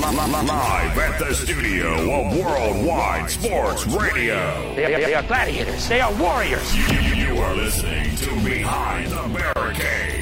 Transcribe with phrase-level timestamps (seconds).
[0.00, 4.74] Live at the studio of Worldwide Sports Radio.
[4.74, 5.86] They are, they are gladiators.
[5.90, 6.74] They are warriors.
[6.74, 6.98] You,
[7.34, 10.16] you are listening to Behind the Barricade.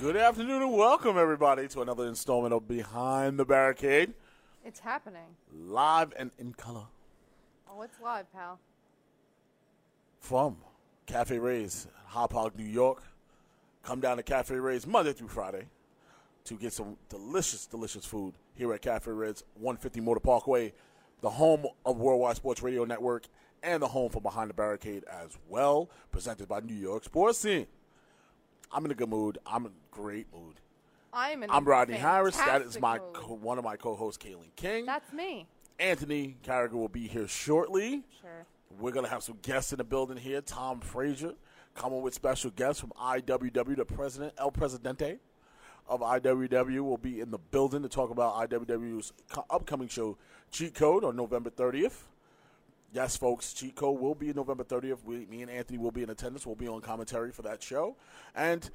[0.00, 4.14] Good afternoon and welcome everybody to another installment of Behind the Barricade,
[4.64, 5.36] It's happening.
[5.54, 6.84] live and in color
[7.70, 8.58] Oh, it's live, pal.
[10.18, 10.56] from
[11.06, 13.02] Cafe Ray's, Hauppauge, New York.
[13.82, 15.66] Come down to Cafe Ray's Monday through Friday
[16.44, 20.72] to get some delicious, delicious food here at Cafe Ray's 150 Motor Parkway,
[21.20, 23.26] the home of Worldwide Sports Radio Network
[23.62, 27.66] and the home for Behind the Barricade as well, presented by New York Sports Scene.
[28.72, 29.38] I'm in a good mood.
[29.46, 30.60] I'm in a great mood.
[31.12, 31.50] I'm in.
[31.50, 32.36] I'm Rodney Harris.
[32.36, 34.86] That is my co- one of my co-hosts, Kaylin King.
[34.86, 35.46] That's me.
[35.78, 38.04] Anthony Carragher will be here shortly.
[38.20, 38.46] Sure.
[38.78, 40.40] We're gonna have some guests in the building here.
[40.40, 41.32] Tom Frazier
[41.74, 43.76] coming with special guests from IWW.
[43.76, 45.18] The president, El Presidente
[45.88, 50.16] of IWW, will be in the building to talk about IWW's co- upcoming show,
[50.50, 52.04] Cheat Code, on November 30th.
[52.92, 55.04] Yes, folks, Cheat Code will be November 30th.
[55.04, 56.44] We, me and Anthony will be in attendance.
[56.44, 57.96] We'll be on commentary for that show.
[58.34, 58.68] And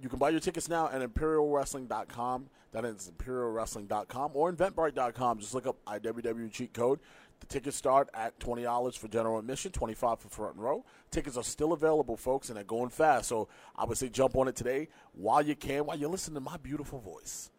[0.00, 2.50] you can buy your tickets now at ImperialWrestling.com.
[2.72, 5.38] That is ImperialWrestling.com or Eventbrite.com.
[5.38, 7.00] Just look up IWW Cheat Code.
[7.40, 10.84] The tickets start at $20 for general admission, 25 for front row.
[11.10, 13.28] Tickets are still available, folks, and they're going fast.
[13.28, 16.40] So I would say jump on it today while you can, while you're listening to
[16.40, 17.50] my beautiful voice.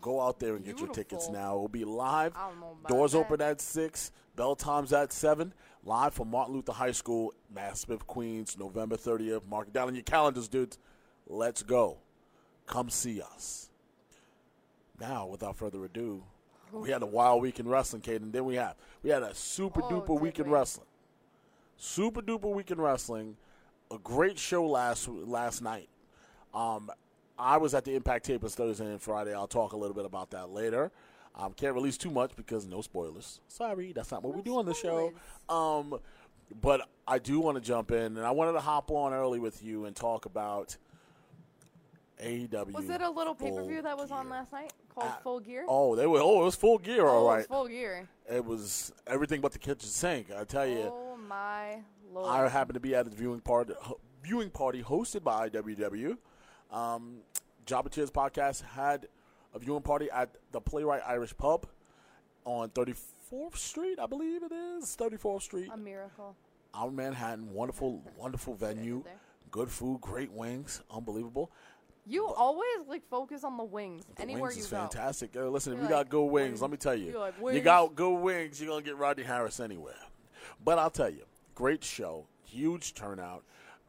[0.00, 1.54] Go out there and get your tickets now.
[1.56, 2.32] It will be live.
[2.36, 3.18] I don't know about Doors that.
[3.18, 4.12] open at 6.
[4.36, 5.54] Bell times at 7.
[5.84, 9.46] Live from Martin Luther High School, Maspeth, Queens, November 30th.
[9.48, 10.78] Mark it down on your calendars, dudes.
[11.26, 11.98] Let's go.
[12.66, 13.70] Come see us.
[15.00, 16.24] Now, without further ado,
[16.82, 18.32] we had a wild week in wrestling, Caden.
[18.32, 20.86] Then we have we had a super Oh, duper week in wrestling.
[21.76, 23.36] Super duper week in wrestling.
[23.90, 25.88] A great show last last night.
[26.54, 26.90] Um,
[27.38, 29.34] I was at the Impact Tapers Thursday and Friday.
[29.34, 30.90] I'll talk a little bit about that later.
[31.34, 33.40] Um, can't release too much because no spoilers.
[33.46, 35.12] Sorry, that's not what we do on the show.
[35.50, 35.98] Um,
[36.62, 39.62] but I do want to jump in, and I wanted to hop on early with
[39.62, 40.76] you and talk about
[42.22, 42.72] AEW.
[42.72, 45.40] Was it a little pay per view that was on last night called Uh, Full
[45.40, 45.64] Gear?
[45.68, 46.20] Oh, they were.
[46.20, 47.06] Oh, it was full gear.
[47.06, 47.36] Oh, all it right.
[47.38, 48.08] was Full Gear.
[48.30, 50.28] It was everything but the kitchen sink.
[50.36, 50.90] I tell you.
[50.92, 51.78] Oh my
[52.12, 52.28] lord.
[52.30, 53.74] I happened to be at a viewing party,
[54.22, 56.16] viewing party hosted by IWW.
[56.72, 57.18] Um,
[57.66, 59.08] Cheers podcast had
[59.54, 61.66] a viewing party at the Playwright Irish Pub
[62.44, 66.36] on 34th Street, I believe it is 34th Street, a miracle.
[66.74, 67.52] out in Manhattan.
[67.52, 69.02] Wonderful, wonderful venue.
[69.50, 71.50] Good food, great wings, unbelievable.
[72.08, 74.76] You always like focus on the wings The anywhere wings you is go.
[74.76, 75.34] fantastic.
[75.34, 77.94] Listen, if You're you got like, good wings, let me tell you, like, you got
[77.96, 79.94] good wings, you're gonna get Rodney Harris anywhere.
[80.64, 81.24] But I'll tell you,
[81.54, 83.42] great show, huge turnout.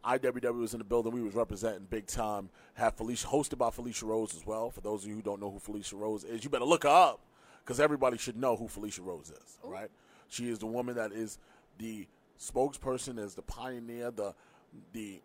[0.03, 1.11] IWW was in the building.
[1.11, 2.49] We was representing big time.
[2.75, 4.69] Had Felicia hosted by Felicia Rose as well.
[4.69, 6.89] For those of you who don't know who Felicia Rose is, you better look her
[6.89, 7.19] up
[7.63, 9.59] because everybody should know who Felicia Rose is.
[9.63, 9.89] Right?
[10.29, 11.39] She is the woman that is
[11.77, 12.07] the
[12.39, 14.33] spokesperson, is the pioneer, the
[14.93, 15.19] the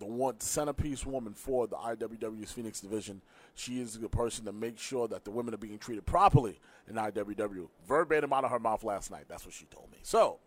[0.00, 3.20] the one centerpiece woman for the IWW's Phoenix division.
[3.54, 6.96] She is the person to make sure that the women are being treated properly in
[6.96, 7.68] IWW.
[7.86, 9.26] Verbatim out of her mouth last night.
[9.28, 9.98] That's what she told me.
[10.02, 10.38] So,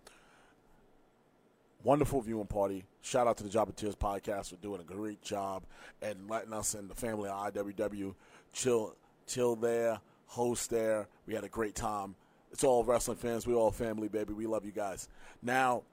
[1.83, 2.85] wonderful viewing party.
[3.01, 5.63] Shout out to the Job of Tears podcast for doing a great job
[6.01, 8.15] and letting us and the family of IWW
[8.53, 8.95] chill,
[9.27, 11.07] chill there, host there.
[11.27, 12.15] We had a great time.
[12.51, 13.45] It's all wrestling fans.
[13.45, 14.33] We all family, baby.
[14.33, 15.09] We love you guys.
[15.41, 15.83] Now,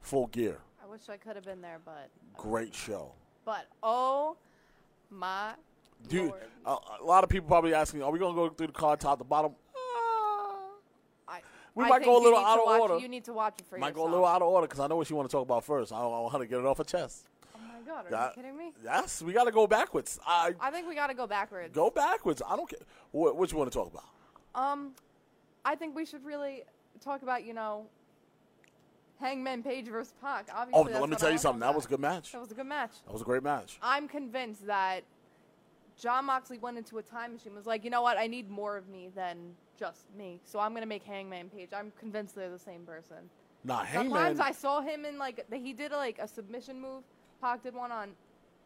[0.00, 0.58] full gear.
[0.90, 3.12] I wish I could have been there, but Great show.
[3.44, 4.36] but oh
[5.08, 5.52] my
[6.08, 6.32] Dude,
[6.66, 8.96] a, a lot of people probably asking, are we going to go through the car
[8.96, 9.52] top to bottom?
[9.72, 9.78] Uh,
[11.28, 11.42] I,
[11.76, 12.98] We I might go a little out of watch- order.
[12.98, 14.04] You need to watch it for might yourself.
[14.06, 15.62] go a little out of order because I know what you want to talk about
[15.64, 15.92] first.
[15.92, 17.26] I, I want to get it off her chest.
[17.54, 18.72] Oh my god, are That- you kidding me?
[18.82, 20.18] Yes, we got to go backwards.
[20.26, 21.72] I I think we got to go backwards.
[21.72, 22.42] Go backwards.
[22.48, 22.80] I don't care.
[23.12, 24.04] What, what you want to talk about?
[24.56, 24.92] Um,
[25.64, 26.64] I think we should really
[27.00, 27.86] talk about you know,
[29.20, 30.48] Hangman Page versus Pac.
[30.54, 31.60] Obviously, Oh, let me tell you something.
[31.60, 32.32] That was a good match.
[32.32, 32.92] That was a good match.
[33.06, 33.78] That was a great match.
[33.82, 35.02] I'm convinced that
[35.98, 37.54] Jon Moxley went into a time machine.
[37.54, 38.16] Was like, you know what?
[38.16, 40.40] I need more of me than just me.
[40.44, 41.70] So I'm gonna make Hangman Page.
[41.74, 43.28] I'm convinced they're the same person.
[43.64, 44.10] Nah, Hangman.
[44.12, 47.02] Sometimes I saw him in like he did like a submission move.
[47.42, 48.10] Pac did one on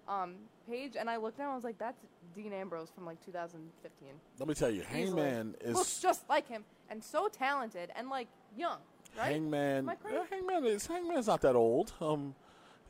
[0.08, 0.34] um,
[0.68, 1.52] Page, and I looked down.
[1.52, 2.00] I was like, that's
[2.34, 4.08] Dean Ambrose from like 2015.
[4.38, 5.22] let me tell you, Easily.
[5.22, 8.78] Hangman looks is just like him and so talented and like young,
[9.18, 9.32] right?
[9.32, 9.78] Hangman.
[9.78, 10.16] Am I crazy?
[10.16, 11.92] yeah, Hangman is Hangman's not that old.
[12.00, 12.34] Um,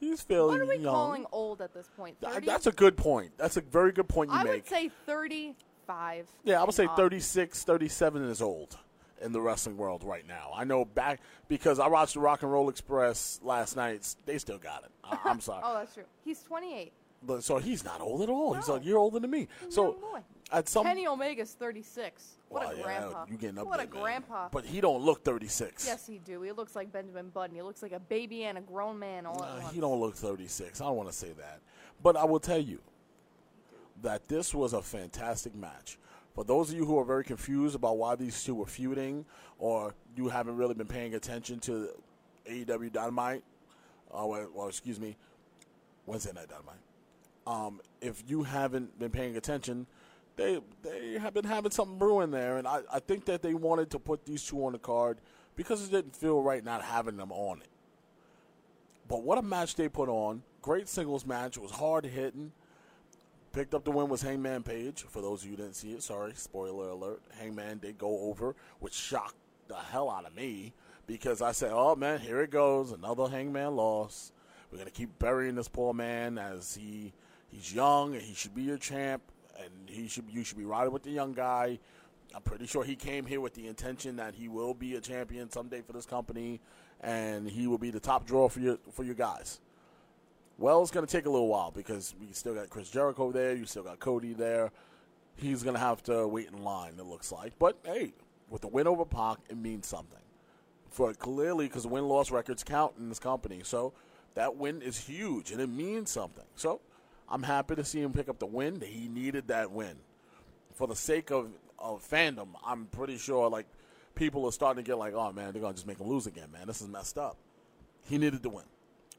[0.01, 0.93] he's fairly What are we young.
[0.95, 2.17] calling old at this point?
[2.21, 3.33] Th- That's a good point.
[3.37, 4.53] That's a very good point you I make.
[4.53, 6.27] I would say 35.
[6.45, 6.97] yeah, I would say and up.
[6.97, 8.77] 36, 37 is old.
[9.23, 10.51] in the wrestling world right now.
[10.55, 14.15] I know back because I watched the Rock and Roll Express last night.
[14.27, 14.91] They still got it.
[15.05, 15.63] I, am sorry.
[15.65, 16.05] Oh, that's true.
[16.25, 16.93] He's 28.
[17.27, 18.53] But, so he's not old at all.
[18.53, 18.75] He's No.
[18.75, 19.49] a year older than me.
[19.65, 20.21] He's so young boy.
[20.53, 22.33] At some Kenny Omega's 36.
[22.49, 23.25] What Well, a yeah, grandpa.
[23.29, 24.03] you getting up what there, a man.
[24.03, 24.49] grandpa.
[24.51, 25.87] But he don't look 36.
[25.87, 26.43] yes, he do.
[26.43, 27.57] He looks like Benjamin Button.
[27.57, 29.75] He looks like a baby and a grown man all Uh, at once.
[29.75, 30.81] he don't look 36.
[30.81, 31.61] I don't want to say that.
[32.03, 32.81] But I will tell you
[34.03, 35.99] that this was a fantastic match.
[36.35, 39.25] For those of you who are very confused about why these two were feuding,
[39.59, 41.89] or you haven't really been paying attention to
[42.47, 43.43] AEW Dynamite,
[44.13, 45.17] uh, well, well, excuse me,
[46.07, 46.75] Wednesday Night Dynamite.
[47.47, 49.87] Um, if you haven't been paying attention,
[50.37, 53.91] they they have been having something brewing there, and I, I think that they wanted
[53.91, 55.19] to put these two on the card
[55.57, 57.69] because it didn't feel right not having them on it.
[59.07, 60.43] But what a match they put on.
[60.63, 61.57] Great singles match.
[61.57, 62.53] It was hard hitting.
[63.53, 65.05] Picked up the win was Hangman Page.
[65.09, 67.23] For those of you who didn't see it, sorry, spoiler alert.
[67.39, 69.37] Hangman did go over, which shocked
[69.69, 70.73] the hell out of me
[71.07, 72.91] because I said, oh man, here it goes.
[72.91, 74.33] Another Hangman loss.
[74.73, 77.13] We're to keep burying this poor man as he
[77.49, 79.23] he's young and he should be your champ
[79.63, 81.79] and he should you should be riding with the young guy.
[82.35, 85.51] I'm pretty sure he came here with the intention that he will be a champion
[85.51, 86.61] someday for this company,
[87.01, 89.61] and he will be the top draw for your for your guys.
[90.59, 93.55] Well, it's going to take a little while because we still got Chris Jericho there.
[93.55, 94.71] You still got Cody there.
[95.37, 96.93] He's going to have to wait in line.
[96.97, 98.13] It looks like, but hey,
[98.49, 100.21] with the win over Pac, it means something.
[100.91, 103.95] For clearly, because win loss records count in this company, so
[104.35, 106.45] that win is huge and it means something.
[106.55, 106.81] So
[107.29, 108.81] I'm happy to see him pick up the win.
[108.81, 109.97] He needed that win
[110.75, 113.67] for the sake of, of fandom, I'm pretty sure like
[114.15, 116.51] people are starting to get like, oh man, they're gonna just make him lose again,
[116.53, 116.67] man.
[116.67, 117.37] This is messed up.
[118.05, 118.65] He needed to win.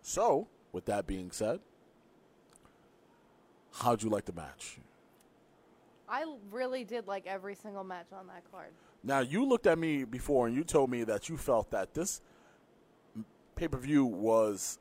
[0.02, 1.60] So, with that being said,
[3.74, 4.78] how'd you like the match?
[6.08, 8.70] I really did like every single match on that card.
[9.04, 12.22] Now you looked at me before and you told me that you felt that this
[13.56, 14.78] pay per view was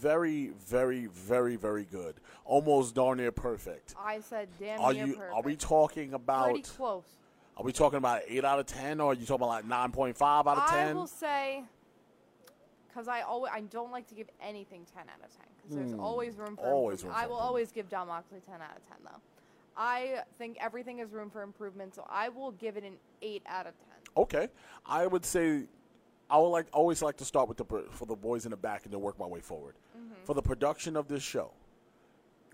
[0.00, 3.94] very, very, very, very good, almost darn near perfect.
[3.98, 5.14] I said, damn Are near you?
[5.14, 5.34] perfect.
[5.34, 6.50] Are we talking about?
[6.50, 7.04] Pretty close.
[7.56, 9.90] Are we talking about eight out of ten, or are you talking about like nine
[9.90, 10.90] point five out of ten?
[10.90, 11.64] I will say,
[12.88, 15.92] because I always I don't like to give anything ten out of ten because there's
[15.92, 16.00] hmm.
[16.00, 16.66] always room for.
[16.66, 19.20] Always room for I will always give Jon Moxley ten out of ten though.
[19.76, 23.66] I think everything is room for improvement, so I will give it an eight out
[23.66, 23.96] of ten.
[24.16, 24.48] Okay,
[24.86, 25.64] I would say
[26.30, 28.84] I would like always like to start with the for the boys in the back
[28.84, 29.74] and then work my way forward.
[29.96, 30.24] Mm-hmm.
[30.24, 31.52] For the production of this show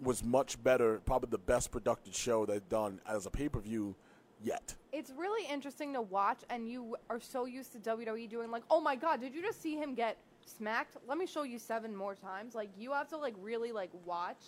[0.00, 3.94] was much better, probably the best produced show they've done as a pay per view
[4.42, 4.74] yet.
[4.92, 8.80] It's really interesting to watch, and you are so used to WWE doing like, oh
[8.80, 10.16] my god, did you just see him get
[10.46, 10.96] smacked?
[11.08, 12.54] Let me show you seven more times.
[12.54, 14.44] Like you have to like really like watch,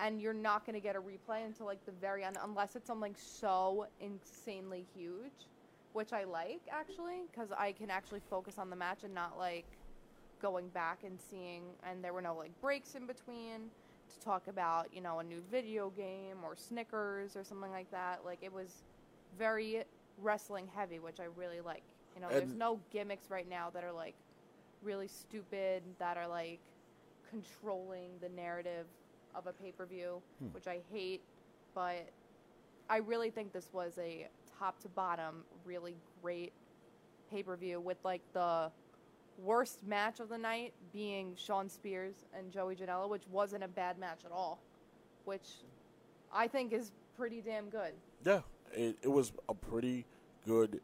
[0.00, 3.14] and you're not gonna get a replay until like the very end, unless it's something
[3.18, 5.48] so insanely huge,
[5.94, 9.64] which I like actually, because I can actually focus on the match and not like
[10.42, 13.70] going back and seeing, and there were no like breaks in between
[14.12, 18.20] to talk about, you know, a new video game or Snickers or something like that.
[18.24, 18.82] Like it was
[19.38, 19.84] very
[20.20, 21.82] wrestling heavy, which I really like.
[22.14, 24.14] You know, there's no gimmicks right now that are like
[24.82, 26.60] really stupid, that are like
[27.30, 28.86] controlling the narrative
[29.34, 30.46] of a pay per view, hmm.
[30.48, 31.22] which I hate.
[31.74, 32.08] But
[32.90, 34.28] I really think this was a
[34.58, 36.52] top to bottom, really great
[37.30, 38.70] pay per view with like the
[39.38, 43.98] worst match of the night being Shawn Spears and Joey Janela, which wasn't a bad
[43.98, 44.60] match at all,
[45.24, 45.48] which
[46.32, 47.92] I think is pretty damn good.
[48.24, 48.40] Yeah,
[48.72, 50.04] it, it was a pretty
[50.46, 50.80] good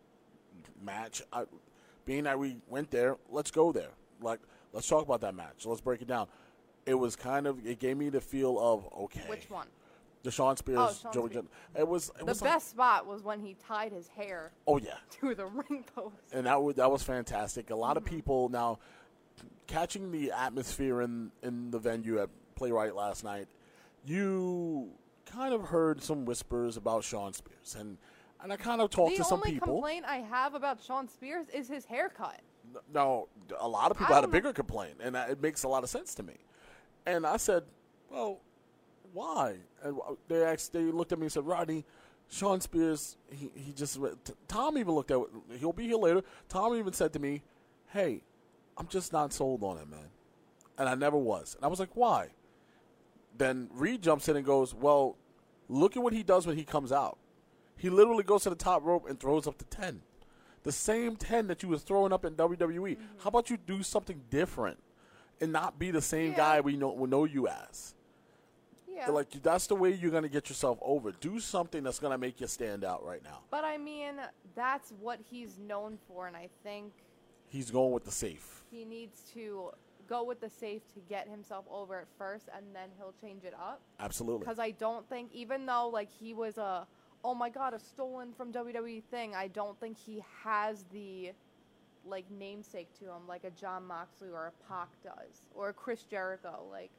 [0.85, 1.23] match.
[1.33, 1.45] I,
[2.05, 3.91] being that we went there, let's go there.
[4.21, 4.41] Like,
[4.73, 5.65] let's talk about that match.
[5.65, 6.27] Let's break it down.
[6.87, 9.25] It was kind of it gave me the feel of okay.
[9.29, 9.67] Which one?
[10.23, 11.29] The Shawn Spears, Oh, Sean Joey.
[11.31, 11.45] Spears.
[11.79, 14.77] It was it The was like- best spot was when he tied his hair oh
[14.79, 16.17] yeah, to the ring post.
[16.33, 17.71] and that was that was fantastic.
[17.71, 18.05] A lot Mm-hmm.
[18.07, 18.79] of people now
[19.67, 23.49] catching the atmosphere in in the venue at Playwright last night.
[24.07, 24.91] You
[25.27, 27.97] kind of heard some whispers about Shawn Spears, and
[28.43, 29.69] and I kind of talked The to some only people.
[29.75, 32.41] complaint I have about Shawn Spears is his haircut.
[32.93, 35.83] No, a lot of people I had a bigger complaint, and it makes a lot
[35.85, 36.35] of sense to me.
[37.07, 37.65] And I said,
[38.11, 38.41] "Well,
[39.13, 39.99] why?" And
[40.29, 41.85] they asked, they looked at me and said, "Rodney,
[42.29, 43.99] Shawn Spears, he, he just
[44.49, 45.19] Tom even looked at
[45.59, 46.23] he'll be here later.
[46.49, 47.43] Tom even said to me,
[47.89, 48.23] "Hey,
[48.77, 50.11] I'm just not sold on him, man,"
[50.79, 51.55] and I never was.
[51.57, 52.29] And I was like, "Why?"
[53.37, 55.17] Then Reed jumps in and goes, "Well,
[55.69, 57.19] look at what he does when he comes out.
[57.77, 60.03] He literally goes to the top rope and throws up the 10.
[60.63, 62.69] the same 10 that you was throwing up in WWE.
[62.69, 63.03] Mm-hmm.
[63.23, 64.79] How about you do something different
[65.41, 66.37] and not be the same Yeah.
[66.37, 67.95] guy we know we know you as?
[69.07, 69.11] Yeah.
[69.11, 71.13] Like that's the way you're gonna get yourself over.
[71.13, 73.41] Do something that's gonna make you stand out right now.
[73.51, 74.15] But I mean,
[74.55, 76.93] that's what he's known for, and I think
[77.49, 78.63] He's going with the safe.
[78.71, 79.71] he needs to
[80.09, 83.55] go with the safe to get himself over at first, and then he'll change it
[83.55, 83.81] up.
[83.99, 84.41] Absolutely.
[84.41, 86.87] Because I don't think, even though like he was a,
[87.25, 91.33] oh my god, a stolen from WWE thing, I don't think he has the,
[92.07, 96.05] like namesake to him like a Jon Moxley or a Pac does, or a Chris
[96.05, 96.63] Jericho.
[96.71, 96.91] Like,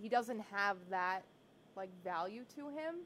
[0.00, 1.22] he doesn't have that,
[1.78, 2.96] like value to him,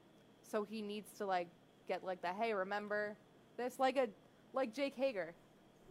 [0.43, 1.49] so he needs to like
[1.87, 3.17] get like the hey, remember
[3.57, 4.09] this, like a,
[4.52, 5.35] like Jake Hager.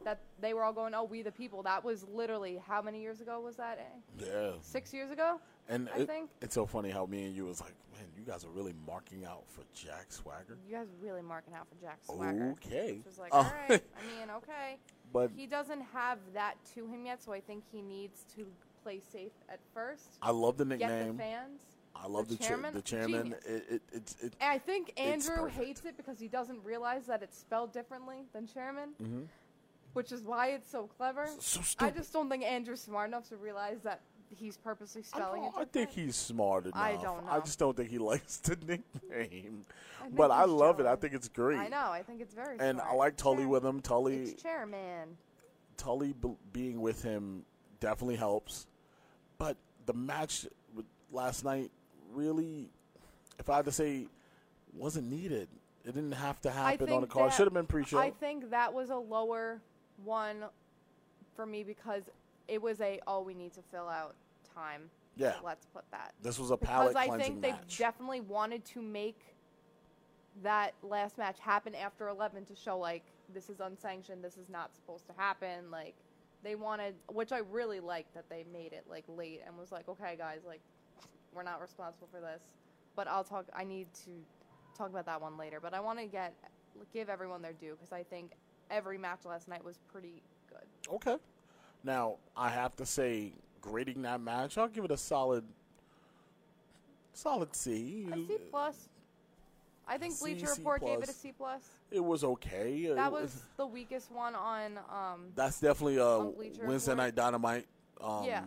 [0.04, 1.62] That they were all going, oh, we the people.
[1.62, 3.78] That was literally how many years ago was that?
[3.80, 4.26] Eh?
[4.26, 4.52] yeah.
[4.60, 5.40] Six years ago.
[5.70, 8.24] And I it- think- it's so funny how me and you was like, man, you
[8.24, 10.58] guys are really marking out for Jack Swagger.
[10.68, 12.56] You guys are really marking out for Jack Swagger.
[12.66, 12.94] Okay.
[12.98, 13.38] Which was like, Oh.
[13.38, 13.84] all right.
[13.96, 14.78] I mean, okay.
[15.14, 18.48] But He doesn't have that to him yet, so I think he needs to
[18.82, 20.18] play safe at first.
[20.20, 21.16] I love the Get nickname.
[21.18, 21.62] the fans.
[21.96, 22.74] I love the, the cha- chairman.
[22.74, 23.36] the chairman.
[23.46, 27.38] It, it, it's it, I think Andrew hates it because he doesn't realize that it's
[27.38, 29.28] spelled differently than chairman, Mhm.
[29.94, 31.28] which is why it's so clever.
[31.40, 31.96] so I stupid.
[31.98, 35.66] just don't think Andrew's smart enough to realize that he's purposely spelling know, it I
[35.66, 36.78] think he's smart enough.
[36.78, 37.32] I don't know.
[37.32, 39.66] I just don't think he likes the nickname.
[40.02, 40.86] I but I love it.
[40.86, 41.60] I think it's great.
[41.60, 41.92] I know.
[41.92, 43.82] I think it's very And I like Tully Chair- with him.
[43.82, 45.18] Tully, It's chairman.
[45.78, 47.44] Tully b- being with him
[47.80, 48.68] definitely helps.
[49.38, 50.48] But the match
[51.12, 51.70] last night
[52.13, 52.70] really,
[53.39, 54.08] if I had to say,
[54.74, 55.48] wasn't needed.
[55.84, 57.32] It didn't have to happen on the card.
[57.32, 57.98] that- Should have been pre-show.
[57.98, 59.60] I think that was a lower
[60.03, 60.46] one
[61.36, 62.03] for me because
[62.48, 64.15] it was a oh we need to fill out
[64.56, 64.89] time.
[65.18, 65.36] Yeah.
[65.44, 66.13] Let's put that.
[66.22, 67.77] this was a Because I think they match.
[67.77, 69.18] definitely wanted to make
[70.44, 73.03] that last match happen after 11 to show like
[73.34, 75.70] this is unsanctioned, this is not supposed to happen.
[75.72, 75.96] Like
[76.44, 79.88] they wanted, which I really liked that they made it like late and was like,
[79.89, 80.62] okay guys, like
[81.34, 82.42] we're not responsible for this.
[82.96, 83.46] But I'll talk.
[83.56, 84.12] I need to
[84.78, 85.60] talk about that one later.
[85.62, 86.34] But I want to get
[86.94, 88.32] give everyone their due because I think
[88.70, 90.94] every match last night was pretty good.
[90.94, 91.18] Okay.
[91.84, 95.44] Now I have to say, grading that match, I'll give it a solid,
[97.14, 98.08] solid C.
[98.12, 98.90] A C plus.
[99.88, 101.62] I think C, Bleacher C Report gave it a C plus.
[101.92, 102.84] It was okay.
[102.86, 104.78] It That was the weakest one on.
[104.90, 106.98] Um, That's definitely a Wednesday Report.
[106.98, 107.66] Night Dynamite.
[108.00, 108.44] Um, Yeah.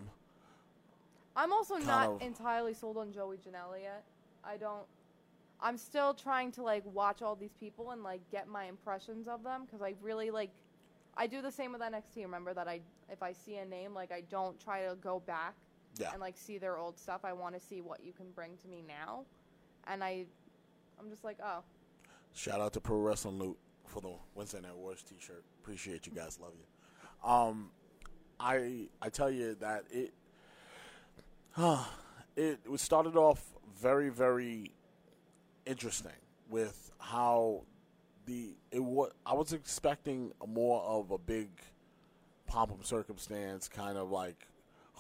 [1.37, 4.05] I'm also kind not of- entirely sold on Joey Janela yet.
[4.45, 4.85] I don't.
[5.61, 9.43] I'm still trying to like watch all these people and like get my impressions of
[9.43, 10.51] them because I really like.
[11.17, 12.17] I do the same with NXT.
[12.23, 15.55] Remember that I if I see a name like I don't try to go back
[15.99, 16.11] Yeah.
[16.13, 17.21] and like see their old stuff.
[17.25, 19.25] I want to see what you can bring to me now,
[19.87, 20.27] and I,
[21.01, 21.63] I'm just like oh
[22.35, 25.45] Shout out to Pro Wrestling Loot for the Wednesday Night Wars T-shirt.
[25.63, 26.39] Appreciate you guys.
[26.41, 27.31] Love you.
[27.31, 27.71] Um,
[28.41, 30.13] I I tell you that it,
[32.37, 33.41] it was started off
[33.81, 34.73] very very
[35.67, 36.13] interesting
[36.51, 37.63] with how
[38.27, 39.13] the it was.
[39.25, 41.49] I was expecting more of a big
[42.47, 44.47] pomp and circumstance kind of like,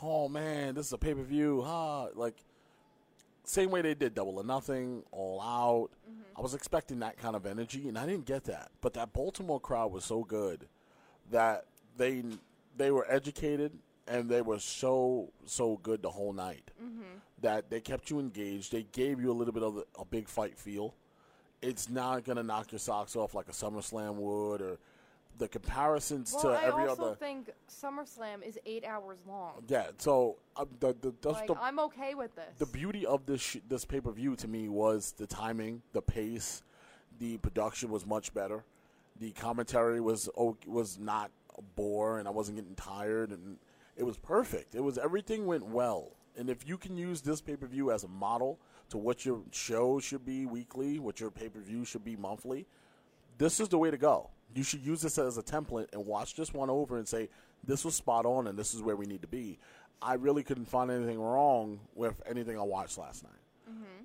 [0.03, 2.09] oh man, this is a pay per view, huh?
[2.15, 2.37] Like
[3.45, 5.91] same way they did Double or Nothing, All Out.
[6.09, 6.39] Mm-hmm.
[6.39, 8.71] I was expecting that kind of energy, and I didn't get that.
[8.81, 10.69] But that Baltimore crowd was so good
[11.31, 12.23] that they
[12.77, 13.73] they were educated
[14.07, 16.71] and they were so so good the whole night
[17.41, 18.73] that they kept you engaged.
[18.73, 20.95] They gave you a little bit of a, a big fight feel.
[21.63, 24.79] It's not gonna knock your socks off like a SummerSlam would, or
[25.39, 29.63] the comparisons well to I every also think SummerSlam is eight hours long.
[29.69, 32.45] yeah, so uh, the the, that's Like the I'm okay with this.
[32.59, 36.03] the beauty of this sh- this pay per view to me was the timing, the
[36.03, 36.63] pace,
[37.19, 38.63] the production was much better.
[39.19, 40.29] The commentary was
[40.67, 43.57] was not a bore, and I wasn't getting tired, and
[43.97, 44.75] it was perfect.
[44.75, 46.13] It was everything went well.
[46.37, 48.59] And if you can use this pay per view as a model
[48.91, 52.67] to what your show should be weekly, what your pay per view should be monthly,
[53.39, 54.31] this is the way to go.
[54.55, 57.29] You should use this as a template and watch this one over and say,
[57.67, 59.59] this was spot on and this is where we need to be.
[60.03, 63.33] I really couldn't find anything wrong with anything I watched last night.
[63.71, 64.05] Mm-hmm.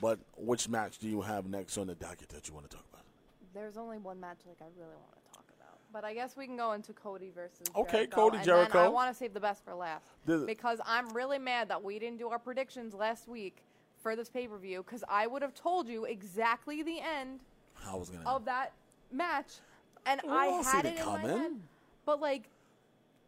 [0.00, 2.86] But which match do you have next on the docket that you want to talk
[2.92, 3.04] about?
[3.52, 5.39] There's only one match like I really want to talk about,
[5.92, 7.66] but I guess we can go into Cody versus.
[7.74, 8.78] Okay, Jericho, Cody and Jericho.
[8.78, 11.82] Then I want to save the best for last The- because I'm really mad that
[11.82, 13.62] we didn't do our predictions last week
[14.02, 17.40] for this pay per view because I would have told you exactly the end
[17.86, 18.28] I was gonna.
[18.28, 18.72] of that
[19.12, 19.54] match,
[20.06, 21.38] and I see had it it in my coming.
[21.38, 21.52] head.
[22.06, 22.48] But like,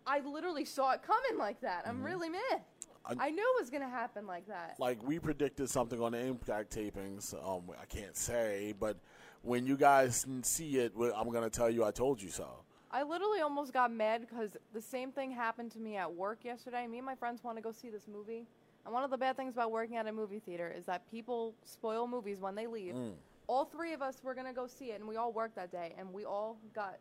[0.07, 1.87] I literally saw it coming like that.
[1.87, 2.41] I'm really mad.
[2.51, 3.21] Mm-hmm.
[3.21, 4.77] I- I, knew it was gonna happen like that.
[4.79, 7.35] like we predicted something on the Impact tapings.
[7.35, 8.97] Um, I can't say, but
[9.43, 12.49] when you guys see it, I'm gonna tell you I told you so.
[12.91, 16.87] I literally almost got mad because the same thing happened to me at work yesterday.
[16.87, 18.47] Me and my friends want to go see this movie,
[18.85, 21.55] And one of the bad things about working at a movie theater is that people
[21.65, 22.95] spoil movies when they leave.
[22.95, 23.13] Mm.
[23.47, 25.95] All three of us were gonna go see it, and we all worked that day,
[25.97, 26.99] and we all got.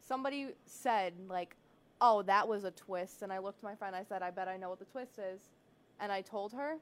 [0.00, 1.56] Somebody said like,
[2.00, 3.94] "Oh, that was a twist," and I looked at my friend.
[3.94, 5.50] I said, "I bet I know what the twist is,"
[6.00, 6.78] and I told her.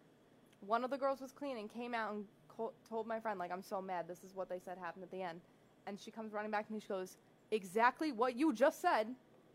[0.60, 2.24] One of the girls was cleaning, came out and
[2.58, 4.06] co- told my friend like, "I'm so mad.
[4.06, 5.40] This is what they said happened at the end,"
[5.86, 6.80] and she comes running back to me.
[6.80, 7.16] She goes,
[7.50, 9.06] "Exactly what you just said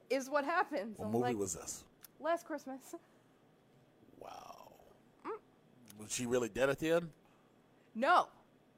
[0.09, 1.83] is what happens." What I was movie like, was this?
[2.19, 2.95] Last Christmas.
[4.19, 4.71] Wow.
[5.25, 6.01] Mm.
[6.01, 7.09] Was she really dead at the end?
[7.93, 8.27] No,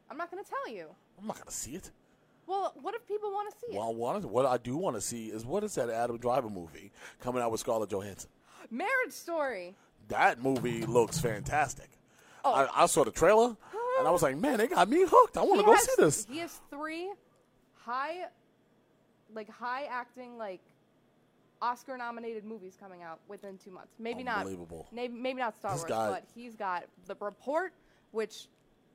[0.10, 0.88] I'm not going to tell you.
[1.20, 1.92] I'm not gonna see it.
[2.48, 3.78] Well, what if people want to see it?
[3.78, 6.50] Well, I want what I do want to see is what is that Adam Driver
[6.50, 6.92] movie
[7.22, 8.30] coming out with Scarlett Johansson?
[8.70, 9.76] Marriage Story.
[10.10, 11.90] That movie looks fantastic.
[12.44, 12.54] Oh.
[12.54, 13.56] I, I saw the trailer
[14.06, 15.36] and I was like, man, they got me hooked.
[15.36, 16.28] I want to go has- see this.
[16.30, 17.12] He has three
[17.74, 18.26] high,
[19.34, 20.62] like high acting, like
[21.60, 23.94] Oscar-nominated movies coming out within two months.
[23.98, 24.40] Maybe not.
[24.40, 24.88] Unbelievable.
[24.92, 27.74] Maybe, maybe not Star This Wars, guy- but he's got the report,
[28.12, 28.46] which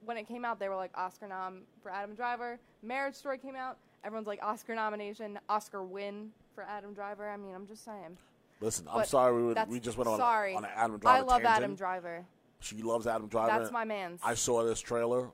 [0.05, 2.61] when it came out, they were like Oscar nom for Adam Driver.
[2.85, 3.79] Marriage Story came out.
[4.05, 7.29] Everyone's like Oscar nomination, Oscar win for Adam Driver.
[7.29, 8.17] I mean, I'm just saying.
[8.61, 10.55] Listen, I'm sorry we, would, we just went on, sorry.
[10.55, 11.57] on an Adam Driver I love tangent.
[11.57, 12.25] Adam Driver.
[12.61, 13.59] She loves Adam Driver.
[13.59, 14.21] That's my man's.
[14.23, 15.31] I saw this trailer.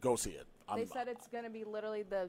[0.00, 0.46] Go see it.
[0.68, 2.28] I'm, They said it's gonna be literally the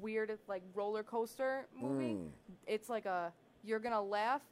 [0.00, 2.14] weirdest like roller coaster movie.
[2.14, 2.28] Mm.
[2.66, 3.32] It's like a
[3.64, 4.42] you're gonna laugh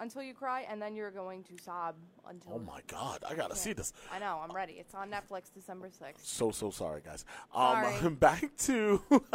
[0.00, 1.96] until you cry, and then you're going to sob
[2.28, 2.52] until.
[2.54, 3.92] oh my god, I gotta see this.
[4.12, 4.40] I know.
[4.42, 4.74] I'm ready.
[4.74, 6.24] It's on Netflix December sixth.
[6.26, 7.24] So so sorry, guys.
[7.54, 8.10] Um, Sorry.
[8.20, 9.02] back to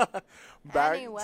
[0.74, 1.24] back Anyway,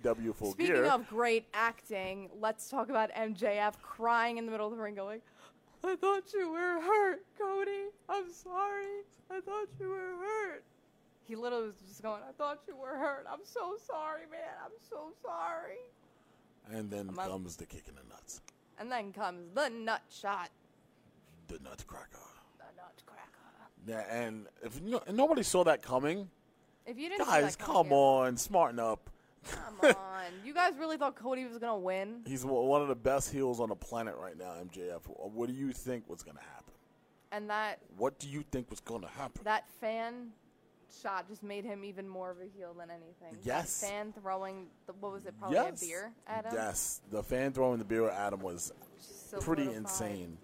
[0.00, 0.84] to AEW Full Speaking Gear.
[0.86, 5.20] of great acting, let's talk about MJF crying in the middle of the ring, going,
[5.84, 7.88] "I thought you were hurt, Cody.
[8.08, 9.02] I'm sorry.
[9.30, 10.64] I thought you were hurt."
[11.26, 13.26] He literally was just going, "I thought you were hurt.
[13.30, 14.54] I'm so sorry, man.
[14.64, 15.78] I'm so sorry."
[16.70, 18.40] and then not- comes the kick in the nuts,
[18.78, 20.50] And then comes the nut shot.
[21.48, 22.18] the nutcracker.
[22.58, 23.28] The nutcracker.
[23.84, 26.30] Yeah, and if no, nobody saw that coming,
[26.86, 29.10] If you didn't see guys, come on, smarten up.
[29.50, 30.24] Come on.
[30.44, 32.20] You guys really thought Cody was gonna win?
[32.26, 35.02] He's one of the best heels on the planet right now, MJF.
[35.32, 36.72] What do you think was going to happen?
[37.32, 39.42] And that What do you think was going to happen?
[39.44, 40.28] that fan
[41.02, 43.32] shot just made him even more of a heel than anything.
[43.32, 43.80] That Yes.
[43.80, 45.34] fan throwing the, what was it?
[45.38, 45.82] Probably yes.
[45.82, 46.52] a beer at him.
[46.54, 48.72] Yes, the fan throwing the beer at Adam was
[49.40, 49.76] pretty Solidified.
[49.76, 50.38] insane.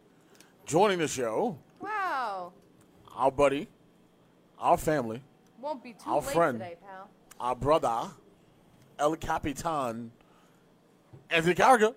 [0.65, 2.53] Joining the show, Wow.
[3.15, 3.69] our buddy,
[4.59, 5.23] our family,
[5.61, 6.59] Won't be too Our late friend.
[6.59, 7.09] today, pal.
[7.39, 8.09] our brother,
[8.99, 10.11] El Capitan,
[11.31, 11.95] Anthony Carragher.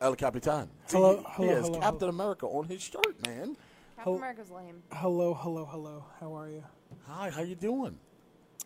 [0.00, 0.68] El Capitan.
[0.86, 2.10] See, Hello, he, hello, he has hello, Captain hello.
[2.10, 3.56] America on his shirt, man.
[3.56, 3.56] Captain
[3.96, 4.82] Hel- America's lame.
[4.92, 6.04] Hello, hello, hello.
[6.20, 6.64] How are you?
[7.06, 7.98] Hi, how you doing?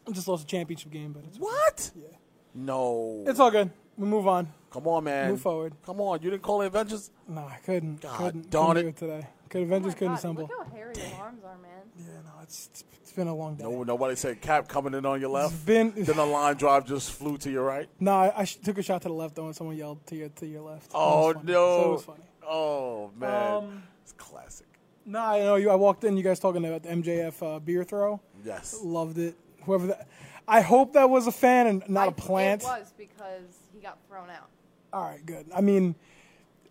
[0.07, 1.45] I just lost a championship game, but it's okay.
[1.45, 1.91] What?
[1.95, 2.07] Yeah.
[2.55, 3.25] No.
[3.27, 3.71] It's all good.
[3.97, 4.49] We move on.
[4.71, 5.31] Come on, man.
[5.31, 5.75] Move forward.
[5.85, 6.23] Come on.
[6.23, 7.11] You didn't call the Avengers?
[7.27, 8.01] No, I couldn't.
[8.01, 9.13] God couldn't, darn couldn't do it.
[9.13, 9.27] it today.
[9.49, 10.43] Could Avengers oh my couldn't God, assemble.
[10.43, 11.71] Look how hairy your arms are, man.
[11.99, 13.65] Yeah, no, it's, it's it's been a long day.
[13.65, 15.53] No, nobody said Cap coming in on your left.
[15.55, 17.89] It's been then the line drive just flew to your right.
[18.01, 18.13] no.
[18.13, 20.47] I, I took a shot to the left though, and someone yelled to your to
[20.47, 20.91] your left.
[20.95, 21.53] Oh was no!
[21.53, 22.21] So it was funny.
[22.47, 24.67] Oh man, Um, it's classic.
[25.05, 25.71] No, I know you.
[25.71, 26.17] I walked in.
[26.17, 28.21] You guys talking about the MJF uh, beer throw.
[28.45, 28.79] Yes.
[28.83, 29.35] Loved it.
[29.65, 30.07] Whoever that.
[30.47, 32.63] I hope that was a fan and not I- a plant.
[32.63, 34.49] It was because he got thrown out.
[34.93, 35.45] All right, good.
[35.55, 35.95] I mean,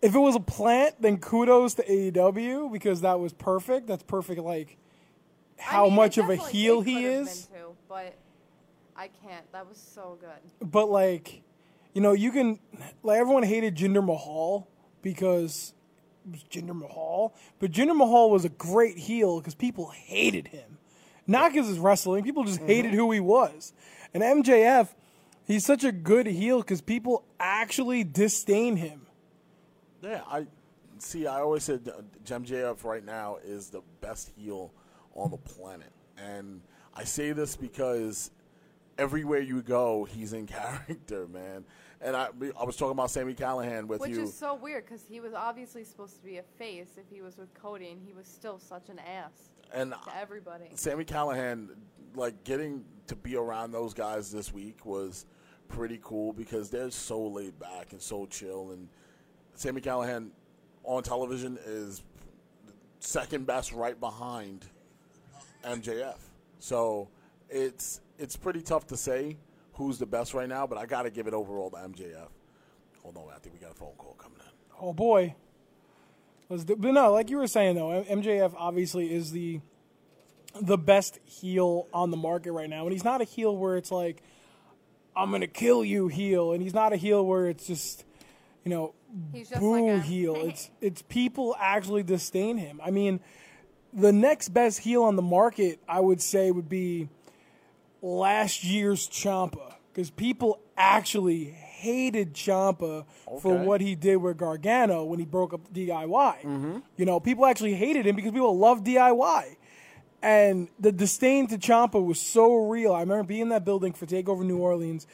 [0.02, 3.86] if it was a plant, then kudos to AEW because that was perfect.
[3.86, 4.40] That's perfect.
[4.40, 4.76] Like
[5.58, 7.46] I how mean, much of a heel he is.
[7.46, 8.14] been too, but
[8.96, 9.50] I can't.
[9.52, 10.70] That was so good.
[10.70, 11.42] But like,
[11.94, 12.58] you know, you can
[13.02, 14.68] like everyone hated Jinder Mahal
[15.02, 15.72] because
[16.26, 20.78] it was Jinder Mahal, but Jinder Mahal was a great heel because people hated him,
[21.26, 22.24] not because his wrestling.
[22.24, 23.72] People just hated who he was.
[24.14, 24.88] And MJF,
[25.46, 29.06] he's such a good heel because people actually disdain him.
[30.02, 30.46] Yeah, I
[30.98, 31.26] see.
[31.26, 34.72] I always said uh, MJF right now is the best heel
[35.18, 36.60] on the planet, and
[36.94, 38.30] I say this because
[38.98, 41.64] everywhere you go, he's in character, man.
[42.00, 42.28] And I,
[42.58, 44.20] I was talking about Sami Callihan with Which you.
[44.20, 47.22] Which is so weird because he was obviously supposed to be a face if he
[47.22, 50.66] was with Cody, and he was still such an ass and to everybody.
[50.74, 51.68] Sami Callihan,
[52.14, 55.26] like getting to be around those guys this week was
[55.68, 58.70] pretty cool because they're so laid back and so chill.
[58.70, 58.88] And
[59.54, 60.30] Sami Callihan
[60.84, 62.02] on television is
[63.00, 64.66] second best, right behind
[65.64, 66.18] MJF.
[66.58, 67.08] So
[67.48, 69.36] it's it's pretty tough to say
[69.74, 72.28] who's the best right now, but I got to give it overall to MJF.
[73.02, 74.52] Hold oh, on, I think we got a phone call coming in.
[74.80, 75.34] Oh boy.
[76.48, 79.60] Let's do, but no, like you were saying though, MJF obviously is the
[80.60, 83.92] the best heel on the market right now, and he's not a heel where it's
[83.92, 84.22] like
[85.14, 88.04] I'm gonna kill you heel, and he's not a heel where it's just
[88.64, 88.94] you know
[89.32, 90.36] He's just boo like a heel.
[90.48, 92.80] It's it's people actually disdain him.
[92.82, 93.20] I mean, the
[93.92, 97.08] next best heel on the market, I would say, would be
[98.02, 103.04] last year's Ciampa because people actually hated Ciampa
[103.40, 106.42] for what he did with Gargano when he broke up DIY.
[106.42, 106.78] Mm-hmm.
[106.96, 109.56] You know, people actually hated him because people love DIY.
[110.20, 112.92] And the disdain to Ciampa was so real.
[112.92, 115.06] I remember being in that building for Takeover New Orleans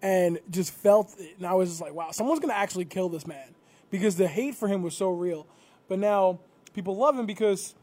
[0.00, 1.36] and just felt it.
[1.38, 3.54] And I was just like, wow, someone's going to actually kill this man
[3.90, 5.46] because the hate for him was so real.
[5.88, 6.38] But now
[6.74, 7.74] people love him because,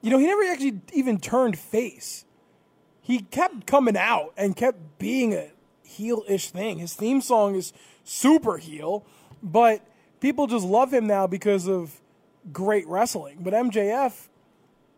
[0.00, 2.24] you know, he never actually even turned face.
[3.00, 5.50] He kept coming out and kept being a
[5.82, 6.78] heel ish thing.
[6.78, 7.72] His theme song is
[8.04, 9.04] super heel,
[9.42, 9.82] but
[10.20, 12.00] people just love him now because of
[12.52, 13.38] great wrestling.
[13.40, 14.28] But MJF,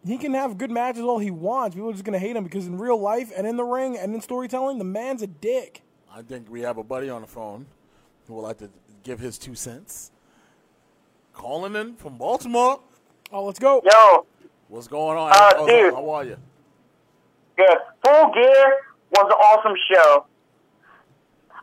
[0.04, 1.74] he can have good matches all he wants.
[1.74, 3.96] People are just going to hate him because in real life and in the ring
[3.96, 5.82] and in storytelling, the man's a dick.
[6.12, 7.66] I think we have a buddy on the phone
[8.26, 8.70] who would like to
[9.02, 10.10] give his two cents.
[11.32, 12.80] Calling in from Baltimore.
[13.32, 13.80] Oh, let's go.
[13.84, 14.26] Yo,
[14.70, 15.32] What's going on?
[15.32, 15.92] Uh, How's- dude.
[15.94, 16.36] How are you?
[17.56, 17.76] good.
[18.06, 18.76] Full Gear
[19.10, 20.24] was an awesome show.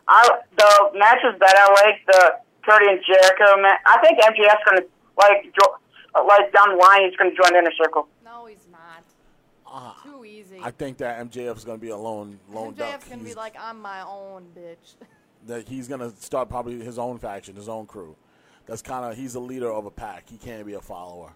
[0.06, 2.34] I the matches that I like, the
[2.68, 3.80] Cody and Jericho match.
[3.86, 5.76] I think MJF's gonna like jo-
[6.14, 8.08] uh, like down the line he's gonna join the Inner Circle.
[8.24, 9.02] No, he's not.
[10.04, 10.60] Too easy.
[10.62, 13.00] I think that MJF is going to be a lone lone duck.
[13.00, 14.94] MJF's gonna be like, I'm my own bitch.
[15.46, 18.16] that he's going to start probably his own faction, his own crew.
[18.66, 20.24] That's kind of he's a leader of a pack.
[20.28, 21.32] He can't be a follower.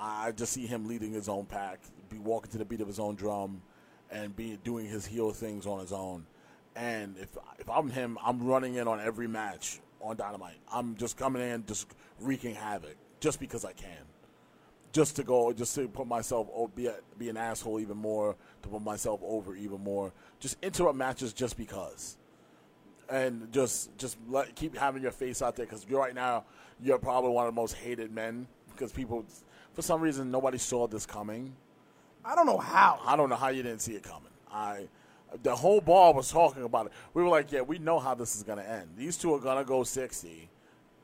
[0.00, 2.98] I just see him leading his own pack, be walking to the beat of his
[2.98, 3.60] own drum,
[4.10, 6.26] and be doing his heel things on his own.
[6.74, 10.56] And if if I'm him, I'm running in on every match on Dynamite.
[10.72, 11.86] I'm just coming in, just
[12.18, 14.04] wreaking havoc, just because I can.
[14.92, 18.34] Just to go, just to put myself, oh, be a, be an asshole even more,
[18.62, 20.12] to put myself over even more.
[20.40, 22.16] Just interrupt matches just because
[23.10, 26.44] and just just let, keep having your face out there because right now
[26.80, 29.24] you're probably one of the most hated men because people
[29.74, 31.54] for some reason nobody saw this coming.
[32.24, 33.00] I don't know how.
[33.06, 34.32] i don't know how you didn't see it coming.
[34.52, 34.88] I
[35.42, 36.92] the whole ball was talking about it.
[37.14, 38.90] We were like yeah we know how this is going to end.
[38.96, 40.48] These two are going to go 60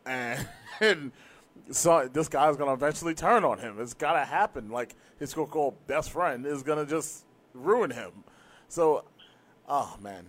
[0.05, 0.49] and,
[0.81, 1.13] and
[1.71, 3.81] so this guy's going to eventually turn on him.
[3.81, 4.71] It's got to happen.
[4.71, 7.25] Like his so-called best friend is going to just
[7.55, 8.13] ruin him.
[8.69, 9.05] So
[9.69, 10.27] oh man.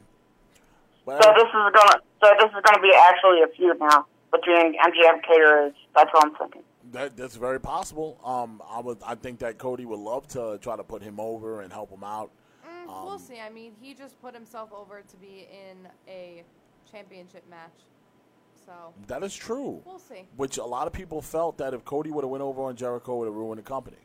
[1.06, 4.74] But So this is gonna so this is gonna be actually a feud now between
[4.74, 5.74] MGM Caterers.
[5.96, 6.64] That's what I'm thinking.
[6.98, 8.20] That, that's very possible.
[8.26, 11.62] Um, I would, I think that Cody would love to try to put him over
[11.62, 12.32] and help him out.
[12.68, 13.40] Mm, Um, we'll see.
[13.40, 16.44] I mean, he just put himself over to be in a
[16.92, 17.70] championship match.
[18.66, 18.74] So
[19.06, 19.84] That is true.
[19.86, 20.26] we'll see.
[20.38, 23.14] Which a lot of people felt that if Cody would have went over on Jericho,
[23.14, 23.98] it would have ruined the company.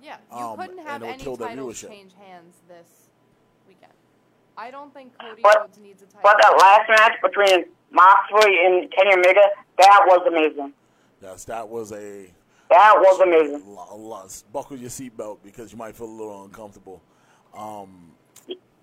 [0.00, 1.88] Yeah, you Um, couldn't and have it would any kill their titles viewership.
[1.88, 3.08] change hands this
[3.66, 3.92] weekend.
[4.56, 6.20] I don't think Cody But- Rhodes needs a title.
[6.22, 10.72] But that last match between Moxley and Kenny Omega, that was amazing.
[11.22, 12.26] Yes, that was a
[12.70, 13.62] That was amazing.
[13.74, 17.00] lo- lo- buckle your seatbelt because you might feel a little uncomfortable.
[17.56, 18.12] Um,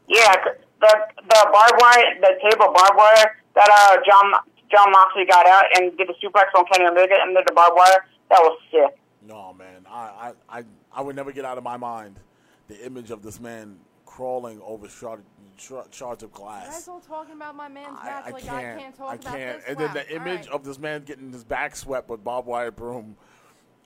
[0.08, 0.34] Yeah,
[0.82, 0.91] the
[1.30, 4.34] the barbed wire, the table barbed wire that uh John
[4.72, 7.76] Jon Moxley got out and did the suplex on Kenny Omega and did the barbed
[7.78, 8.06] wire.
[8.30, 8.98] That was sick.
[9.22, 12.19] no, man, I, I, I, I would never get out of my mind
[12.67, 13.78] the image of this man
[14.15, 15.23] crawling over shard,
[15.58, 16.67] shard, shards of You glass.
[16.67, 18.58] guys all talking about my man's I, I like can't.
[18.58, 19.60] I can't talk I about can't.
[19.60, 19.69] this.
[19.69, 20.49] And then the image right.
[20.49, 23.15] of this man getting his back swept with barbed wire broom,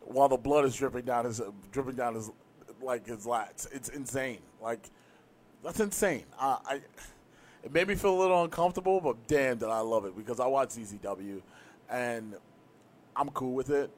[0.02, 2.30] while the blood is dripping down his dripping down his
[2.82, 3.68] like his lats.
[3.72, 4.40] It's insane.
[4.62, 4.90] Like
[5.63, 6.26] that's insane.
[6.38, 6.82] I, I
[7.63, 10.48] it made me feel a little uncomfortable, but damn, did I love it because I
[10.48, 11.42] watch CZW,
[11.90, 12.36] and
[13.16, 13.90] I'm cool with it.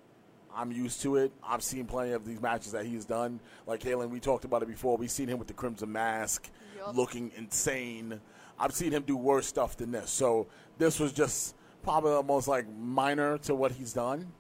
[0.56, 1.32] I'm used to it.
[1.44, 3.40] I've seen plenty of these matches that he's done.
[3.68, 4.98] Like Halen, we talked about it before.
[4.98, 6.96] We've seen him with the Crimson Mask, Yup.
[6.96, 8.20] looking insane.
[8.60, 10.10] I've seen him do worse stuff than this.
[10.10, 14.32] So this was just probably almost like minor to what he's done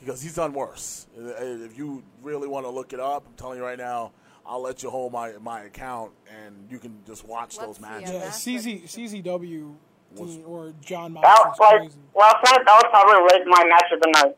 [0.00, 1.06] because he's done worse.
[1.16, 4.12] If you really want to look it up, I'm telling you right now,
[4.46, 6.12] I'll let you hold my my account
[6.44, 8.10] and you can just watch Let's those matches.
[8.10, 9.74] Yeah, CZ, CZW
[10.16, 11.98] team, or John That was like crazy.
[12.14, 12.64] last night.
[12.66, 14.36] That was probably like my match of the night.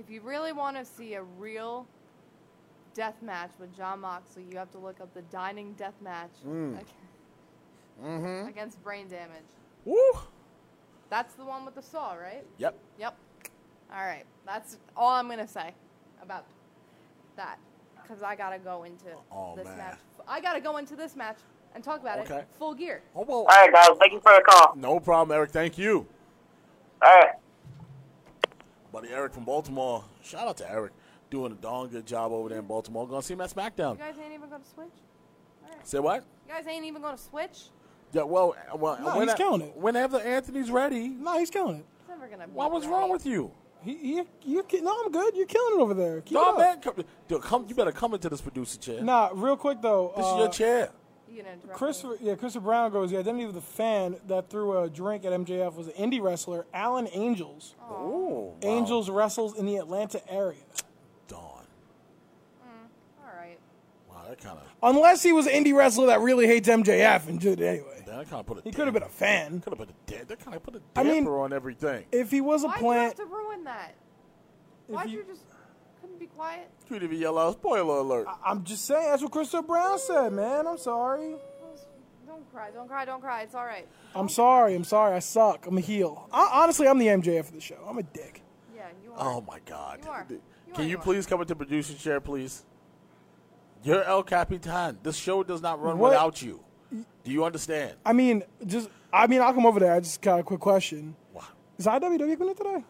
[0.00, 1.86] If you really want to see a real
[2.94, 6.78] death match with Jon Moxley, you have to look up the Dining Death Match Mm.
[6.78, 6.86] ag-
[8.02, 8.48] Mm-hmm.
[8.48, 9.44] against Brain Damage.
[9.84, 9.98] Woo!
[11.10, 12.46] That's the one with the saw, right?
[12.56, 12.74] Yep.
[12.98, 13.14] Yep.
[13.92, 14.24] All right.
[14.46, 15.74] That's all I'm gonna say
[16.22, 16.46] about
[17.36, 17.58] that,
[18.02, 19.76] because I gotta go into Oh, this man.
[19.76, 19.98] match.
[20.26, 21.36] I gotta go into this match
[21.74, 22.38] and talk about Okay.
[22.38, 23.02] it full gear.
[23.14, 23.38] Oh well.
[23.40, 23.90] All right, guys.
[23.98, 24.74] Thank you for the call.
[24.76, 25.50] No problem, Eric.
[25.50, 26.06] Thank you.
[27.02, 27.34] All right.
[28.92, 30.04] Buddy Eric from Baltimore.
[30.22, 30.92] Shout out to Eric.
[31.30, 33.06] Doing a darn good job over there in Baltimore.
[33.06, 33.92] Gonna see him at SmackDown.
[33.92, 34.88] You guys ain't even gonna switch.
[35.64, 35.86] All right.
[35.86, 36.24] Say what?
[36.48, 37.58] You guys ain't even gonna switch.
[38.12, 39.76] Yeah, well, well No, he's when- killing it.
[39.76, 41.08] whenever Anthony's ready.
[41.08, 41.86] No, he's killing it.
[42.08, 42.48] never gonna.
[42.48, 43.52] Be What was wrong with you?
[43.82, 45.34] He, he, you, ki- no, I'm good.
[45.36, 46.20] You're killing it over there.
[46.20, 46.58] Keep No, up.
[46.58, 46.80] man.
[46.80, 46.94] Come,
[47.28, 49.00] dude, come, you better come into this producer chair.
[49.02, 50.12] Nah, real quick though.
[50.16, 50.90] This uh, is your chair.
[51.30, 51.74] You gonna interrupt me?
[51.74, 53.10] Christopher, yeah, Christopher Brown goes.
[53.10, 56.66] The identity of the fan that threw a drink at MJF was an indie wrestler,
[56.74, 57.74] Alan Angels.
[57.90, 58.54] Ooh, wow.
[58.62, 60.58] Angels wrestles in the Atlanta area.
[61.28, 61.64] Dawn.
[62.62, 62.68] Hmm,
[63.24, 63.58] all right.
[64.08, 67.38] Wow, that kind of Unless he was an indie wrestler that really hates MJF and
[67.38, 68.02] did it anyway.
[68.06, 68.62] that kind of put a.
[68.62, 69.60] He could have been a fan.
[69.60, 70.10] Could have put a.
[70.10, 72.06] da- That kind of put a I damper mean, on everything.
[72.10, 73.94] If he was a Why'd you have plant, to ruin that?
[74.88, 75.49] Why'd you- you just couldn't
[76.20, 76.70] be quiet?
[76.88, 78.28] You didn't even yell out spoiler alert.
[78.44, 80.66] I'm just saying that's what Crystal Brown said, man.
[80.66, 81.34] I'm sorry.
[82.26, 83.42] Don't cry, don't cry, don't cry.
[83.42, 83.88] It's all right.
[84.14, 84.74] I'm sorry.
[84.74, 85.14] I'm sorry.
[85.16, 85.66] I suck.
[85.66, 86.28] I'm a heel.
[86.32, 87.82] I, honestly, I'm the MJF of the show.
[87.88, 88.42] I'm a dick.
[88.76, 89.34] Yeah, you are.
[89.36, 90.00] Oh my God!
[90.04, 90.26] You are.
[90.28, 90.40] You
[90.74, 91.02] Can are, you you are.
[91.02, 92.64] please come into producer chair, please?
[93.82, 94.98] You're El Capitan.
[95.02, 96.60] This show does not run What- without you.
[97.24, 97.94] Do you understand?
[98.04, 99.92] I mean, just I mean, I'll come over there.
[99.92, 101.16] I just got a quick question.
[101.32, 101.44] Wow.
[101.78, 102.84] Is IWW coming in today?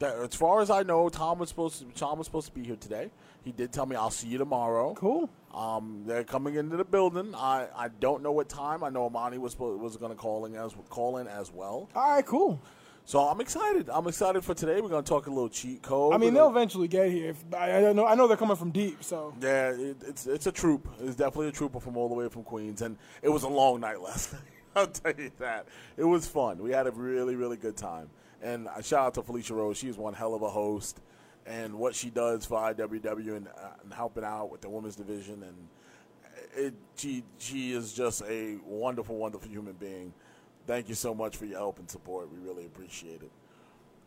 [0.00, 1.84] That, as far as I know, Tom was supposed to.
[1.98, 3.10] Tom was supposed to be here today.
[3.44, 4.94] He did tell me I'll see you tomorrow.
[4.94, 5.30] Cool.
[5.54, 7.34] Um, they're coming into the building.
[7.34, 8.82] I, I don't know what time.
[8.82, 11.88] I know Amani was was going to call in as call in as well.
[11.94, 12.60] All right, cool.
[13.04, 13.90] So I'm excited.
[13.90, 14.80] I'm excited for today.
[14.80, 16.14] We're going to talk a little cheat code.
[16.14, 17.30] I mean, they'll eventually get here.
[17.30, 18.06] If, I, I know.
[18.06, 19.02] I know they're coming from deep.
[19.02, 20.88] So Yeah, it, it's it's a troop.
[21.00, 23.80] It's definitely a trooper from all the way from Queens, and it was a long
[23.80, 24.42] night last night.
[24.76, 25.66] I'll tell you that.
[25.96, 26.58] It was fun.
[26.62, 28.08] We had a really really good time,
[28.42, 29.76] and shout out to Felicia Rose.
[29.76, 31.00] She is one hell of a host,
[31.46, 35.42] and what she does for IWW and, uh, and helping out with the women's division,
[35.42, 35.68] and
[36.54, 40.12] it she she is just a wonderful wonderful human being.
[40.66, 42.30] Thank you so much for your help and support.
[42.30, 43.30] We really appreciate it.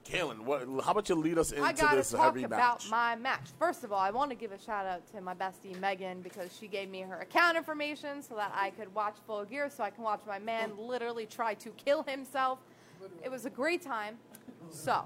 [0.05, 2.89] Kaylin, what, how about you lead us into I gotta this talk heavy about match?
[2.91, 3.47] my match.
[3.57, 6.55] First of all, I want to give a shout out to my bestie Megan because
[6.57, 9.89] she gave me her account information so that I could watch Full Gear, so I
[9.91, 12.59] can watch my man literally try to kill himself.
[13.23, 14.17] It was a great time.
[14.69, 15.03] So,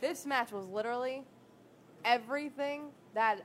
[0.00, 1.22] this match was literally
[2.04, 3.40] everything that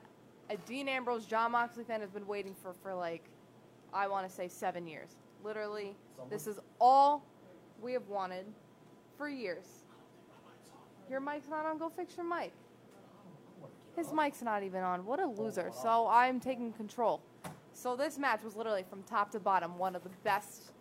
[0.50, 3.24] a Dean Ambrose, Jon Moxley fan has been waiting for for like,
[3.94, 5.16] I want to say seven years.
[5.44, 5.96] Literally,
[6.30, 7.24] this is all
[7.82, 8.46] we have wanted
[9.18, 9.66] for years.
[11.10, 11.78] Your mic's not on.
[11.78, 12.54] Go fix your mic.
[13.96, 15.06] His mic's not even on.
[15.06, 15.72] What a loser.
[15.82, 17.22] So I'm taking control.
[17.74, 20.72] So this match was literally from top to bottom one of the best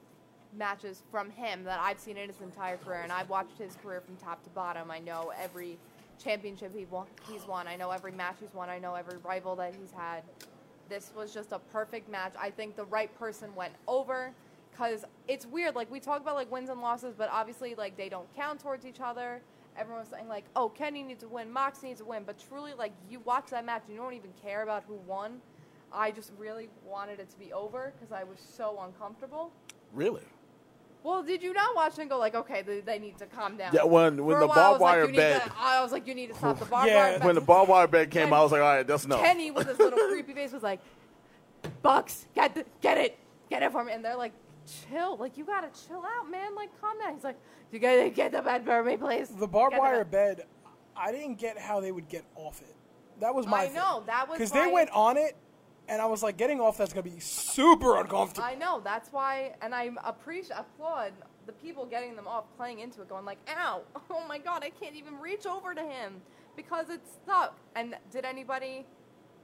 [0.57, 4.01] matches from him that I've seen in his entire career, and I've watched his career
[4.01, 4.91] from top to bottom.
[4.91, 5.79] I know every
[6.23, 7.67] championship he won, he's won.
[7.67, 8.69] I know every match he's won.
[8.69, 10.23] I know every rival that he's had.
[10.89, 12.33] This was just a perfect match.
[12.39, 14.33] I think the right person went over
[14.71, 15.75] because it's weird.
[15.75, 18.85] Like we talk about like wins and losses, but obviously like they don't count towards
[18.85, 19.41] each other.
[19.79, 22.93] Everyone's saying like, "Oh, Kenny needs to win, Mox needs to win," but truly, like
[23.09, 25.41] you watch that match, you don't even care about who won.
[25.93, 29.53] I just really wanted it to be over because I was so uncomfortable.
[29.93, 30.23] really?
[31.03, 33.73] Well, did you not watch and go like, okay, they, they need to calm down?
[33.73, 36.15] Yeah, when- when For the barbed was like, wire bed- to- I was like, you
[36.15, 37.19] need to stop the barbed Yeah, wire.
[37.19, 37.25] bed.
[37.27, 39.19] When the barbed wire bed came, And I was like, all right, that's no.
[39.19, 40.81] Kenny with his little creepy face was like,
[41.83, 43.93] Bucks, get the, get it, get it for me.
[43.93, 44.33] And they're like,
[44.91, 46.55] chill, like you gotta chill out, man.
[46.55, 47.15] Like calm down.
[47.15, 47.39] He's like,
[47.73, 49.29] you gotta get the bed for me, please.
[49.29, 50.47] the barbed Get the wire bed." bed,
[50.97, 52.75] I didn't get how they would get off it.
[53.21, 53.65] That was my.
[53.65, 55.37] I know, that was because they went on it,
[55.91, 58.47] and I was like, getting off that's gonna be super uncomfortable.
[58.47, 58.81] I know.
[58.83, 61.13] That's why, and I appreciate, applaud
[61.47, 63.83] the people getting them off, playing into it, going like, "Ow!
[64.11, 64.63] Oh my God!
[64.63, 66.23] I can't even reach over to him
[66.57, 68.87] because it's stuck." And did anybody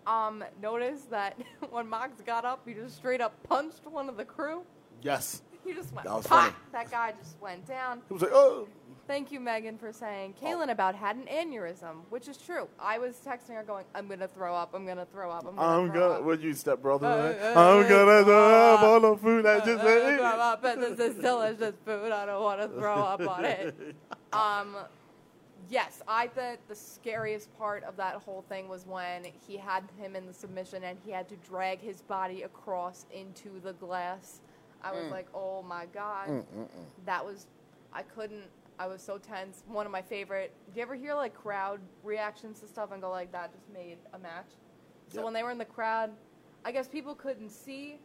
[0.07, 1.37] um, notice that
[1.71, 4.63] when Mox got up, he just straight up punched one of the crew?
[5.03, 5.43] Yes.
[5.67, 6.07] He just went.
[6.07, 6.55] That was "Pah!" funny.
[6.73, 8.01] That guy just went down.
[8.09, 8.69] He was like, oh.
[9.09, 12.67] Thank you, Megan, for saying Kaylin about had an aneurysm, which is true.
[12.81, 14.75] I was texting her going, "I'm gonna throw up.
[14.75, 15.47] I'm gonna throw up.
[15.47, 17.07] I'm gonna I'm throw gonna, up." what you step brother?
[17.07, 17.57] Uh, man?
[17.57, 20.21] uh, I'm gonna throw up uh, all the food I just Uh, throw ate.
[20.21, 22.11] up, and this is delicious food.
[22.11, 23.95] I don't want to throw up on it.
[24.33, 24.77] Um,
[25.71, 30.17] yes, I thought the scariest part of that whole thing was when he had him
[30.17, 34.41] in the submission and he had to drag his body across into the glass.
[34.83, 35.11] I was mm.
[35.11, 36.69] like, oh my god, mm, mm,
[37.05, 37.47] that was.
[37.93, 38.45] I couldn't.
[38.79, 39.63] I was so tense.
[39.67, 40.53] One of my favorite.
[40.73, 43.53] Do you ever hear like crowd reactions to stuff and go like that?
[43.53, 44.51] Just made a match.
[45.09, 45.25] So Yep.
[45.25, 46.11] when they were in the crowd,
[46.65, 47.99] I guess people couldn't see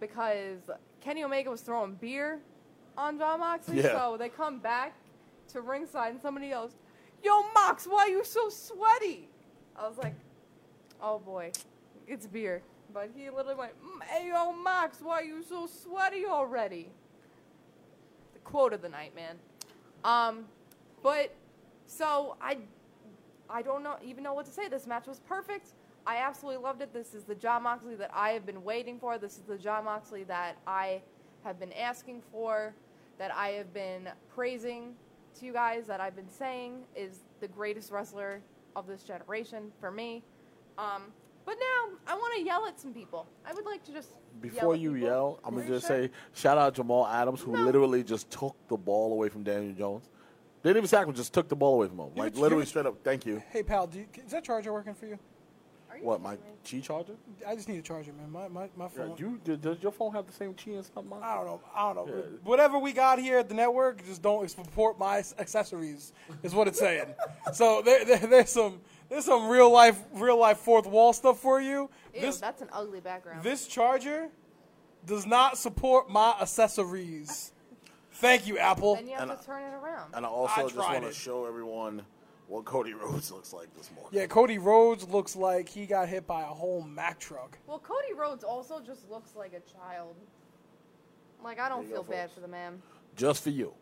[0.00, 0.58] because
[1.00, 2.40] Kenny Omega was throwing beer
[2.96, 3.76] on Jon Moxley.
[3.76, 3.92] Yeah.
[3.92, 4.94] So they come back
[5.52, 6.74] to ringside and somebody yells,
[7.22, 9.28] Yo, Mox, why are you so sweaty?
[9.76, 10.14] I was like,
[11.00, 11.52] oh boy,
[12.06, 12.62] it's beer.
[12.98, 16.90] But he literally went, "Mm, hey, yo, Max, why are you so sweaty already?
[18.32, 19.38] The quote of the night, man.
[20.02, 20.48] Um,
[21.00, 21.32] but
[21.86, 22.58] so I
[23.48, 24.66] I don't know even know what to say.
[24.66, 25.74] This match was perfect.
[26.08, 26.92] I absolutely loved it.
[26.92, 29.16] This is the Jon Moxley that I have been waiting for.
[29.16, 31.00] This is the Jon Moxley that I
[31.44, 32.74] have been asking for,
[33.16, 34.96] that I have been praising
[35.38, 38.42] to you guys that I've been saying is the greatest wrestler
[38.74, 40.24] of this generation for me.
[40.78, 41.12] Um,
[41.48, 43.26] but now I want to yell at some people.
[43.48, 44.10] I would like to just
[44.42, 45.08] Before at you people.
[45.08, 46.04] yell, I'm gonna just sure?
[46.08, 47.62] say shout out Jamal Adams, who No.
[47.62, 50.04] literally just took the ball away from Daniel Jones.
[50.62, 52.10] They didn't even sack him, just took the ball away from him.
[52.16, 52.96] Like you- literally you- straight up.
[53.02, 53.42] Thank you.
[53.48, 55.18] Hey pal, do you, is that charger working for you?
[55.96, 56.80] You What my kidding me?
[56.82, 57.14] chi charger?
[57.44, 58.30] I just need a charger, man.
[58.30, 59.14] My my, my Yeah, phone.
[59.18, 61.04] you does- does your phone have the same chi and stuff?
[61.04, 61.20] Mine?
[61.22, 61.60] I don't know.
[61.74, 62.14] I don't know.
[62.14, 62.22] Yeah.
[62.44, 66.12] Whatever we got here at the network, just don't support my accessories.
[66.44, 67.06] Is what it's saying.
[67.52, 71.60] so there, there, there's some there's some real life real life fourth wall stuff for
[71.60, 71.90] you.
[72.14, 73.42] Ew, this that's an ugly background.
[73.42, 74.28] this charger
[75.06, 77.52] does not support my accessories.
[78.12, 78.96] Thank you, Apple.
[78.96, 80.12] then you have And to turn it around.
[80.14, 82.02] And I also I just want to show everyone
[82.48, 84.10] what Cody Rhodes looks like this morning.
[84.18, 87.56] Yeah, Cody Rhodes looks like he got hit by a whole Mack truck.
[87.66, 90.16] Well, Cody Rhodes also just looks like a child.
[91.44, 92.34] Like I don't There you go, feel bad folks.
[92.34, 92.82] for the man.
[93.14, 93.72] Just for you.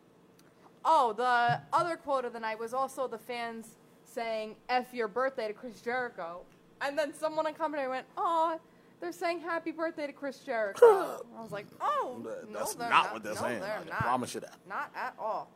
[0.84, 3.68] Oh, the other quote of the night was also the fans
[4.16, 6.40] saying "F your birthday" to Chris Jericho,
[6.80, 8.58] and then someone in commentary went, "Oh,
[9.00, 12.88] they're saying happy birthday to Chris Jericho." I was like, "Oh, That- no, That's they're
[12.90, 13.60] not what they're no, saying.
[13.60, 13.98] They're I not.
[14.00, 14.54] promise you that.
[14.68, 15.48] Not at all."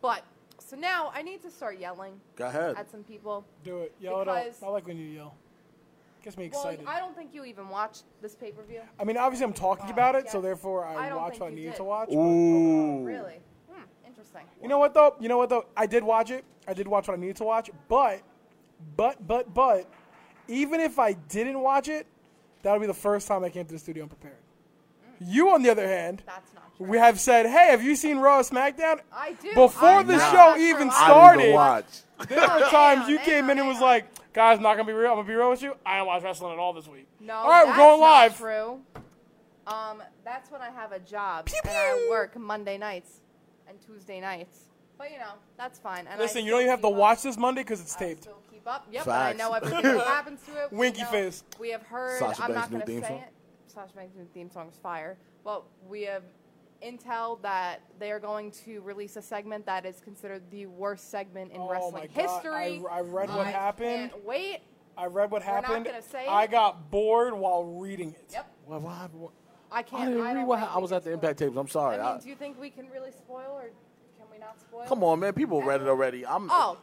[0.00, 0.22] But
[0.58, 2.76] so now I need to start yelling Go ahead.
[2.76, 3.44] at some people.
[3.64, 3.94] Do it.
[4.00, 4.44] Yell it out.
[4.44, 5.34] Because- I like when you yell.
[6.22, 6.64] Gets me excited.
[6.64, 6.88] Well, excited.
[6.96, 8.80] I don't think you even watched this pay per view.
[8.98, 11.66] I mean, obviously, I'm talking about it, so therefore I, I watch what I need
[11.66, 11.76] did.
[11.76, 12.08] to watch.
[12.08, 13.04] but- Ooh.
[13.04, 13.38] Really?
[14.42, 14.62] Interesting.
[14.62, 15.16] You know what though?
[15.20, 15.66] You know what though?
[15.76, 16.44] I did watch it.
[16.68, 18.22] I did watch what I needed to watch, but,
[18.96, 19.88] but, but, but,
[20.48, 22.06] even if I didn't watch it,
[22.62, 24.34] that would be the first time I came to the studio unprepared.
[25.20, 26.86] You, on the other hand, That's not true.
[26.86, 29.54] we have said, "Hey, have you seen Raw or SmackDown?" I do.
[29.54, 30.96] Before I the show even true.
[30.96, 31.84] I started, watch.
[32.28, 33.86] There were times you came in and damn, was damn.
[33.86, 35.10] like, "Guys, not gonna be real.
[35.10, 35.74] I'm gonna be real with you.
[35.86, 38.36] I don't watch wrestling at all this week." No, all right, we're going live.
[38.36, 38.80] True.
[39.66, 43.20] Um, that's when I have a job Pew, and I work Monday nights
[43.68, 44.60] and Tuesday nights.
[44.98, 46.00] But you know, that's fine.
[46.06, 47.94] And I Listen, you don't even have to keep up- watch this Monday because it's
[47.96, 48.22] I taped.
[48.22, 48.86] still keep up.
[48.90, 49.34] Yep, Facts.
[49.34, 50.72] I know everything that happens to it.
[50.72, 51.44] We Winky know- face.
[51.60, 52.18] We have heard.
[52.18, 53.18] Sasha I'm Banks' not new going to theme say song?
[53.18, 53.32] it.
[53.72, 55.16] Sasha Banks' new theme song is fire.
[55.44, 56.22] But we have
[56.82, 61.52] intel that they are going to release a segment that is considered the worst segment
[61.52, 62.82] in Oh wrestling my God, history.
[62.90, 64.10] I- I read what I happened.
[64.12, 64.60] Can't wait.
[64.98, 65.84] I read what We're not happened.
[65.84, 66.50] gonna say I it.
[66.50, 68.24] got bored while reading it.
[68.32, 68.50] Yep.
[68.64, 69.12] What, what?
[69.14, 69.32] What-
[69.72, 70.08] I I can't.
[70.10, 71.14] didn't I, read don't what I was at the spoil.
[71.14, 71.56] Impact tapes.
[71.56, 71.96] I'm sorry.
[71.96, 73.62] I mean, I- do you think we can really spoil, or
[74.18, 74.84] can we not spoil?
[74.86, 75.32] come on, man.
[75.32, 76.24] People read it already.
[76.26, 76.78] I'm Oh,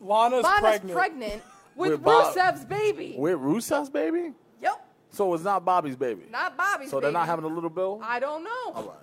[0.00, 0.92] Lana's, Lana's pregnant.
[0.98, 1.42] pregnant,
[1.76, 3.14] with, With Bob- Rusev's baby.
[3.18, 4.32] with Rusev's baby.
[4.62, 6.22] yep, So it's not Bobby's baby.
[6.30, 6.90] not Bobby's.
[6.90, 8.00] so they're not having a little bill.
[8.02, 8.72] I don't know.
[8.74, 8.96] All right.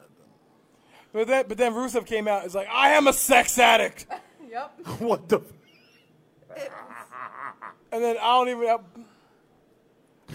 [1.13, 2.45] But then, but then Rusev came out.
[2.45, 4.05] Is like, I am a sex addict,
[4.49, 4.71] Yep.
[4.99, 5.41] What the?
[7.91, 8.79] and then I don't even.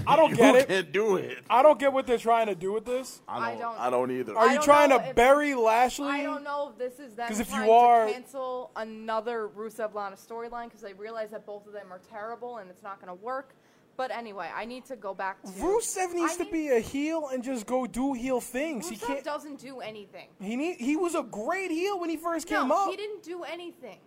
[0.06, 0.68] I don't you get it.
[0.68, 1.38] can't do it.
[1.50, 3.20] I don't get what they're trying to do with this.
[3.28, 3.60] I I don't.
[3.60, 4.36] don't- I don't either.
[4.36, 6.08] Are I you don't trying know to if- bury Lashley?
[6.08, 9.48] I don't know if this is them 'Cause if you trying are- to cancel another
[9.48, 13.00] Rusev Lana storyline because they realize that both of them are terrible and it's not
[13.00, 13.54] going to work.
[13.96, 16.80] But anyway, I need to go back to Rusev needs I to need- be a
[16.80, 18.88] heel and just go do heel things.
[18.90, 19.24] he Rusev can't.
[19.24, 20.28] doesn't do anything.
[20.38, 22.90] He need, He was a great heel when he first came no, up.
[22.90, 23.98] he didn't do anything.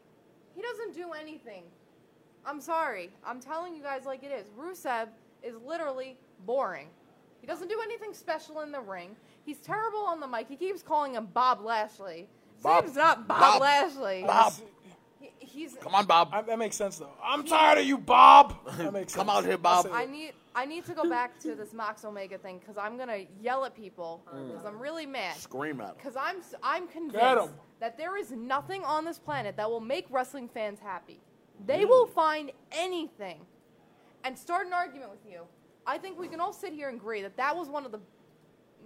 [0.56, 1.64] He doesn't do anything.
[2.46, 3.10] I'm sorry.
[3.26, 4.48] I'm telling you guys like it is.
[4.58, 5.08] Rusev
[5.44, 6.88] is literally boring.
[7.42, 9.16] He doesn't do anything special in the ring.
[9.46, 10.48] He's terrible on the mic.
[10.50, 12.28] He keeps calling him Bob Lashley.
[12.56, 14.24] His Bob- name's not Bob, Bob- Lashley.
[14.28, 14.54] Bob,
[15.20, 15.76] He- he's.
[15.82, 16.30] come on, Bob.
[16.34, 17.10] I, that makes sense though.
[17.24, 18.56] I'm tired of you, Bob.
[18.78, 19.38] That makes Come sense.
[19.38, 19.88] out here, Bob.
[19.92, 20.34] I need.
[20.56, 23.76] I need to go back to this Mox Omega thing because I'm gonna yell at
[23.76, 24.48] people mm.
[24.50, 25.38] because I'm really mad.
[25.38, 25.96] Scream at him.
[25.98, 27.54] Because I'm s- I'm Get convinced 'em.
[27.80, 31.22] that there is nothing on this planet that will make wrestling fans happy.
[31.66, 33.42] They will find anything
[34.24, 35.42] and start an argument with you.
[35.86, 38.00] I think we can all sit here and agree that that was one of the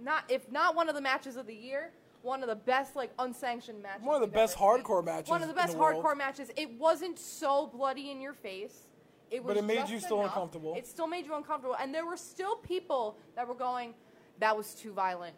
[0.02, 1.92] not if not one of the matches of the year,
[2.22, 4.04] one of the best like unsanctioned matches.
[4.04, 4.84] One of the best ever seen.
[4.84, 6.02] hardcore matches One of the best the world.
[6.02, 6.50] hardcore matches.
[6.56, 8.88] It wasn't so bloody in your face.
[9.30, 10.32] It was But it made you still enough.
[10.32, 10.74] uncomfortable.
[10.76, 13.94] It still made you uncomfortable, and there were still people that were going,
[14.38, 15.34] "That was too violent.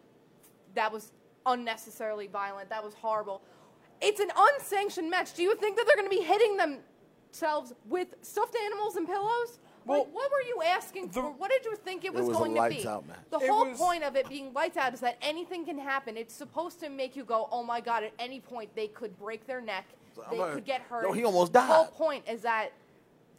[0.75, 1.11] That was
[1.45, 2.69] unnecessarily violent.
[2.69, 3.41] That was horrible."
[3.99, 5.33] It's an unsanctioned match.
[5.33, 9.59] Do you think that they're going to be hitting themselves with stuffed animals and pillows?
[9.87, 11.31] Well, like, what were you asking the- for?
[11.31, 12.87] What did you think it was, was a going to be?
[12.87, 13.03] out.
[13.29, 16.17] The It whole was- point of it being lights out is that anything can happen.
[16.17, 19.45] It's supposed to make you go, "Oh my god!" At any point, they could break
[19.47, 19.85] their neck.
[20.31, 21.03] They could get hurt.
[21.05, 21.69] yo, he almost died.
[21.69, 22.71] The whole point is that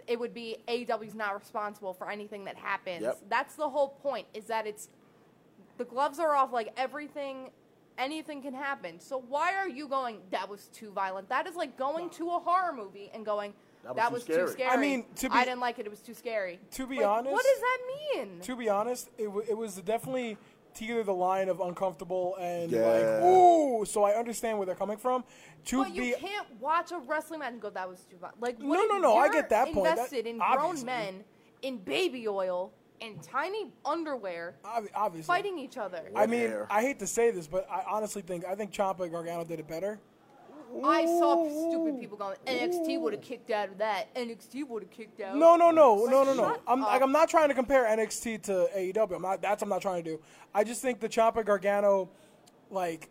[0.06, 3.02] it would be AEW's not responsible for anything that happens.
[3.02, 3.18] Yep.
[3.28, 4.26] That's the whole point.
[4.32, 4.88] Is that it's
[5.76, 6.52] the gloves are off.
[6.52, 7.50] Like everything,
[7.98, 9.00] anything can happen.
[9.00, 10.20] So why are you going?
[10.30, 11.28] That was too violent.
[11.28, 13.54] That is like going to a horror movie and going.
[13.94, 14.70] That was too scary." scary.
[14.70, 15.86] I mean, to be- I didn't like it.
[15.86, 16.58] It was too scary.
[16.72, 17.78] to be Like, honest- what does that
[18.14, 18.40] mean?
[18.40, 20.36] To be honest, it, w- it was definitely
[20.74, 22.86] teeter the line of uncomfortable and Yeah.
[22.86, 23.84] like ooh.
[23.84, 25.24] So I understand where they're coming from.
[25.66, 28.58] To But you can't watch a wrestling match and go, "That was too much." Like,
[28.60, 29.84] No, what if no, no, I you're get that point.
[29.84, 31.24] That- Invested in grown men
[31.62, 36.10] in baby oil in tiny underwear ob- obviously fighting each other.
[36.14, 36.66] I mean, hair.
[36.70, 39.58] I hate to say this, but I honestly think I think Ciampa and Gargano did
[39.60, 39.98] it better.
[40.84, 44.14] I saw stupid people going, "NXT would have kicked out of that.
[44.14, 46.56] NXT would have kicked out." No, no, no, Like, no, no, no.
[46.66, 46.88] I'm up.
[46.88, 49.16] like I'm not trying to compare NXT to AEW.
[49.16, 49.42] I'm not.
[49.42, 50.20] That's what I'm not trying to do.
[50.54, 52.08] I just think the Ciampa Gargano,
[52.70, 53.10] like,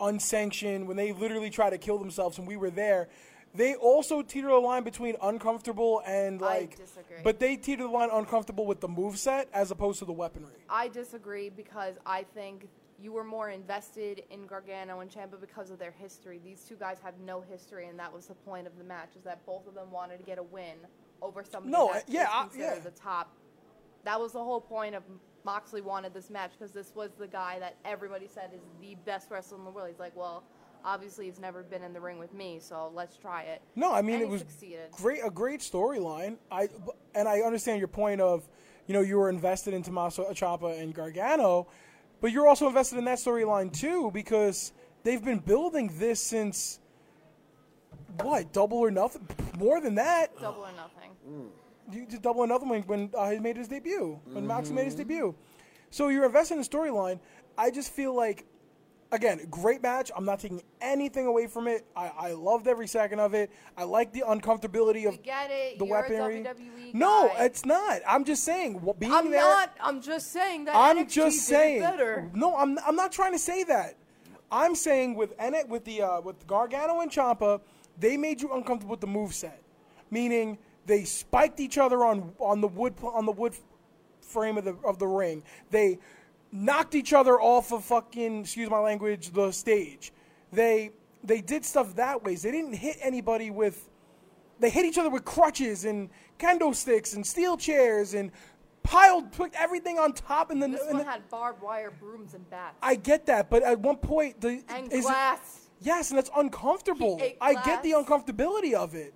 [0.00, 3.08] unsanctioned when they literally try to kill themselves and we were there.
[3.52, 7.18] They also teeter the line between uncomfortable and I like, disagree.
[7.24, 10.52] but they teeter the line uncomfortable with the move set as opposed to the weaponry.
[10.68, 12.68] I disagree because I think
[13.00, 16.40] you were more invested in Gargano and Ciampa because of their history.
[16.44, 19.24] These two guys have no history, and that was the point of the match: is
[19.24, 20.76] that both of them wanted to get a win
[21.22, 22.78] over somebody No, that yeah, I- yeah.
[22.78, 23.34] the top.
[24.04, 25.02] That was the whole point of
[25.44, 29.30] Moxley wanted this match because this was the guy that everybody said is the best
[29.30, 29.88] wrestler in the world.
[29.88, 30.42] He's like, well,
[30.84, 33.60] obviously he's never been in the ring with me, so let's try it.
[33.76, 34.90] No, I mean And it was succeeded.
[34.92, 36.36] great, a great storyline.
[36.50, 36.68] I
[37.14, 38.48] and I understand your point of,
[38.86, 41.66] you know, you were invested in Tommaso Ciampa and Gargano,
[42.20, 46.80] but you're also invested in that storyline too because they've been building this since
[48.22, 49.26] what double or nothing,
[49.58, 50.36] more than that.
[50.38, 51.50] Double or nothing.
[51.92, 54.84] You did double or nothing when when uh, he made his debut, when Mox made
[54.84, 55.34] his debut.
[55.90, 57.18] So you're invested in the storyline.
[57.58, 58.46] I just feel like
[59.12, 60.10] again, great match.
[60.16, 61.84] I'm not taking anything away from it.
[61.96, 63.50] I, I loved every second of it.
[63.76, 65.18] I like the uncomfortability of
[65.78, 66.44] the You're weaponry.
[66.92, 67.44] No, guy.
[67.44, 68.00] it's not.
[68.06, 68.80] I'm just saying.
[68.86, 69.72] wh- Being I'm there, not.
[69.80, 70.74] I'm just saying that.
[70.76, 71.80] I'm NXT just saying.
[71.80, 72.30] better.
[72.34, 72.78] No, I'm.
[72.86, 73.96] I'm not trying to say that.
[74.52, 77.60] I'm saying with Ennett, with the uh, with Gargano and Ciampa,
[77.98, 79.62] they made you uncomfortable with the move set,
[80.10, 83.54] meaning they spiked each other on on the wood on the wood
[84.20, 85.42] frame of the of the ring.
[85.70, 85.98] They
[86.52, 90.12] knocked each other off of fucking excuse my language the stage.
[90.52, 90.90] They
[91.22, 92.42] they did stuff that ways.
[92.42, 93.88] They didn't hit anybody with
[94.58, 98.30] they hit each other with crutches and kendo sticks and steel chairs and
[98.82, 102.48] piled put everything on top in the, This one the had barbed wire brooms and
[102.50, 105.68] bats I get that, but at one point the and is glass.
[105.80, 107.20] yes, and that's uncomfortable.
[107.40, 109.14] I get the uncomfortability of it.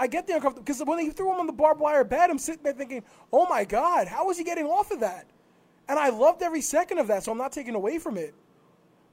[0.00, 2.38] I get the uncomfortable because when he threw him on the barbed wire bed, I'm
[2.38, 5.26] sitting there thinking, "Oh my god, how is he getting off of that?"
[5.88, 8.34] And I loved every second of that, so I'm not taking away from it.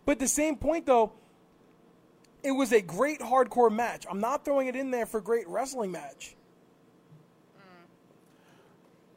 [0.06, 1.14] But at the same point, though,
[2.44, 4.06] it was a great hardcore match.
[4.10, 6.36] I'm not throwing it in there for great wrestling match.
[7.58, 7.64] Mm.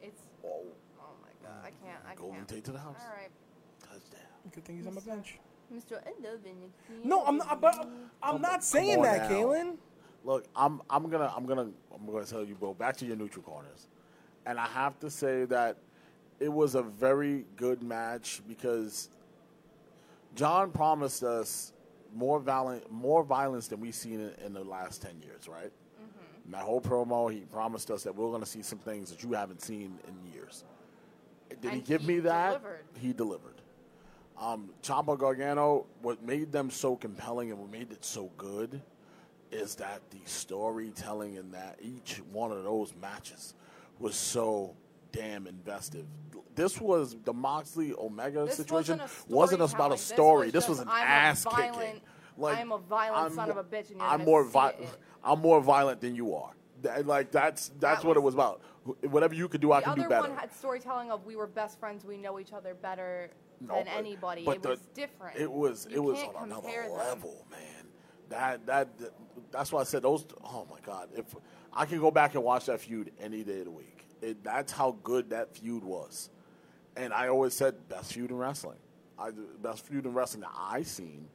[0.01, 0.21] It's.
[0.43, 0.63] Oh,
[0.99, 2.03] oh my god, I can't.
[2.09, 2.47] I Golden can't.
[2.47, 2.97] Tate to the house.
[2.99, 3.29] All right,
[3.81, 4.21] Touchdown.
[4.51, 5.37] Good thing he's on the bench.
[5.71, 6.01] Mr.
[6.07, 6.69] Endovin.
[7.03, 7.61] No, I'm not.
[7.61, 7.87] But
[8.23, 9.35] I'm not saying that, now.
[9.35, 9.75] Kalen.
[10.23, 12.73] Look, I'm I'm gonna I'm gonna I'm gonna tell you, bro.
[12.73, 13.87] Back to your neutral corners,
[14.45, 15.77] and I have to say that
[16.39, 19.09] it was a very good match because
[20.35, 21.73] Jon promised us
[22.15, 25.71] more violent more violence than we've seen in, in the last ten years, right?
[26.45, 29.33] In that whole promo, he promised us that we're gonna see some things that you
[29.33, 30.63] haven't seen in years.
[31.61, 32.49] Did he give he me that?
[32.61, 32.79] delivered.
[32.99, 33.55] He delivered.
[34.39, 38.81] Um, Ciampa Gargano, what made them so compelling and what made it so good
[39.51, 43.53] is that the storytelling in that each one of those matches
[43.99, 44.75] was so
[45.11, 46.05] damn invested.
[46.59, 48.97] This was the Moxley Omega This situation.
[48.99, 49.97] wasn't a wasn't about a storytelling.
[49.97, 50.45] This story.
[50.47, 52.01] was This was, an I'm ass violent- kicking.
[52.43, 54.89] I'm a violent son of a bitch and you're I'm more see vi- it.
[55.23, 56.51] I'm more violent than you are.
[56.81, 59.09] That- like that's that's That what it was- was about.
[59.09, 60.13] Whatever you could do, I The can do better.
[60.15, 60.33] other better.
[60.33, 63.29] one had storytelling of we were best friends, we know each other better
[63.61, 64.43] No, than but- anybody.
[64.43, 65.39] but it the- was different.
[65.39, 66.91] It was You it was on another them.
[66.91, 67.87] level, man.
[68.27, 68.89] That that
[69.51, 70.25] that's why I said those.
[70.43, 71.07] Oh my god!
[71.15, 71.33] If
[71.71, 74.73] I can go back and watch that feud any day of the week, it, that's
[74.73, 76.29] how good that feud was.
[76.95, 78.77] And I always said best feud in wrestling.
[79.17, 79.31] I
[79.61, 81.27] best feud in wrestling that I seen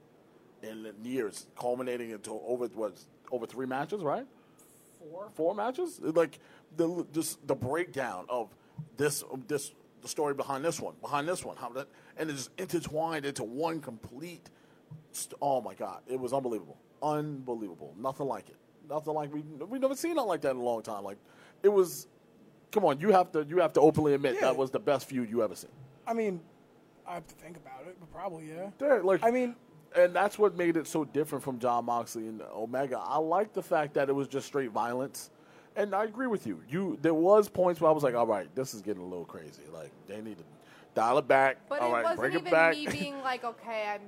[0.62, 2.98] in years, culminating into over what
[3.30, 4.26] over three matches, right?
[4.98, 6.00] Four four matches.
[6.00, 6.38] Like
[6.76, 8.54] the just the breakdown of
[8.96, 12.50] this this the story behind this one, behind this one, how that and it just
[12.58, 14.50] intertwined into one complete.
[15.12, 17.94] St- oh my god, it was unbelievable, unbelievable.
[17.98, 18.56] Nothing like it.
[18.88, 21.04] Nothing like we we never seen nothing like that in a long time.
[21.04, 21.18] Like
[21.62, 22.06] it was.
[22.74, 24.40] Come on, you have to you have to openly admit Yeah.
[24.42, 25.70] that was the best feud you ever seen.
[26.08, 26.40] I mean,
[27.06, 28.70] I have to think about it, but probably yeah.
[28.80, 29.54] Yeah, like I mean,
[29.96, 32.98] and that's what made it so different from Jon Moxley and Omega.
[32.98, 35.30] I like the fact that it was just straight violence,
[35.76, 36.60] and I agree with you.
[36.68, 39.24] You there was points where I was like, all right, this is getting a little
[39.24, 39.62] crazy.
[39.72, 40.44] Like they need to
[40.96, 41.58] dial it back.
[41.68, 42.74] But all it right, wasn't bring even it back.
[42.74, 44.00] me being like, okay, I'm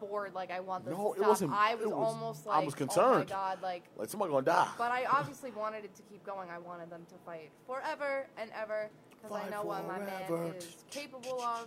[0.00, 1.28] bored, like I want this No, to it stop.
[1.28, 3.28] wasn't- I was, it was- almost I like, was oh my concerned.
[3.30, 3.82] god, like.
[3.96, 4.68] like somebody gonna die.
[4.78, 6.48] But I obviously wanted it to keep going.
[6.50, 10.54] I wanted them to fight forever and ever because I Fight know what my man
[10.54, 11.66] is capable of.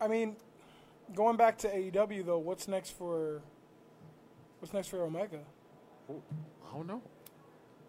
[0.00, 0.36] I mean,
[1.14, 3.42] going back to AEW though, what's next for?
[4.60, 5.40] What's next for Omega?
[6.10, 6.22] Oh,
[6.70, 7.02] I don't know.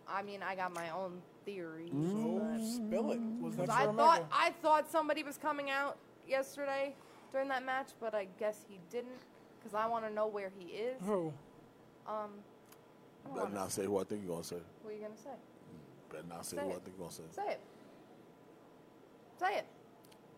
[0.08, 1.92] I mean, I got my own theories.
[1.92, 2.60] Mm.
[2.60, 3.20] So spill it.
[3.20, 4.28] What's next I for thought Omega?
[4.32, 6.96] I thought somebody was coming out yesterday
[7.32, 9.20] during that match, but I guess he didn't
[9.66, 11.02] because I want to know where he is.
[11.06, 11.34] Who?
[12.08, 12.30] Um,
[13.32, 14.58] I Better not say who I think you're gonna say.
[14.84, 15.32] what are you gonna say?
[16.12, 16.82] Better not say, Say who I it.
[16.84, 17.24] think you're gonna say.
[17.32, 17.60] Say it.
[19.40, 19.66] Say it.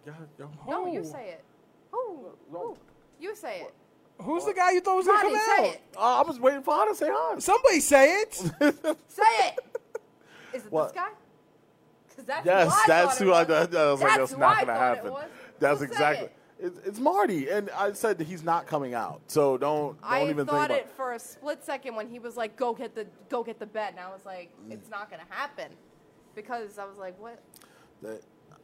[0.06, 0.50] Yeah, yo.
[0.66, 1.06] No, you Who?
[1.06, 1.44] say it.
[1.92, 2.26] Who?
[2.52, 2.78] Who?
[3.20, 3.74] You say it.
[4.22, 5.74] Who's the guy you thought was gonna Ronnie, come say out?
[5.76, 5.82] it.
[5.98, 7.38] Oh, I was waiting for her to say hi.
[7.40, 8.34] Somebody say it.
[9.10, 9.60] Say it.
[10.54, 10.94] Is it What?
[10.94, 11.10] this guy?
[12.16, 13.48] 'Cause that's Yes, who I that's thought it who I, was.
[13.48, 15.14] that, that was like, That's that's not going to happen.
[15.60, 16.30] That's So say exactly.
[16.60, 16.66] It.
[16.66, 20.30] It's, it's Marty, and I said that he's not coming out, so don't don't I
[20.30, 20.96] even thought think it about.
[20.96, 23.92] for a split second when he was like, "Go get the go get the bed,"
[23.92, 24.52] and I was like.
[24.70, 25.72] "It's not gonna happen,"
[26.36, 27.40] because I was like, "What?"
[28.02, 28.22] That,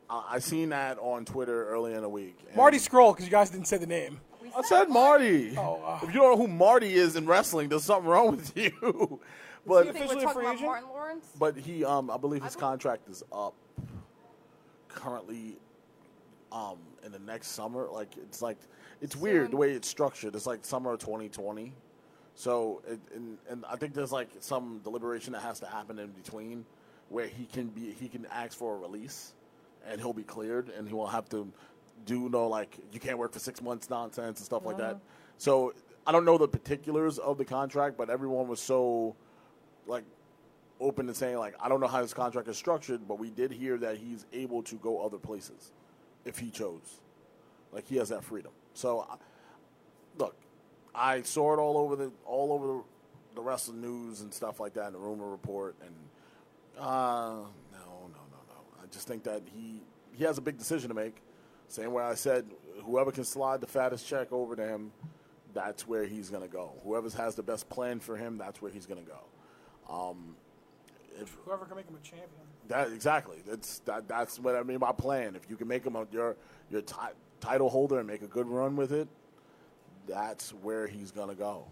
[0.09, 2.37] I, I seen that on Twitter early in the week.
[2.47, 4.19] and Marty Scurll, because you guys didn't say the name.
[4.41, 5.55] We I said Marty.
[5.57, 5.99] Oh, uh.
[6.03, 8.71] if you don't know who Marty is in wrestling, there's something wrong with you.
[9.65, 10.67] You but think officially we're a talking free about agent?
[10.67, 11.27] Martin Lawrence?
[11.39, 13.53] but he, um, I believe his I contract is up
[14.89, 15.55] currently.
[16.53, 18.57] Um, in the next summer, like it's like
[19.01, 20.35] it's weird the way it's structured.
[20.35, 21.73] It's like summer of 2020.
[22.35, 26.11] So, it, and, and I think there's like some deliberation that has to happen in
[26.11, 26.63] between,
[27.09, 29.33] where he can be he can ask for a release,
[29.87, 31.51] and he'll be cleared, and he won't have to
[32.05, 34.97] do no like you can't work for six months nonsense and stuff like that.
[35.37, 35.73] So
[36.05, 39.15] I don't know the particulars of the contract, but everyone was so
[39.87, 40.03] like
[40.79, 43.51] open to saying like I don't know how his contract is structured, but we did
[43.51, 45.71] hear that he's able to go other places
[46.25, 46.99] if he chose.
[47.71, 48.51] Like he has that freedom.
[48.73, 49.07] So
[50.17, 50.35] look,
[50.93, 52.81] I saw it all over the all over
[53.35, 55.95] the, rest of the news and stuff like that in the rumor report and
[56.79, 57.35] uh
[57.71, 58.81] no no no no.
[58.81, 61.21] I just think that he he has a big decision to make.
[61.67, 62.45] Same way I said
[62.83, 64.91] whoever can slide the fattest check over to him,
[65.53, 66.73] that's where he's gonna go.
[66.83, 69.19] Whoever has the best plan for him, that's where he's gonna go.
[69.91, 70.35] Um,
[71.19, 72.29] if Whoever can make him a champion.
[72.67, 73.37] that exactly.
[73.47, 74.07] That's that.
[74.07, 75.35] That's what I mean by plan.
[75.35, 76.35] If you can make him a, your
[76.69, 76.95] your ti-
[77.39, 79.07] title holder and make a good run with it,
[80.07, 81.65] that's where he's gonna go.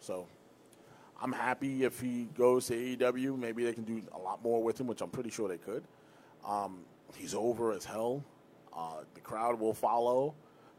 [0.00, 0.26] So,
[1.20, 3.38] I'm happy if he goes to AEW.
[3.38, 5.84] Maybe they can do a lot more with him, which I'm pretty sure they could.
[6.46, 6.80] Um,
[7.16, 8.22] he's over as hell.
[8.76, 10.34] Uh, the crowd will follow.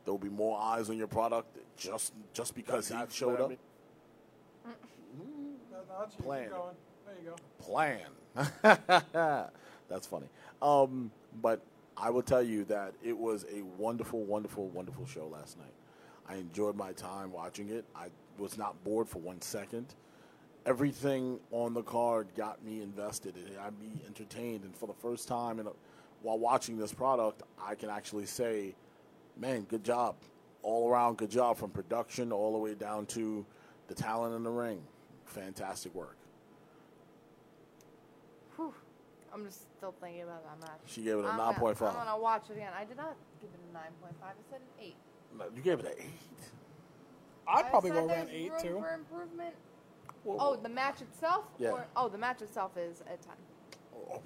[0.06, 3.44] There will be more eyes on your product just just because he showed what I
[3.44, 3.50] up.
[3.50, 3.58] mean.
[6.24, 6.50] Plan.
[7.26, 7.36] Go.
[7.60, 8.00] plan.
[9.90, 10.28] That's funny.
[10.62, 11.12] Um,
[11.42, 11.62] but
[11.96, 15.74] I will tell you that it was a wonderful, wonderful, wonderful show last night.
[16.30, 17.86] I enjoyed my time watching it.
[17.96, 18.08] I
[18.38, 19.96] was not bored for one second.
[20.66, 23.36] Everything on the card got me invested.
[23.38, 25.66] It got me entertained, and for the first time,
[26.22, 28.76] while watching this product, I can actually say,
[29.38, 30.16] "Man, good job!
[30.64, 33.46] All around, good job from production all the way down to
[33.88, 34.84] the talent in the ring.
[35.26, 36.17] Fantastic work."
[39.34, 40.80] I'm just still thinking about that match.
[40.86, 42.72] She gave it a I'm nine I'm gonna watch it again.
[42.78, 44.32] I did not give it a nine point five.
[44.32, 44.96] I said an eight.
[45.38, 46.10] No, You gave it an eight.
[47.48, 48.80] I'd I probably said go around there's eight room too.
[48.80, 49.56] For improvement.
[50.26, 51.46] Oh, the match itself?
[51.58, 51.70] Yeah.
[51.70, 53.36] Or, oh, the match itself is a ten.
[53.96, 54.22] Oh,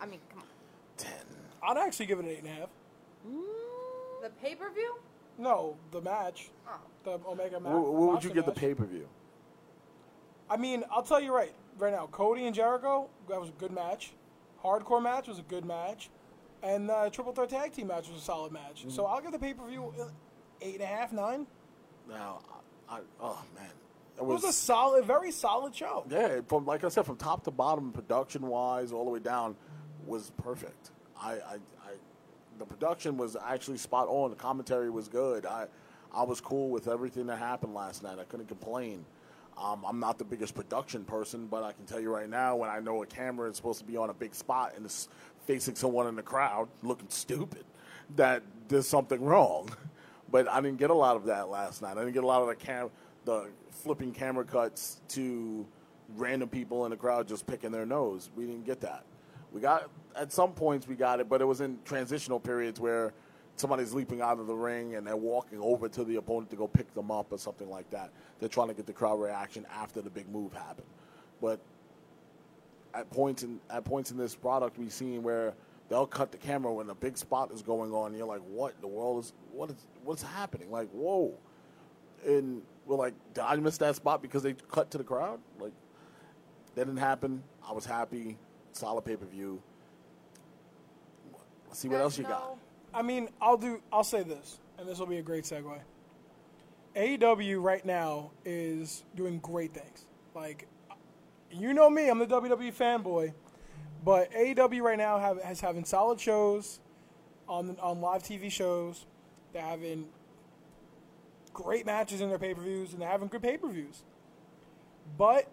[0.00, 0.46] I mean, come on.
[0.96, 1.12] ten.
[1.62, 2.68] I'd actually give it an eight and a half.
[4.22, 4.96] The pay per view?
[5.38, 6.80] No, the match, Oh.
[7.04, 7.72] the Omega match.
[7.72, 9.08] What, what would you give the pay per view?
[10.50, 12.06] I mean, I'll tell you right right now.
[12.10, 14.12] Cody and Jericho, that was a good match.
[14.62, 16.08] Hardcore match was a good match,
[16.62, 18.84] and uh, Triple Threat Tag Team match was a solid match.
[18.88, 19.92] So I'll give the pay per view
[20.60, 21.46] eight and a half, nine.
[22.08, 22.40] Now,
[22.88, 23.64] I, I oh man,
[24.16, 26.04] it It was was, a solid, very solid show.
[26.08, 26.40] yeah.
[26.46, 29.56] From like I said, from top to bottom, production wise, all the way down,
[30.06, 30.90] was perfect.
[31.20, 31.92] I, I, I,
[32.58, 34.30] the production was actually spot on.
[34.30, 35.46] The commentary was good.
[35.46, 35.66] I,
[36.14, 38.18] I was cool with everything that happened last night.
[38.20, 39.04] I couldn't complain.
[39.58, 42.70] Um, I'm not the biggest production person, but I can tell you right now, when
[42.70, 45.08] I know a camera is supposed to be on a big spot and it's
[45.46, 47.64] facing someone in the crowd looking stupid,
[48.16, 49.70] that there's something wrong.
[50.30, 51.90] But I didn't get a lot of that last night.
[51.90, 52.88] I didn't get a lot of the cam,
[53.26, 55.66] the flipping camera cuts to
[56.16, 58.30] random people in the crowd just picking their nose.
[58.34, 59.04] We didn't get that.
[59.52, 63.12] We got at some points we got it, but it was in transitional periods where
[63.62, 66.66] somebody's leaping out of the ring and they're walking over to the opponent to go
[66.66, 68.10] pick them up or something like that.
[68.40, 70.88] They're trying to get the crowd reaction after the big move happened.
[71.40, 71.60] But
[72.92, 75.54] at points in at points in this product we've seen where
[75.88, 78.74] they'll cut the camera when a big spot is going on and you're like, What
[78.74, 80.70] in the world is what is what's happening?
[80.70, 81.32] Like, whoa.
[82.26, 85.38] And we're like, Did I miss that spot because they cut to the crowd?
[85.58, 85.72] Like
[86.74, 87.42] that didn't happen.
[87.66, 88.36] I was happy.
[88.72, 89.62] Solid pay per view.
[91.72, 92.58] See what Guys else you got.
[92.94, 93.82] I mean, I'll do.
[93.92, 95.78] I'll say this, and this will be a great segue.
[96.94, 100.04] AEW right now is doing great things.
[100.34, 100.68] Like,
[101.50, 103.32] you know me, I'm the WWE fanboy,
[104.04, 106.80] but AEW right now have, has having solid shows
[107.48, 109.06] on on live TV shows.
[109.52, 110.08] They're having
[111.52, 114.02] great matches in their pay per views, and they're having good pay per views.
[115.16, 115.50] But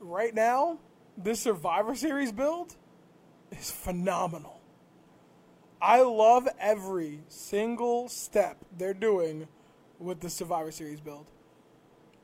[0.00, 0.78] right now,
[1.16, 2.74] this Survivor Series build
[3.52, 4.57] is phenomenal.
[5.80, 9.46] I love every single step they're doing
[9.98, 11.26] with the Survivor Series build.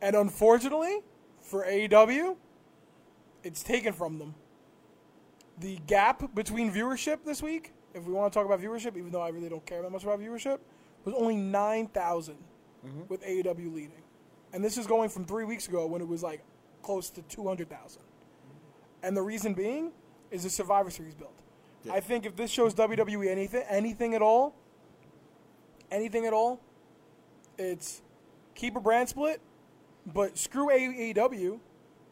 [0.03, 1.01] And unfortunately,
[1.41, 2.37] for AEW,
[3.43, 4.35] it's taken from them.
[5.59, 9.23] The gap between viewership this week, if we want to talk about viewership, even though
[9.23, 10.59] I really don't care that much about viewership,
[11.05, 13.01] was only 9,000 mm-hmm.
[13.09, 14.03] with AEW leading.
[14.53, 16.43] And this is going from three weeks ago when it was like
[16.83, 18.03] close to 200,000.
[19.03, 19.93] And the reason being
[20.31, 21.35] is the Survivor Series build.
[21.91, 24.55] I think if this shows WWE anything, anything at all,
[25.91, 26.61] anything at all,
[27.59, 28.03] it's
[28.55, 29.41] keep a brand split,
[30.07, 31.59] but screw AEW,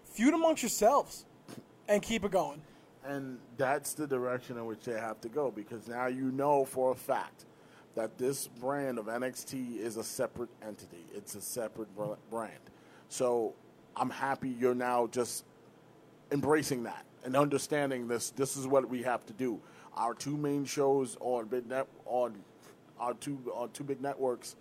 [0.04, 1.24] feud amongst yourselves,
[1.88, 2.60] and keep it going.
[3.04, 6.92] And that's the direction in which they have to go because now you know for
[6.92, 7.46] a fact
[7.94, 11.04] that this brand of NXT is a separate entity.
[11.12, 11.88] It's a separate
[12.30, 12.52] brand.
[13.08, 13.54] So
[13.96, 15.44] I'm happy you're now just
[16.30, 18.30] embracing that and understanding this.
[18.30, 19.60] This is what we have to do.
[19.96, 22.36] Our two main shows on big net on
[22.98, 23.38] our two
[23.72, 24.56] two big networks,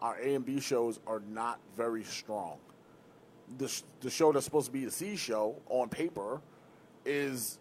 [0.00, 2.58] our A and B shows are not very strong.
[3.58, 6.40] The the show that's supposed to be the C show on paper
[7.04, 7.58] is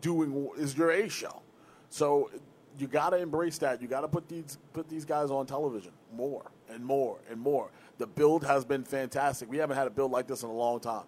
[0.00, 1.42] doing is your A show.
[1.90, 2.30] So
[2.78, 3.82] you got to embrace that.
[3.82, 7.70] You got to put these put these guys on television more and more and more.
[7.98, 9.50] The build has been fantastic.
[9.50, 11.04] We haven't had a build like this in a long time,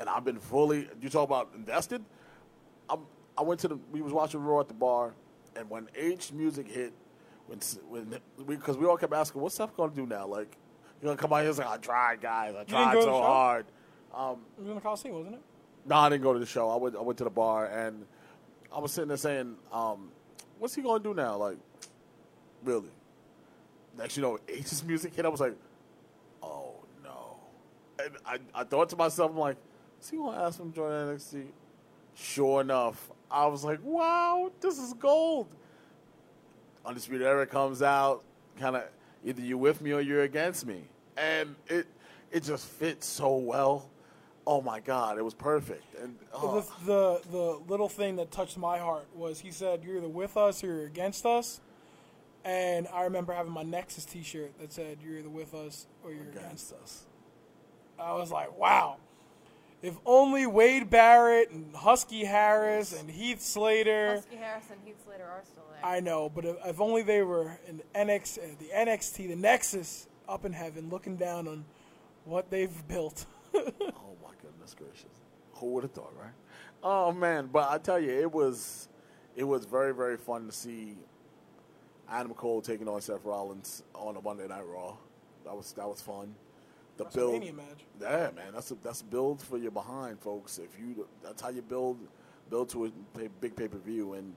[0.00, 0.88] and I've been fully.
[1.00, 2.02] You talk about invested.
[2.88, 3.00] I'm,
[3.38, 3.78] I went to the.
[3.92, 5.14] We was watching Raw at the bar,
[5.54, 6.92] and when H music hit,
[7.46, 10.56] when when because we, all kept asking, "What's Seth going to do now?" Like,
[11.00, 12.54] you gonna come out here and say, "I tried, guys.
[12.58, 13.66] I tried so hard."
[14.56, 15.42] It was in the Coliseum, wasn't it?
[15.86, 16.70] No, I didn't go to the show.
[16.70, 16.96] I went.
[16.96, 18.06] I went to the bar, and
[18.74, 20.10] I was sitting there saying, um,
[20.58, 21.58] "What's he going to do now?" Like,
[22.64, 22.90] really?
[23.98, 25.26] Next, you know, H's music hit.
[25.26, 25.56] I was like,
[26.42, 26.74] "Oh
[27.04, 27.36] no!"
[28.02, 29.56] And I, I thought to myself, "I'm like,
[30.00, 31.46] is he going to ask him to join NXT?"
[32.14, 35.48] Sure enough, I was like, "Wow, this is gold."
[36.84, 38.24] Undisputed Era comes out,
[38.58, 38.84] kind of
[39.24, 40.82] either you're with me or you're against me,
[41.16, 41.86] and it
[42.30, 43.88] it just fits so well.
[44.46, 45.94] Oh my God, it was perfect.
[46.02, 49.98] And oh, The, the the little thing that touched my heart was he said, "You're
[49.98, 51.60] either with us or you're against us."
[52.42, 56.22] And I remember having my Nexus T-shirt that said, "You're either with us or you're
[56.22, 57.06] against against us.
[57.98, 58.96] I was like, wow.
[59.82, 64.14] If only Wade Barrett and Husky Harris and Heath Slater.
[64.16, 65.84] Husky Harris and Heath Slater are still there.
[65.84, 70.06] I know, but if, if only they were in NX, uh, the NXT, the Nexus,
[70.28, 71.64] up in heaven, looking down on
[72.24, 73.24] what they've built.
[73.54, 73.62] Oh
[74.22, 75.06] my goodness gracious!
[75.54, 76.32] Who would have thought, right?
[76.82, 78.88] Oh man, but I tell you, it was
[79.34, 80.96] it was very very fun to see
[82.08, 84.96] Adam Cole taking on Seth Rollins on a Monday Night Raw.
[85.44, 86.34] That was that was fun.
[87.00, 87.84] The build, match.
[88.00, 90.58] yeah, man, that's a, that's build for your behind, folks.
[90.58, 91.98] If you that's how you build
[92.50, 94.34] build to a pay, big pay per view, and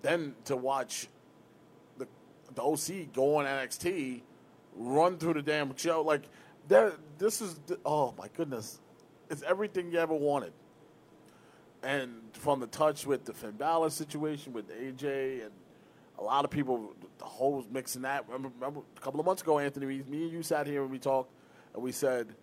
[0.00, 1.08] then to watch
[1.98, 2.06] the
[2.54, 4.22] the OC go on NXT,
[4.74, 6.22] run through the damn show like
[6.68, 6.94] that.
[7.18, 8.80] This is oh my goodness,
[9.28, 10.52] it's everything you ever wanted.
[11.82, 15.52] And from the touch with the Finn Balor situation with AJ and
[16.18, 18.26] a lot of people, the whole mixing that.
[18.26, 20.98] Remember, remember a couple of months ago, Anthony, me and you sat here and we
[20.98, 21.30] talked,
[21.78, 22.34] and we said,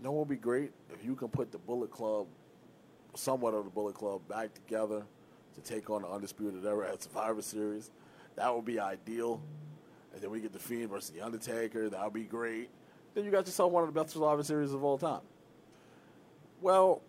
[0.00, 2.28] "No, know what would be great if you can put the Bullet Club,
[3.16, 5.02] somewhat of the Bullet Club, back together
[5.56, 7.90] to take on the Undisputed Era at Survivor Series.
[8.36, 9.42] That would be ideal.
[10.12, 11.90] And then we get the Fiend versus the Undertaker.
[11.90, 12.70] That would be great.
[13.14, 15.22] Then you got yourself one of the best Survivor Series of all time.
[16.60, 17.02] Well,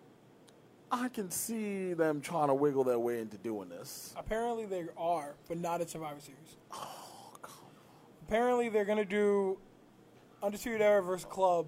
[0.90, 4.12] I can see them trying to wiggle their way into doing this.
[4.16, 6.56] Apparently they are, but not at Survivor Series.
[6.72, 7.36] Oh,
[8.26, 9.58] Apparently they're gonna do
[10.42, 11.66] Undisputed Era versus Club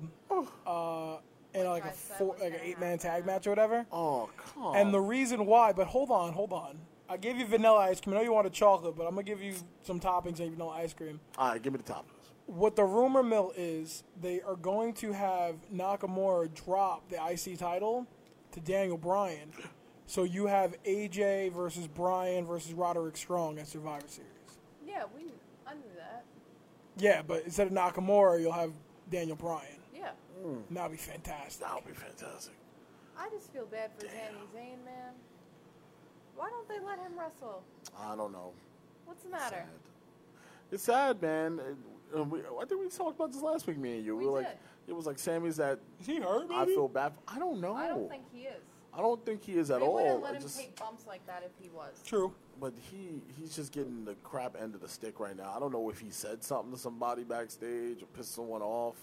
[0.66, 1.16] uh,
[1.55, 3.87] in like a four, like an eight man tag match or whatever.
[3.93, 4.77] Oh, come on.
[4.77, 6.79] And the reason why, but hold on, hold on.
[7.09, 8.14] I gave you vanilla ice cream.
[8.14, 10.95] I know you wanted chocolate, but I'm gonna give you some toppings and vanilla ice
[10.95, 11.20] cream.
[11.37, 12.05] All right, give me the toppings.
[12.47, 18.07] What the rumor mill is, they are going to have Nakamura drop the IC title
[18.53, 19.53] to Daniel Bryan.
[20.07, 24.29] So you have AJ versus Bryan versus Roderick Strong at Survivor Series.
[24.87, 25.23] yeah, we.
[26.97, 27.14] I knew that.
[27.16, 28.72] Yeah, but instead of Nakamura, you'll have
[29.11, 29.66] Daniel Bryan.
[29.95, 30.11] Yeah.
[30.45, 31.66] And that'd be fantastic.
[31.66, 32.55] That'll be fantastic.
[33.18, 35.12] I just feel bad for Sami Zayn, man.
[36.36, 37.62] Why don't they let him wrestle?
[37.99, 38.53] I don't know.
[39.05, 39.57] What's the matter?
[39.57, 39.66] Sad.
[40.72, 41.61] It's sad, man.
[42.16, 44.16] Uh, we, I think we talked about this last week, me and you.
[44.16, 46.49] We were like, it was like Sami's that Is he hurt?
[46.49, 46.57] Me.
[46.57, 47.12] I feel bad.
[47.28, 47.74] I don't know.
[47.74, 48.62] I don't think he is.
[48.95, 49.95] I don't think he is at they all.
[49.95, 52.03] wouldn't let I him just, take bumps like that if he was.
[52.05, 52.32] True.
[52.63, 55.53] But he he's just getting the crap end of the stick right now.
[55.55, 58.95] I don't know if he said something to somebody backstage or pissed someone off,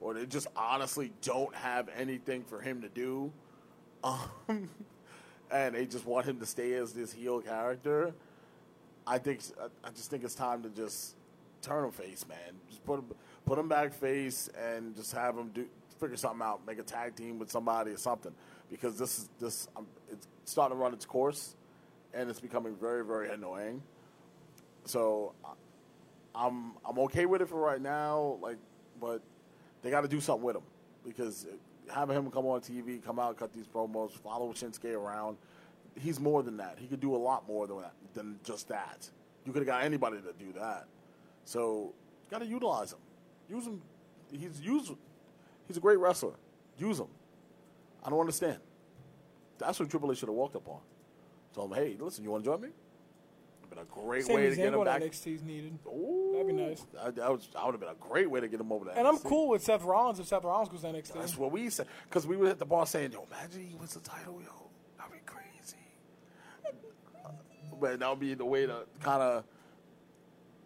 [0.00, 3.30] or they just honestly don't have anything for him to do,
[4.04, 4.70] um,
[5.50, 8.14] and they just want him to stay as this heel character.
[9.06, 9.42] I think
[9.84, 11.16] I- just think it's time to just
[11.60, 12.38] turn him face, man.
[12.66, 15.66] Just put him put him back face and just have him do
[16.00, 16.66] figure something out.
[16.66, 18.32] Make a tag team with somebody or something
[18.70, 21.56] because this is this um, it's starting to run its course
[22.16, 23.82] and it's becoming very very annoying.
[24.84, 25.34] So
[26.34, 28.58] I'm I'm okay with it for right now, like,
[29.00, 29.22] but
[29.82, 30.62] they got to do something with him
[31.04, 31.46] because
[31.92, 35.36] having him come on TV, come out, cut these promos, follow Shinsuke around,
[36.00, 36.76] he's more than that.
[36.78, 39.08] He could do a lot more than that, than just that.
[39.44, 40.86] You could have got anybody to do that.
[41.44, 41.94] So
[42.30, 42.98] got to utilize him.
[43.48, 43.80] Use him.
[44.32, 44.90] He's use.
[45.68, 46.34] He's a great wrestler.
[46.78, 47.08] Use him.
[48.04, 48.58] I don't understand.
[49.58, 50.68] That's what Triple H should have walked up
[51.56, 52.68] Told him, hey, listen, you want to join me?
[52.68, 55.02] It'd been a great Same way to get him back.
[55.02, 55.76] NXT's needed.
[55.88, 56.86] Ooh, That'd be nice.
[57.02, 58.94] I, that, was, that would have been a great way to get him over there.
[58.96, 61.14] And I'm cool with Seth Rollins if Seth Rollins goes to NXT.
[61.14, 61.86] That's what we said.
[62.08, 64.68] Because we were at the bar saying, yo, imagine he wins the title, yo.
[64.98, 65.76] That'd be crazy.
[67.80, 69.44] But that would be the way to kind of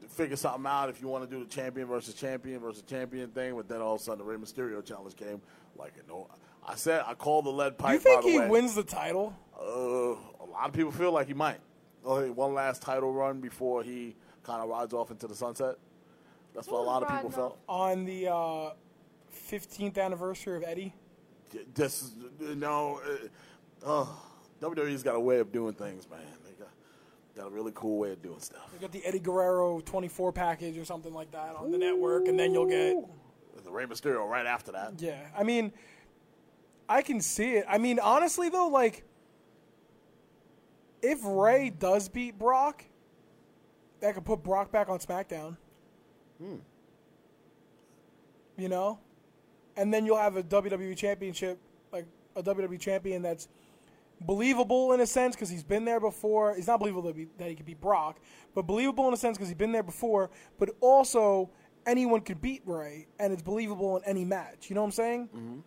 [0.09, 3.55] figure something out if you want to do the champion versus champion versus champion thing.
[3.57, 5.41] But then all of a sudden the Rey Mysterio challenge came.
[5.76, 6.28] Like, you know,
[6.66, 7.95] I said, I called the lead Do pipe.
[7.95, 8.49] you think he way.
[8.49, 9.34] wins the title?
[9.61, 11.58] Uh, a lot of people feel like he might.
[12.04, 15.76] Okay, one last title run before he kind of rides off into the sunset.
[16.54, 17.58] That's what a lot of people riding felt.
[17.68, 18.70] On the uh,
[19.50, 20.94] 15th anniversary of Eddie?
[21.74, 22.14] This is
[22.56, 23.00] no.
[23.84, 24.06] Uh, uh,
[24.61, 26.20] WWE's got a way of doing things, man.
[26.44, 26.70] They got
[27.36, 28.70] got a really cool way of doing stuff.
[28.72, 32.38] You got the Eddie Guerrero 24 package or something like that on the network, and
[32.38, 32.96] then you'll get.
[33.64, 34.94] The Rey Mysterio right after that.
[34.98, 35.72] Yeah, I mean,
[36.88, 37.66] I can see it.
[37.68, 39.04] I mean, honestly, though, like,
[41.03, 42.84] if Rey does beat Brock,
[44.01, 45.57] that could put Brock back on SmackDown.
[46.38, 46.57] Hmm.
[48.57, 48.98] You know?
[49.76, 51.59] And then you'll have a WWE Championship,
[51.92, 53.48] like a WWE Champion that's
[54.20, 56.53] believable in a sense because he's been there before.
[56.53, 58.18] It's not believable that, be, that he could beat Brock,
[58.55, 60.30] but believable in a sense because he's been there before.
[60.59, 61.51] But also,
[61.86, 64.68] anyone could beat Rey, and it's believable in any match.
[64.68, 65.28] You know what I'm saying?
[65.34, 65.59] Mm-hmm.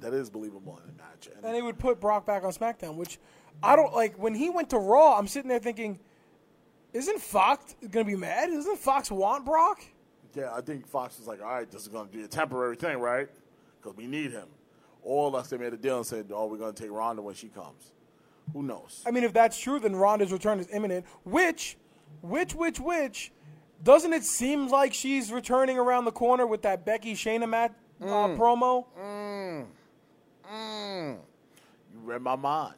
[0.00, 1.28] That is believable in a match.
[1.34, 3.18] And And it would put Brock back on SmackDown, which
[3.62, 4.16] I don't like.
[4.16, 5.98] When he went to Raw, I'm sitting there thinking,
[6.92, 8.50] isn't Fox gonna be mad?
[8.50, 9.82] Doesn't Fox want Brock?
[10.34, 12.76] yeah, I think Fox was like, all right, this is going to be a temporary
[12.76, 13.28] thing, right?
[13.80, 14.46] Because we need him.
[15.02, 17.34] Or unless they made a deal and said, oh, we're going to take Ronda when
[17.34, 17.92] she comes.
[18.52, 19.02] Who knows?
[19.06, 21.06] I mean, if that's true, then Ronda's return is imminent.
[21.24, 21.76] Which,
[22.20, 23.32] which, which, which,
[23.82, 28.06] doesn't it seem like she's returning around the corner with that Becky Shayna mat uh,
[28.06, 28.38] mm.
[28.38, 28.86] promo?
[28.98, 29.66] Mm.
[30.50, 31.18] Mm.
[31.92, 32.74] You read my mind.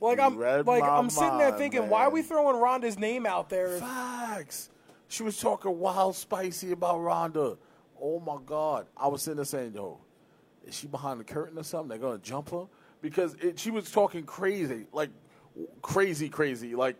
[0.00, 3.26] Like You I'm, like I'm sitting there mind, thinking, why are we throwing Ronda's name
[3.26, 3.78] out there?
[3.78, 4.70] Facts.
[5.08, 7.58] She was talking wild spicy about Ronda.
[8.00, 8.86] Oh my God.
[8.96, 9.98] I was sitting there saying, yo,
[10.66, 11.88] is she behind the curtain or something?
[11.88, 12.66] They're going to jump her?
[13.02, 15.10] Because it, she was talking crazy, like
[15.82, 16.96] crazy, crazy, like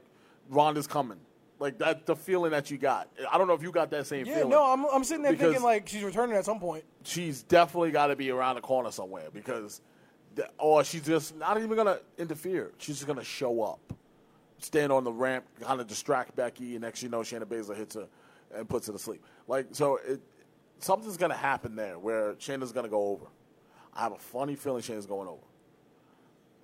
[0.49, 1.19] Ronda's coming.
[1.59, 3.09] Like that, the feeling that you got.
[3.31, 4.51] I don't know if you got that same Yeah, feeling.
[4.51, 6.85] no, I'm, I'm sitting there Because- thinking like she's returning at some point.
[7.05, 9.81] she's definitely got to be around the corner somewhere because,
[10.59, 12.73] or she's just not even going to interfere.
[12.79, 13.93] She's just going to show up,
[14.59, 17.95] stand on the ramp, kind of distract Becky, and next you know, Shayna Baszler hits
[17.95, 18.07] her
[18.55, 19.25] and puts her to sleep.
[19.49, 20.21] Like so, it
[20.79, 23.27] something's going to happen there where Shayna's going to go over.
[23.95, 25.43] I have a funny feeling Shayna's going over,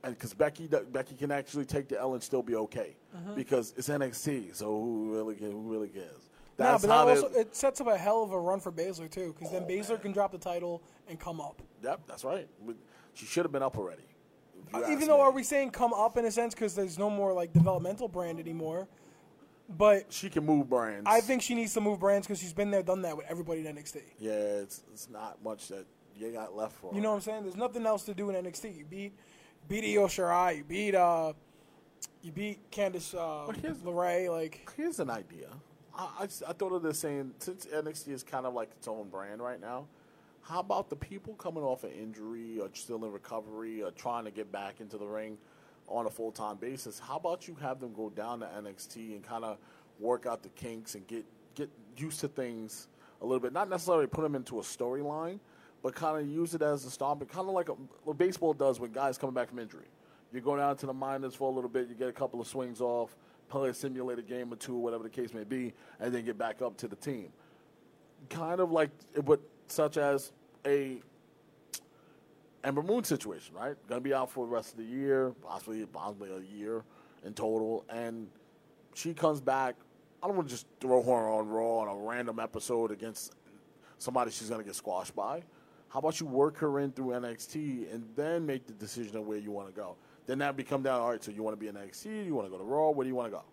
[0.05, 3.35] and because Becky Becky can actually take the L and still be okay mm-hmm.
[3.35, 4.55] because it's NXT.
[4.55, 6.31] So who really ca- who really cares?
[6.57, 9.11] That's but how that also it sets up a hell of a run for Baszler
[9.11, 11.61] too, because then Baszler can drop the title and come up.
[11.83, 12.49] Yep, that's right.
[13.17, 14.03] She should have been up already.
[14.67, 15.23] if you ask Uh, Even though, me.
[15.23, 18.39] are we saying come up in a sense because there's no more like developmental brand
[18.39, 18.87] anymore?
[19.69, 21.07] But she can move brands.
[21.07, 23.67] I think she needs to move brands because she's been there, done that with everybody
[23.67, 24.01] in NXT.
[24.21, 25.87] yeah, it's it's not much that
[26.17, 26.91] you got left for.
[26.93, 27.03] You her.
[27.03, 27.43] know what I'm saying?
[27.43, 28.77] There's nothing else to do in NXT.
[28.79, 29.13] You beat
[29.69, 31.33] beat Io Shirai, you beat uh,
[32.23, 33.51] you beat Candice uh,
[33.85, 34.31] LeRae.
[34.31, 35.49] Like Here's an idea.
[35.99, 39.09] I, I, I thought of this saying since NXT is kind of like its own
[39.09, 39.87] brand right now.
[40.49, 44.31] How about the people coming off an injury or still in recovery or trying to
[44.31, 45.39] get back into the ring
[45.89, 47.01] on a full time basis?
[47.01, 49.59] How about you have them go down to NXT and kind of
[49.99, 51.25] work out the kinks and get
[51.57, 52.87] get used to things
[53.23, 53.53] a little bit?
[53.53, 55.41] Not necessarily put them into a storyline,
[55.83, 57.19] but kind of use it as a stop.
[57.29, 57.73] Kind of like a,
[58.05, 59.87] what baseball does when guys coming back from injury.
[60.33, 62.47] You go down to the minors for a little bit, you get a couple of
[62.47, 63.17] swings off,
[63.49, 66.63] play a simulated game or two, whatever the case may be, and then get back
[66.63, 67.31] up to the team.
[68.29, 68.91] Kind of like,
[69.25, 70.33] but such as
[70.67, 71.01] a
[72.65, 73.77] Ember Moon situation, right?
[73.89, 76.85] Going to be out for the rest of the year, possibly possibly a year
[77.25, 78.29] in total, and
[78.95, 79.77] she comes back.
[80.23, 83.35] I don't want to just throw her on Raw on a random episode against
[83.99, 85.43] somebody she's going to get squashed by.
[85.89, 89.39] How about you work her in through NXT and then make the decision of where
[89.39, 89.97] you want to go?
[90.27, 91.01] Then that become down.
[91.01, 92.27] All right, so you want to be in NXT?
[92.27, 92.91] You want to go to Raw?
[92.91, 93.45] Where do you want to go?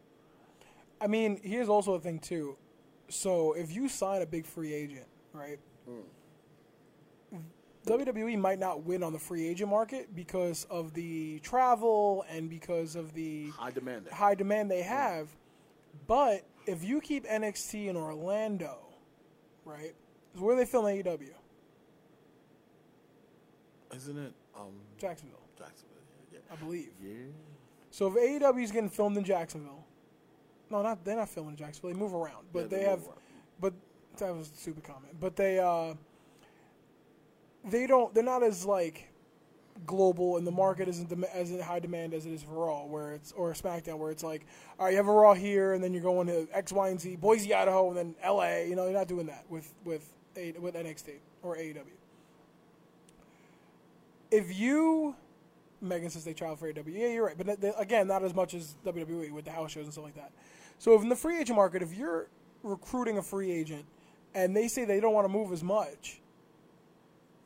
[1.00, 2.58] I mean, here's also a thing too.
[3.10, 5.60] So if you sign a big free agent, right?
[7.86, 12.96] WWE might not win on the free agent market because of the travel and because
[12.96, 14.08] of the High demand.
[14.10, 15.28] high demand they have.
[16.08, 18.78] But if you keep NXT in Orlando,
[19.66, 19.94] right?
[20.34, 21.30] Is where they film AEW,
[23.96, 24.34] Isn't it?
[24.58, 25.98] Um, Jacksonville, Jacksonville.
[26.32, 26.40] Yeah.
[26.52, 26.90] I believe.
[27.04, 27.12] Yeah.
[27.92, 29.84] So if AEW is getting filmed in Jacksonville,
[30.72, 31.92] no, not they're not filming in Jacksonville.
[31.94, 33.20] They move around, but Yeah, they they, have, around.
[33.60, 33.74] but
[34.18, 35.20] that was a stupid comment.
[35.20, 35.96] But they, uh,
[37.66, 38.14] they don't.
[38.14, 39.10] They're not as like
[39.86, 42.86] global, and the market isn't dem- as in high demand as it is for Raw,
[42.86, 44.46] where it's or SmackDown, where it's like,
[44.78, 47.00] all right, you have a Raw here, and then you're going to X, Y, and
[47.00, 48.68] Z, Boise, Idaho, and then L.A.
[48.68, 51.84] You know, you're not doing that with with A- with NXT or AEW.
[54.32, 55.16] If you
[55.84, 56.84] Megan says they travel for AW.
[56.88, 57.38] Yeah, you're right.
[57.38, 60.06] But th- th- again, not as much as WWE with the house shows and stuff
[60.06, 60.32] like that.
[60.80, 62.28] So if in the free agent market, if you're
[62.64, 63.86] recruiting a free agent
[64.34, 66.22] and they say they don't want to move as much,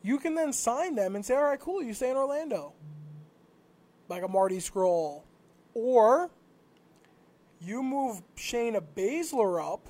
[0.01, 2.73] you can then sign them and say, all right, cool, you stay in Orlando.
[4.09, 5.23] Like a Marty Scurll.
[5.73, 6.29] Or
[7.59, 9.87] you move Shayna Baszler up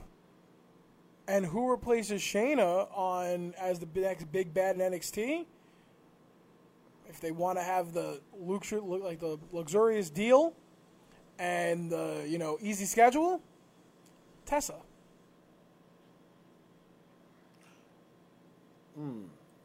[1.28, 5.45] and who replaces Shayna on as the next big bad in NXT?
[7.10, 10.54] if they want to have the luxur- like the luxurious deal
[11.39, 13.41] and the you know easy schedule,
[14.45, 14.76] Tessa.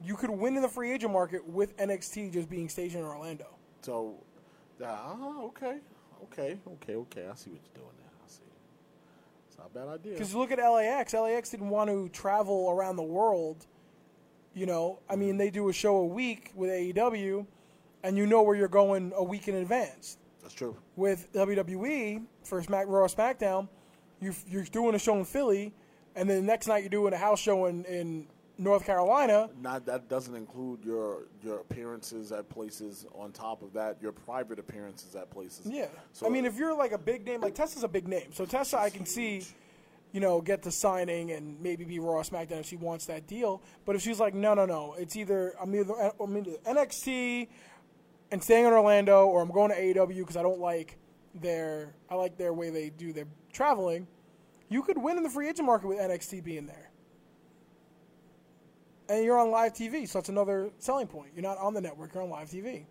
[0.04, 3.46] You could win in the free agent market with NXT just being stationed in Orlando.
[3.82, 4.14] So,
[4.84, 5.78] ah, okay,
[6.24, 7.26] okay, okay, okay.
[7.30, 8.10] I see what you're doing there.
[8.24, 8.42] I see.
[9.48, 10.12] It's not a bad idea.
[10.12, 11.14] Because look at LAX.
[11.14, 13.66] LAX didn't want to travel around the world.
[14.54, 17.46] You know, I mean, they do a show a week with AEW,
[18.02, 20.18] and you know where you're going a week in advance.
[20.42, 20.76] That's true.
[20.96, 23.68] with WWE for Smack Raw SmackDown,
[24.20, 25.72] you you're doing a show in Philly,
[26.16, 28.26] and then the next night you're doing a house show in, in
[28.62, 29.50] North Carolina.
[29.60, 33.06] Not that doesn't include your your appearances at places.
[33.14, 35.66] On top of that, your private appearances at places.
[35.66, 38.32] Yeah, So I mean, if you're like a big name, like Tessa's a big name,
[38.32, 39.44] so Tessa I can see,
[40.12, 43.62] you know, get the signing and maybe be Raw SmackDown if she wants that deal.
[43.84, 47.48] But if she's like, no, no, no, it's either I'm either I'm either NXT
[48.30, 50.96] and staying in Orlando, or I'm going to AEW because I don't like
[51.34, 54.06] their I like their way they do their traveling.
[54.68, 56.81] You could win in the free agent market with NXT being there.
[59.12, 61.32] And you're on live TV, so that's another selling point.
[61.34, 62.86] You're not on the network; you're on live TV.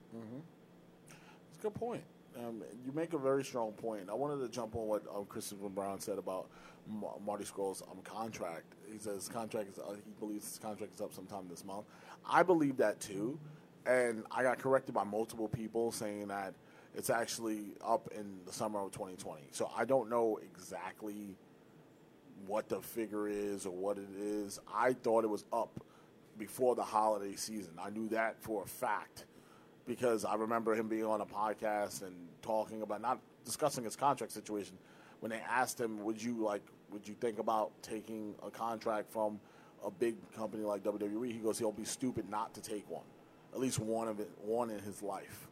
[1.49, 2.03] It's a good point.
[2.37, 4.07] Um, you make a very strong point.
[4.07, 6.47] I wanted to jump on what um, Christopher Brown said about
[6.87, 8.65] Ma- Marty Scurll's um, contract.
[8.91, 11.87] He says his contract is uh, he believes his contract is up sometime this month.
[12.23, 13.39] I believe that too,
[13.87, 16.53] and I got corrected by multiple people saying that
[16.93, 19.41] it's actually up in the summer of 2020.
[19.49, 21.35] So I don't know exactly
[22.45, 24.59] what the figure is or what it is.
[24.71, 25.83] I thought it was up
[26.41, 27.73] before the holiday season.
[27.79, 29.25] I knew that for a fact
[29.85, 34.33] because I remember him being on a podcast and talking about not discussing his contract
[34.33, 34.75] situation.
[35.19, 36.63] When they asked him, "Would you like?
[36.91, 39.39] Would you think about taking a contract from
[39.85, 43.05] a big company like WWE?" He goes, "He'll be stupid not to take one,
[43.53, 45.47] at least one of it, one in his life,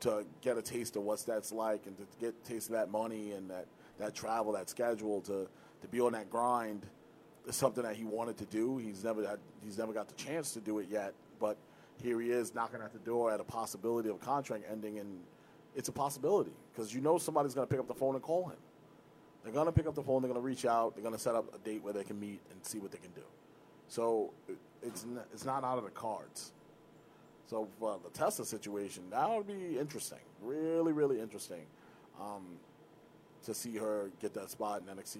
[0.00, 2.90] to get a taste of what that's like and to get a taste of that
[2.90, 3.66] money and that
[3.96, 5.48] that travel, that schedule, to
[5.80, 6.86] to be on that grind."
[7.50, 8.78] Something that he wanted to do.
[8.78, 11.56] He's never had, he's never got the chance to do it yet, but
[12.02, 15.20] here he is knocking at the door at a possibility of a contract ending, and
[15.74, 18.48] it's a possibility because you know somebody's going to pick up the phone and call
[18.48, 18.56] him.
[19.42, 20.22] They're going to pick up the phone.
[20.22, 20.94] They're going to reach out.
[20.94, 22.98] They're going to set up a date where they can meet and see what they
[22.98, 23.22] can do.
[23.88, 24.32] So
[24.82, 26.52] it's n- it's not out of the cards.
[27.46, 30.20] So for the Tessa situation, that would be interesting.
[30.40, 31.62] Really, really interesting
[32.20, 32.44] um,
[33.44, 35.18] to see her get that spot in NXT.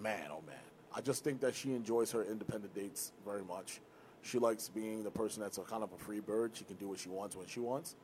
[0.00, 0.56] Man, oh man.
[0.96, 3.80] I just think that she enjoys her independent dates very much.
[4.22, 6.52] She likes being the person that's a kind of a free bird.
[6.54, 7.96] She can do what she wants when she wants.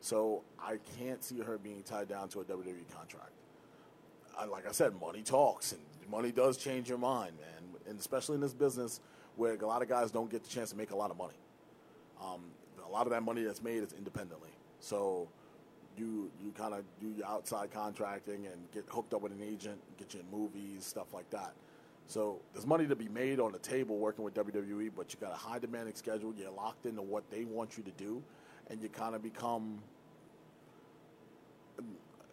[0.00, 3.30] So I can't see her being tied down to a WWE contract.
[4.36, 5.80] I, like I said, money talks, and
[6.10, 7.80] money does change your mind, man.
[7.88, 9.00] And especially in this business
[9.36, 11.38] where a lot of guys don't get the chance to make a lot of money.
[12.20, 12.40] Um,
[12.84, 14.50] a lot of that money that's made is independently.
[14.80, 15.28] So
[15.96, 19.78] you you kind of do your outside contracting and get hooked up with an agent,
[19.98, 21.52] get you in movies, stuff like that.
[22.10, 25.30] So there's money to be made on the table working with WWE, but you got
[25.30, 26.34] a high demanding schedule.
[26.36, 28.20] You're locked into what they want you to do,
[28.68, 29.78] and you kind of become.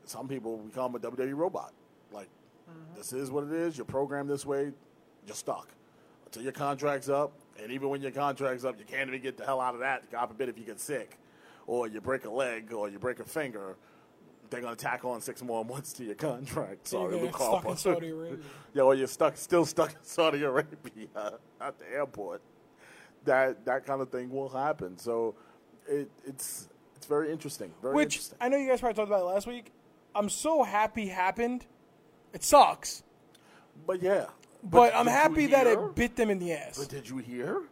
[0.05, 1.73] Some people become a WWE robot.
[2.11, 2.27] Like
[2.67, 2.97] mm-hmm.
[2.97, 3.77] this is what it is.
[3.77, 4.71] You're programmed this way.
[5.27, 5.67] You're stuck
[6.25, 7.33] until your contract's up.
[7.61, 10.11] And even when your contract's up, you can't even get the hell out of that.
[10.11, 11.19] God forbid if you get sick,
[11.67, 13.75] or you break a leg, or you break a finger.
[14.49, 16.91] They're gonna tack on six more months to your contract.
[16.91, 18.37] You're Sorry, gonna Luke get stuck in Saudi Arabia.
[18.73, 21.07] Yeah, or you're stuck, still stuck in Saudi Arabia
[21.61, 22.41] at the airport.
[23.25, 24.97] That that kind of thing will happen.
[24.97, 25.35] So
[25.87, 27.73] it, it's it's very interesting.
[27.81, 28.37] Very Which interesting.
[28.39, 29.71] I know you guys probably talked about it last week.
[30.15, 31.65] I'm so happy happened.
[32.33, 33.03] It sucks,
[33.85, 34.25] But yeah.
[34.63, 36.77] but, I'm happy that it bit them in the ass.
[36.77, 37.63] But did you hear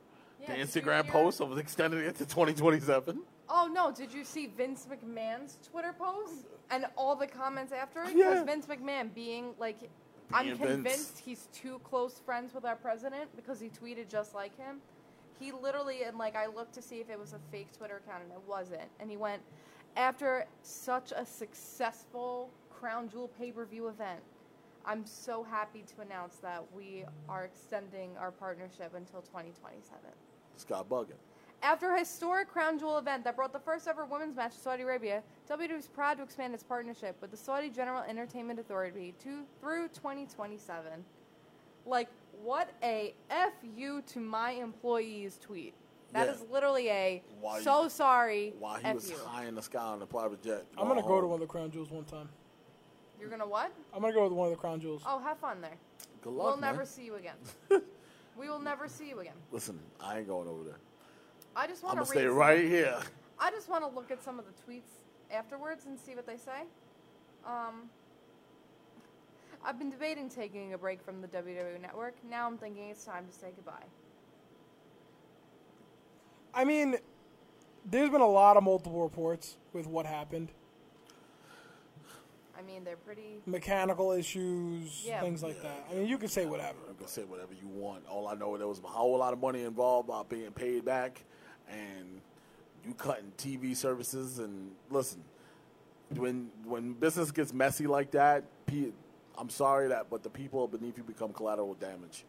[0.41, 3.19] Yeah, the Instagram hear- post of extending it to 2027?
[3.49, 3.91] Oh no!
[3.91, 8.15] Did you see Vince McMahon's Twitter post and all the comments after it?
[8.15, 8.43] Yeah.
[8.43, 9.77] Vince McMahon being like,
[10.33, 10.71] I'm Being Vince.
[10.71, 14.77] convinced he's too close friends with our president because he tweeted just like him.
[15.39, 18.23] He literally and like I looked to see if it was a fake Twitter account
[18.23, 18.89] and it wasn't.
[18.99, 19.41] And he went
[19.95, 24.21] after such a successful Crown Jewel pay per view event.
[24.85, 29.99] I'm so happy to announce that we are extending our partnership until 2027.
[30.57, 31.13] Scott bugging.
[31.63, 34.83] After a historic Crown Jewel event that brought the first ever women's match to Saudi
[34.83, 39.43] Arabia, WWE is proud to expand its partnership with the Saudi General Entertainment Authority to,
[39.61, 41.03] through 2027.
[41.87, 42.09] Like,
[42.43, 45.73] what a F you to my employees tweet.
[46.13, 46.33] That Yeah.
[46.33, 49.17] is literally a While so you- sorry While he F was you.
[49.17, 50.65] high in the sky on a private jet.
[50.77, 52.29] I'm gonna go to one of the crown jewels one time.
[53.19, 53.71] You're gonna what?
[53.93, 55.01] I'm gonna go with one of the crown jewels.
[55.05, 55.77] Oh, have fun there.
[56.21, 56.73] Good luck, we'll man.
[56.73, 57.37] never see you again.
[58.37, 59.35] we will never see you again.
[59.51, 60.77] Listen, I ain't going over there.
[61.55, 62.97] I just I'm want to gonna stay some- right here.
[63.39, 64.91] I just want to look at some of the tweets
[65.31, 66.63] afterwards and see what they say.
[67.45, 67.89] Um,
[69.63, 72.15] I've been debating taking a break from the WWE network.
[72.29, 73.83] Now I'm thinking it's time to say goodbye.
[76.53, 76.95] I mean,
[77.85, 80.51] there's been a lot of multiple reports with what happened.
[82.57, 83.41] I mean, they're pretty.
[83.45, 85.19] Mechanical issues, Yeah.
[85.19, 85.85] things like that.
[85.91, 86.77] I mean, you can say whatever.
[86.87, 88.07] You can say whatever you want.
[88.07, 90.85] All I know is there was a whole lot of money involved about being paid
[90.85, 91.21] back,
[91.69, 92.21] and
[92.85, 94.39] you cutting TV services.
[94.39, 95.23] And listen,
[96.15, 98.43] when when business gets messy like that,
[99.37, 102.25] I'm sorry that, but the people beneath you become collateral damage.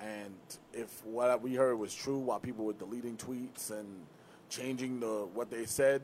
[0.00, 0.34] And
[0.72, 3.86] if what we heard was true, while people were deleting tweets and
[4.48, 6.02] changing the what they said,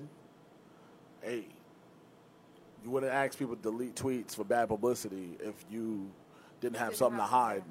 [1.23, 1.47] hey,
[2.83, 6.11] you wouldn't ask people to delete tweets for bad publicity if you
[6.61, 7.63] didn't have didn't something have to hide.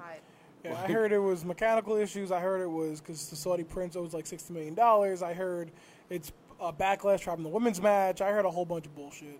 [0.64, 2.32] Yeah, I heard it was mechanical issues.
[2.32, 5.22] I heard it was because the Saudi prince owes like sixty million dollars.
[5.22, 5.72] I heard
[6.10, 8.22] it's a backlash from the women's match.
[8.22, 9.40] I heard a whole bunch of bullshit.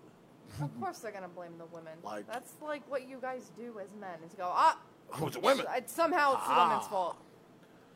[0.60, 1.94] Of course, they're gonna blame the women.
[2.04, 4.78] Like- That's like what you guys do as men is go ah.
[5.20, 5.66] Oh, it's women.
[5.76, 7.16] It's, somehow it's the women's fault.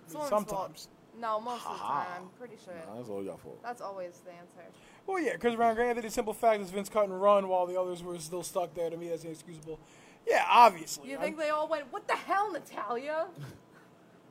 [0.04, 0.48] It's the women's fault.
[0.48, 0.88] Sometimes.
[1.20, 2.06] No, most of the time.
[2.16, 2.74] I'm pretty sure.
[2.88, 3.54] Nah, that's all y'all for.
[3.62, 4.70] That's always the answer.
[5.06, 7.80] Well, yeah, because around granted, the simple fact is Vince cut and run while the
[7.80, 8.88] others were still stuck there.
[8.90, 9.80] To me, that's inexcusable.
[10.26, 11.08] Yeah, obviously.
[11.08, 13.26] You I'm- think they all went, "What the hell, Natalya"?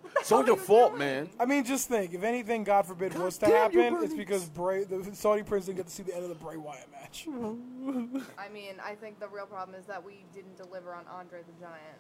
[0.02, 1.30] What It's all your fault, doing?" man.
[1.40, 2.14] I mean, just think.
[2.14, 5.78] If anything, God forbid, God was to happen, it's because Bray, the Saudi prince didn't
[5.78, 7.28] get to see the end of the Bray Wyatt match.
[8.38, 11.60] I mean, I think the real problem is that we didn't deliver on Andre the
[11.60, 11.98] Giant.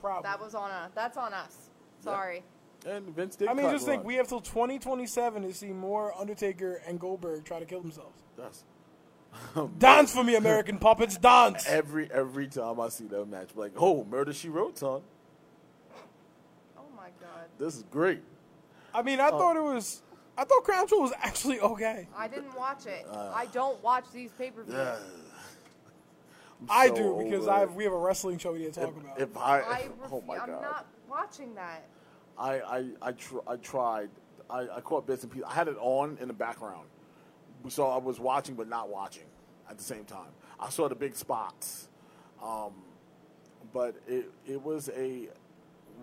[0.00, 0.28] Probably.
[0.28, 0.90] That was on us.
[0.94, 1.70] That's on us.
[2.00, 2.42] Sorry.
[2.86, 3.48] And Vince did.
[3.48, 4.06] I mean, just think run.
[4.06, 8.22] we have till 2027 to see more Undertaker and Goldberg try to kill themselves.
[8.36, 8.64] That's
[9.54, 11.64] Um, dance for me, American puppets, dance.
[11.68, 15.02] every every time I see that match, like, oh, Murder She Wrote, son.
[16.78, 17.46] Oh my god.
[17.58, 18.22] This is great.
[18.94, 20.02] I mean, I uh, thought it was.
[20.38, 22.08] I thought Crown Jewel was actually okay.
[22.16, 23.06] I didn't watch it.
[23.10, 24.76] Uh, I don't watch these pay per views.
[24.76, 24.96] Yeah.
[26.68, 28.96] I do because I have, we have a wrestling show we need to talk If,
[29.04, 29.20] about.
[29.20, 31.86] if I, I oh my refu- I'm god, not watching that.
[32.38, 34.10] I I I, tr- I tried.
[34.48, 35.46] I, I caught bits and pieces.
[35.48, 36.86] I had it on in the background,
[37.68, 39.24] so I was watching but not watching
[39.68, 40.30] at the same time.
[40.58, 41.88] I saw the big spots,
[42.42, 42.72] um,
[43.72, 45.28] but it it was a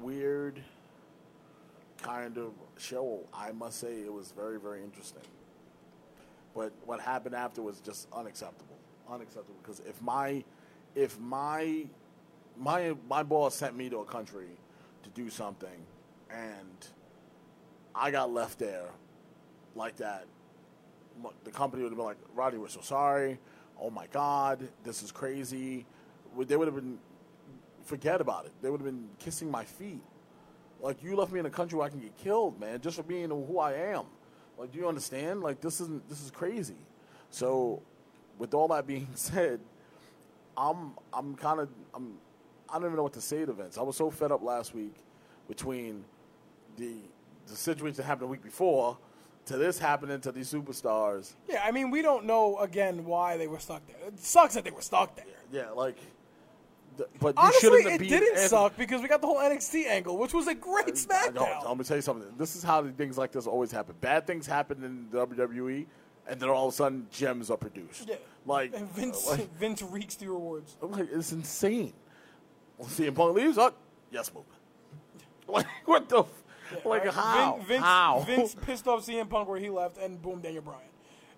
[0.01, 0.61] weird
[2.01, 3.21] kind of show.
[3.33, 5.23] I must say it was very very interesting.
[6.55, 8.77] But what happened after was just unacceptable.
[9.09, 10.43] Unacceptable because if my
[10.95, 11.85] if my
[12.57, 14.49] my my boss sent me to a country
[15.03, 15.85] to do something
[16.29, 16.87] and
[17.93, 18.89] I got left there
[19.75, 20.25] like that,
[21.43, 23.39] the company would have been like, Roddy, we're so sorry.
[23.79, 25.85] Oh my God, this is crazy.
[26.37, 26.99] They would have been,
[27.85, 28.51] forget about it.
[28.61, 30.01] They would have been kissing my feet.
[30.79, 33.03] Like, you left me in a country where I can get killed, man, just for
[33.03, 34.05] being who I am.
[34.57, 35.41] Like, do you understand?
[35.41, 36.75] Like, this isn't, this is crazy.
[37.29, 37.81] So,
[38.37, 39.59] with all that being said,
[40.57, 42.17] I'm I'm kind of I'm
[42.69, 43.77] I don't even know what to say to Vince.
[43.77, 44.95] I was so fed up last week
[45.47, 46.03] between
[46.77, 46.95] the
[47.45, 48.97] the situation that happened the week before
[49.47, 51.33] to this happening to these superstars.
[51.49, 53.97] Yeah, I mean, we don't know again why they were stuck there.
[54.07, 55.25] It sucks that they were stuck there.
[55.51, 55.97] Yeah, like.
[56.97, 59.37] the- But you Honestly, shouldn't have it didn't Anthony- suck because we got the whole
[59.39, 60.93] NXT angle, which was a great uh, No,
[61.41, 61.57] SmackDown.
[61.59, 62.27] I'm gonna tell you something.
[62.37, 63.95] This is how things like this always happen.
[64.01, 65.85] Bad things happen in WWE,
[66.27, 68.09] and then all of a sudden gems are produced.
[68.09, 68.15] Yeah.
[68.45, 70.75] Like and Vince, like, Vince reeks the rewards.
[70.81, 71.93] I'm like, it's insane.
[72.77, 73.57] Well, CM Punk leaves.
[73.57, 73.73] Oh,
[74.11, 74.53] yes, movement.
[75.47, 76.19] Like what the?
[76.23, 76.43] F-
[76.85, 77.13] like Right?
[77.13, 77.55] how?
[77.57, 78.19] Vin- Vince, how?
[78.25, 80.81] Vince pissed off CM Punk where he left, and boom, Daniel Bryan.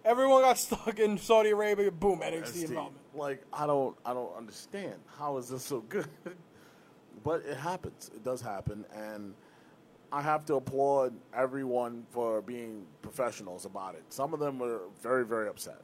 [0.06, 1.92] Everyone got stuck in Saudi Arabia.
[1.92, 2.64] Boom, NXT NXT.
[2.70, 3.04] involvement.
[3.14, 4.96] Like I don't, I don't understand.
[5.18, 6.08] How is this so good?
[7.24, 8.10] but it happens.
[8.16, 9.34] It does happen, and
[10.12, 14.04] I have to applaud everyone for being professionals about it.
[14.10, 15.82] Some of them were very, very upset.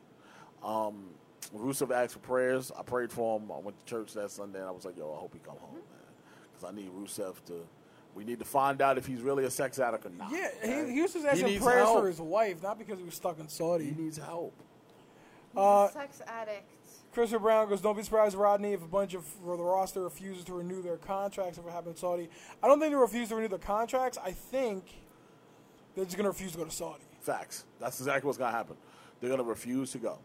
[0.63, 1.09] Um,
[1.55, 2.71] Rusev asked for prayers.
[2.77, 3.51] I prayed for him.
[3.51, 5.57] I went to church that Sunday, and I was like, "Yo, I hope he come
[5.57, 5.83] home, man,
[6.53, 7.67] because I need Rusev to."
[8.15, 10.31] We need to find out if he's really a sex addict or not.
[10.31, 10.87] Yeah, okay?
[10.87, 11.99] he, he was just asking needs prayers help.
[11.99, 13.85] for his wife, not because he was stuck in Saudi.
[13.85, 14.53] He needs help.
[15.55, 16.63] Uh, Sex addict.
[17.13, 20.53] Christopher Brown goes, "Don't be surprised, Rodney, if a bunch of the roster refuses to
[20.53, 22.29] renew their contracts if it happened in Saudi.
[22.61, 24.17] I don't think they refuse to renew their contracts.
[24.23, 24.85] I think
[25.95, 27.03] they're just going to refuse to go to Saudi.
[27.21, 27.65] Facts.
[27.79, 28.75] That's exactly what's going to happen.
[29.19, 30.19] They're going to refuse to go.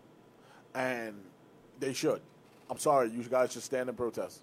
[0.75, 1.15] And
[1.79, 2.21] they should.
[2.69, 3.11] I'm sorry.
[3.11, 4.43] You guys should stand and protest.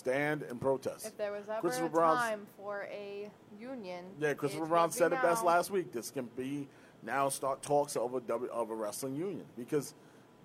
[0.00, 1.06] Stand and protest.
[1.06, 5.12] If there was ever Christopher a Brown's- time for a union, Yeah, Christopher Brown said
[5.12, 5.90] it best last week.
[5.90, 6.68] This can be
[7.02, 9.94] now start talks of a, w, of a wrestling union because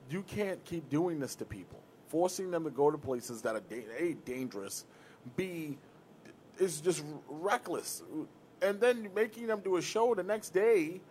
[0.09, 1.79] you can't keep doing this to people.
[2.07, 3.61] Forcing them to go to places that are
[3.99, 4.85] A, dangerous,
[5.35, 5.77] B,
[6.57, 8.03] is just reckless.
[8.61, 11.01] And then making them do a show the next day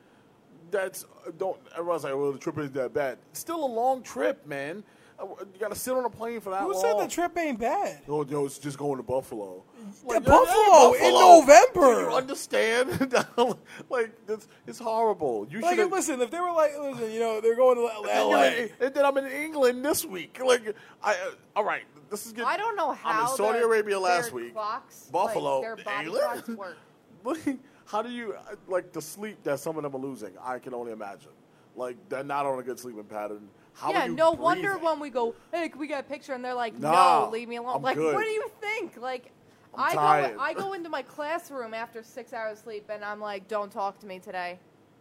[0.70, 1.04] that's
[1.36, 3.18] don't everyone's like, well, the trip isn't that bad.
[3.30, 4.82] It's still a long trip, man.
[5.22, 6.80] You got to sit on a plane for that Who long.
[6.80, 8.00] said the trip ain't bad?
[8.08, 9.62] Oh, no, it's just going to Buffalo.
[10.06, 11.40] Yeah, yeah, Buffalo in Buffalo.
[11.40, 11.94] November.
[12.04, 13.14] Do you understand?
[13.90, 15.46] like, it's, it's horrible.
[15.50, 18.28] You Like, should listen, if they were like, listen, you know, they're going to And,
[18.30, 18.44] LA.
[18.44, 20.40] you're- and then I'm in England this week.
[20.44, 21.16] Like, I uh,
[21.56, 21.82] all right.
[22.10, 22.44] This is good.
[22.44, 24.52] I don't know how I'm in Saudi their- Arabia last their week.
[24.54, 26.58] Clocks, Buffalo, like, their England?
[26.58, 26.76] work.
[27.86, 30.30] How do you uh, like the sleep that some of them are losing?
[30.42, 31.30] I can only imagine.
[31.76, 33.48] Like they're not on a good sleeping pattern.
[33.74, 36.34] How yeah, are you no wonder when we go, hey, can we get a picture?
[36.34, 37.76] And they're like, Nah, no, leave me alone.
[37.76, 38.14] I'm like, good.
[38.14, 38.96] what do you think?
[39.00, 39.32] Like,
[39.74, 40.36] I'm tired.
[40.36, 43.70] go, I go into my classroom after six hours of sleep, and I'm like, don't
[43.70, 44.58] talk to me today.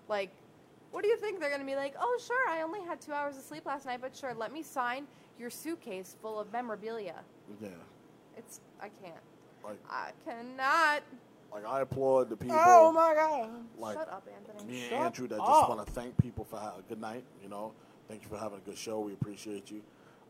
[0.07, 0.29] Like,
[0.91, 1.39] what do you think?
[1.39, 3.99] They're gonna be like, oh, sure, I only had two hours of sleep last night,
[4.01, 5.05] but sure, let me sign
[5.39, 7.15] your suitcase full of memorabilia.
[7.61, 7.69] Yeah,
[8.37, 9.15] It's, I can't.
[9.63, 11.01] like I cannot.
[11.51, 12.57] like I applaud the people.
[12.59, 13.49] Oh my god!
[13.77, 14.71] Like Shut up, Anthony.
[14.71, 17.23] me and Shut Andrew that just want to thank people for ha- a good night.
[17.41, 17.73] You know,
[18.09, 18.99] thank you for having a good show.
[18.99, 19.81] We appreciate you.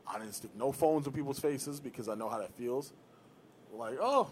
[0.05, 2.93] I didn't stick no phones in people's faces because I know how that feels.
[3.73, 4.29] Like, oh,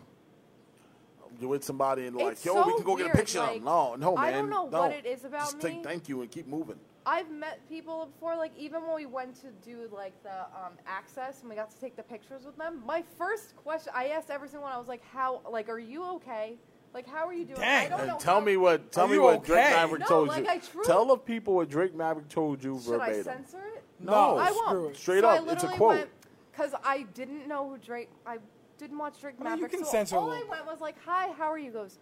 [1.39, 3.39] you're with somebody and like, It's yo, so we can go get a weird, picture.
[3.39, 3.65] of like, them.
[3.65, 4.23] No, no, man.
[4.25, 4.81] I don't know no.
[4.81, 5.83] what it is about Just take me.
[5.83, 6.77] thank you and keep moving.
[7.05, 11.39] I've met people before, like even when we went to do like the um, access
[11.41, 12.81] and we got to take the pictures with them.
[12.85, 14.73] My first question, I asked every single one.
[14.73, 15.41] I was like, "How?
[15.49, 16.55] Like, are you okay?
[16.93, 17.85] Like, how are you doing?" Dang.
[17.87, 18.17] I don't And know.
[18.17, 19.73] tell how- me what tell Are me you what Drake okay?
[19.75, 20.49] Maverick No, told like, you.
[20.51, 23.23] I truly- Tell the people what Drake Maverick told you Should I verbatim.
[23.23, 23.83] censor it?
[23.99, 24.95] No, I screw won't.
[24.95, 24.97] it.
[24.97, 25.89] Straight so up, it's a literally quote.
[25.97, 26.09] Went,
[26.53, 28.09] Cause I didn't know who Drake.
[28.25, 28.39] I
[28.79, 29.71] didn't watch Drake I mean, you Maverick.
[29.73, 31.71] can so censor a all I little went was like, "Hi, how are you?" He
[31.71, 31.99] Goes,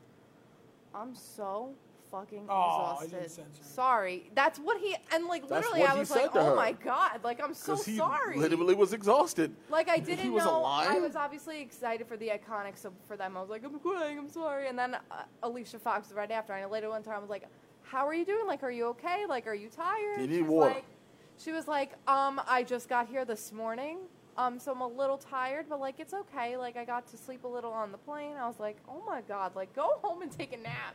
[0.94, 1.74] "I'm so
[2.20, 3.12] fucking Oh, I exhausted.
[3.12, 3.64] didn't censor.
[3.64, 6.56] Sorry." That's what he and like That's literally, I was like, "Oh her.
[6.56, 8.38] my god!" Like I'm so Because he sorry.
[8.38, 9.56] literally was exhausted.
[9.70, 10.62] Like I didn't wasn't know.
[10.62, 10.92] lying.
[10.92, 13.36] I was obviously excited for the iconics so for them.
[13.38, 14.18] I was like, I'm crying.
[14.18, 14.68] I'm sorry.
[14.68, 16.54] And then uh, Alicia Fox right after.
[16.54, 17.46] And I later one time I was like,
[17.84, 18.48] How are you doing?
[18.48, 19.26] Like, are you okay?
[19.28, 20.22] Like, are you tired?
[20.22, 20.76] You need She's water.
[20.76, 20.86] Like,
[21.38, 23.98] she was like, Um, I just got here this morning.
[24.38, 26.58] Um, so I'm a little tired, but like it's okay.
[26.58, 28.36] Like I got to sleep a little on the plane.
[28.38, 29.56] I was like, Oh my god!
[29.56, 30.94] Like go home and take a nap.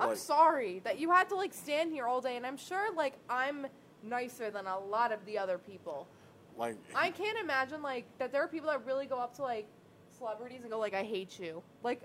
[0.00, 2.36] I'm sorry that you had to like stand here all day.
[2.36, 3.66] And I'm sure like I'm
[4.02, 6.06] nicer than a lot of the other people.
[6.56, 9.66] Like I can't imagine like that there are people that really go up to like
[10.16, 11.62] celebrities and go like I hate you.
[11.82, 12.02] Like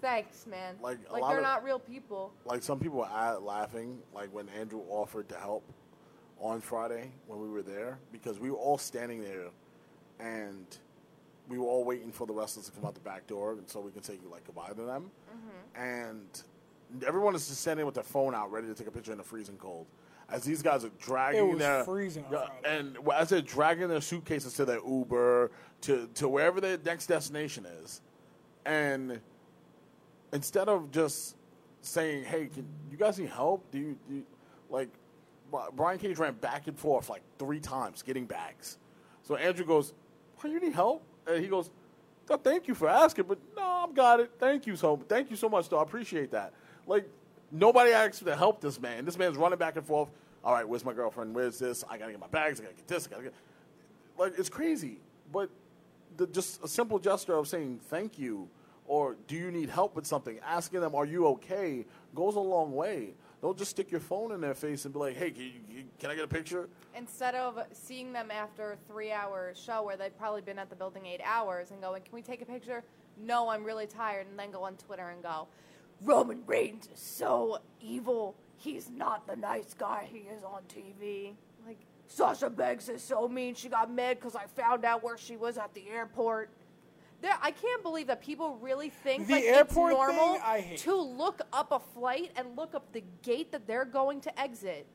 [0.00, 0.76] thanks, man.
[0.82, 2.32] Like, like they're of- not real people.
[2.44, 5.64] like some people were laughing like when Andrew offered to help
[6.40, 9.48] on Friday when we were there because we were all standing there
[10.18, 10.78] and
[11.48, 13.80] we were all waiting for the wrestlers to come out the back door and so
[13.80, 15.80] we can say like goodbye to them mm-hmm.
[15.80, 16.42] and
[17.06, 19.24] everyone is just standing with their phone out ready to take a picture in the
[19.24, 19.86] freezing cold
[20.30, 22.78] as these guys are dragging It was their freezing on Yeah, Friday.
[22.78, 25.50] and as they're dragging their suitcases to their Uber
[25.82, 28.00] to to wherever their next destination is
[28.64, 29.20] and
[30.32, 31.36] instead of just
[31.80, 34.22] saying, "Hey, can you guys need help?" Do you, do you
[34.70, 34.88] like
[35.74, 38.78] Brian Cage ran back and forth like three times getting bags.
[39.22, 39.92] So Andrew goes,
[40.40, 41.70] "Why you need help?" And he goes,
[42.30, 44.30] "Oh, "Thank you for asking, but no, I've got it.
[44.38, 45.78] Thank you so, thank you so much, though.
[45.78, 46.52] I appreciate that."
[46.86, 47.08] Like
[47.50, 49.04] nobody asked to help this man.
[49.04, 50.08] This man's running back and forth.
[50.44, 51.34] All right, where's my girlfriend?
[51.34, 51.84] Where's this?
[51.88, 52.60] I gotta get my bags.
[52.60, 53.06] I gotta get this.
[53.06, 53.34] I gotta get.
[54.18, 54.98] Like it's crazy,
[55.32, 55.50] but
[56.16, 58.48] the, just a simple gesture of saying thank you
[58.86, 62.72] or do you need help with something, asking them, "Are you okay?" goes a long
[62.72, 63.14] way.
[63.40, 66.10] Don't just stick your phone in their face and be like, "Hey, can, you, can
[66.10, 70.42] I get a picture?" Instead of seeing them after a three-hour show where they've probably
[70.42, 72.82] been at the building eight hours and going, "Can we take a picture?"
[73.16, 75.46] No, I'm really tired, and then go on Twitter and go,
[76.04, 78.36] "Roman Reigns is so evil.
[78.56, 81.34] He's not the nice guy he is on TV."
[81.66, 83.54] Like Sasha Banks is so mean.
[83.54, 86.50] She got mad because I found out where she was at the airport.
[87.22, 91.40] There, I can't believe that people really think The like it's normal thing, to look
[91.52, 94.86] up a flight and look up the gate that they're going to exit.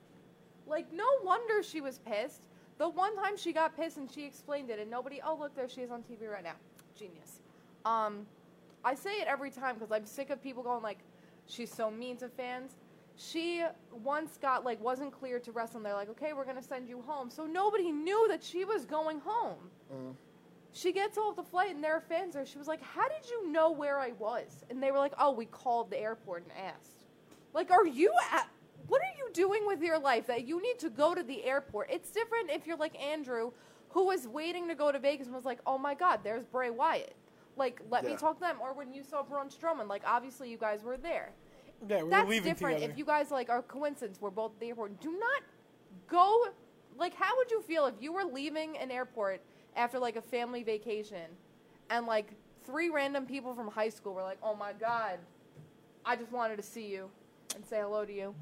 [0.68, 2.44] Like, no wonder she was pissed.
[2.80, 5.70] The one time she got pissed and she explained it, and nobody, oh, look, there
[5.70, 6.56] she is on TV right now.
[7.00, 7.40] Genius.
[7.86, 8.28] Um,
[8.88, 11.00] I say it every time because I'm sick of people going, like,
[11.46, 12.72] she's so mean to fans.
[13.18, 13.62] She
[13.92, 16.88] once got, like, wasn't cleared to wrestle, and they're like, okay, we're going to send
[16.88, 17.30] you home.
[17.30, 19.58] So nobody knew that she was going home.
[19.94, 20.14] Mm.
[20.72, 22.46] She gets off the flight, and there are fans there.
[22.46, 24.64] She was like, how did you know where I was?
[24.70, 27.08] And they were like, oh, we called the airport and asked.
[27.54, 28.48] Like, are you at?
[28.88, 31.90] What are you doing with your life that you need to go to the airport?
[31.92, 33.52] It's different if you're like Andrew,
[33.90, 36.70] who was waiting to go to Vegas and was like, "Oh my God, there's Bray
[36.70, 37.17] Wyatt."
[37.58, 38.58] Like, let me talk to them.
[38.62, 41.32] Or when you saw Braun Strowman, like obviously you guys were there.
[41.88, 42.78] Yeah, we were That's different.
[42.78, 42.92] together.
[42.94, 45.00] If you guys like are coincidence, we're both at the airport.
[45.02, 45.44] Do not
[46.08, 46.46] go.
[46.98, 49.42] Like, how would you feel if you were leaving an airport
[49.76, 51.26] after like a family vacation,
[51.90, 52.32] and like
[52.66, 55.20] three random people from high school were like, "Oh my God,
[56.06, 57.10] I just wanted to see you
[57.56, 58.34] and say hello to you."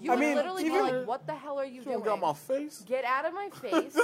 [0.00, 2.00] You I would mean, literally be like, "What the hell are you doing?
[2.00, 2.82] got my face.
[2.86, 3.98] Get out of my face!"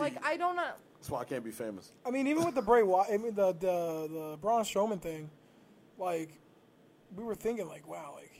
[0.00, 0.72] like, I don't know.
[0.98, 1.92] That's why I can't be famous.
[2.04, 5.30] I mean, even with the Bray Wyatt, I mean, the the the Braun Strowman thing,
[5.98, 6.30] like
[7.16, 8.32] we were thinking, like, wow, like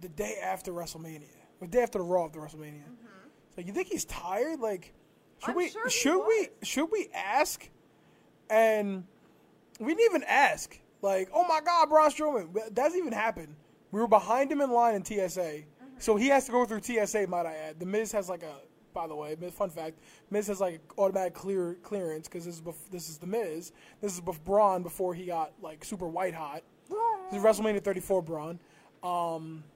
[0.00, 1.22] the day after WrestleMania,
[1.60, 2.82] the day after the Raw after WrestleMania,
[3.48, 4.60] it's like you think he's tired?
[4.60, 4.92] Like,
[5.44, 5.50] should Mm-hmm.
[5.50, 7.68] I'm we sure he should we should we ask?
[8.50, 9.04] And
[9.80, 10.78] we didn't even ask.
[11.00, 13.56] Like, oh my God, Braun Strowman, that doesn't even happen.
[13.90, 15.64] We were behind him in line in TSA, Mm-hmm.
[15.98, 17.26] so he has to go through TSA.
[17.28, 17.80] Might I add?
[17.80, 18.54] The Miz has like a.
[18.92, 19.98] By the way, fun fact:
[20.30, 23.72] Miz has like automatic clear clearance because this is bef- this is the Miz.
[24.00, 26.62] This is bef- Braun before he got like super white hot.
[27.30, 28.58] This is WrestleMania 34 Braun.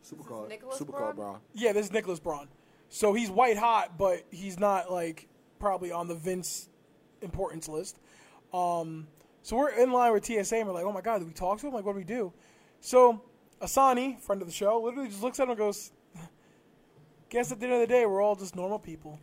[0.05, 1.17] Supercar, Nicholas Supercar Braun?
[1.17, 1.41] Brown.
[1.55, 2.49] Yeah, this is Nicholas Braun.
[2.89, 5.29] So he's white hot, but he's not like
[5.59, 6.69] probably on the Vince
[7.23, 7.99] importance list.
[8.53, 9.09] Um,
[9.43, 11.61] so we're in line with TSA and we're like, oh my god, did we talk
[11.61, 11.73] to him?
[11.73, 12.33] Like, what do we do?
[12.81, 13.23] So
[13.61, 15.93] Asani, friend of the show, literally just looks at him and goes,
[17.29, 19.19] "Guess at the end of the day, we're all just normal people."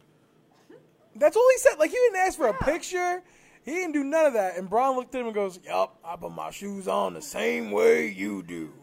[1.16, 1.76] That's all he said.
[1.78, 3.22] Like he didn't ask for a picture.
[3.64, 4.58] He didn't do none of that.
[4.58, 7.72] And Braun looked at him and goes, "Yup, I put my shoes on the same
[7.72, 8.74] way you do."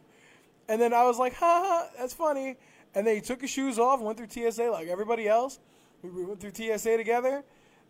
[0.71, 2.57] And then I was like, ha ha, that's funny.
[2.95, 5.59] And then he took his shoes off and went through TSA like everybody else.
[6.01, 7.43] We we went through TSA together.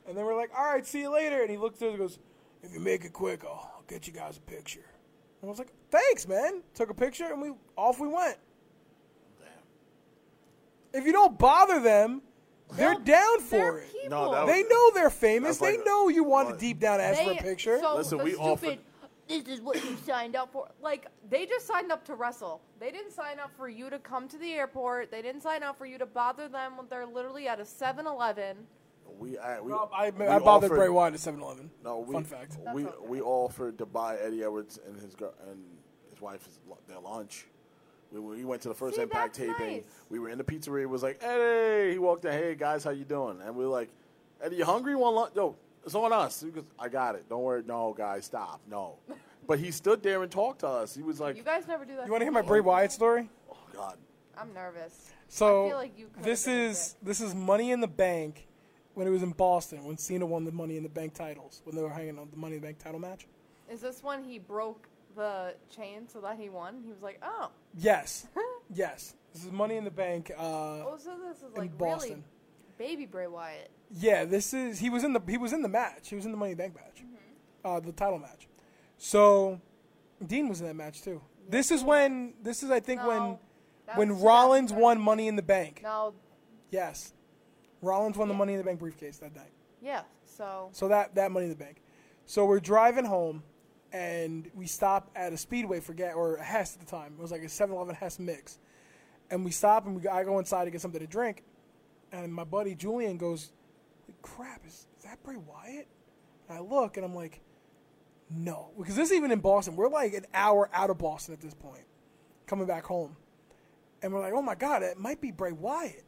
[0.09, 1.43] And then we're like, all right, see you later.
[1.43, 2.19] And he looked at us and goes,
[2.63, 4.87] if you make it quick, I'll, I'll get you guys a picture.
[5.43, 6.63] And I was like, thanks, man.
[6.75, 8.39] Took a picture and we off we went.
[10.93, 12.23] If you don't bother them,
[12.73, 13.93] they're down for They're it.
[13.93, 14.11] people.
[14.11, 15.59] No, that was- They know they're famous.
[15.59, 17.79] That's they like- know you want to deep down ask for a They- picture.
[17.81, 18.79] So Listen, the we stupid, offered-
[19.29, 20.69] This is what you signed up for.
[20.81, 22.61] Like they just signed up to wrestle.
[22.81, 25.11] They didn't sign up for you to come to the airport.
[25.13, 28.67] They didn't sign up for you to bother them when they're literally at a 7-Eleven.
[29.19, 31.71] We, I, we, Well, I, we I bothered offered- Bray Wyatt at 7-Eleven.
[31.85, 32.57] No, we, Fun fact.
[32.75, 33.07] We That's okay.
[33.09, 35.65] we offered to buy Eddie Edwards and his girl and
[36.11, 36.49] his wife
[36.89, 37.47] their lunch.
[38.13, 39.77] We, we went to the first See, Impact that's taping.
[39.77, 39.85] nice.
[40.09, 40.83] We were in the pizzeria.
[40.83, 41.93] It was like Eddie.
[41.93, 42.33] He walked in.
[42.33, 43.41] Hey guys, how you doing?
[43.45, 43.91] And we were like,
[44.43, 44.97] Eddie, you hungry?
[44.97, 45.33] Want lunch?
[45.37, 46.41] Yo, it's on us.
[46.43, 47.29] He goes, I got it.
[47.29, 47.63] Don't worry.
[47.67, 48.61] No, guys, stop.
[48.69, 48.97] No.
[49.47, 50.95] but he stood there and talked to us.
[50.95, 52.07] He was like, You guys never do that.
[52.07, 52.49] You want to hear my me.
[52.49, 53.29] Bray Wyatt story?
[53.51, 53.97] Oh God.
[54.37, 55.11] I'm nervous.
[55.29, 58.47] So I feel like you this been a is this is Money in the Bank
[58.95, 61.77] when it was in Boston when Cena won the Money in the Bank titles when
[61.77, 63.27] they were hanging on the Money in the Bank title match.
[63.71, 64.89] Is this when he broke
[65.21, 66.83] the chain so that he won?
[66.85, 67.51] He was like, oh.
[67.77, 68.27] Yes,
[68.75, 69.15] yes.
[69.33, 70.31] This is Money in the Bank.
[70.37, 72.11] Uh, Oh, so this is in like Boston.
[72.11, 72.23] really
[72.79, 73.71] baby Bray Wyatt.
[73.93, 76.09] Yeah, this is he was in the he was in the match.
[76.09, 77.67] He was in the Money in the Bank match, Mm-hmm.
[77.67, 78.49] uh, the title match.
[78.99, 79.61] So
[80.27, 81.21] Dean was in that match too.
[81.49, 83.39] This is when this is I think when No,
[83.87, 84.83] that when Rollins 2013.
[84.83, 85.81] won Money in the Bank.
[85.83, 86.15] No,
[86.71, 87.13] Yes,
[87.83, 89.53] Rollins won the Money in the Bank briefcase that night.
[89.83, 90.03] yeah.
[90.25, 91.83] So So that that money in the bank.
[92.25, 93.43] So we're driving home,
[93.93, 97.15] and we stop at a Speedway for gas or a Hess at the time.
[97.19, 98.59] It was like a 7-Eleven Hess mix,
[99.31, 101.43] and we stop and we I go inside to get something to drink,
[102.13, 103.53] and my buddy Julian goes,
[104.23, 105.89] "Crap, is, is that Bray Wyatt?"
[106.49, 107.41] And I look, and I'm like,
[108.31, 109.77] "No," because this is even in Boston.
[109.77, 111.85] We're like an hour out of Boston at this point,
[112.47, 113.17] coming back home,
[114.03, 116.05] and we're like, "Oh my god, it might be Bray Wyatt."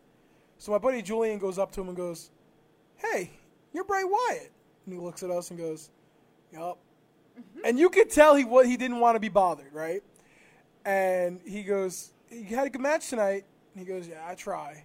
[0.59, 2.31] So my buddy Julian goes up to him and goes,
[2.97, 3.33] "Hey,
[3.73, 4.53] you're Bray Wyatt,"
[4.85, 5.91] and he looks at us and goes,
[6.53, 6.79] "Yup."
[7.65, 10.03] And you could tell he what he didn't want to be bothered, right?
[10.85, 13.45] And he goes, "You had a good match tonight."
[13.75, 14.85] And he goes, "Yeah, I try."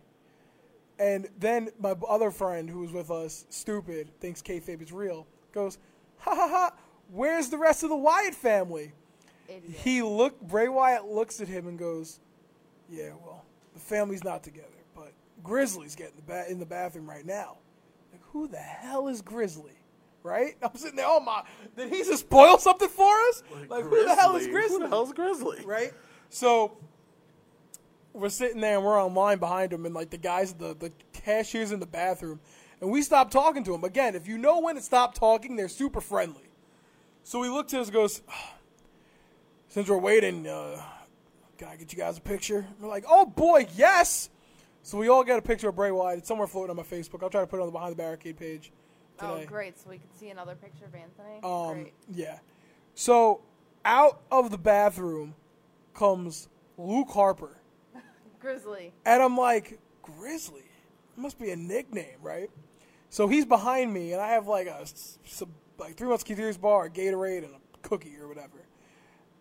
[0.99, 5.77] And then my other friend who was with us, stupid, thinks kayfabe is real, goes,
[6.19, 6.73] "Ha ha ha!
[7.11, 8.93] Where's the rest of the Wyatt family?"
[9.47, 9.79] Idiot.
[9.79, 12.19] He look Bray Wyatt looks at him and goes,
[12.89, 15.13] "Yeah, well, the family's not together, but
[15.43, 17.57] Grizzly's getting the ba- in the bathroom right now."
[18.11, 19.77] Like, who the hell is Grizzly?
[20.28, 20.56] Right?
[20.62, 21.06] I'm sitting there.
[21.08, 21.44] Oh my!
[21.76, 23.44] Did he just spoil something for us?
[23.70, 24.78] Like, who the hell is Grizzly?
[24.78, 25.64] Who the hell's Grizzly?
[25.66, 25.94] right?
[26.30, 26.78] So
[28.14, 30.91] we're sitting there and we're on line behind him, and like the guys, the the
[31.14, 32.40] cashiers in the bathroom,
[32.82, 33.84] and we stopped talking to him.
[33.84, 36.44] Again, if you know when to stop talking, they're super friendly.
[37.24, 38.22] So he looked at us, and goes,
[39.70, 40.82] "Since we're waiting, uh,
[41.58, 44.30] can I get you guys a picture?" We're like, "Oh boy, yes!"
[44.84, 46.20] So we all got a picture of Bray Wyatt.
[46.20, 47.22] It's somewhere floating on my Facebook.
[47.22, 48.72] I'll try to put it on the behind the barricade page.
[49.22, 49.80] Oh, great!
[49.80, 51.39] So we can see another picture of Anthony.
[51.44, 51.94] Um, great.
[52.14, 52.39] yeah.
[52.95, 53.41] So
[53.85, 55.35] out of the bathroom
[55.94, 57.57] comes Luke Harper.
[58.39, 58.94] Grizzly.
[59.06, 60.61] And I'm like, Grizzly?
[60.61, 62.49] It must be a nickname, right?
[63.10, 64.85] So he's behind me, and I have like a
[65.26, 68.65] some, like three musketeers bar, a Gatorade, and a cookie or whatever.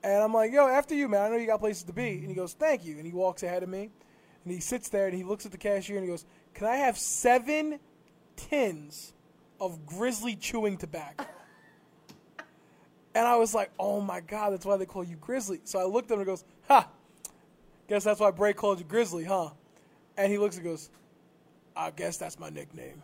[0.03, 1.23] And I'm like, yo, after you, man.
[1.23, 2.19] I know you got places to be.
[2.19, 2.97] And he goes, thank you.
[2.97, 3.91] And he walks ahead of me,
[4.45, 6.25] and he sits there, and he looks at the cashier, and he goes,
[6.55, 7.81] can I have seven
[8.37, 9.13] tins
[9.61, 11.27] of Grizzly chewing tobacco?
[13.15, 15.61] And I was like, oh my God, that's why they call you Grizzly.
[15.65, 16.89] So I looked at him and goes, ha,
[17.89, 19.51] guess that's why Bray called you Grizzly, huh?
[20.19, 20.91] And he looks and goes,
[21.75, 23.03] I guess that's my nickname.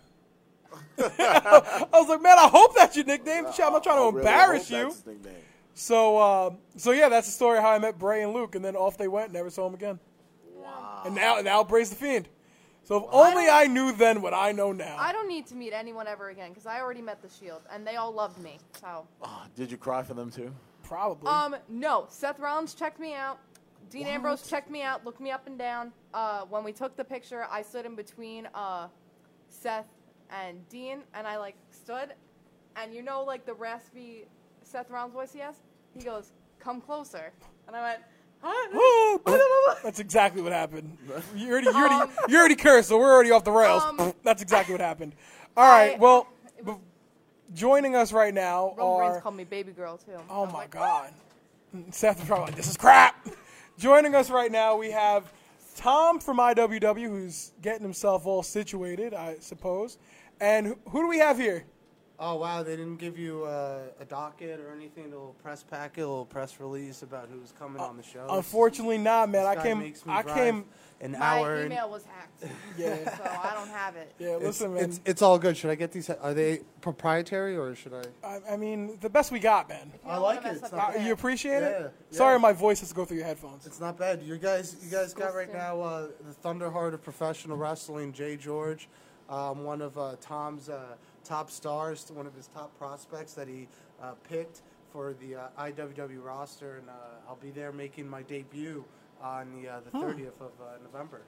[0.99, 3.47] I was like, man, I hope that's your nickname.
[3.55, 4.85] Shit, I'm not trying to I really embarrass hope you.
[4.85, 5.35] that's his.
[5.74, 8.65] So, uh, so yeah, that's the story of how I met Bray and Luke, and
[8.65, 9.99] then off they went, never saw him again.
[10.55, 11.03] Wow.
[11.07, 12.29] And now, now Bray's the fiend.
[12.85, 14.97] So if only I knew then what I know now.
[14.99, 17.87] I don't need to meet anyone ever again because I already met the Shield and
[17.87, 18.59] they all loved me.
[18.81, 20.53] So, Ah, did you cry for them too?
[20.83, 21.29] Probably.
[21.29, 23.39] um, no, Seth Rollins checked me out.
[23.89, 25.93] Dean Ambrose checked me out, looked me up and down.
[26.13, 28.89] Uh, when we took the picture, I stood in between uh,
[29.49, 29.87] Seth
[30.31, 32.15] and Dean, and I like stood,
[32.77, 34.25] and you know, like the raspy
[34.63, 35.57] Seth Rollins voice he has.
[35.95, 37.33] He goes, "Come closer,"
[37.67, 38.03] and I went,
[38.43, 40.97] "Huh?" That's exactly what happened.
[41.35, 43.82] You already, you already, you already cursed, so we're already off the rails.
[43.82, 45.14] Um, That's exactly what happened.
[45.56, 46.28] All right, I- well,
[47.55, 49.10] joining us right now Roman are.
[49.12, 50.12] Reigns called me baby girl too.
[50.31, 51.10] Oh my like, God.
[51.90, 53.28] Seth was probably like, this is crap.
[53.78, 55.32] Joining us right now, we have
[55.77, 59.98] Tom from IWW, who's getting himself all situated, I suppose.
[60.40, 61.64] And who- who do we have here?
[62.24, 66.03] Oh wow, they didn't give you uh, a docket or anything, a little press packet,
[66.05, 68.24] a little press release about who's coming on the show.
[68.31, 69.43] Unfortunately, not, man.
[69.43, 69.78] This I guy came.
[69.81, 70.65] makes me I drive came.
[71.01, 71.55] an My hour.
[71.57, 72.44] and- email was hacked,
[72.78, 72.94] Yeah.
[73.16, 74.15] so I don't have it.
[74.20, 74.85] Yeah, it's, listen, man.
[74.85, 75.57] it's it's all good.
[75.57, 76.09] Should I get these?
[76.11, 78.05] Are they proprietary or should I?
[78.24, 79.90] I, I mean, the best we got, man.
[80.07, 80.59] I like it.
[80.62, 81.77] It's not, Uh, you appreciate it?
[81.77, 82.16] Yeah, yeah.
[82.16, 83.66] Sorry, my voice has to go through your headphones.
[83.66, 84.23] it's not bad.
[84.23, 88.89] You guys, you guys got right now uh, the Thunderheart of professional wrestling, Jay George,
[89.28, 90.94] um, one of uh, Tom's uh,
[91.24, 93.69] top stars, one of his top prospects that he
[94.03, 94.62] uh, picked
[94.93, 96.93] for the uh, IWW roster, and uh,
[97.28, 98.85] I'll be there making my debut
[99.23, 101.23] on the uh, the 30th of uh, November.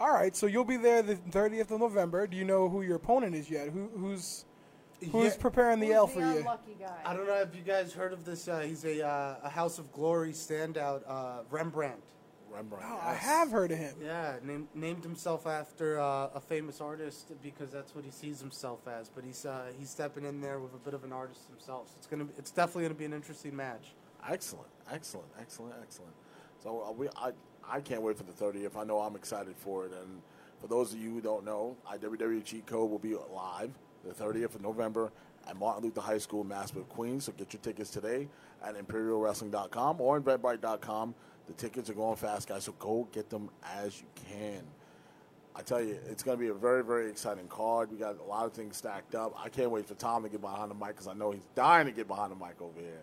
[0.00, 2.26] All right, so you'll be there the 30th of November.
[2.26, 3.68] Do you know who your opponent is yet?
[3.68, 4.44] Who, who's
[5.12, 5.40] who's Yeah.
[5.40, 6.42] preparing the Who's L the for you?
[6.80, 6.96] guy?
[7.04, 8.48] I don't know if you guys heard of this.
[8.48, 12.00] Uh, he's a, uh, a House of Glory standout, uh, Rembrandt.
[12.52, 12.84] Rembrandt.
[12.88, 13.22] Oh, I yes.
[13.22, 13.94] have heard of him.
[14.02, 18.86] Yeah, named, named himself after uh, a famous artist because that's what he sees himself
[18.86, 19.08] as.
[19.08, 21.88] But he's uh, he's stepping in there with a bit of an artist himself.
[21.88, 23.94] So it's gonna be, it's definitely gonna be an interesting match.
[24.28, 26.14] Excellent, excellent, excellent, excellent.
[26.62, 27.32] So uh, we, I,
[27.68, 28.76] I can't wait for the 30th.
[28.76, 29.92] I know I'm excited for it.
[29.92, 30.22] And
[30.60, 33.72] for those of you who don't know, IWW Cheat Code will be live
[34.04, 35.12] the 30th of November
[35.48, 37.24] at Martin Luther High School in Maspeth, Queens.
[37.24, 38.28] So get your tickets today
[38.64, 41.14] at ImperialWrestling.com or in Eventbrite.com.
[41.46, 42.64] The tickets are going fast, guys.
[42.64, 44.62] So go get them as you can.
[45.54, 47.90] I tell you, it's going to be a very, very exciting card.
[47.90, 49.34] We got a lot of things stacked up.
[49.36, 51.86] I can't wait for Tom to get behind the mic because I know he's dying
[51.86, 53.02] to get behind the mic over here.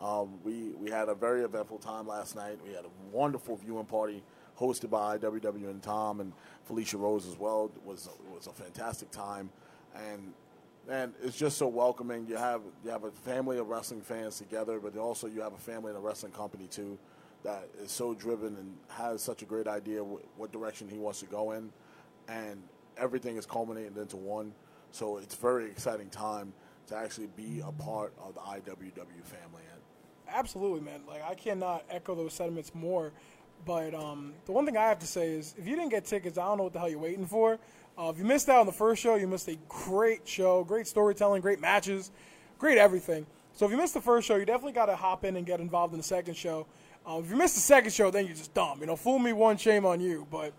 [0.00, 2.58] Um, we we had a very eventful time last night.
[2.64, 4.22] We had a wonderful viewing party
[4.58, 6.32] hosted by IWW and Tom and
[6.66, 7.70] Felicia Rose as well.
[7.74, 9.50] It was it was a fantastic time,
[9.96, 10.32] and
[10.88, 12.28] and it's just so welcoming.
[12.28, 15.58] You have you have a family of wrestling fans together, but also you have a
[15.58, 16.96] family in a wrestling company too
[17.44, 21.20] that is so driven and has such a great idea wh- what direction he wants
[21.20, 21.70] to go in,
[22.28, 22.62] and
[22.96, 24.52] everything is culminating into one.
[24.90, 26.52] So it's very exciting time
[26.88, 29.62] to actually be a part of the IWW family.
[30.30, 31.00] Absolutely, man.
[31.06, 33.12] Like I cannot echo those sentiments more.
[33.64, 36.38] But um, the one thing I have to say is, if you didn't get tickets,
[36.38, 37.58] I don't know what the hell you're waiting for.
[37.98, 40.86] Uh, if you missed out on the first show, you missed a great show, great
[40.86, 42.12] storytelling, great matches,
[42.58, 43.26] great everything.
[43.52, 45.58] So if you missed the first show, you definitely got to hop in and get
[45.58, 46.66] involved in the second show.
[47.08, 48.80] Uh, if you missed the second show, then you're just dumb.
[48.80, 50.26] You know, fool me one, shame on you.
[50.30, 50.52] But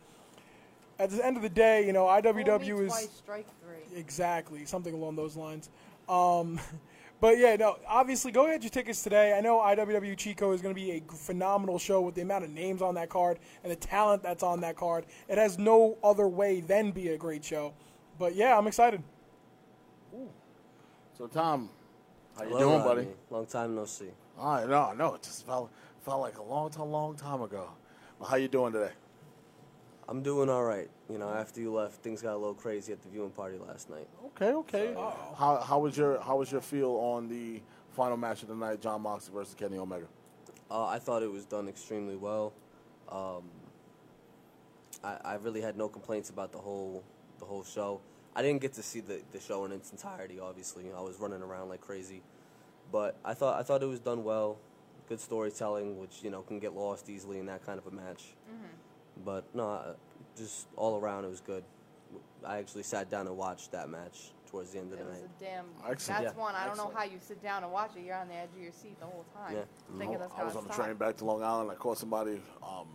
[0.98, 4.00] at the end of the day, you know, Fool me IWW is twice, strike three.
[4.00, 5.70] Exactly, something along those lines.
[6.08, 6.60] Um,
[7.22, 9.38] but yeah, no, obviously, go get your tickets today.
[9.38, 12.46] I know IWW Cheat Code is going to be a phenomenal show with the amount
[12.46, 15.06] of names on that card and the talent that's on that card.
[15.28, 17.74] It has no other way than be a great show.
[18.18, 19.04] But yeah, I'm excited.
[20.16, 20.28] Ooh.
[21.16, 21.70] so, Tom,
[22.36, 23.04] how you Hello, doing, Rodney.
[23.04, 23.16] buddy?
[23.30, 24.10] Long time no see.
[24.40, 25.70] All right, no, no, it just felt
[26.02, 27.70] felt like a long, time, long time ago.
[28.20, 28.92] Well, how you doing today?
[30.08, 30.90] I'm doing all right.
[31.10, 33.90] You know, after you left, things got a little crazy at the viewing party last
[33.90, 34.08] night.
[34.28, 34.94] Okay, okay.
[35.38, 37.62] How how was your how was your feel on the
[37.92, 40.08] final match of the night, Jon Moxley versus Kenny Omega?
[40.72, 42.54] Uh, I thought it was done extremely well.
[43.08, 43.44] Um,
[45.04, 47.04] I, I really had no complaints about the whole
[47.38, 48.02] the whole show.
[48.36, 50.40] I didn't get to see the, the show in its entirety.
[50.40, 52.22] Obviously, I was running around like crazy,
[52.92, 54.58] but I thought I thought it was done well.
[55.10, 58.36] Good storytelling, which you know can get lost easily in that kind of a match.
[59.26, 59.94] But no, uh,
[60.38, 61.64] just all around it was good.
[62.46, 65.20] I actually sat down and watched that match towards the end of It the was
[65.22, 65.30] night.
[65.40, 65.66] a damn.
[65.90, 66.24] Excellent.
[66.24, 66.56] That's Yeah, one.
[66.56, 68.04] I don't know how you sit down and watch it.
[68.06, 69.64] You're on the edge of your seat the whole time, Yeah.
[69.98, 71.72] thinking I that's I was on the train back to Long Island.
[71.72, 72.88] I caught somebody um,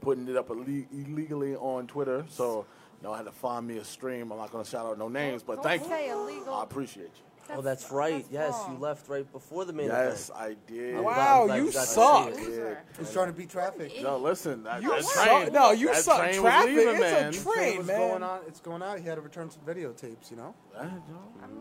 [0.00, 2.64] putting it up ille- illegally on Twitter, so
[3.00, 4.30] you know I had to find me a stream.
[4.32, 6.14] I'm not going to shout out no names, but Don't thank say you.
[6.20, 6.54] illegal.
[6.54, 7.22] I appreciate you.
[7.56, 8.24] Oh, that's right.
[8.30, 8.74] yes, wrong.
[8.74, 10.40] you left right before the main Yes, event.
[10.68, 10.96] I did.
[10.96, 12.28] I'm Wow, glad- you got suck.
[12.28, 12.36] it.
[12.36, 12.82] Loser.
[12.98, 13.92] He's trying to beat traffic.
[14.02, 15.24] No, listen, that, You that suck.
[15.42, 15.52] train.
[15.52, 16.18] No, you that suck.
[16.18, 17.32] Train was Traffic, leaving, it's a man.
[17.32, 17.54] train.
[17.54, 17.98] Train was man.
[18.08, 18.40] going on.
[18.48, 18.98] It's going out.
[18.98, 20.30] He had to return some videotapes.
[20.30, 20.54] You know.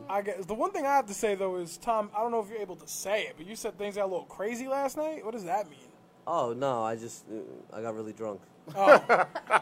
[0.09, 2.09] I guess the one thing I have to say though is Tom.
[2.15, 4.07] I don't know if you're able to say it, but you said things got a
[4.07, 5.23] little crazy last night.
[5.25, 5.79] What does that mean?
[6.27, 8.41] Oh no, I just uh, I got really drunk.
[8.75, 8.99] All right,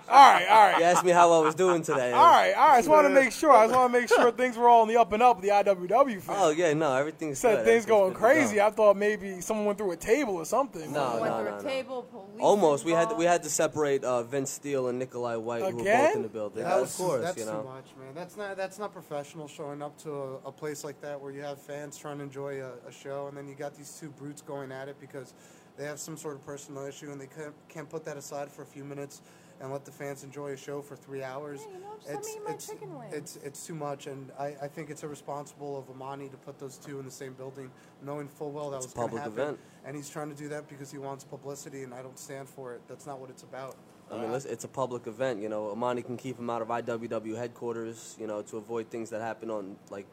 [0.09, 0.75] all right.
[0.79, 2.11] You asked me how I was doing today.
[2.11, 2.73] All right, all right.
[2.73, 3.51] I just want to make sure.
[3.51, 5.47] I just want to make sure things were all in the up and up the
[5.47, 6.35] IWW fan.
[6.38, 7.65] Oh yeah, no, everything's Said good.
[7.65, 8.59] things going good to crazy.
[8.59, 10.91] I thought maybe someone went through a table or something.
[10.91, 11.69] No, Went no, through no, a no.
[11.69, 12.41] table, police.
[12.41, 12.84] Almost.
[12.85, 15.84] We had to, we had to separate uh, Vince Steele and Nikolai White, who were
[15.85, 16.63] both in the building.
[16.63, 18.13] That of was- course, that's you too much, man.
[18.13, 19.47] That's not that's not professional.
[19.47, 22.61] Showing up to a, a place like that where you have fans trying to enjoy
[22.61, 25.34] a, a show, and then you got these two brutes going at it because
[25.77, 28.63] they have some sort of personal issue, and they can't, can't put that aside for
[28.63, 29.21] a few minutes
[29.59, 31.61] and let the fans enjoy a show for three hours.
[31.61, 33.13] Yeah, you know, just let me eat my it's, chicken wings.
[33.13, 36.77] it's it's too much, and I, I think it's irresponsible of Amani to put those
[36.77, 37.71] two in the same building,
[38.03, 39.55] knowing full well that It's was a going to public happen.
[39.55, 39.59] event.
[39.85, 42.73] And he's trying to do that because he wants publicity, and I don't stand for
[42.73, 42.81] it.
[42.87, 43.75] That's not what it's about.
[44.11, 45.41] I mean, listen, it's a public event.
[45.41, 48.15] You know, Amani can keep him out of IWW headquarters.
[48.19, 50.05] You know, to avoid things that happen on like,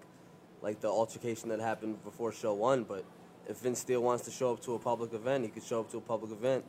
[0.62, 2.84] like the altercation that happened before show one.
[2.84, 3.04] But
[3.48, 5.90] if Vince Steele wants to show up to a public event, he could show up
[5.90, 6.64] to a public event.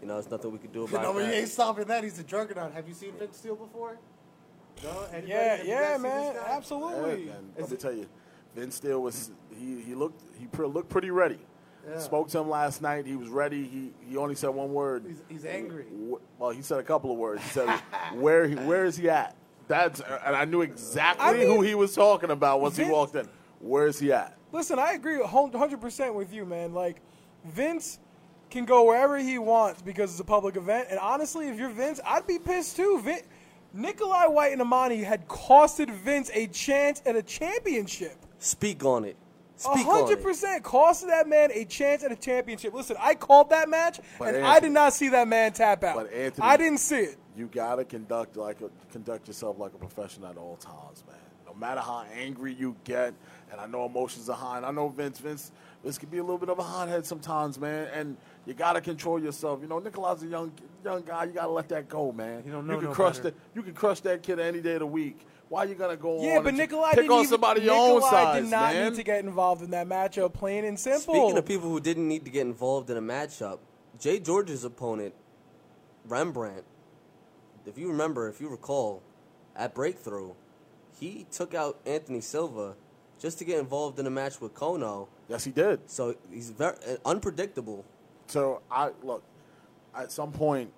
[0.00, 2.02] You know, there's nothing we could do about no, but he ain't stopping that.
[2.02, 2.72] He's a juggernaut.
[2.72, 3.98] Have you seen Vince Steele before?
[4.82, 5.06] No.
[5.12, 5.28] Anybody?
[5.28, 6.32] Yeah, yeah, man, this guy?
[6.34, 7.24] Yeah, absolutely.
[7.26, 7.52] man.
[7.58, 8.08] Let me tell you,
[8.54, 11.38] Vince Steele was he, he looked he pre- looked pretty ready.
[11.88, 11.98] Yeah.
[11.98, 13.06] Spoke to him last night.
[13.06, 13.64] He was ready.
[13.64, 15.04] He he only said one word.
[15.06, 15.86] He's, he's angry.
[16.38, 17.42] Well, he said a couple of words.
[17.42, 17.68] He said,
[18.14, 19.36] "Where he, where is he at?"
[19.68, 23.14] That's and I knew exactly I mean, who he was talking about once he walked
[23.14, 23.28] in.
[23.60, 24.36] Where is he at?
[24.52, 26.74] Listen, I agree 100% with you, man.
[26.74, 27.00] Like,
[27.44, 27.98] Vince
[28.50, 30.88] can go wherever he wants because it's a public event.
[30.90, 33.00] And honestly, if you're Vince, I'd be pissed too.
[33.02, 33.22] Vin-
[33.72, 38.16] Nikolai White and Amani had costed Vince a chance at a championship.
[38.40, 39.16] Speak on it.
[39.58, 42.72] A Speak 100% costed that man a chance at a championship.
[42.74, 45.96] Listen, I called that match, But and I did not see that man tap out.
[45.96, 47.16] But Anthony- I didn't see it.
[47.36, 51.16] You gotta conduct like a, conduct yourself like a professional at all times, man.
[51.46, 53.12] No matter how angry you get,
[53.50, 55.52] and I know emotions are high, and I know Vince, Vince,
[55.82, 57.88] Vince can be a little bit of a hothead sometimes, man.
[57.92, 58.16] And
[58.46, 59.60] you gotta control yourself.
[59.62, 60.52] You know, Nikolai's a young
[60.84, 61.24] young guy.
[61.24, 62.42] You gotta let that go, man.
[62.46, 63.30] You don't know You can no crush better.
[63.30, 63.34] that.
[63.54, 65.26] You can crush that kid any day of the week.
[65.48, 67.74] Why are you gonna go Yeah, on but Nikolai pick didn't on even, your Nikolai
[67.74, 68.84] own size, did not man?
[68.92, 71.12] need to get involved in that matchup, plain and simple.
[71.14, 73.58] Speaking of people who didn't need to get involved in a matchup,
[73.98, 75.12] Jay George's opponent,
[76.06, 76.64] Rembrandt,
[77.66, 79.02] if you remember, if you recall,
[79.56, 80.32] at Breakthrough,
[80.98, 82.76] he took out Anthony Silva
[83.20, 85.06] just to get involved in a match with Kono.
[85.28, 85.88] yes, he did.
[85.88, 87.84] So he's very uh, unpredictable.
[88.26, 89.22] So I look
[89.94, 90.72] at some point.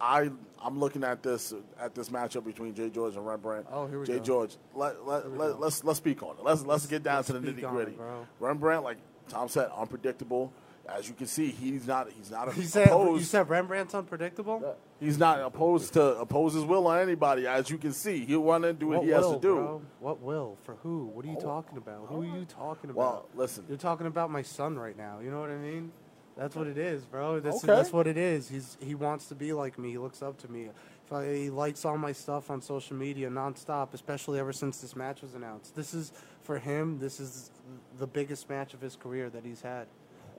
[0.00, 0.30] I
[0.62, 3.66] I'm looking at this at this matchup between Jay George and Rembrandt.
[3.70, 4.18] Oh, here we Jay go.
[4.18, 4.56] Jay George.
[4.74, 5.58] Let, let, we let, go.
[5.60, 6.44] let's let's speak on it.
[6.44, 7.92] Let's let's get down to the nitty gritty.
[7.92, 8.00] it.
[8.40, 8.98] Rembrandt, like
[9.28, 10.52] Tom said, unpredictable.
[10.88, 13.20] As you can see, he's not he's not You said opposed.
[13.20, 14.76] you said Rembrandt's unpredictable.
[15.00, 17.46] he's not opposed to oppose his will on anybody.
[17.46, 19.54] As you can see, he'll run and do what, What he has to do.
[19.54, 19.82] bro?
[20.00, 21.06] What will for who?
[21.06, 22.06] What are you oh, talking about?
[22.08, 22.38] Who are oh.
[22.38, 22.96] you talking about?
[22.96, 23.64] Well, listen.
[23.68, 25.20] You're talking about my son right now.
[25.20, 25.92] You know what I mean?
[26.36, 27.38] That's what it is, bro.
[27.40, 27.66] That's, Okay.
[27.68, 28.48] that's what it is.
[28.48, 29.90] He's he wants to be like me.
[29.92, 30.68] He looks up to me.
[31.06, 34.96] If I, he likes all my stuff on social media nonstop, especially ever since this
[34.96, 35.76] match was announced.
[35.76, 36.12] This is
[36.42, 36.98] for him.
[36.98, 37.50] This is
[37.98, 39.86] the biggest match of his career that he's had.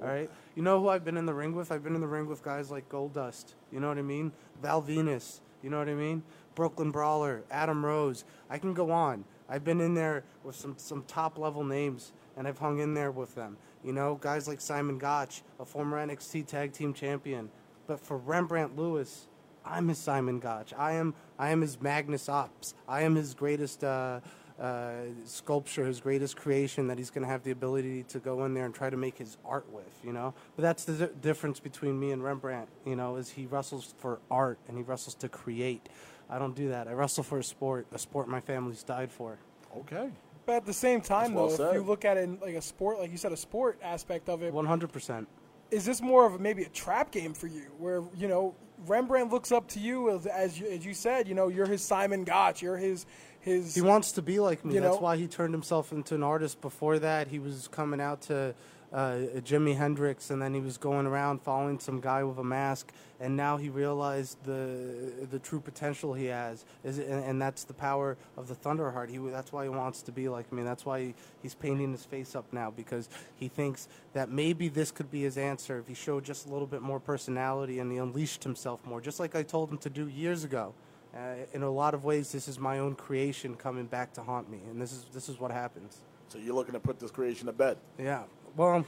[0.01, 0.29] All right.
[0.55, 1.71] You know who I've been in the ring with?
[1.71, 3.53] I've been in the ring with guys like Goldust.
[3.71, 4.31] You know what I mean?
[4.61, 5.39] Val Venis.
[5.63, 6.23] You know what I mean?
[6.53, 8.23] Brooklyn Brawler, Adam Rose.
[8.49, 9.25] I can go on.
[9.49, 13.11] I've been in there with some some top level names, and I've hung in there
[13.11, 13.57] with them.
[13.83, 17.49] You know, guys like Simon Gotch, a former NXT Tag Team Champion.
[17.87, 19.27] But for Rembrandt Lewis,
[19.63, 20.73] I'm his Simon Gotch.
[20.77, 22.73] I am I am his magnum opus.
[22.87, 24.21] I am his greatest uh,
[24.59, 24.91] uh,
[25.25, 28.65] sculpture, his greatest creation that he's going to have the ability to go in there
[28.65, 29.91] and try to make his art with.
[30.03, 32.69] You know, but that's the difference between me and Rembrandt.
[32.85, 35.89] You know, is he wrestles for art and he wrestles to create.
[36.29, 36.87] I don't do that.
[36.87, 39.37] I wrestle for a sport, a sport my family's died for.
[39.77, 40.09] Okay.
[40.45, 42.61] But at the same time, well though, if you look at it in like a
[42.61, 45.27] sport, like you said, a sport aspect of it, One hundred percent.
[45.71, 48.55] is this more of maybe a trap game for you, where you know
[48.85, 51.81] Rembrandt looks up to you as as you, as you said, you know, you're his
[51.83, 53.05] Simon Gotch, you're his
[53.45, 53.75] his.
[53.75, 54.73] He wants to be like me.
[54.73, 55.01] You That's know?
[55.01, 56.59] why he turned himself into an artist.
[56.61, 58.55] Before that, he was coming out to
[58.91, 62.91] uh, Jimi Hendrix, and then he was going around following some guy with a mask.
[63.19, 67.73] And now he realized the the true potential he has, is, and, and that's the
[67.73, 69.09] power of the Thunderheart.
[69.09, 70.63] He that's why he wants to be like me.
[70.63, 71.13] That's why he,
[71.43, 73.07] he's painting his face up now because
[73.37, 76.67] he thinks that maybe this could be his answer if he showed just a little
[76.67, 80.07] bit more personality and he unleashed himself more, just like I told him to do
[80.07, 80.73] years ago.
[81.15, 84.49] Uh, in a lot of ways, this is my own creation coming back to haunt
[84.49, 86.01] me, and this is this is what happens.
[86.27, 87.77] So you're looking to put this creation to bed.
[87.97, 88.23] Yeah,
[88.57, 88.85] well,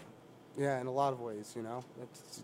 [0.58, 2.44] yeah, in a lot of ways, you know, it's,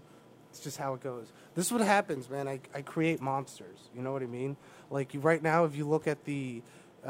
[0.50, 1.34] it's just how it goes.
[1.56, 2.48] This is what happens, man.
[2.48, 3.90] I, I create monsters.
[3.94, 4.56] You know what I mean?
[4.90, 6.62] Like you, right now, if you look at the
[7.06, 7.10] uh,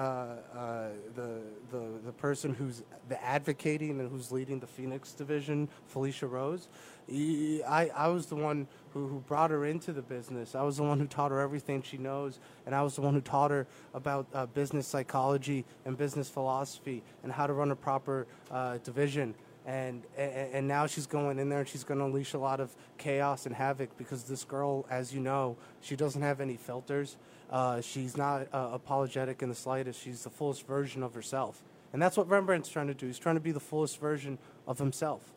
[0.56, 1.42] uh, the
[1.72, 6.68] the the person who's the advocating and who's leading the Phoenix division, Felicia Rose.
[7.08, 10.56] I, I was the one who, who brought her into the business.
[10.56, 13.14] I was the one who taught her everything she knows, and I was the one
[13.14, 17.76] who taught her about uh, business psychology and business philosophy and how to run a
[17.76, 19.36] proper uh, division.
[19.66, 22.60] And, and and now she's going in there and she's going to unleash a lot
[22.60, 27.16] of chaos and havoc because this girl, as you know, she doesn't have any filters.
[27.50, 30.02] Uh, she's not uh, apologetic in the slightest.
[30.02, 31.64] She's the fullest version of herself,
[31.94, 33.06] and that's what Rembrandt's trying to do.
[33.08, 34.38] He's trying to be the fullest version
[34.68, 35.32] of himself.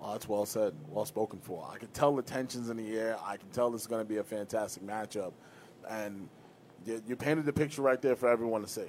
[0.00, 1.68] Well, that's well said, well spoken for.
[1.72, 3.16] I can tell the tensions in the air.
[3.24, 5.32] I can tell this is going to be a fantastic matchup,
[5.88, 6.28] and
[6.86, 8.86] you, you painted the picture right there for everyone to see.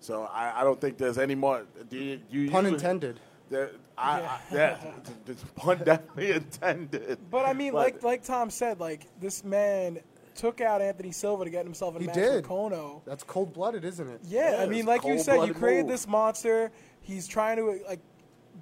[0.00, 1.64] So I, I don't think there's any more.
[1.88, 3.20] Do you, you Pun usually- intended.
[3.48, 4.78] There, I, I, yeah,
[5.24, 7.18] the pun definitely intended.
[7.32, 9.98] But I mean, But- like like Tom said, like this man
[10.36, 12.34] took out Anthony Silva to get himself in a He match did.
[12.36, 13.02] with Kono.
[13.04, 14.20] That's cold blooded, isn't it?
[14.28, 15.90] Yeah, I mean, like you said, you created move.
[15.92, 16.70] this monster.
[17.00, 18.00] He's trying to like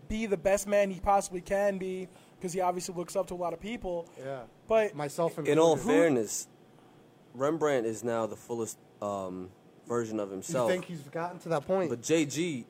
[0.08, 2.08] be the best man he possibly can be
[2.38, 4.08] because he obviously looks up to a lot of people.
[4.18, 4.40] Yeah.
[4.66, 5.98] But Myself In all included.
[5.98, 6.48] fairness,
[7.34, 9.50] Rembrandt is now the fullest um,
[9.86, 10.70] version of you himself.
[10.70, 11.90] think he's gotten to that point?
[11.90, 12.64] But JG,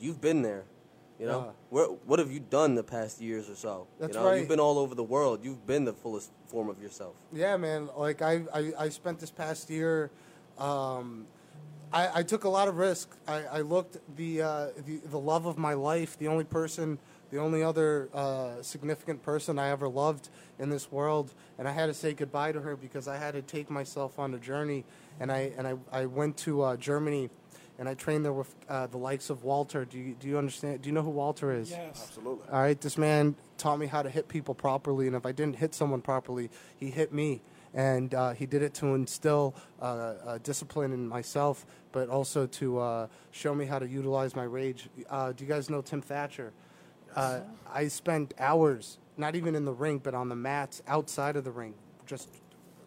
[0.00, 0.64] you've been there.
[1.18, 1.50] You know, Yeah.
[1.70, 3.86] Where, what have you done the past years or so?
[4.00, 4.40] That's you know, right.
[4.40, 5.44] You've been all over the world.
[5.44, 7.14] You've been the fullest form of yourself.
[7.32, 7.88] Yeah, man.
[7.96, 10.10] Like I, I, I spent this past year.
[10.58, 11.26] Um,
[11.94, 13.08] I, I took a lot of risk.
[13.28, 16.98] I, I looked the, uh, the the love of my life, the only person,
[17.30, 21.86] the only other uh, significant person I ever loved in this world, and I had
[21.86, 24.84] to say goodbye to her because I had to take myself on a journey.
[25.20, 27.30] And I and I, I went to uh, Germany,
[27.78, 29.84] and I trained there with uh, the likes of Walter.
[29.84, 30.82] Do you do you understand?
[30.82, 31.70] Do you know who Walter is?
[31.70, 32.48] yes, Absolutely.
[32.50, 35.56] All right, this man taught me how to hit people properly, and if I didn't
[35.56, 37.40] hit someone properly, he hit me.
[37.74, 42.78] And uh, he did it to instill uh, uh, discipline in myself, but also to
[42.78, 44.88] uh, show me how to utilize my rage.
[45.10, 46.52] Uh, do you guys know Tim Thatcher?
[47.16, 47.40] Uh,
[47.72, 51.50] I spent hours, not even in the ring, but on the mats outside of the
[51.50, 51.74] ring,
[52.06, 52.28] just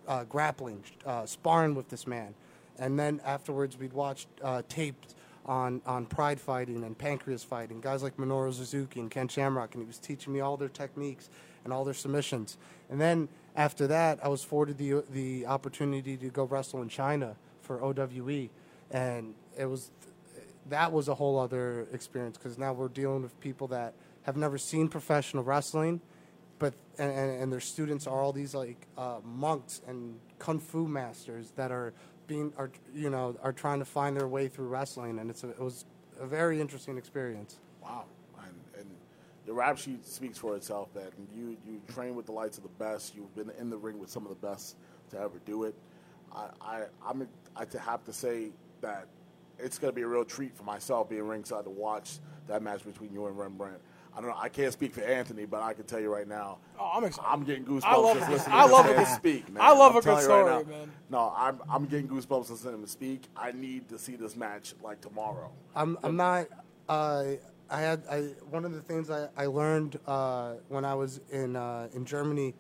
[0.08, 2.34] uh, grappling, uh, sparring with this man.
[2.80, 5.16] And then afterwards, we'd watch uh, tapes
[5.46, 9.84] on, on pride fighting and Pancrase fighting, guys like Minoru Suzuki and Ken Shamrock, and
[9.84, 11.30] he was teaching me all their techniques
[11.64, 12.58] and all their submissions.
[12.90, 17.36] And then after that, I was afforded the, the opportunity to go wrestle in China
[17.62, 18.50] for OWE.
[18.92, 19.92] And it was
[20.70, 23.94] that was a whole other experience because now we're dealing with people that
[24.24, 26.02] have never seen professional wrestling,
[26.60, 31.52] but and, and, their students are all these like uh, monks and kung fu masters
[31.56, 31.94] that are
[32.28, 35.50] being are you know are trying to find their way through wrestling, and it's a,
[35.50, 35.86] it was
[36.20, 37.60] a very interesting experience.
[37.82, 38.06] Wow.
[39.48, 41.06] And, and rap sheet speaks for itself, man.
[41.36, 43.16] You you train with the lights of the best.
[43.16, 44.76] You've been in the ring with some of the best
[45.12, 45.76] to ever do it.
[46.36, 48.50] I, I I'm I to have to say
[48.82, 49.08] that
[49.60, 52.86] it's going to be a real treat for myself being ringside to watch that match
[52.86, 53.80] between you and Rembrandt.
[54.16, 54.38] I don't know.
[54.38, 56.58] I can't speak for Anthony, but I can tell you right now.
[56.80, 57.28] Oh, I'm excited.
[57.30, 58.34] I'm getting goosebumps I love just it.
[58.34, 59.64] listening I to love this a man good- speak, man.
[59.64, 60.80] I love I'm a good telling you right story, now.
[60.80, 60.92] man.
[61.10, 63.24] No, I'm I'm getting goosebumps listening to him speak.
[63.36, 65.52] I need to see this match like tomorrow.
[65.76, 66.48] I'm I'm not.
[66.90, 67.24] Uh,
[67.70, 71.56] I had I one of the things I I learned uh, when I was in
[71.56, 72.54] uh, in Germany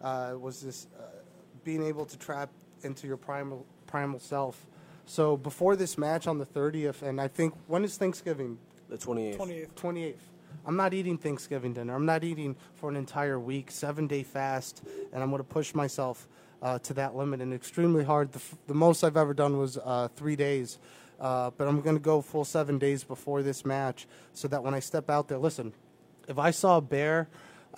[0.00, 1.02] uh, was this uh,
[1.64, 2.50] being able to trap
[2.82, 4.66] into your primal primal self.
[5.04, 8.58] So before this match on the 30th, and I think when is Thanksgiving?
[8.88, 9.36] The 28th.
[9.38, 9.68] 28th.
[9.74, 10.14] 28th.
[10.66, 11.94] I'm not eating Thanksgiving dinner.
[11.94, 14.82] I'm not eating for an entire week, seven day fast,
[15.12, 16.28] and I'm going to push myself
[16.62, 18.30] uh, to that limit and extremely hard.
[18.32, 20.78] The, f- the most I've ever done was uh, three days,
[21.22, 24.74] uh, but I'm going to go full seven days before this match so that when
[24.74, 25.72] I step out there, listen,
[26.26, 27.28] if I saw a bear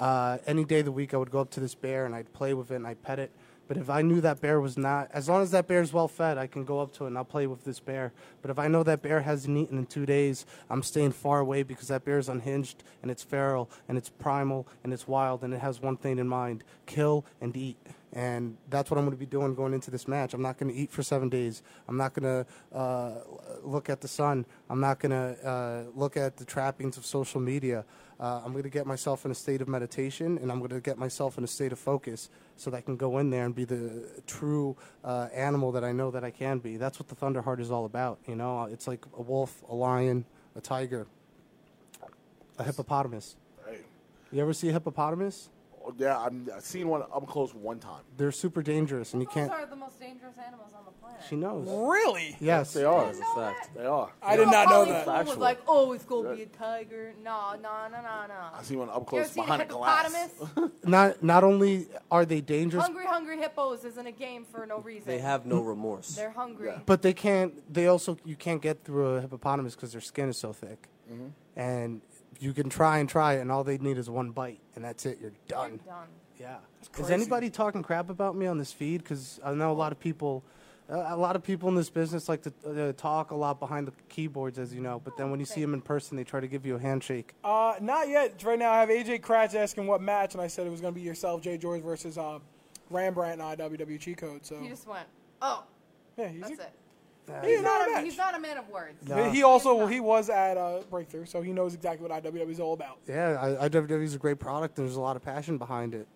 [0.00, 2.32] uh, any day of the week, I would go up to this bear and I'd
[2.32, 3.30] play with it and I'd pet it.
[3.68, 6.38] But if I knew that bear was not, as long as that bear's well fed,
[6.38, 8.12] I can go up to it and I'll play with this bear.
[8.40, 11.62] But if I know that bear hasn't eaten in two days, I'm staying far away
[11.62, 15.60] because that bear's unhinged and it's feral and it's primal and it's wild and it
[15.60, 17.76] has one thing in mind kill and eat.
[18.14, 20.34] And that's what I'm going to be doing going into this match.
[20.34, 21.64] I'm not going to eat for seven days.
[21.88, 23.14] I'm not going to uh,
[23.64, 24.46] look at the sun.
[24.70, 27.84] I'm not going to uh, look at the trappings of social media.
[28.20, 30.80] Uh, I'm going to get myself in a state of meditation and I'm going to
[30.80, 33.52] get myself in a state of focus so that I can go in there and
[33.52, 36.76] be the true uh, animal that I know that I can be.
[36.76, 38.20] That's what the Thunderheart is all about.
[38.28, 40.24] You know, it's like a wolf, a lion,
[40.54, 41.08] a tiger,
[42.60, 43.34] a hippopotamus.
[43.68, 43.78] Hey,
[44.30, 45.48] You ever see a hippopotamus?
[45.98, 48.02] Yeah, I'm, I've seen one up close one time.
[48.16, 49.50] They're super dangerous and you Those can't.
[49.50, 51.20] are the most dangerous animals on the planet.
[51.28, 51.66] She knows.
[51.68, 52.36] Really?
[52.40, 53.06] Yes, They are.
[53.06, 53.74] That's a fact.
[53.74, 54.10] They are.
[54.22, 55.04] I did not know Holly that.
[55.04, 55.40] Fool was Factual.
[55.42, 57.14] like, oh, it's gonna be a tiger.
[57.22, 58.34] No, no, no, no, no.
[58.54, 60.12] I see one up You ever close seen a behind a glass.
[60.12, 60.72] hippopotamus?
[60.84, 65.06] Not not only are they dangerous, hungry, hungry hippos isn't a game for no reason.
[65.06, 66.08] They have no remorse.
[66.14, 66.72] They're hungry.
[66.86, 67.52] but they can't.
[67.72, 71.28] They also you can't get through a hippopotamus because their skin is so thick, mm-hmm.
[71.56, 72.00] and
[72.40, 75.06] you can try and try it, and all they need is one bite, and that's
[75.06, 75.18] it.
[75.20, 75.80] You're They're done.
[75.86, 76.08] done.
[76.38, 76.56] Yeah.
[76.98, 79.02] Is anybody talking crap about me on this feed?
[79.02, 80.42] Because I know a lot of people,
[80.90, 82.52] uh, a lot of people in this business like to
[82.88, 85.00] uh, talk a lot behind the keyboards, as you know.
[85.02, 87.34] But then when you see them in person, they try to give you a handshake.
[87.44, 88.42] Uh, not yet.
[88.42, 90.92] Right now, I have AJ Kratz asking what match, and I said it was going
[90.92, 92.40] to be yourself, Jay George versus uh,
[92.90, 94.44] Rembrandt and IWW cheat code.
[94.44, 95.06] So He just went,
[95.40, 95.64] oh,
[96.18, 96.72] yeah, he's, that's it.
[97.26, 99.08] He's He's not not, a a, he's not a man of words.
[99.08, 99.30] No.
[99.30, 102.60] He also well, he was at uh, Breakthrough, so he knows exactly what IWW is
[102.60, 102.98] all about.
[103.06, 106.06] Yeah, I, IWW is a great product, there's a lot of passion behind it.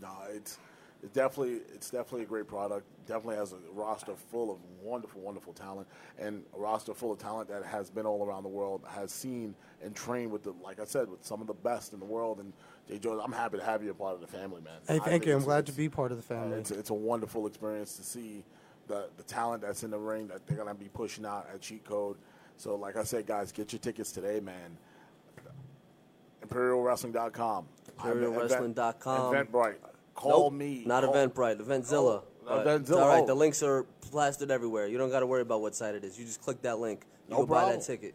[0.00, 0.58] No, it's
[1.02, 2.86] it's definitely it's definitely a great product.
[3.06, 5.88] Definitely has a roster full of wonderful, wonderful talent,
[6.18, 9.54] and a roster full of talent that has been all around the world, has seen
[9.82, 12.38] and trained with the, like I said, with some of the best in the world.
[12.38, 12.52] And
[12.86, 14.74] Jay George, I'm happy to have you a part of the family, man.
[14.86, 15.34] Hey, thank think you.
[15.34, 16.58] I'm glad to be part of the uh, family.
[16.58, 18.44] it's, it's a wonderful experience to see
[18.90, 21.84] the the talent that's in the ring that they're gonna be pushing out at Cheat
[21.84, 22.16] Code.
[22.56, 24.76] So, like I said, guys, get your tickets today, man.
[26.46, 27.66] ImperialWrestling.com.
[27.98, 29.34] ImperialWrestling.com.
[29.34, 29.76] Eventbrite.
[30.14, 30.82] Call Nope, me.
[30.84, 32.22] Not Call- Eventbrite, Eventzilla.
[32.22, 33.22] Oh, But Eventzilla, all right.
[33.22, 33.26] oh.
[33.26, 34.86] The links are plastered everywhere.
[34.88, 36.18] You don't got to worry about what site it is.
[36.18, 37.06] You just click that link.
[37.28, 38.14] You No go buy that ticket.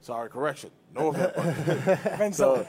[0.00, 0.70] Sorry, correction.
[0.94, 2.20] No Eventbrite.
[2.20, 2.66] And so,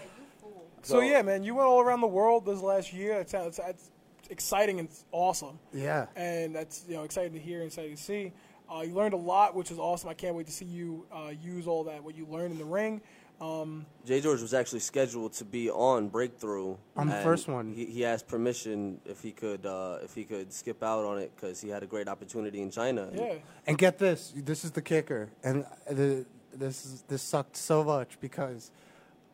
[0.82, 3.20] so, so yeah, man, you went all around the world this last year.
[3.20, 3.92] It's, it's, it's
[4.30, 5.60] exciting and awesome.
[5.74, 6.08] Yeah.
[6.16, 8.34] and that's you know exciting to hear and exciting to see.
[8.74, 10.10] Uh, you learned a lot, which is awesome.
[10.10, 12.66] I can't wait to see you uh, use all that what you learned in the
[12.66, 13.02] ring.
[13.42, 16.78] Um, Jay George was actually scheduled to be on Breakthrough.
[16.96, 17.74] On the first one.
[17.74, 21.32] He, he asked permission if he could uh, if he could skip out on it
[21.36, 23.10] because he had a great opportunity in China.
[23.14, 23.36] yeah,
[23.68, 28.18] And get this, this is the kicker, and the, this is, this sucked so much
[28.22, 28.72] because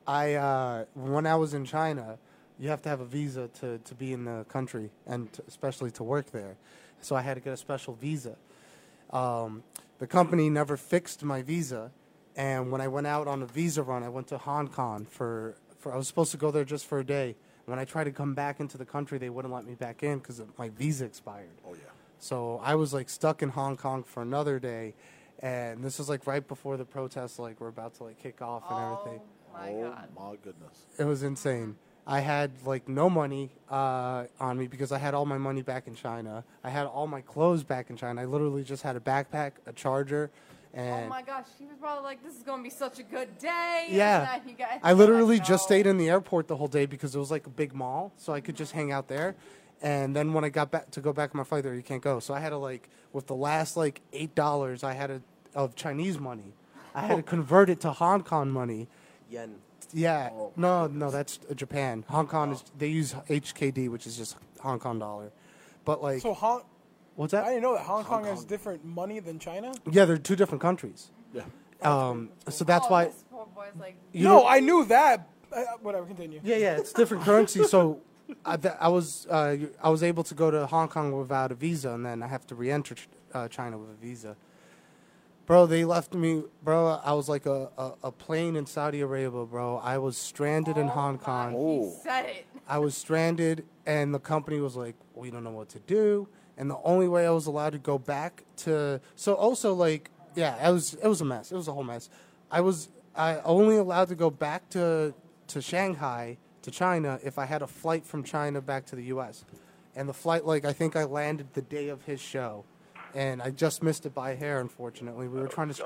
[0.07, 2.17] I uh, when I was in China,
[2.59, 5.91] you have to have a visa to, to be in the country and to, especially
[5.91, 6.57] to work there.
[7.01, 8.35] So I had to get a special visa.
[9.11, 9.63] Um,
[9.99, 11.91] the company never fixed my visa,
[12.35, 15.55] and when I went out on a visa run, I went to Hong Kong for,
[15.79, 17.35] for I was supposed to go there just for a day.
[17.65, 20.19] When I tried to come back into the country, they wouldn't let me back in
[20.19, 21.49] because my visa expired.
[21.65, 21.79] oh yeah.
[22.19, 24.93] So I was like stuck in Hong Kong for another day,
[25.39, 28.63] and this was like right before the protests like were about to like kick off
[28.69, 29.21] and everything.
[29.21, 30.09] Oh my oh god.
[30.15, 30.85] my goodness.
[30.97, 31.77] It was insane.
[32.09, 35.85] I had like no money uh, on me because I had all my money back
[35.85, 36.43] in China.
[36.63, 38.19] I had all my clothes back in China.
[38.19, 40.31] I literally just had a backpack, a charger,
[40.73, 43.37] and Oh my gosh, he was probably like, "This is gonna be such a good
[43.37, 44.25] day." and yeah.
[44.25, 47.13] then you guys I literally like, just stayed in the airport the whole day because
[47.15, 49.35] it was like a big mall, so I could just hang out there.
[49.79, 52.01] And then when I got back to go back on my flight there, you can't
[52.01, 52.19] go.
[52.19, 55.21] So I had to like with the last like eight dollars I had to,
[55.53, 56.53] of Chinese money,
[56.95, 58.87] I had to convert it to Hong Kong money
[59.29, 59.55] Yen.
[59.93, 60.29] Yeah.
[60.55, 62.05] No, no, that's uh, Japan.
[62.09, 65.31] Hong Kong is they use HKD, which is just Hong Kong dollar.
[65.85, 66.61] But like, So Hong,
[67.15, 67.45] what's that?
[67.45, 69.73] I didn't know that Hong, Kong, has different money than China.
[69.89, 71.09] Yeah, they're two different countries.
[71.33, 71.43] Yeah.
[71.81, 73.11] Um, so that's Oh, why.
[73.31, 75.27] poor boy's like, You no, know- I knew that.
[75.51, 76.39] Uh, whatever, continue.
[76.43, 77.63] Yeah, yeah, it's different currency.
[77.63, 78.01] So
[78.45, 81.55] I, th- I was uh, I was able to go to Hong Kong without a
[81.55, 84.35] visa, and then I have to re-enter ch- uh, China with a visa.
[85.49, 86.43] Bro, they left me.
[86.61, 89.77] Bro, I was like a, a, a plane in Saudi Arabia, bro.
[89.77, 91.53] I was stranded in Hong oh, Kong.
[91.53, 92.45] he said it.
[92.67, 96.69] I was stranded, and the company was like, "We don't know what to do." And
[96.69, 100.71] the only way I was allowed to go back to so also like yeah, it
[100.71, 101.51] was it was a mess.
[101.51, 102.11] It was a whole mess.
[102.51, 105.15] I was I only allowed to go back to
[105.47, 109.45] to Shanghai to China if I had a flight from China back to the U.S.
[109.95, 112.65] And the flight, like I think I landed the day of his show,
[113.15, 114.59] and I just missed it by hair.
[114.59, 115.83] Unfortunately, we were trying to sc-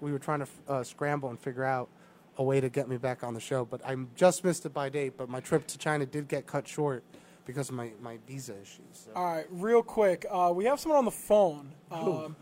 [0.00, 1.88] we were trying to uh, scramble and figure out
[2.36, 4.88] a way to get me back on the show, but I just missed it by
[4.88, 5.14] date.
[5.16, 7.04] But my trip to China did get cut short
[7.46, 8.80] because of my, my visa issues.
[8.92, 9.10] So.
[9.14, 10.26] All right, real quick.
[10.30, 11.72] Uh, we have someone on the phone.
[11.90, 12.36] Um,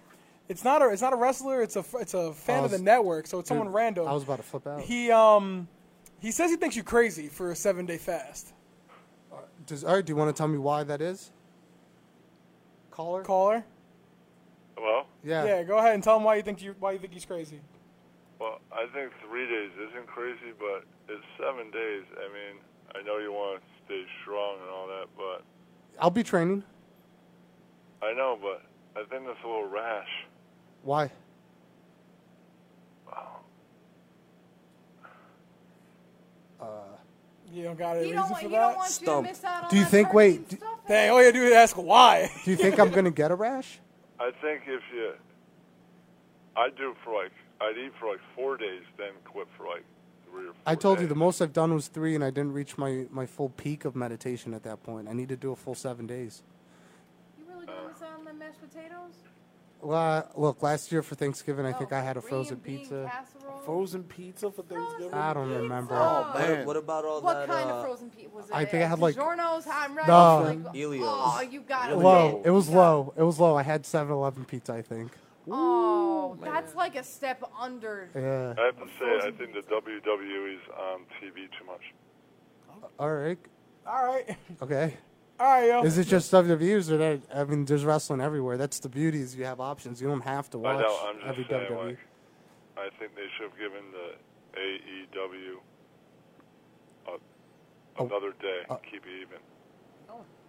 [0.49, 1.63] it's not a it's not a wrestler.
[1.63, 3.27] It's a it's a fan I of the network.
[3.27, 4.07] So it's someone random.
[4.07, 4.81] I was about to flip out.
[4.83, 5.69] He um
[6.21, 8.53] he says he thinks you crazy for a seven day fast.
[9.67, 11.31] Does, all right, do you want to tell me why that is?
[12.91, 13.23] Caller?
[13.23, 13.65] Caller.
[14.83, 15.05] Hello?
[15.23, 15.45] Yeah.
[15.45, 17.61] Yeah, go ahead and tell him why you think you why you think he's crazy.
[18.41, 22.03] Well, I think three days isn't crazy, but it's seven days.
[22.19, 22.59] I mean,
[22.97, 25.45] I know you want to stay strong and all that, but
[26.01, 26.65] I'll be training.
[28.03, 28.63] I know, but
[29.01, 30.09] I think that's a little rash.
[30.83, 31.13] Why?
[33.07, 33.37] Wow.
[36.61, 36.67] Uh,
[37.53, 38.51] you don't got a He reason don't for that.
[38.51, 39.31] don't you to Stumped.
[39.31, 40.79] miss out on Do you think- wait, and do- stuff.
[40.89, 42.29] Dang, all you gotta do is ask why.
[42.45, 43.79] Do you think I'm going to get a rash?
[44.23, 45.15] I think if you,
[46.57, 49.82] I'd do for like, I'd eat for like four days, then quit for like
[50.31, 52.53] three or four I told you the most I've done was three, and I didn't
[52.53, 55.09] reach my, my full peak of meditation at that point.
[55.09, 56.44] I need to do a full seven days.
[57.36, 57.89] You really gonna uh.
[57.89, 59.15] miss out on the mashed potatoes?
[59.83, 63.11] Well, uh, look, last year for Thanksgiving, I think Oh, I had a frozen pizza.
[63.13, 63.59] Casserole?
[63.65, 65.13] Frozen pizza for Thanksgiving?
[65.13, 65.95] I don't remember.
[65.97, 66.67] Oh, What, man.
[66.67, 67.49] what about all What that?
[67.49, 68.55] kind uh, of frozen pizza was it?
[68.55, 70.09] I think I had, like- DiGiorno's hot and ready.
[70.09, 70.43] No.
[70.43, 71.05] Like, Elio's.
[71.09, 71.97] Oh, you got it.
[71.97, 72.43] Low.
[72.45, 73.13] It was low.
[73.17, 73.57] It was low.
[73.57, 75.11] I had 7-Eleven pizza, I think.
[75.51, 78.09] Oh, that's like a step under.
[78.15, 78.55] Yeah.
[78.57, 81.83] I have to say, I think the WWE is on TV too much.
[83.01, 83.39] All right.
[83.85, 84.95] All right, Okay.
[85.41, 85.83] All right, yo.
[85.85, 88.57] Is it just WWE or is there, I mean, there's wrestling everywhere.
[88.57, 90.01] That's the beauty is you have options.
[90.01, 91.87] You don't have to I watch know, I'm just every saying, WWE.
[91.89, 91.99] like,
[92.77, 95.57] I think they should have given the AEW
[97.09, 97.19] a,
[97.99, 99.39] Oh, another day, uh, keep it even.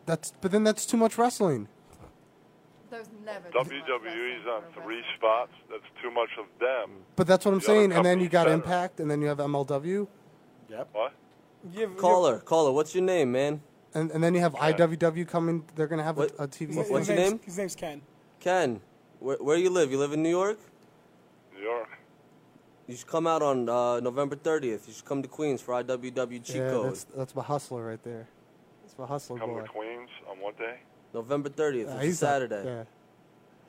[0.05, 1.67] That's but then that's too much wrestling.
[2.89, 3.49] There's never.
[3.49, 5.13] too much WWE's on three wrestler.
[5.17, 5.51] spots.
[5.69, 6.91] That's too much of them.
[7.15, 7.91] But that's what I'm The saying.
[7.93, 8.53] And then you got better.
[8.53, 10.07] Impact, and then you have MLW,
[10.69, 10.89] Yep.
[10.91, 11.13] What?
[11.73, 13.61] Give, Caller, caller, what's your name, man?
[13.93, 15.63] And, and then you have IWW coming.
[15.75, 16.67] They're gonna have a, What- a TV.
[16.67, 17.39] His, What's his your name's- name?
[17.43, 18.01] His name's Ken.
[18.39, 18.81] Ken,
[19.19, 19.91] where, where you live?
[19.91, 20.59] You live in New York?
[21.55, 21.87] New York.
[22.87, 24.87] You should come out on uh, November 30th.
[24.87, 26.87] You should come to Queens for IWW cheat yeah, code.
[26.87, 28.27] that's that's my hustler right there.
[28.83, 29.61] That's my hustler Come boy.
[29.61, 30.79] to Queens on what day?
[31.13, 31.75] November 30th.
[31.75, 32.63] Yeah, it's a he's not- Saturday.
[32.65, 32.83] Yeah.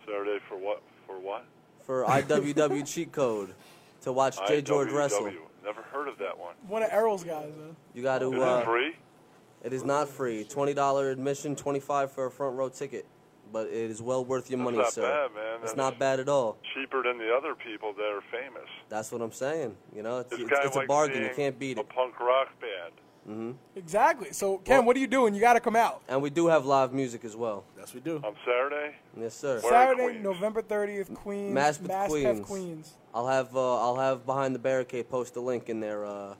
[0.04, 0.82] Saturday for what?
[1.06, 1.44] For what?
[1.86, 3.54] For IWW cheat code
[4.02, 4.60] to watch J.
[4.62, 5.22] George wrestle.
[5.26, 5.36] IWW.
[5.64, 6.54] Never heard of that one.
[6.68, 7.74] One of Errol's guys, man.
[7.94, 8.32] You got to.
[8.32, 8.96] Is Uh, it free?
[9.64, 10.44] It is not free.
[10.44, 13.06] Twenty dollar admission, twenty five for a front row ticket,
[13.52, 15.02] but it is well worth your That's money, not sir.
[15.02, 15.54] bad, man.
[15.54, 16.58] It's That's not bad at all.
[16.74, 18.68] Cheaper than the other people that are famous.
[18.90, 19.74] That's what I'm saying.
[19.96, 21.22] You know, it's, It's, it's, it's of a bargain.
[21.22, 21.88] You can't beat a it.
[21.88, 22.92] punk rock band
[23.26, 23.52] Mm-hmm.
[23.74, 24.32] Exactly.
[24.34, 25.34] So Ken, Well- what are you doing?
[25.34, 26.02] You got to come out.
[26.08, 27.64] And we do have live music as well.
[27.78, 28.16] Yes, we do.
[28.22, 28.96] on Saturday.
[29.18, 29.60] Yes, sir.
[29.62, 31.56] Where Saturday, November 30th, Queens.
[31.56, 32.40] Maspeth, Maspeth, Queens.
[32.46, 32.92] Queens.
[33.14, 36.34] I'll have uh, I'll have behind the barricade post a link in their uh,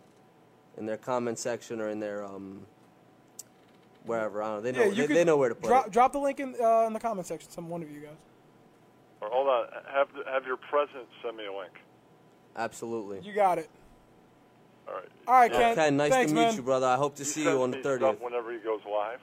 [0.77, 2.67] in their comment section or in their um
[4.05, 4.43] wherever.
[4.43, 4.61] I don't know.
[4.63, 5.93] They know Yeah, they, you could they know where to put drop, it.
[5.93, 7.51] drop the link in uh, in the comment section.
[7.51, 8.17] Some one of you guys.
[9.21, 11.73] Or hold on, have have your president send me a link.
[12.57, 13.21] Absolutely.
[13.23, 13.69] You got it.
[14.87, 15.09] All right.
[15.27, 15.59] All right, Yeah.
[15.59, 15.75] Ken.
[15.77, 16.55] Ken, nice Thanks, to meet man.
[16.57, 16.87] you, brother.
[16.87, 17.97] I hope to He see you on the 30th.
[17.99, 19.19] stuff whenever he goes live.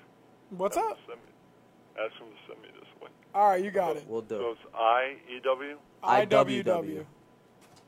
[0.50, 0.98] What's Have up?
[1.08, 3.14] Send me, ask him to send me this link.
[3.36, 4.06] All right, you got it.
[4.08, 4.52] We'll So do.
[4.52, 7.06] it's I E W IWW.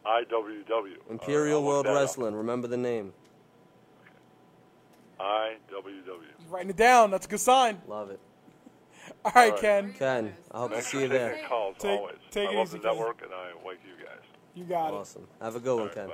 [0.05, 0.95] I W W.
[1.09, 1.99] Imperial All right, I'll World look that up.
[2.01, 2.35] Wrestling.
[2.35, 3.11] Remember the name.
[5.19, 6.27] I W W.
[6.53, 7.09] Writing it down.
[7.09, 7.81] That's a good sign.
[7.87, 8.19] Love it.
[9.25, 9.59] All right, All right.
[9.59, 9.93] Ken.
[9.97, 11.41] Ken, I hope to see for you there.
[11.49, 12.15] calls Take- always.
[12.29, 12.95] take I it love easy, the Ken.
[12.95, 14.19] network and I like you guys.
[14.53, 14.97] You got it.
[14.97, 15.27] Awesome.
[15.41, 16.07] Have a good All one, right, Ken.
[16.09, 16.13] bye.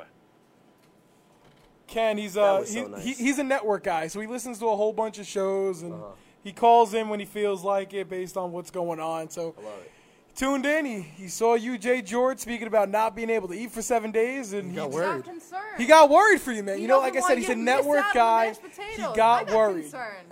[1.88, 3.04] Ken, he's That uh was so he, nice.
[3.04, 5.94] he, he's a network guy, so he listens to a whole bunch of shows and
[5.94, 6.06] Uh-huh.
[6.44, 9.30] he calls in when he feels like it based on what's going on.
[9.30, 9.92] So I love it.
[10.40, 10.86] Tuned in.
[10.86, 14.12] He, he saw you, Jay George, speaking about not being able to eat for seven
[14.12, 15.08] days, and he, got He's worried.
[15.08, 15.78] not concerned.
[15.78, 16.78] he got worried for you, man.
[16.78, 18.94] He You know, like I said, he's a network out on the guy.
[18.96, 19.82] He got I got worried.
[19.82, 20.28] Concerned.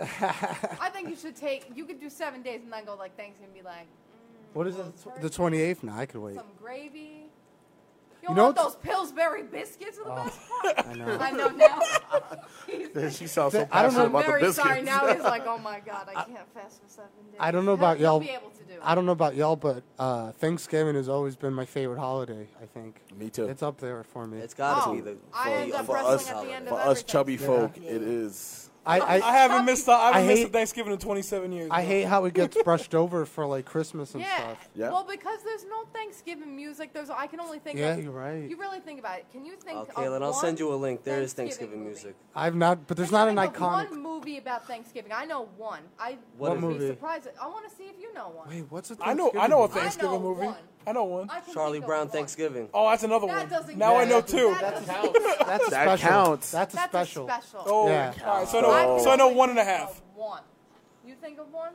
[0.80, 1.70] I think you should take.
[1.74, 4.66] You could do seven days and then go like Thanksgiving, and be like mm, What
[4.66, 5.20] is it?
[5.20, 5.82] The 28th?
[5.82, 5.98] now.
[5.98, 6.36] I could wait.
[6.36, 7.28] some gravy.
[8.20, 10.24] You You don't know want those Pillsbury biscuits are the oh.
[10.24, 10.86] best part.
[10.88, 11.18] I know.
[11.20, 13.08] I know now.
[13.10, 14.68] she sounds so I don't know passionate I'm about the very biscuits.
[14.68, 14.82] sorry.
[14.82, 17.38] Now he's like, oh my god, I can't fast for seven days.
[17.38, 18.50] I don't know He'll- about he'll y'all.
[18.78, 18.86] Be able to do.
[18.86, 18.90] it.
[18.90, 22.46] I don't know about y'all, but uh, Thanksgiving has always been my favorite holiday.
[22.62, 23.00] I think.
[23.18, 23.46] Me too.
[23.48, 24.38] It's up there for me.
[24.38, 26.30] It's got to Oh, be the I for, end up for wrestling us.
[26.30, 27.06] at the end of For us everything.
[27.06, 28.67] chubby folk, it is.
[28.86, 29.86] I, I I, haven't missed.
[29.88, 31.68] A, I haven't I missed a hate- Thanksgiving in 27 years.
[31.70, 31.86] I bro.
[31.88, 34.36] hate how it gets brushed over for like Christmas and Yeah.
[34.36, 34.68] stuff.
[34.74, 34.90] Yeah.
[34.90, 36.92] Well, because there's no Thanksgiving music.
[36.94, 37.10] There's.
[37.10, 37.78] I can only think.
[37.78, 38.48] Yeah, of, you're right.
[38.48, 39.26] You really think about it.
[39.30, 39.76] Can you think?
[39.76, 41.04] Oh, of Kaylin, I'll one send you a link.
[41.04, 41.90] There is Thanksgiving Thanksgiving movie?
[41.90, 42.16] music.
[42.34, 43.90] I've not, but there's Can not you an think of iconic.
[43.90, 45.12] One movie about Thanksgiving.
[45.14, 45.82] I know one.
[45.98, 46.78] I What would movie?
[46.78, 47.28] be surprised.
[47.40, 48.48] I want to see if you know one.
[48.48, 49.30] Wait, what's a I know.
[49.38, 50.46] I know a Thanksgiving Thanksgiving know movie.
[50.46, 50.56] one.
[50.88, 51.28] I know one.
[51.30, 52.08] I can Charlie think of Brown one.
[52.08, 52.68] Thanksgiving.
[52.72, 53.48] Oh, that's another That one.
[53.48, 54.10] doesn't Now I count.
[54.10, 54.54] know That two.
[54.60, 55.18] doesn't movie?
[55.18, 55.38] count.
[55.46, 56.08] That's a That special.
[56.08, 56.50] counts.
[56.50, 57.28] That's a That's special.
[57.28, 57.62] a special.
[57.66, 58.14] Oh, Yeah.
[58.24, 58.48] all right.
[58.48, 58.94] So I I know.
[58.96, 59.90] can So I know only one and a think half.
[59.90, 60.42] of One.
[61.04, 61.72] You think of one?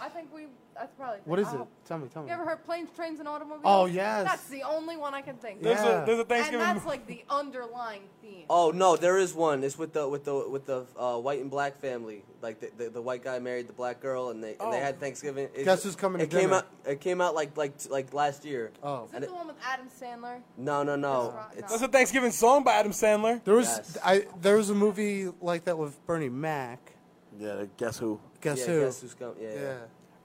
[0.00, 0.46] I think we.
[0.74, 1.20] That's probably.
[1.24, 1.56] What is I it?
[1.58, 2.28] hope- Tell me, tell me.
[2.28, 3.62] You ever heard planes, trains, and automobiles?
[3.64, 4.24] Oh, yes.
[4.26, 5.62] That's the only one I can think.
[5.62, 5.84] There's of.
[5.86, 6.02] Yeah.
[6.02, 6.66] a there's a Thanksgiving.
[6.66, 8.44] And that's like the underlying theme.
[8.50, 9.64] Oh no, there is one.
[9.64, 12.24] It's with the with the with the uh, white and black family.
[12.42, 14.82] Like the, the, the white guy married the black girl, and they and they Oh.
[14.82, 15.48] had Thanksgiving.
[15.54, 16.54] It, Guess who's coming to It came dinner?
[16.56, 16.66] out.
[16.84, 18.72] It came out like like like last year.
[18.82, 20.40] Oh, Is and it it- the one with Adam Sandler?
[20.58, 21.22] No, no, no.
[21.22, 23.42] That's right, It's, That's a Thanksgiving song by Adam Sandler.
[23.44, 23.98] there was Yes.
[24.04, 26.92] I there was a movie like that with Bernie Mac.
[27.38, 28.18] Yeah, guess who?
[28.46, 28.80] Guess yeah, who?
[28.84, 29.36] Guess who's coming?
[29.40, 29.48] Yeah.
[29.54, 29.60] yeah.
[29.60, 29.76] yeah.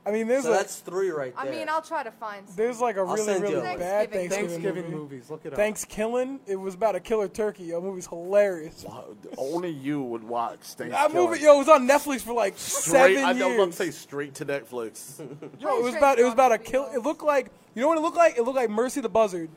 [0.04, 1.46] I mean, there's So a that's three right there.
[1.46, 2.48] I mean, I'll try to find.
[2.48, 2.56] Some.
[2.56, 4.30] there's like a I'll really really bad Thanksgiving.
[4.30, 4.96] Thanksgiving, Thanksgiving movie.
[4.96, 5.30] movies.
[5.30, 5.58] Look at it up.
[5.58, 6.40] Thanksgiving.
[6.48, 7.70] It was about a killer turkey.
[7.70, 8.84] That movie's hilarious.
[8.88, 9.06] Wow,
[9.38, 10.92] Only you would watch Thanksgiving.
[10.94, 13.68] That movie, yo, it was on Netflix for like Straight, seven I was about years.
[13.68, 15.20] to say straight to Netflix.
[15.60, 16.90] Yo, it was about it was about a kill.
[16.92, 18.38] It looked like you know what it looked like.
[18.40, 19.50] It looked like Mercy the Buzzard.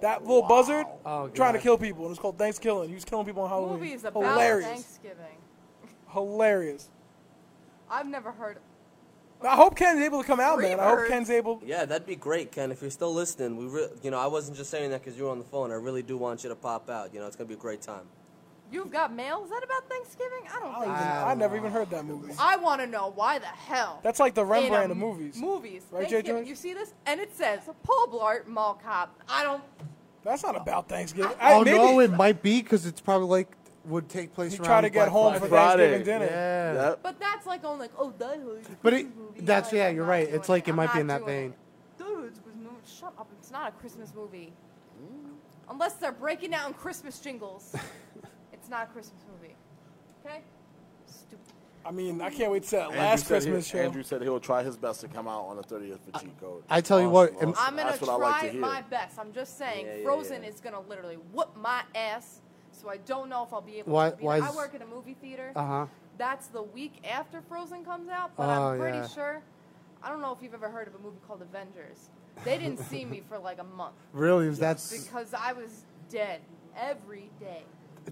[0.00, 2.02] That little buzzard Oh, trying to kill people.
[2.02, 2.88] And it was called Thanksgiving.
[2.88, 3.80] He was killing people on Halloween.
[3.80, 4.68] movies about Hilarious.
[4.68, 5.38] Thanksgiving.
[6.12, 6.88] Hilarious.
[7.92, 8.58] I've never heard.
[9.42, 10.78] I hope Ken's able to come out, man.
[10.80, 11.60] I hope Ken's able.
[11.64, 12.70] Yeah, that'd be great, Ken.
[12.70, 15.24] If you're still listening, we, re- you know, I wasn't just saying that because you
[15.24, 15.72] were on the phone.
[15.72, 17.12] I really do want you to pop out.
[17.12, 18.04] You know, it's gonna be a great time.
[18.70, 19.42] You've got mail.
[19.44, 20.44] Is that about Thanksgiving?
[20.48, 20.86] I don't I, think.
[20.86, 21.02] don't so.
[21.04, 22.32] even- I never even heard that movie.
[22.38, 24.00] I want to know why the hell.
[24.02, 25.36] That's like the Rembrandt of movies.
[25.36, 25.82] Movies.
[25.90, 26.42] Right, Jay Thanksgiving.
[26.44, 26.48] George?
[26.48, 29.20] You see this, and it says Paul Blart Mall Cop.
[29.28, 29.62] I don't.
[30.24, 31.32] That's not about Thanksgiving.
[31.40, 33.48] I, Oh maybe no, it might be because it's probably like
[33.86, 34.66] would take place he around.
[34.66, 35.48] tried to get Black home Friday.
[35.48, 36.24] for Thanksgiving dinner.
[36.26, 36.72] Yeah.
[36.90, 36.98] Yep.
[37.02, 38.60] But that's like only like oh Die Hard.
[38.82, 39.40] But it, movie.
[39.40, 40.28] that's Like, yeah, I'm you're right.
[40.28, 41.54] It's like it I'm might be in that vein.
[41.98, 43.28] Dudes was no, shut up.
[43.38, 44.52] It's not a Christmas movie.
[45.70, 47.74] Unless they're breaking out in Christmas jingles.
[48.52, 49.54] it's not a Christmas movie.
[50.24, 50.40] Okay?
[51.06, 51.38] Stupid.
[51.84, 53.78] I mean, I can't wait to that Andrew last said he- Christmas show.
[53.78, 56.62] Andrew said he'll try his best to come out on the 30th for cheat code.
[56.70, 57.64] I tell you what, Awesome, im- awesome.
[57.66, 58.60] I'm gonna That's what try I like to hear.
[58.60, 59.18] my best.
[59.18, 60.48] I'm just saying, Yeah, yeah, Frozen yeah.
[60.50, 62.41] is gonna literally whoop my ass.
[62.82, 64.16] So I don't know if I'll be able Why- to.
[64.16, 64.48] Be why there.
[64.48, 65.52] I work at a movie theater.
[65.54, 65.86] Uh huh.
[66.18, 69.08] That's the week after Frozen comes out, but Oh, I'm pretty yeah.
[69.08, 69.42] sure.
[70.02, 72.10] I don't know if you've ever heard of a movie called Avengers.
[72.44, 74.46] They didn't see me for like a month Really?
[74.46, 74.82] Is that?
[74.90, 76.40] because I was dead
[76.76, 77.62] every day.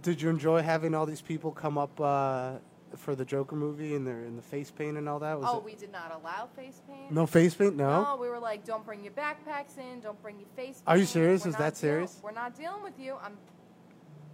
[0.03, 2.53] Did you enjoy having all these people come up uh,
[2.97, 5.39] for the Joker movie and their in the face paint and all that?
[5.41, 7.11] Was oh, it- we did not allow face paint.
[7.11, 7.77] no face paint?
[7.77, 8.03] No.
[8.05, 10.83] No, we were like, don't bring your backpacks in, don't bring your face paint.
[10.87, 11.45] Are you serious?
[11.45, 12.21] We're Is that deal- serious?
[12.23, 13.17] We're not dealing with you.
[13.23, 13.37] I'm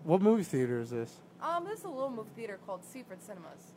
[0.06, 1.16] What movie theater is this?
[1.42, 3.74] um this is a little movie theater called Seaford Cinemas.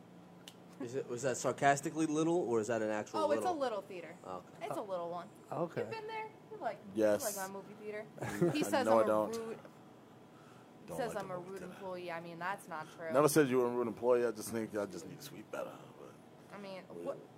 [0.80, 3.20] Is it was that sarcastically little or is that an actual?
[3.20, 3.58] Oh, it's a little?
[3.58, 4.14] little theater.
[4.24, 4.66] Oh, okay.
[4.66, 5.26] It's a little one.
[5.52, 5.80] Okay.
[5.82, 6.26] You've been there?
[6.52, 7.20] You like Yes.
[7.20, 8.04] you like my movie theater?
[8.56, 9.36] He says No, I I'm a don't.
[9.36, 11.72] rude he Don't says like I'm a movie rude theater.
[11.74, 12.12] employee.
[12.12, 13.12] I mean that's not true.
[13.12, 14.24] Never said you were a rude employee.
[14.24, 15.74] I just think I just need to sweep better.
[15.98, 17.29] But I mean what we're, just gonna,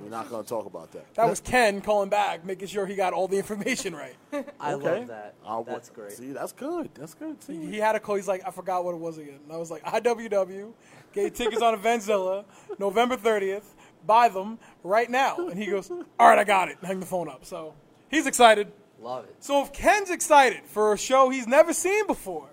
[0.00, 1.12] we're not going to talk about that.
[1.14, 4.14] That was Ken calling back, making sure he got all the information right.
[4.60, 4.98] I Okay.
[5.00, 5.34] love that.
[5.44, 6.12] I'll- That's great.
[6.12, 6.90] See, that's good.
[6.94, 7.42] That's good.
[7.42, 8.14] See, He had a call.
[8.16, 9.40] He's like, I forgot what it was again.
[9.44, 10.72] And I was like, IWW,
[11.12, 12.44] get tickets on Eventzilla,
[12.78, 13.64] November 30th.
[14.06, 15.36] Buy them right now.
[15.48, 16.76] And he goes, All right, I got it.
[16.78, 17.44] And hang the phone up.
[17.44, 17.74] So
[18.08, 18.70] he's excited.
[19.00, 19.34] Love it.
[19.40, 22.48] So if Ken's excited for a show he's never seen before,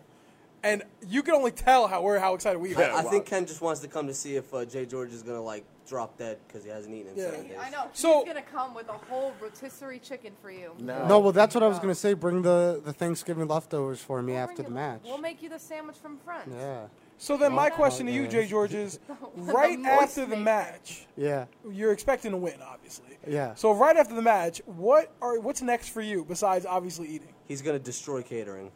[0.63, 2.81] and you can only tell how we're how excited we are.
[2.81, 2.95] Yeah.
[2.95, 5.41] I think Ken just wants to come to see if uh, Jay George is gonna
[5.41, 7.31] like drop dead because he hasn't eaten in Yeah.
[7.31, 7.57] seven days.
[7.61, 7.83] I know.
[7.91, 10.71] He's So- gonna come with a whole rotisserie chicken for you.
[10.79, 11.07] No.
[11.07, 12.13] No, well, that's what I was gonna say.
[12.13, 15.01] Bring the, the Thanksgiving leftovers for me We'll after bring the you- match.
[15.05, 16.53] We'll make you the sandwich from Friends.
[16.55, 16.87] Yeah,
[17.17, 18.99] So then my question to you, Jay George, is
[19.37, 20.41] right moist after the maker.
[20.43, 23.17] match, yeah, you're expecting to win, obviously.
[23.25, 23.53] yeah.
[23.55, 27.33] So right after the match, what are what's next for you besides obviously eating?
[27.45, 28.71] He's gonna destroy catering.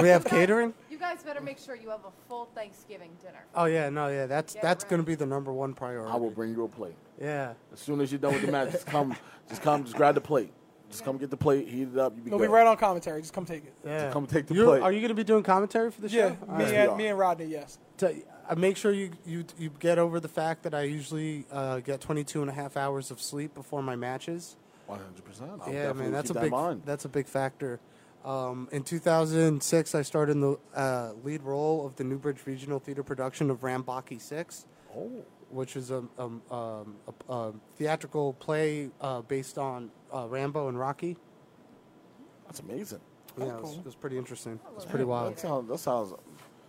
[0.00, 0.74] We have catering.
[0.96, 3.44] You You guys better make sure you have a full Thanksgiving dinner.
[3.54, 6.10] Oh yeah, no, yeah, that's Get that's going to be the number one priority.
[6.10, 6.94] I will bring you a plate.
[7.20, 7.52] Yeah.
[7.72, 9.14] As soon as you're done with the match, just come,
[9.48, 10.52] just come, just grab the plate.
[10.90, 12.14] Just come get the plate, heat it up.
[12.16, 12.46] You be It'll good.
[12.46, 13.20] be right on commentary.
[13.20, 13.74] Just come take it.
[13.84, 14.10] Yeah.
[14.10, 14.82] come take the You- plate.
[14.82, 16.46] Are you going to be doing commentary for the Yeah, show?
[16.46, 16.96] me Yes, we and are.
[16.96, 17.46] me and Rodney.
[17.46, 17.78] Yes.
[17.98, 18.14] To,
[18.48, 22.00] uh, make sure you, you you get over the fact that I usually uh, get
[22.00, 24.56] 22 and a half hours of sleep before my matches.
[24.86, 25.50] One hundred percent.
[25.70, 27.80] yeah, man, that's a big That that's a big factor.
[28.26, 33.04] Um, in 2006, I started in the uh, lead role of the Newbridge Regional Theater
[33.04, 34.66] production of Rambaki Six,
[34.96, 36.96] Oh, which is a, um, um,
[37.28, 41.16] a, a theatrical play uh, based on uh, Rambo and Rocky.
[42.46, 43.00] that's amazing.
[43.38, 44.58] Yeah, it was, it was pretty interesting.
[44.74, 45.34] It's pretty wild.
[45.34, 45.68] That sounds.
[45.68, 46.14] That sounds.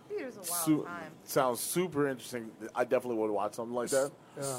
[0.08, 1.12] Theater's a wild Su- time.
[1.24, 2.50] sounds super interesting.
[2.74, 4.12] I definitely would watch something like that.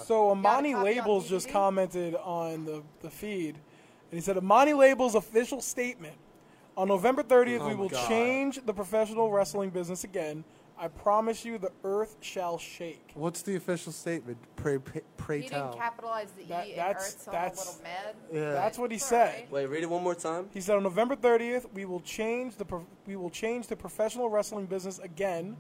[0.06, 5.62] So Amani Labels just commented on the, the feed, and he said Amani Labels official
[5.62, 6.16] statement
[6.80, 8.08] on November 30th Oh we will God.
[8.08, 10.46] change the professional wrestling business again.
[10.82, 13.12] I promise you, the earth shall shake.
[13.14, 14.38] What's the official statement?
[14.56, 15.72] Pray, pray, pray He tell.
[15.72, 18.16] didn't capitalize the That- E in that's- Earth, so I'm a that's- little mad.
[18.32, 18.52] Yeah.
[18.54, 19.52] That's what he It's said.
[19.52, 20.50] Wait, read it one more time.
[20.54, 24.30] He said on November 30th we will change the pro- we will change the professional
[24.30, 25.58] wrestling business again.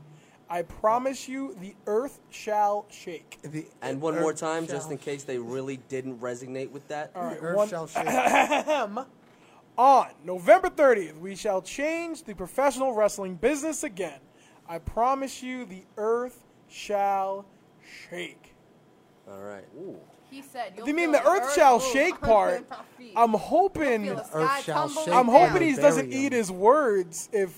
[0.50, 3.40] I promise you, the earth shall shake.
[3.44, 7.12] The And one earth more time, just in case they really didn't resonate with that.
[7.14, 8.06] All right, the earth one- shall shake.
[9.80, 14.20] On November 30th, we shall change the professional wrestling business again.
[14.68, 17.46] I promise you, the earth shall
[18.10, 18.54] shake.
[19.26, 19.64] All right.
[20.30, 20.74] He said.
[20.76, 22.66] You'll You mean the earth earth shall move shake part?
[23.16, 24.04] I'm hoping.
[24.04, 26.26] You'll feel the Earth shall shake I'm hoping he doesn't him.
[26.26, 27.58] eat his words if,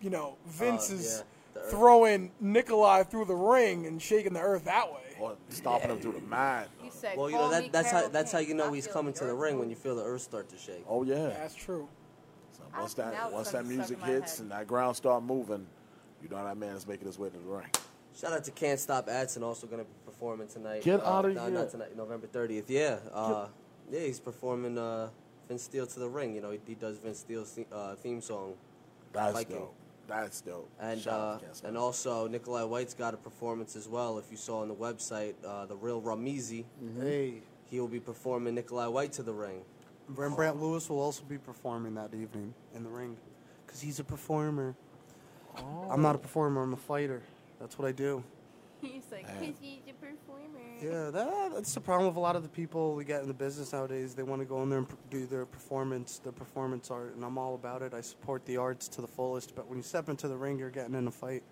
[0.00, 1.24] you know, Vince Uh, is
[1.54, 5.01] yeah, throwing Nikolai through the ring and shaking the earth that way.
[5.22, 6.68] Or stomping them through the mat.
[6.80, 9.24] He said, Well, you know that, that's how that's how you know he's coming to
[9.24, 10.84] the ring when you feel the earth start to shake.
[10.88, 11.28] Oh yeah.
[11.28, 11.88] That's true.
[12.50, 14.42] So once I- now that it's once that starting to music my hits head.
[14.42, 15.64] and that ground start moving,
[16.20, 17.68] you know that man is making his way to the ring.
[18.18, 20.82] Shout out to Can't Stop Adson, also going to be performing tonight.
[20.82, 21.50] Get uh, outta no, here.
[21.50, 22.64] Not tonight, November 30th.
[22.66, 22.98] Yeah.
[23.12, 23.46] Uh,
[23.90, 25.08] yeah, he's performing uh,
[25.48, 26.34] Vince Steele to the ring.
[26.34, 28.54] You know, he, he does Vince Steele's the- uh, theme song.
[29.12, 29.56] That's Viking.
[29.56, 29.74] dope.
[30.08, 30.68] That's dope.
[30.80, 34.18] And Shout out uh, to and also Nikolai White's got a performance as well.
[34.18, 36.64] If you saw on the website, uh, the real Ramizi,
[37.00, 39.62] Hey, he will be performing Nikolai White to the ring.
[40.08, 43.16] Rembrandt Lewis will also be performing that evening in the ring
[43.64, 44.74] because he's a performer.
[45.90, 46.62] I'm not a performer.
[46.62, 47.22] I'm a fighter.
[47.60, 48.22] That's what I do.
[48.92, 52.42] He's like, "Cause he's a performer." Yeah, that, that's the problem with a lot of
[52.42, 54.14] the people we get in the business nowadays.
[54.14, 57.24] They want to go in there and pr- do their performance, their performance art, and
[57.24, 57.94] I'm all about it.
[57.94, 59.54] I support the arts to the fullest.
[59.54, 61.44] But when you step into the ring, you're getting in a fight.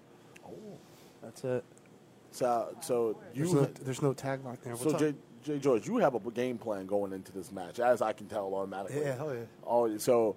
[0.45, 0.79] Oh.
[1.23, 1.65] That's it.
[2.33, 4.73] So, so There's you no, there's no tagline there.
[4.75, 4.99] What's So up?
[4.99, 8.27] Jay, Jay George, you have a game plan going into this match, as I can
[8.27, 9.03] tell automatically.
[9.03, 9.41] Yeah, hell yeah.
[9.67, 10.37] Oh, so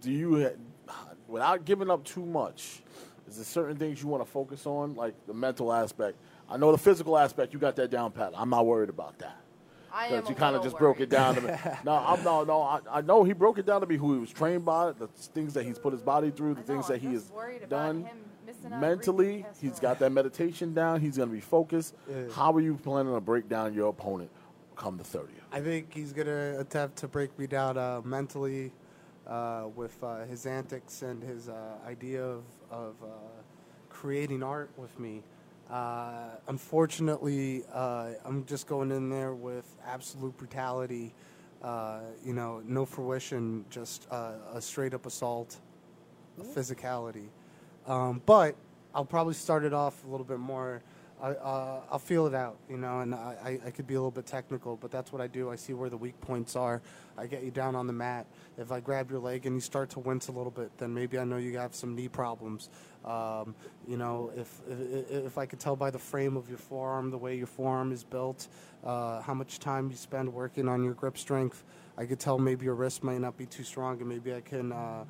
[0.00, 0.50] do you,
[1.28, 2.82] without giving up too much,
[3.28, 6.18] is there certain things you want to focus on, like the mental aspect?
[6.48, 8.32] I know the physical aspect, you got that down pat.
[8.36, 9.36] I'm not worried about that.
[9.92, 11.52] I am Because you kind of little just broke it down to me.
[11.84, 12.62] no, I'm no, no.
[12.62, 15.06] I, I know he broke it down to me who he was trained by, the
[15.06, 17.34] things that he's put his body through, the know, things that I'm he has just
[17.34, 18.02] worried about done.
[18.04, 21.00] him missing out Mentally, he's got that meditation down.
[21.00, 21.94] He's going to be focused.
[22.10, 22.24] Yeah.
[22.32, 24.30] How are you planning to break down your opponent
[24.74, 25.28] come the 30th?
[25.52, 28.72] I think he's gonna attempt to break me down uh, mentally
[29.26, 31.54] uh, with uh, his antics and his uh,
[31.86, 32.42] idea of,
[32.72, 33.06] of uh,
[33.88, 35.22] creating art with me.
[35.70, 41.14] Uh, unfortunately, uh, I'm just going in there with absolute brutality.
[41.62, 45.56] Uh, you know, no fruition, just uh, a straight up assault,
[46.38, 47.28] a physicality.
[47.86, 48.54] Um, but
[48.94, 50.82] I'll probably start it off a little bit more.
[51.22, 53.98] I, uh, I'll feel it out, you know, and I, I, I could be a
[53.98, 55.48] little bit technical, but that's what I do.
[55.48, 56.82] I see where the weak points are.
[57.16, 58.26] I get you down on the mat.
[58.58, 61.18] If I grab your leg and you start to wince a little bit, then maybe
[61.18, 62.68] I know you have some knee problems.
[63.04, 63.54] Um,
[63.86, 67.18] you know, if, if if I could tell by the frame of your forearm, the
[67.18, 68.48] way your forearm is built,
[68.84, 71.64] uh, how much time you spend working on your grip strength,
[71.98, 74.72] I could tell maybe your wrist might not be too strong, and maybe I can
[74.72, 75.04] uh,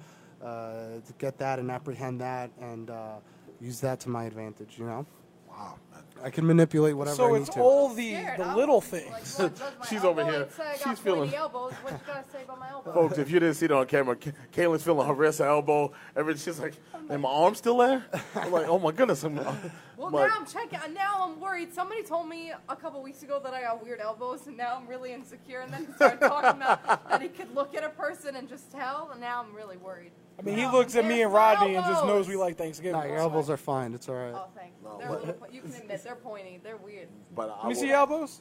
[0.45, 0.87] uh,
[1.19, 3.17] get that and apprehend that and uh,
[3.61, 4.79] use that to my advantage.
[4.79, 5.07] You know,
[5.49, 5.79] Wow.
[6.23, 7.61] I can manipulate whatever So I it's need to.
[7.61, 8.39] all the, Scared.
[8.41, 9.37] the I'm little like, things.
[9.39, 10.43] well, judge my She's elbow over here.
[10.43, 11.73] and say I got She's pointy feeling- elbows.
[11.83, 12.93] What you gotta say about my elbow?
[12.95, 15.93] Folks, if you didn't see it on camera, Ka- Kaylin's feeling her wrist, her elbow,
[16.17, 16.43] everything.
[16.43, 16.75] She's like,
[17.11, 18.05] "Am my arm still there?"
[18.35, 19.35] I'm like, "Oh my goodness!" I'm,
[19.97, 20.79] Well, but- now I'm checking.
[20.83, 21.73] And now I'm worried.
[21.75, 24.87] Somebody told me a couple weeks ago that I got weird elbows, and now I'm
[24.89, 25.61] really insecure.
[25.61, 28.73] And then he started talking about that he could look at a person and just
[28.73, 29.11] tell.
[29.13, 30.13] And now I'm really worried.
[30.39, 32.93] I mean, he looks at me and my Rodney and just knows we like Thanksgiving.
[33.01, 33.95] Nah, your elbows are fine.
[33.95, 34.35] It's all right.
[34.35, 34.75] Oh, thanks.
[34.83, 36.61] No, they're but- a little, you can admit they're pointy.
[36.63, 37.09] They're weird.
[37.35, 38.41] but I Let me will- see your elbows.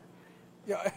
[0.65, 0.91] Yeah.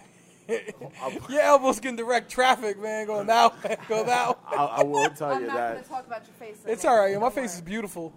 [1.28, 3.06] your elbows can direct traffic, man.
[3.06, 4.38] Go that way, go now.
[4.46, 5.32] I, I will tell you that.
[5.34, 6.58] I'm you not that gonna talk about your face.
[6.66, 7.06] It's all right.
[7.08, 8.12] all yo, My face is beautiful.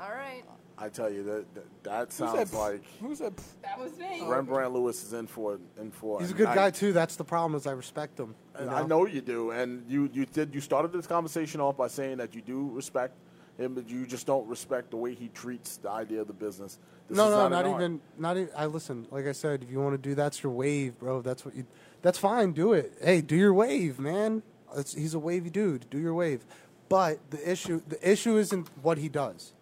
[0.00, 0.44] All right.
[0.78, 3.34] I tell you that that, that Who sounds said- like Who said?
[3.62, 4.22] That was me.
[4.26, 6.20] Rembrandt Lewis is in for in for.
[6.20, 6.54] He's a good night.
[6.54, 6.92] guy too.
[6.92, 7.56] That's the problem.
[7.56, 8.34] Is I respect him.
[8.60, 11.88] you I know you do, and you you did you started this conversation off by
[11.88, 13.14] saying that you do respect
[13.56, 16.78] him, but you just don't respect the way he treats the idea of the business.
[17.08, 17.80] This no, is no, not, not, an art.
[17.80, 18.50] even, not even.
[18.56, 19.06] I listen.
[19.10, 21.22] Like I said, if you want to do that's your wave, bro.
[21.22, 21.64] That's what you.
[22.02, 22.52] That's fine.
[22.52, 22.98] Do it.
[23.00, 24.42] Hey, do your wave, man.
[24.76, 25.88] It's, he's a wavy dude.
[25.88, 26.44] Do your wave.
[26.88, 29.52] But the issue, the issue isn't what he does.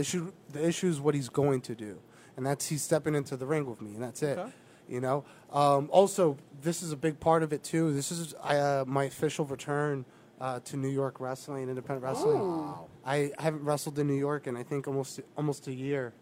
[0.00, 1.98] The issue, the issue is what he's going to do,
[2.38, 4.38] and that's he's stepping into the ring with me, and that's it.
[4.38, 4.50] Okay.
[4.88, 5.24] You know.
[5.52, 7.92] Um, also, this is a big part of it too.
[7.92, 10.06] This is uh, my official return
[10.40, 12.72] uh, to New York wrestling, independent wrestling.
[13.04, 16.14] I haven't wrestled in New York in I think almost almost a year.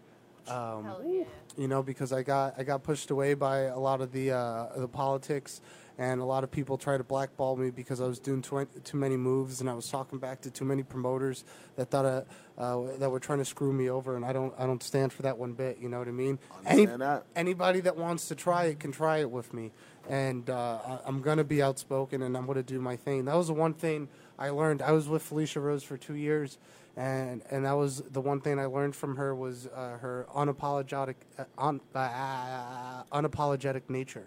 [0.48, 1.24] Um, Hell yeah.
[1.56, 4.70] you know, because I got I got pushed away by a lot of the uh,
[4.76, 5.60] the politics,
[5.98, 8.96] and a lot of people tried to blackball me because I was doing too, too
[8.96, 11.44] many moves, and I was talking back to too many promoters
[11.76, 12.22] that thought uh,
[12.58, 15.22] uh, that were trying to screw me over, and I don't I don't stand for
[15.22, 15.78] that one bit.
[15.80, 16.38] You know what I mean?
[16.56, 17.24] Understand that.
[17.36, 19.70] Anybody that wants to try it can try it with me,
[20.08, 23.26] and uh, I- I'm gonna be outspoken, and I'm gonna do my thing.
[23.26, 24.08] That was the one thing
[24.38, 24.82] I learned.
[24.82, 26.58] I was with Felicia Rose for two years,
[26.96, 31.14] and and that was the one thing I learned from her was uh, her unapologetic
[31.38, 34.26] uh, un, uh, unapologetic nature,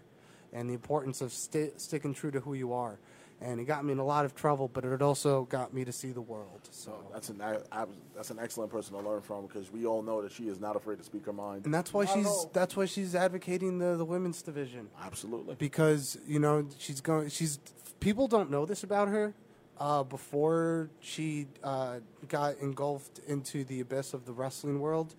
[0.53, 2.97] and the importance of sti- sticking true to who you are.
[3.43, 5.91] And it got me in a lot of trouble, but it also got me to
[5.91, 6.61] see the world.
[6.69, 7.41] So That's an
[7.71, 10.59] ab- that's an excellent person to learn from because we all know that she is
[10.59, 11.65] not afraid to speak her mind.
[11.65, 14.89] and that's why Not she's that's why she's advocating the the women's division.
[15.01, 15.55] Absolutely.
[15.55, 17.57] because you know she's going she's
[17.99, 19.33] people don't know this about her
[19.79, 21.95] uh, before she uh,
[22.27, 25.15] got engulfed into the abyss of the wrestling world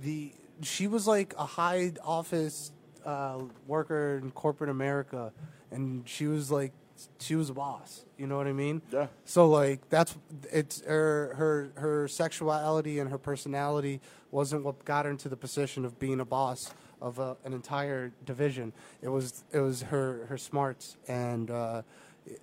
[0.00, 0.32] the
[0.62, 2.70] she was like a high office
[3.04, 5.32] uh, worker in corporate america
[5.72, 6.72] and she was like
[7.18, 9.06] she was a boss you know what i mean Yeah.
[9.24, 10.16] so like that's
[10.52, 14.00] it's her her her sexuality and her personality
[14.30, 18.12] wasn't what got her into the position of being a boss of a, an entire
[18.24, 18.72] division.
[19.02, 21.82] It was it was her her smarts and uh,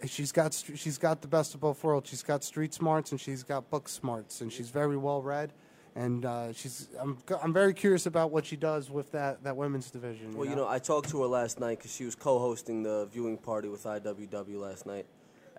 [0.05, 2.09] she's got she's got the best of both worlds.
[2.09, 5.51] She's got street smarts and she's got book smarts and she's very well read.
[5.95, 9.91] And uh, she's I'm I'm very curious about what she does with that, that women's
[9.91, 10.37] division.
[10.37, 13.37] Well, you know, I talked to her last night because she was co-hosting the viewing
[13.37, 15.05] party with IWW last night,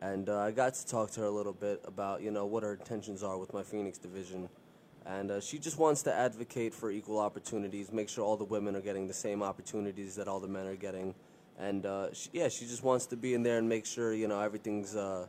[0.00, 2.62] and uh, I got to talk to her a little bit about you know what
[2.62, 4.48] her intentions are with my Phoenix division,
[5.04, 8.74] and uh, she just wants to advocate for equal opportunities, make sure all the women
[8.74, 11.14] are getting the same opportunities that all the men are getting,
[11.58, 14.28] and uh, she, yeah, she just wants to be in there and make sure you
[14.28, 15.26] know everything's uh,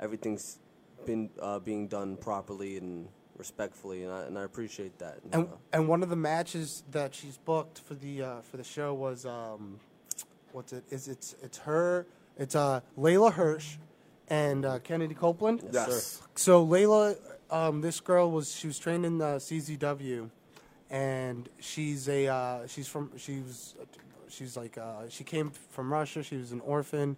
[0.00, 0.58] everything's
[1.06, 3.06] been uh, being done properly and
[3.42, 5.18] respectfully, and I, and I appreciate that.
[5.32, 8.62] and uh, and one of the matches that she's booked for the uh, for the
[8.62, 9.80] show was um,
[10.52, 10.84] what's it?
[10.90, 12.06] Is it's it's her?
[12.38, 13.78] It's uh, Layla Hirsch
[14.28, 15.68] and uh, Kennedy Copeland.
[15.72, 16.22] Yes.
[16.36, 17.16] So Layla,
[17.50, 20.30] um, this girl was she was trained in uh, CZW,
[20.88, 23.74] and she's a uh, she's from she was
[24.28, 26.22] she's like uh, she came from Russia.
[26.22, 27.16] She was an orphan.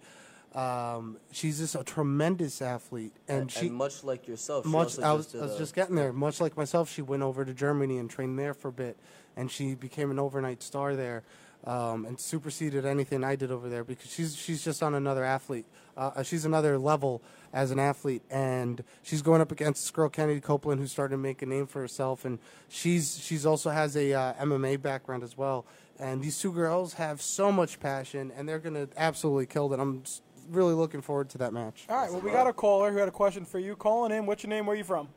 [0.54, 5.12] Um, she's just a tremendous athlete, and, and, she and much like yourself, much I
[5.12, 6.12] was, just I was just getting there.
[6.12, 8.96] Much like myself, she went over to Germany and trained there for a bit,
[9.36, 11.24] and she became an overnight star there,
[11.64, 15.66] um, and superseded anything I did over there because she's she's just on another athlete.
[15.96, 17.20] Uh, she's another level
[17.52, 21.22] as an athlete, and she's going up against this girl Kennedy Copeland, who's starting to
[21.22, 25.36] make a name for herself, and she's she's also has a uh, MMA background as
[25.36, 25.64] well.
[25.98, 29.80] And these two girls have so much passion, and they're gonna absolutely kill it.
[29.80, 30.02] I'm
[30.50, 31.86] really looking forward to that match.
[31.88, 32.10] All right.
[32.10, 33.76] Well, we got a caller who had a question for you.
[33.76, 34.26] Calling in.
[34.26, 34.66] What's your name?
[34.66, 35.08] Where are you from?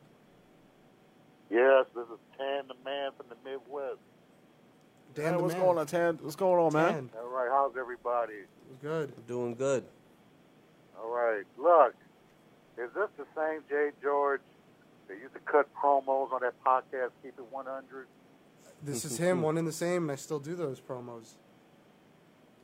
[1.50, 3.98] Yes, this is Tan the man from the Midwest.
[5.14, 5.62] Dan Hey, what's man.
[5.62, 6.18] going on, Tan?
[6.22, 6.92] What's going on, man?
[6.92, 7.10] Dan.
[7.22, 8.44] All right, how's everybody?
[8.82, 9.26] Good.
[9.26, 9.84] doing good.
[11.00, 11.94] All right, look,
[12.76, 14.42] is this the same Jay George
[15.08, 18.06] that used to cut promos on that podcast, Keep It 100?
[18.82, 21.34] This is him, one and the same, and I still do those promos.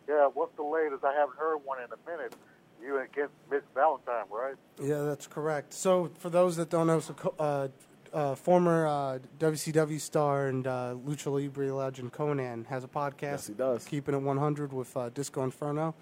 [0.06, 1.04] Yeah, what's the latest?
[1.04, 2.34] I haven't heard one in a minute.
[2.82, 4.54] You against Miss Valentine, right?
[4.82, 5.72] Yeah, that's correct.
[5.72, 7.68] So, for those that don't know, so uh,
[8.14, 13.22] uh, former uh, WCW star and uh, Lucha Libre legend Konnan has a podcast.
[13.22, 13.84] Yes, he does.
[13.84, 15.94] Keeping it 100 with uh, Disco Inferno.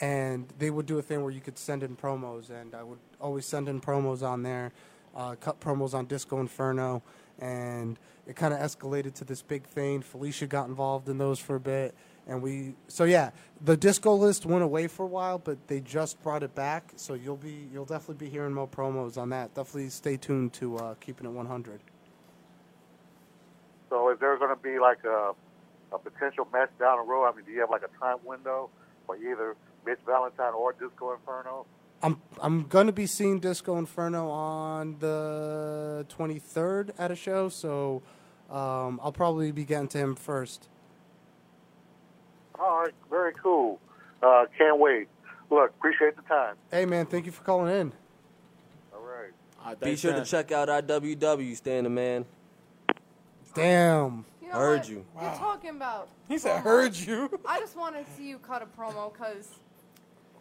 [0.00, 2.98] And they would do a thing where you could send in promos, and I would
[3.18, 4.72] always send in promos on there,
[5.14, 7.02] uh, cut promos on Disco Inferno,
[7.38, 10.02] and it kind of escalated to this big thing.
[10.02, 11.94] Felicia got involved in those for a bit,
[12.26, 12.74] and we.
[12.88, 13.30] So yeah,
[13.60, 16.92] the disco list went away for a while, but they just brought it back.
[16.96, 19.54] So you'll be you'll definitely be hearing more promos on that.
[19.54, 21.80] Definitely stay tuned to uh, keeping it 100.
[23.88, 25.32] So is there going to be like a,
[25.92, 27.26] a potential match down the road?
[27.26, 28.68] I mean, do you have like a time window
[29.06, 29.54] for either
[29.84, 31.66] Mitch Valentine or Disco Inferno?
[32.02, 38.02] I'm I'm gonna be seeing Disco Inferno on the 23rd at a show, so
[38.50, 40.68] um, I'll probably be getting to him first.
[42.60, 43.78] All right, very cool.
[44.22, 45.08] Uh, can't wait.
[45.50, 46.56] Look, appreciate the time.
[46.70, 47.92] Hey man, thank you for calling in.
[48.94, 49.30] All right.
[49.62, 50.24] All right, Be sure man.
[50.24, 52.24] to check out our WW stand man.
[53.54, 54.24] Damn.
[54.42, 54.88] You know Heard what?
[54.88, 55.04] you.
[55.20, 56.08] You're talking about.
[56.28, 56.64] He said, promos.
[56.64, 59.48] "Heard you." I just want to see you cut a promo because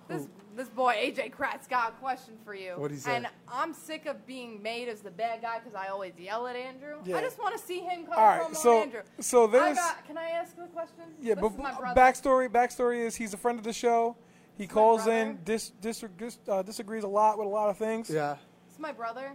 [0.07, 2.73] this this boy AJ Kratz got a question for you.
[2.77, 3.15] What'd he say?
[3.18, 6.56] And I'm sick of being made as the bad guy because I always yell at
[6.56, 6.95] Andrew.
[7.03, 7.18] Yeah.
[7.18, 9.02] I just want to see him cut All a right, so- on Andrew.
[9.19, 11.03] so I there's- got, can I ask a question?
[11.22, 11.99] Yeah, this but is my b- brother.
[11.99, 14.15] backstory backstory is he's a friend of the show.
[14.57, 18.10] He calls in, dis, dis, dis, uh, disagrees a lot with a lot of things.
[18.10, 18.38] Yeah.
[18.69, 19.34] It's my brother.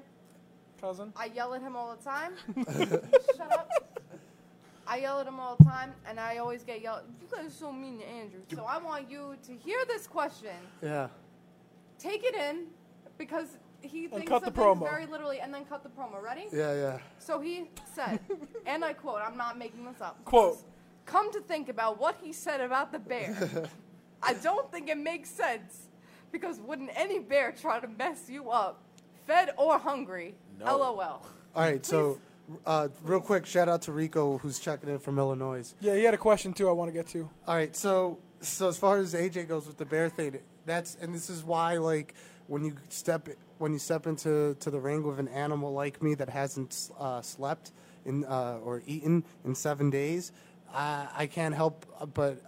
[0.81, 1.13] Cousin.
[1.15, 2.33] I yell at him all the time.
[3.37, 3.69] Shut up.
[4.91, 7.03] I yell at him all the time, and I always get yelled.
[7.21, 8.41] You guys are so mean to Andrew.
[8.53, 11.07] So I want you to hear this question, Yeah.
[11.97, 12.67] take it in,
[13.17, 14.81] because he thinks cut the things promo.
[14.81, 16.21] very literally, and then cut the promo.
[16.21, 16.47] Ready?
[16.53, 16.99] Yeah, yeah.
[17.21, 18.19] So he said,
[18.67, 20.25] and I quote, I'm not making this up.
[20.25, 20.59] Quote.
[21.07, 23.69] Come to think about what he said about the bear,
[24.25, 25.87] I don't think it makes sense
[26.33, 28.83] because wouldn't any bear try to mess you up,
[29.25, 30.35] fed or hungry?
[30.59, 30.77] No.
[30.77, 30.99] LOL.
[30.99, 31.23] All
[31.55, 32.19] right, so
[32.67, 35.75] uh, real quick, shout out to Rico who's checking in from Illinois.
[35.81, 36.69] Yeah, he had a question too.
[36.69, 37.29] I want to get to.
[37.47, 41.15] All right, so so as far as AJ goes with the bear thing, that's and
[41.15, 42.15] this is why like
[42.47, 43.29] when you step
[43.59, 47.21] when you step into to the ring with an animal like me that hasn't uh,
[47.23, 47.73] slept
[48.05, 50.33] in uh, or eaten in seven days,
[50.73, 52.43] I, I can't help but.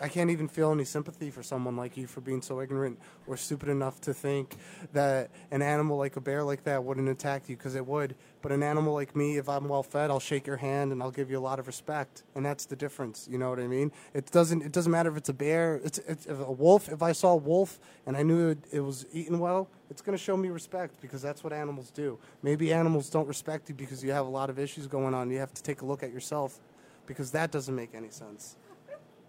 [0.00, 3.36] I can't even feel any sympathy for someone like you for being so ignorant or
[3.36, 4.56] stupid enough to think
[4.92, 8.14] that an animal like a bear like that wouldn't attack you because it would.
[8.42, 11.10] But an animal like me, if I'm well fed, I'll shake your hand and I'll
[11.10, 13.26] give you a lot of respect, and that's the difference.
[13.30, 13.90] You know what I mean?
[14.12, 14.62] It doesn't.
[14.62, 15.80] It doesn't matter if it's a bear.
[15.82, 16.90] It's, it's a wolf.
[16.90, 20.16] If I saw a wolf and I knew it, it was eaten well, it's going
[20.16, 22.18] to show me respect because that's what animals do.
[22.42, 25.30] Maybe animals don't respect you because you have a lot of issues going on.
[25.30, 26.60] You have to take a look at yourself
[27.06, 28.56] because that doesn't make any sense.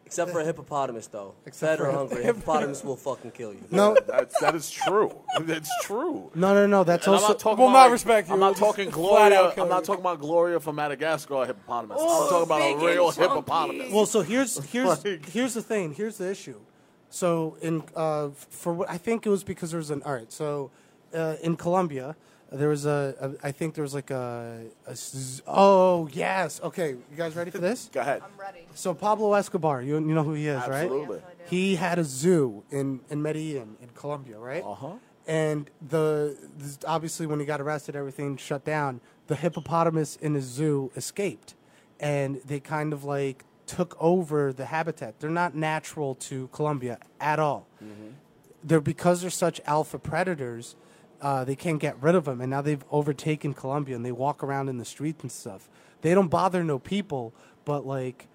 [0.08, 1.36] Except for a hippopotamus, though.
[1.46, 3.62] Except Fed or for a hungry, hippopotamus will fucking kill you.
[3.72, 5.14] No, That's, that is true.
[5.42, 6.32] That's true.
[6.34, 6.84] no, no, no.
[6.84, 8.34] That's And I'm also not talking Will about, not like- respect you.
[8.34, 9.42] I'm not Just talking flat Gloria.
[9.42, 9.86] out kill I'm not you.
[9.88, 11.98] talking about Gloria from Madagascar hippopotamus.
[12.00, 13.22] Oh, I'm talking about big a and real chunky.
[13.22, 13.94] hippopotamus.
[13.94, 15.94] Well, so here's here's Like- here's the thing.
[15.94, 16.60] Here's the issue.
[17.10, 20.32] So in uh, for what I think it was because there was an all right.
[20.32, 20.72] So
[21.14, 22.16] uh, in Colombia,
[22.52, 26.92] there was a, a I think there was like a, a z- oh yes okay.
[26.92, 27.90] You guys ready for this?
[27.92, 28.22] Go ahead.
[28.24, 28.66] I'm ready.
[28.74, 30.84] So Pablo Escobar, you you know who he is, right?
[30.84, 31.18] Absolutely.
[31.18, 31.56] Yes, I do.
[31.56, 34.64] He had a zoo in in Medellin in Colombia, right?
[34.64, 34.94] Uh huh.
[35.28, 39.02] and the this- obviously when he got arrested, everything shut down.
[39.28, 41.54] The hippopotamus in his zoo escaped,
[42.00, 45.20] and they kind of like took over the habitat.
[45.20, 47.68] They're not natural to Colombia at all.
[48.64, 50.76] They're because they're such alpha predators.
[51.22, 54.44] Uh, they can't get rid of them, and now they've overtaken Colombia, and they walk
[54.44, 55.68] around in the streets and stuff.
[56.02, 57.34] They don't bother no people,
[57.66, 58.28] but like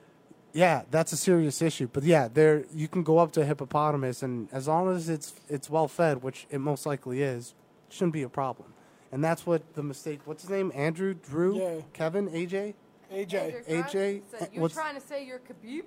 [0.54, 1.88] yeah, that's a serious issue.
[1.90, 5.34] But yeah, there you can go up to a hippopotamus, and as long as it's
[5.48, 7.54] it's well fed, which it most likely is,
[7.88, 8.74] shouldn't be a problem.
[9.12, 10.20] And that's what the mistake.
[10.24, 10.72] What's his name?
[10.74, 11.80] Andrew, Drew, Yeah.
[11.92, 12.74] Kevin, AJ,
[13.12, 13.34] AJ.
[13.34, 15.84] Andrew AJ, Kratz said, uh, You're what's- trying to say you're Khabib?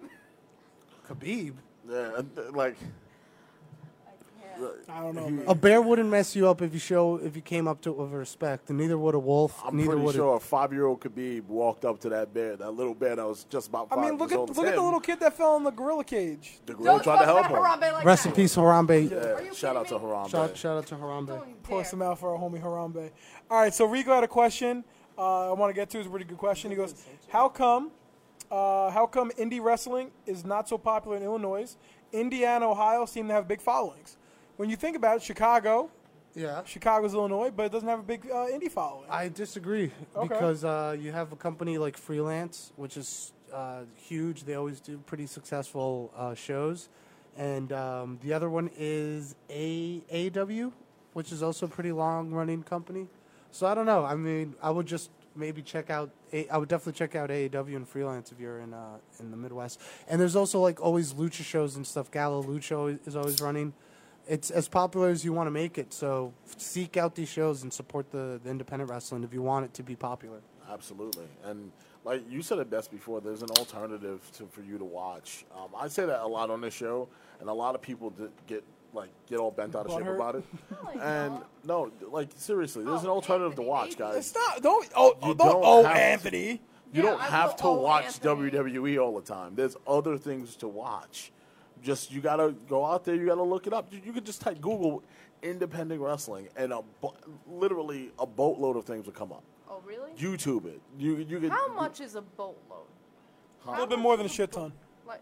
[1.10, 1.54] Khabib.
[1.90, 2.22] Yeah,
[2.54, 2.78] like
[4.90, 5.30] I don't know.
[5.30, 5.45] Man.
[5.48, 7.98] A bear wouldn't mess you up if you show if you came up to it
[7.98, 9.61] with respect, and neither would a wolf.
[9.65, 12.94] I'm neither pretty would sure a five-year-old Khabib walked up to that bear, that little
[12.94, 14.56] bear that was just about I mean, look at old.
[14.56, 16.60] look at the little kid that fell in the gorilla cage.
[16.65, 17.94] The gorilla Don't tried to help about him.
[17.94, 19.11] Like a rest in peace, Harambe.
[19.11, 20.07] Yeah, shout out to kidding?
[20.07, 20.30] Harambe.
[20.30, 21.27] Shout, shout out to Harambe.
[21.27, 23.11] Don't Pour some out for our homie Harambe.
[23.49, 24.84] All right, so Rico had a question.
[25.18, 25.99] Uh, I want to get to.
[25.99, 26.72] It's a really good question.
[26.72, 26.94] He goes,
[27.30, 27.91] "How come?
[28.52, 31.77] Uh, how come indie wrestling is not so popular in Illinois?
[32.11, 34.18] Indiana, Ohio seem to have big followings.
[34.57, 35.90] When you think about it, Chicago,
[36.34, 36.64] Yeah.
[36.65, 39.10] Chicago's Illinois, but it doesn't have a big uh, indie following.
[39.10, 40.27] I disagree Okay.
[40.27, 44.44] because uh, you have a company like Freelance, which is uh, huge.
[44.44, 46.90] They always do pretty successful uh, shows,
[47.38, 50.72] and um, the other one is AAW,
[51.14, 53.07] which is also a pretty long running company.
[53.52, 54.03] So I don't know.
[54.03, 56.10] I mean, I would just maybe check out.
[56.34, 59.38] A- I would definitely check out AAW and Freelance if you're in uh, in the
[59.38, 59.80] Midwest.
[60.10, 62.11] And there's also like always lucha shows and stuff.
[62.11, 63.73] Gala Lucha is always running.
[64.28, 65.94] It's as popular as you want to make it.
[65.94, 69.74] So seek out these shows and support the, the independent wrestling if you want it
[69.76, 70.40] to be popular.
[70.72, 71.72] Absolutely, and
[72.04, 75.46] like you said it best before, there's an alternative to, for you to watch.
[75.56, 77.08] Um, I say that a lot on this show,
[77.40, 80.16] and a lot of people d- get like get all bent out of shape Butthurt?
[80.16, 80.44] about it.
[80.96, 84.16] No, and no, like seriously, there's an Oh, alternative to watch, guys.
[84.18, 84.64] it's not.
[84.64, 84.90] Don't.
[84.96, 85.38] Oh, You don't.
[85.38, 86.02] don't oh, have to.
[86.02, 86.62] Anthony.
[86.94, 88.50] You Yeah, don't I have will to owe watch Anthony.
[88.52, 89.54] WWE all the time.
[89.56, 91.32] There's other things to watch.
[91.86, 93.14] Just you gotta go out there.
[93.14, 93.94] You gotta look it up.
[93.94, 95.03] You, you could just type Google
[95.44, 97.14] independent wrestling, and a bo-
[97.48, 99.44] literally a boatload of things will come up.
[99.70, 100.10] Oh, really?
[100.18, 100.82] YouTube it.
[100.98, 101.52] You you could.
[101.52, 102.88] How much is a boatload?
[103.68, 104.74] A little bit more than a shit ton.
[105.07, 105.22] Like,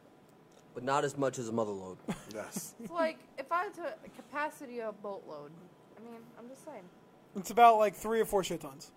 [0.74, 1.98] But not as much as a mother load.
[2.34, 2.74] Yes.
[2.82, 5.52] it's like if I had to capacity a boatload.
[5.98, 6.84] I mean, I'm just saying.
[7.36, 8.92] It's about like three or four shit tons.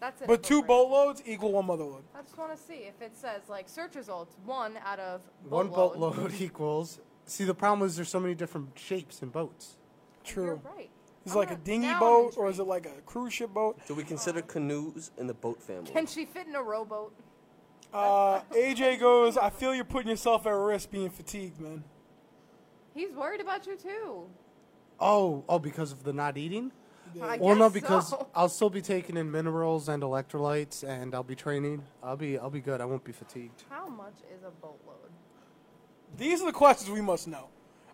[0.00, 0.26] That's it.
[0.28, 2.04] But two boat loads equal one mother load.
[2.18, 5.68] I just want to see if it says like search results one out of One
[5.68, 6.14] boatload.
[6.14, 7.00] boatload equals.
[7.26, 9.76] See, the problem is there's so many different shapes and boats.
[10.24, 10.44] True.
[10.44, 10.90] You're Right.
[11.26, 13.78] Is it like a dinghy boat or is it like a cruise ship boat?
[13.86, 15.90] Do we consider canoes in the boat family?
[15.90, 17.12] Can she fit in a rowboat?
[17.92, 21.84] Uh, AJ goes, I feel you're putting yourself at risk being fatigued, man.
[22.94, 24.28] He's worried about you too.
[24.98, 26.72] Oh, oh, because of the not eating?
[27.22, 28.28] I well, no, because so.
[28.34, 31.82] I'll still be taking in minerals and electrolytes, and I'll be training.
[32.02, 32.80] I'll be, I'll be good.
[32.80, 33.64] I won't be fatigued.
[33.68, 34.96] How much is a boatload?
[36.16, 37.48] These are the questions we must know.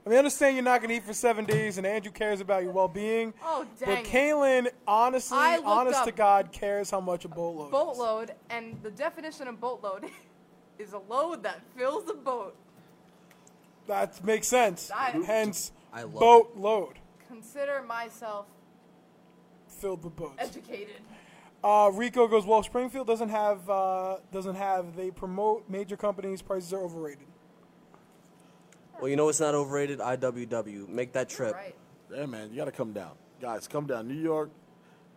[0.05, 2.41] I mean, I understand you're not going to eat for seven days, and Andrew cares
[2.41, 3.35] about your well-being.
[3.43, 4.09] Oh, But dang it.
[4.09, 7.67] Kaylin, honestly, honest to God, cares how much a boatload.
[7.69, 7.73] is.
[7.73, 10.05] Boatload, and the definition of boatload
[10.79, 12.55] is a load that fills the boat.
[13.89, 14.91] That makes sense.
[14.95, 16.99] I- Hence, I love boatload
[17.29, 18.47] Consider myself
[19.77, 20.35] filled with boats.
[20.39, 20.97] educated.
[21.65, 24.97] Uh, Rico goes, well, Springfield doesn't have uh, doesn't have.
[24.97, 26.43] They promote major companies.
[26.43, 27.27] Prices are overrated.
[29.01, 29.99] Well, you know it's not overrated?
[29.99, 30.89] IWW.
[30.89, 31.55] Make that trip.
[31.55, 31.75] Right.
[32.15, 33.67] Yeah, man, you gotta come down, guys.
[33.67, 34.51] Come down, New York.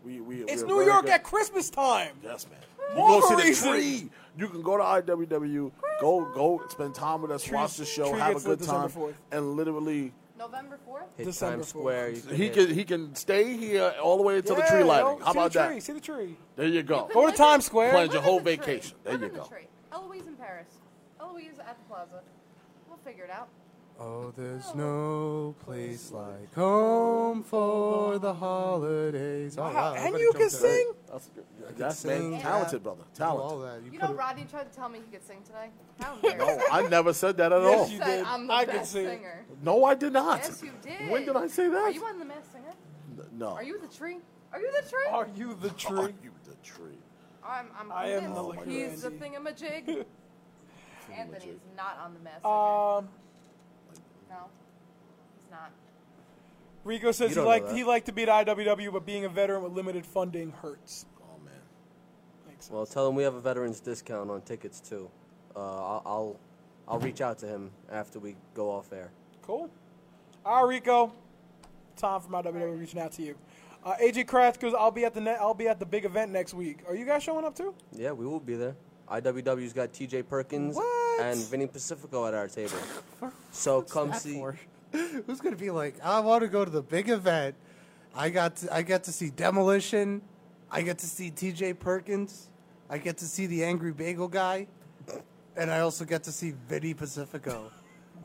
[0.03, 0.43] We we.
[0.43, 1.11] It's we're New York good.
[1.11, 2.15] at Christmas time.
[2.23, 2.59] Yes, man.
[2.91, 4.09] You go see the tree.
[4.37, 5.71] You can go to IWW.
[6.01, 7.43] Go go spend time with us.
[7.43, 8.13] Tree- watch the show.
[8.13, 9.01] Have a good December time.
[9.01, 9.13] 4th.
[9.31, 11.01] And literally, November 4th?
[11.17, 11.69] Hit December Times 4th.
[11.69, 12.09] Square.
[12.09, 14.83] You can he hit- can he can stay here all the way until the tree
[14.83, 15.05] lighting.
[15.21, 15.83] Oh, How about the tree, that?
[15.83, 16.37] See the tree.
[16.55, 17.07] There you go.
[17.13, 17.91] Go to Live Times Square.
[17.91, 18.55] Plan your live whole the tree.
[18.55, 18.97] vacation.
[19.03, 19.45] There Live you in the go.
[19.47, 19.67] tree.
[19.91, 20.67] Eloise in Paris.
[21.19, 22.21] Eloise at the plaza.
[22.87, 23.49] We'll figure it out.
[24.01, 29.57] Oh, there's no place like home for the holidays.
[29.57, 30.93] Oh, Wow, wow, and you can sing.
[31.11, 31.43] That's good.
[31.77, 32.41] That's sing, man, yeah.
[32.41, 33.03] talented brother.
[33.13, 33.81] Do all that.
[33.83, 35.69] You You know, could've- Rodney tried to tell me he could sing today.
[35.99, 36.37] How embarrassing.
[36.59, 37.89] No, I never said that at Yes, all.
[37.89, 38.25] you said did.
[38.25, 39.09] I'm the I could best see it.
[39.09, 39.45] singer.
[39.61, 40.39] No, I did not.
[40.43, 41.11] Yes, you did.
[41.11, 41.75] When did I say that?
[41.77, 42.73] Are you on the Masked Singer?
[43.33, 43.47] no.
[43.49, 44.19] Are you the tree?
[44.53, 45.07] Are you the tree?
[45.11, 45.97] Are you the tree?
[45.99, 46.15] Are tree?
[46.23, 46.97] you the tree?
[47.45, 50.05] I'm, I'm I am convinced the He's the thingamajig.
[51.11, 52.53] Anthony is not on the Masked Singer.
[52.55, 53.09] Um,
[54.29, 54.35] no,
[55.37, 55.71] he's not.
[56.83, 57.75] Rico says he don't know liked that.
[57.75, 61.05] he liked to be at IWW, but being a veteran with limited funding hurts.
[61.21, 61.53] Oh man.
[62.47, 62.73] Makes sense.
[62.73, 65.09] Well, tell him we have a veterans discount on tickets too.
[65.55, 66.39] Uh, I'll, I'll
[66.87, 69.11] I'll reach out to him after we go off air.
[69.41, 69.69] Cool.
[70.45, 71.13] All right, Rico.
[71.97, 73.35] Tom from IWW reaching out to you.
[73.83, 76.31] Uh, AJ Kratz goes, "I'll be at the ne- I'll be at the big event
[76.31, 76.79] next week.
[76.87, 77.73] Are you guys showing up too?
[77.93, 78.75] Yeah, we will be there.
[79.09, 80.85] IWW's got TJ Perkins What?
[81.21, 82.77] And Vinny Pacifico at our table.
[83.51, 84.33] So come see.
[84.33, 84.57] for?
[84.91, 85.95] Who's gonna be like?
[86.03, 87.55] I want to go to the big event.
[88.15, 90.21] I got to, I get to see Demolition.
[90.71, 91.73] I get to see T.J.
[91.75, 92.49] Perkins.
[92.89, 94.67] I get to see the Angry Bagel guy,
[95.55, 97.71] and I also get to see Vinny Pacifico.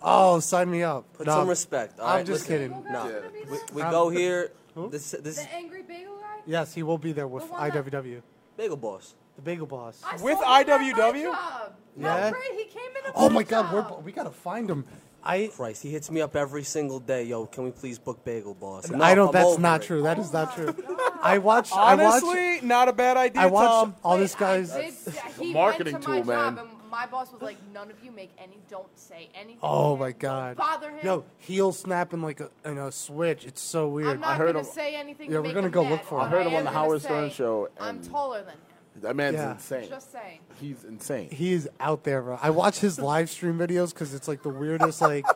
[0.07, 1.11] Oh, sign me up!
[1.15, 1.99] Put No, some respect.
[1.99, 2.27] all I'm right?
[2.27, 2.93] just Listen, kidding.
[2.93, 4.51] No, Gonna we, we Um, go here.
[4.75, 4.91] who?
[4.91, 6.41] This this The angry bagel guy?
[6.45, 8.21] Yes, he will be there with The one that- IWW,
[8.59, 9.15] bagel boss.
[9.37, 10.01] The Bagel Boss.
[10.05, 11.23] I With saw him at my IWW?
[11.25, 11.73] job.
[11.97, 12.07] Yeah?
[12.25, 12.43] No, great.
[12.59, 13.07] He came in.
[13.07, 14.85] At Oh my my God, we're, we gotta find him.
[15.27, 17.25] I Christ, he hits me up every single day.
[17.25, 18.91] Yo, can we please book bagel boss?
[18.93, 19.27] I No, don't.
[19.29, 19.87] I'm That's over not it.
[19.87, 20.03] true.
[20.03, 20.75] That is oh not true.
[21.23, 21.73] I watched.
[21.75, 22.25] I watched.
[22.25, 23.95] Honestly, not a bad idea, I watched Tom.
[24.05, 24.73] all Wait, this guys.
[24.73, 24.95] I did,
[25.41, 26.59] he marketing went to my tool, job.
[26.59, 28.59] And my boss was like, "None of you make any.
[28.69, 29.61] Don't say anything.
[29.63, 30.59] Oh to my god!
[30.59, 31.01] Don't bother him.
[31.03, 33.47] No, heel snapping like a, in a switch.
[33.47, 34.09] It's so weird.
[34.09, 35.31] I'm not heard gonna him- say anything.
[35.31, 36.27] Yeah, to we're make gonna him go mad, look for but him.
[36.27, 38.49] I heard him am on the gonna Howard say Stern show, I'm and- taller than
[38.51, 38.61] him.
[39.03, 39.53] That man's Yeah.
[39.53, 39.89] insane.
[39.89, 40.41] Just saying.
[40.61, 41.29] He's insane.
[41.31, 42.39] He's out there, bro.
[42.41, 45.01] I watch his live stream videos because it's like the weirdest.
[45.01, 45.27] Like,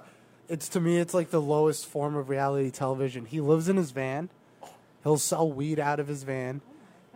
[0.49, 3.27] it's to me, it's like the lowest form of reality television.
[3.27, 4.31] He lives in his van.
[5.03, 6.61] He'll sell weed out of his van.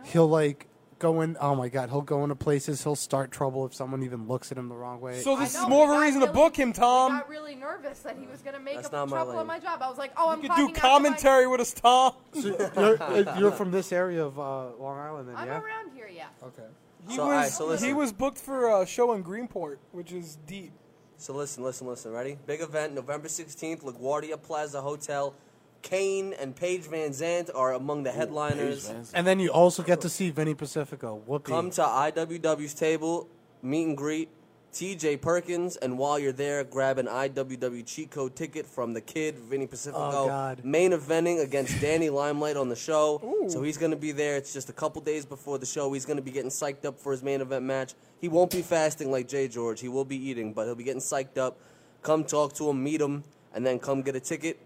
[0.03, 0.67] He'll like
[0.99, 1.37] go in.
[1.39, 2.83] Oh my god, he'll go into places.
[2.83, 5.19] He'll start trouble if someone even looks at him the wrong way.
[5.21, 6.73] So I this know, is more of we a got reason to really- book him,
[6.73, 6.83] Tom.
[6.83, 7.19] I Tom.
[7.21, 9.39] got really nervous that he was gonna make That's up not my trouble lane.
[9.41, 9.81] on my job.
[9.81, 11.73] I was like, "Oh, I'm You could do clocking out to my- commentary with us,
[11.73, 12.13] Tom.
[12.33, 15.61] you're, uh, you're from this area of uh, Long Island, then, I'm yeah?
[15.61, 16.47] around here, yeah.
[16.47, 16.63] Okay.
[17.07, 20.37] He So, was alright, so he was booked for a show in Greenport, which is
[20.47, 20.71] deep.
[21.17, 22.11] So listen, listen, listen.
[22.11, 22.37] Ready?
[22.45, 25.33] Big event, November 16th, LaGuardia Plaza Hotel.
[25.81, 28.89] Kane and Paige VanZant are among the headliners.
[29.13, 31.21] And then you also get to see Vinny Pacifico.
[31.25, 31.51] Whoopee.
[31.51, 33.27] Come to IWW's table,
[33.61, 34.29] meet and greet
[34.73, 39.37] TJ Perkins, and while you're there, grab an IWW cheat code ticket from the kid,
[39.37, 40.23] Vinny Pacifico.
[40.23, 40.65] Oh, God.
[40.65, 43.21] Main eventing against Danny Limelight on the show.
[43.49, 44.35] So he's going to be there.
[44.35, 45.93] It's just a couple days before the show.
[45.93, 47.93] He's going to be getting psyched up for his main event match.
[48.19, 49.79] He won't be fasting like Jay George.
[49.79, 51.59] He will be eating, but he'll be getting psyched up.
[52.01, 53.23] come talk to him, meet him,
[53.53, 54.59] and then come get a ticket,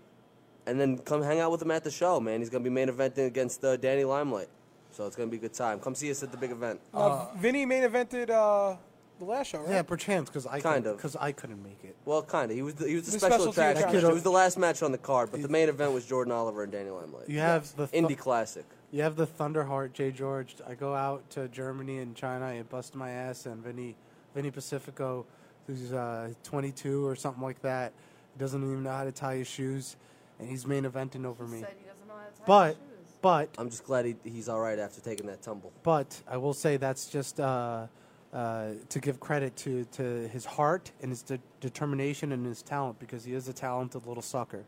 [0.65, 2.19] and then come hang out with him at the show.
[2.19, 4.49] Man, he's gonna be main eventing against uh, Danny Limelight,
[4.91, 5.79] so it's gonna be a good time.
[5.79, 6.79] Come see us at the big event.
[6.93, 8.75] Uh, Vinny main evented uh,
[9.19, 9.69] the last show, right?
[9.69, 10.97] Yeah, perchance because I Kind could, of.
[10.97, 11.95] because I couldn't make it.
[12.05, 12.55] Well, kind of.
[12.55, 13.87] He was the, he was the, The special specialty attraction.
[13.89, 14.09] attraction.
[14.09, 16.63] It was the last match on the card, but the main event was Jordan Oliver
[16.63, 17.29] and Daniel Limelight.
[17.29, 18.65] You have the th- Indie Classic.
[18.91, 20.55] You have the Thunderheart, Jay George.
[20.67, 22.45] I go out to Germany and China.
[22.47, 23.95] and bust my ass, and Vinny,
[24.33, 25.25] Vinny Pacifico,
[25.67, 27.91] who's uh, 22 or something like that,
[28.37, 29.95] doesn't even know how to tie his shoes,
[30.39, 31.59] and he's main eventing over me.
[31.59, 33.17] Said he doesn't know how to tie But, his shoes.
[33.21, 35.73] but, I'm just glad he, he's all right after taking that tumble.
[35.83, 37.87] but I will say that's just uh,
[38.33, 42.99] uh, to give credit to, to his heart and his de- determination and his talent
[42.99, 44.63] because he is a talented little sucker.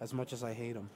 [0.00, 0.90] As much as I hate him,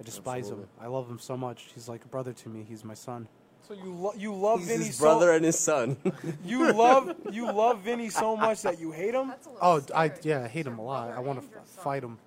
[0.00, 0.64] I despise Absolutely.
[0.64, 0.70] him.
[0.80, 1.66] I love him so much.
[1.74, 2.64] He's like a brother to me.
[2.68, 3.28] He's my son.
[3.66, 5.96] So you lo- you love He's Vinny his so brother and his son.
[6.44, 9.28] you love you love Vinny so much that you hate him.
[9.28, 11.10] That's a little Oh, I yeah, I hate him a lot.
[11.10, 11.84] I want to and your son.
[11.84, 12.18] fight him.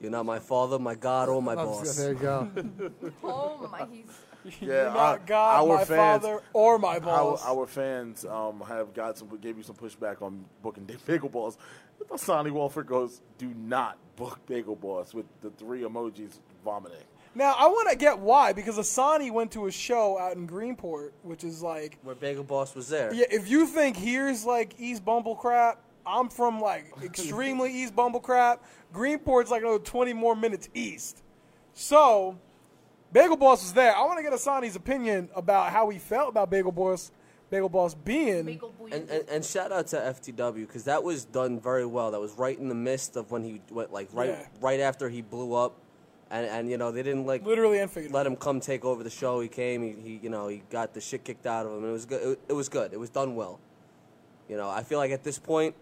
[0.00, 1.96] You're not my father, my God, or my boss.
[1.96, 2.50] There you go.
[3.24, 4.06] Oh my, he's
[4.60, 7.44] Yeah, You're not our- God, our my fans- father, or my Our, boss.
[7.46, 11.56] our fans um, have got some gave you some pushback on booking Dave Bagel Boss.
[12.16, 16.98] Sonny Walford goes, "Do not book Bagel Boss" with the three emojis vomiting.
[17.34, 21.10] now I want to get why because Asani went to a show out in Greenport,
[21.22, 23.12] which is like Where Bagel Boss was there.
[23.14, 23.24] yeah.
[23.30, 28.62] If you think here's like East Bumble crap, I'm from like extremely East Bumble crap.
[28.94, 31.22] Greenport's like another 20 more minutes east.
[31.72, 32.38] So
[33.16, 33.96] Bagel Boss was there.
[33.96, 37.10] I want to get Asani's opinion about how he felt about Bagel Boss,
[37.48, 38.44] Bagel Boss being.
[38.44, 38.74] Bagel.
[38.92, 42.10] And, and, and shout out to FTW because that was done very well.
[42.10, 44.46] That was right in the midst of when he went like right Yeah.
[44.60, 45.76] right after he blew up,
[46.30, 48.18] and and you know they didn't like Literally and figuratively.
[48.18, 49.40] let him come take over the show.
[49.40, 49.82] He came.
[49.82, 51.88] He, he you know he got the shit kicked out of him.
[51.88, 52.22] It was good.
[52.32, 52.92] It, it was good.
[52.92, 53.60] It was done well.
[54.46, 55.74] You know I feel like at this point,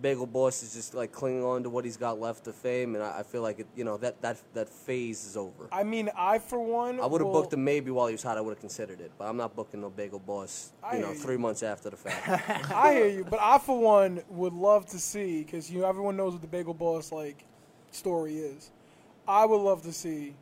[0.00, 3.04] Bagel Boss is just like clinging on to what he's got left of fame, and
[3.04, 5.68] I, I feel like it, you know that that that phase is over.
[5.72, 7.00] I mean, I for one.
[7.00, 8.38] I would have will- booked him maybe while he was hot.
[8.38, 10.72] I would have considered it, but I'm not booking no Bagel Boss.
[10.82, 11.20] I You know, hear you.
[11.22, 12.70] three months after the fact.
[12.72, 16.16] I hear you, but I for one would love to see because you know everyone
[16.16, 17.44] knows what the Bagel Boss like
[17.90, 18.70] story is.
[19.28, 20.34] I would love to see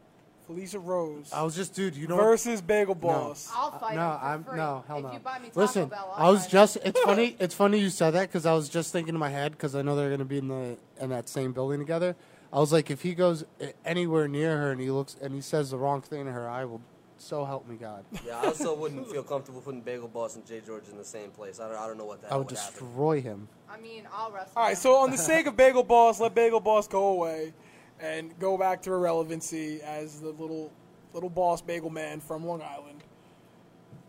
[0.48, 1.94] Felicia Rose I was just, dude.
[1.94, 3.52] You know, versus Bagel Boss.
[3.54, 4.56] I'll fight no, him for I'm free.
[4.56, 5.12] no, hell if no.
[5.12, 6.76] you buy me Taco Listen, Bell, I'll I was fight just.
[6.78, 7.36] It's funny.
[7.38, 9.82] It's funny you said that because I was just thinking in my head because I
[9.82, 12.16] know they're going to be in the in that same building together.
[12.50, 15.42] I was like, if he goes eh, anywhere near her and he looks and he
[15.42, 16.80] says the wrong thing to her, I will.
[17.18, 18.04] So help me God.
[18.24, 21.30] Yeah, I also wouldn't feel comfortable putting Bagel Boss and Jay George in the same
[21.30, 21.58] place.
[21.60, 22.72] I don't, I don't know what that I would would happen.
[22.72, 23.48] destroy him.
[23.68, 24.52] I mean, I'll wrestle.
[24.56, 24.76] All right, him.
[24.76, 27.52] so on the sake of Bagel Boss, let Bagel Boss go away
[28.00, 30.72] and go back to irrelevancy as the little
[31.14, 33.02] little boss bagel man from Long Island.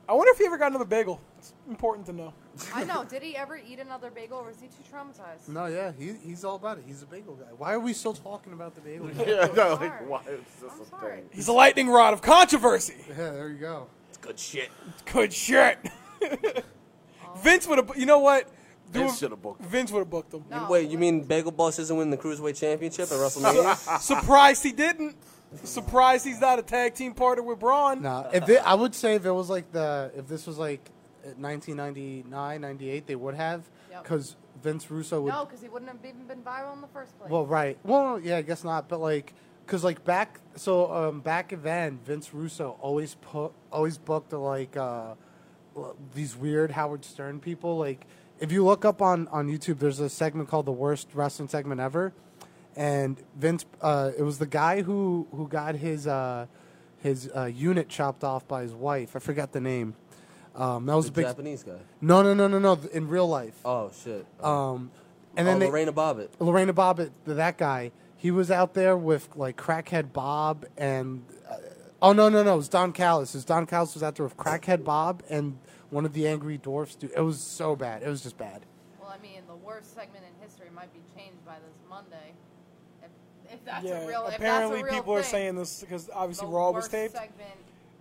[0.07, 1.21] I wonder if he ever got another bagel.
[1.37, 2.33] It's important to know.
[2.73, 3.03] I know.
[3.03, 5.47] Did he ever eat another bagel, or was he too traumatized?
[5.47, 6.83] No, yeah, he, he's all about it.
[6.87, 7.45] He's a bagel guy.
[7.57, 9.07] Why are we still talking about the bagel?
[9.17, 9.23] guy?
[9.25, 11.15] Yeah, no, like why is this I'm a sorry.
[11.17, 11.29] thing?
[11.31, 12.95] He's a lightning rod of controversy.
[13.07, 13.87] yeah, there you go.
[14.09, 14.69] It's good shit.
[15.11, 15.77] Good shit.
[17.37, 17.91] Vince would have.
[17.95, 18.47] You know what?
[18.91, 19.61] Do Vince should have booked.
[19.61, 19.67] him.
[19.67, 20.43] Vince would have booked him.
[20.49, 20.67] No.
[20.69, 23.99] Wait, you mean Bagel Boss isn't winning the Cruiserweight Championship at WrestleMania?
[24.01, 25.15] Surprised he didn't.
[25.63, 28.01] Surprised he's not a tag team partner with Braun.
[28.03, 30.91] No, if it, I would say if it was like the if this was like
[31.37, 34.03] 1999, 98, they would have Yep.
[34.03, 35.33] because Vince Russo would.
[35.33, 37.29] No, because he wouldn't have even been viral in the first place.
[37.29, 37.77] Well, right.
[37.83, 38.87] Well, yeah, I guess not.
[38.87, 39.33] But like,
[39.65, 45.15] cause like back, so um, back then, Vince Russo always put, always booked like uh,
[46.13, 47.77] these weird Howard Stern people.
[47.77, 48.05] Like,
[48.39, 51.81] if you look up on on YouTube, there's a segment called the worst wrestling segment
[51.81, 52.13] ever,
[52.75, 56.47] and Vince, uh, it was the guy who who got his uh,
[57.01, 59.15] his uh, unit chopped off by his wife.
[59.15, 59.95] I forgot the name.
[60.55, 61.25] Um, that was the a big.
[61.25, 61.79] Japanese guy.
[62.01, 62.79] No, no, no, no, no.
[62.91, 63.59] In real life.
[63.63, 64.25] Oh shit.
[64.41, 64.91] Um,
[65.37, 66.29] and oh, then they, Lorena Bobbitt.
[66.39, 71.55] Lorena Bobbitt, that guy, he was out there with like crackhead Bob and uh,
[72.01, 73.33] oh no no no, it was Don Callis.
[73.33, 75.57] It was Don Callis was out there with crackhead Bob and
[75.89, 76.95] one of the angry dwarfs.
[76.95, 78.03] Dude, it was so bad.
[78.03, 78.65] It was just bad.
[78.99, 82.33] Well, I mean, the worst segment in history might be changed by this Monday.
[83.03, 85.81] If, if that's yeah, a real, if apparently that's a real people are saying this
[85.81, 87.59] because obviously Raw was taped the worst segment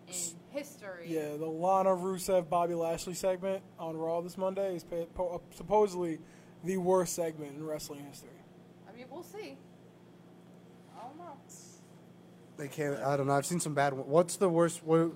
[0.09, 1.07] in history.
[1.07, 6.19] Yeah, the Lana Rusev Bobby Lashley segment on Raw this Monday is uh, supposedly
[6.65, 8.31] the worst segment in wrestling history.
[8.89, 9.57] I mean, we'll see.
[10.97, 11.37] I don't know.
[12.57, 12.99] They can't.
[13.01, 13.35] I don't know.
[13.35, 13.95] I've seen some bad.
[13.95, 14.83] one- What's the worst?
[14.85, 15.13] What,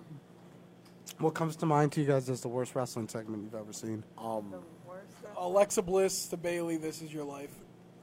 [1.22, 4.04] what comes to mind to you guys as the worst wrestling segment you've ever seen?
[4.18, 4.58] Um, The
[4.88, 5.06] worst.
[5.36, 7.50] Alexa Bliss to Bayley, this is your life.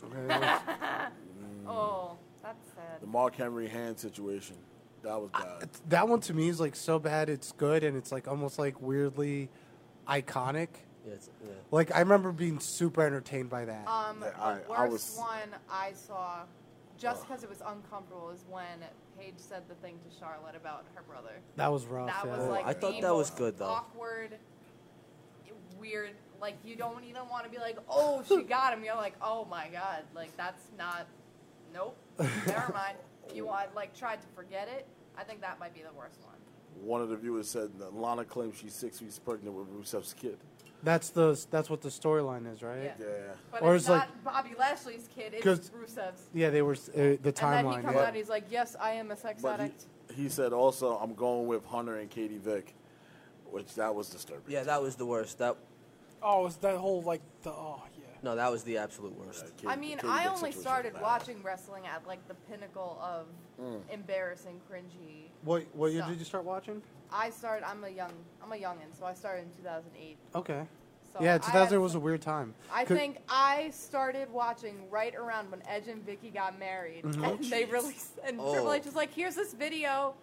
[1.71, 2.99] Oh, that's sad.
[3.01, 4.55] the Mark Henry hand situation.
[5.03, 5.69] That was bad.
[5.89, 7.29] that one to me is like so bad.
[7.29, 9.49] It's good and it's like almost like weirdly
[10.07, 10.69] iconic.
[11.05, 11.51] Yeah, it's, yeah.
[11.69, 13.87] Like I remember being super entertained by that.
[13.87, 16.39] Um, Yeah, the I- worst I was- one I saw,
[16.99, 18.83] just because it was uncomfortable, is when
[19.17, 21.39] Paige said the thing to Charlotte about her brother.
[21.55, 22.07] that was rough.
[22.07, 22.37] That yeah.
[22.37, 23.65] was like I thought the that was most good, though.
[23.65, 24.37] Awkward,
[25.79, 26.11] weird.
[26.41, 28.83] Like you don't even want to be like, oh, she got him.
[28.83, 31.07] You're like, oh my god, like that's not.
[31.73, 31.97] Nope.
[32.19, 32.97] Never mind.
[33.33, 34.85] You want like tried to forget it.
[35.17, 36.35] I think that might be the worst one.
[36.85, 40.37] One of the viewers said that Lana claims she's six weeks pregnant with Rusev's kid.
[40.83, 42.83] That's the that's what the storyline is, right?
[42.83, 42.93] Yeah.
[42.99, 43.05] Yeah.
[43.51, 45.33] But Or it's, it's like- not Bobby Lashley's kid.
[45.33, 46.23] It's 'Cause- Rusev's.
[46.33, 47.81] Yeah, they were uh, the And then he timeline.
[47.81, 48.01] comes Yeah.
[48.01, 48.07] out.
[48.07, 49.85] and He's like, yes, I am a sex But addict.
[50.15, 52.73] he, he said also, I'm going with Hunter and Katie Vick,
[53.51, 54.43] which that was disturbing.
[54.53, 55.37] Yeah, that was the worst.
[55.39, 55.57] That
[56.21, 57.98] Oh, it's that whole like the oh yeah.
[58.21, 59.45] No, that was the absolute worst.
[59.57, 61.01] Katie- I mean, Katie I only started bad.
[61.01, 63.27] watching wrestling at like the pinnacle of
[63.61, 63.81] Mm.
[63.91, 65.29] embarrassing, cringy.
[65.43, 66.81] What what year did you start watching?
[67.11, 67.67] I started.
[67.67, 68.11] I'm a young.
[68.43, 70.17] I'm a youngin, so I started in 2008.
[70.35, 70.67] Okay.
[71.13, 72.53] So yeah, I 2000 had was a weird time.
[72.71, 77.23] I 'Cause- think I started watching right around when Edge and Vickie got married, Mhm.
[77.39, 78.19] and they released.
[78.23, 78.73] And Triple Oh.
[78.73, 80.13] H was like, "Here's this video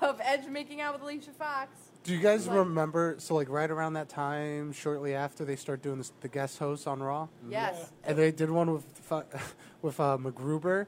[0.00, 1.70] of Edge making out with Alicia Fox."
[2.04, 3.16] Do you guys Like- remember?
[3.18, 6.86] So like right around that time, shortly after they start doing this, the guest hosts
[6.86, 8.84] on Raw, Yes, and they did one with
[9.82, 10.86] with uh, MacGruber,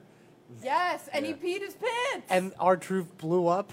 [0.62, 1.34] yes, and Yeah.
[1.40, 2.26] he peed his pants.
[2.30, 3.72] and our truth blew up.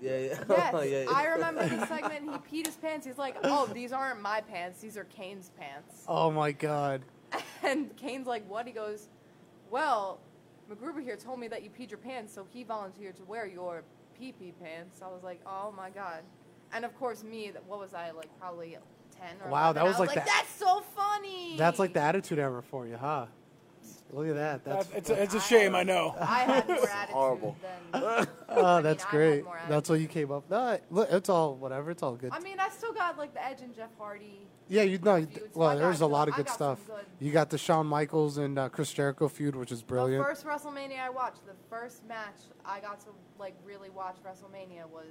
[0.00, 0.44] Yeah, yeah.
[0.48, 1.10] Yes, yeah, yeah.
[1.14, 2.24] I remember the segment.
[2.50, 3.06] He peed his pants.
[3.06, 4.80] He's like, "Oh, these aren't my pants.
[4.80, 7.02] These are Kane's pants." Oh my god!
[7.62, 9.08] And Kane's like, "What?" He goes,
[9.70, 10.18] "Well,
[10.70, 13.84] MacGruber here told me that you peed your pants, so he volunteered to wear your
[14.18, 16.22] pee pee pants." I was like, "Oh my god!"
[16.72, 17.52] And of course, me.
[17.66, 18.28] What was I like?
[18.40, 18.76] Probably
[19.16, 19.74] ten or Wow, 11.
[19.76, 21.56] that was I like like the- That's so funny.
[21.56, 23.26] That's like the attitude ever for you, huh?
[24.12, 24.64] Look at that.
[24.64, 25.74] That's That- it's a, it's a shame.
[25.74, 26.14] I know.
[26.20, 27.56] I had more attitude horrible.
[27.92, 28.02] than.
[28.48, 29.44] oh, that's I had great.
[29.68, 30.44] That's what you came up.
[30.50, 31.90] No, look, it's all whatever.
[31.90, 32.30] It's all good.
[32.32, 34.46] I mean, I still got like the Edge and Jeff Hardy.
[34.68, 35.16] yeah, you know.
[35.16, 36.78] feuds, so I Well, got there's a lot of good stuff.
[36.86, 40.22] good- You got the Shawn Michaels and uh, Chris Jericho feud, which is brilliant.
[40.24, 43.08] The first WrestleMania I watched, the first match I got to
[43.38, 45.06] like really watch WrestleMania was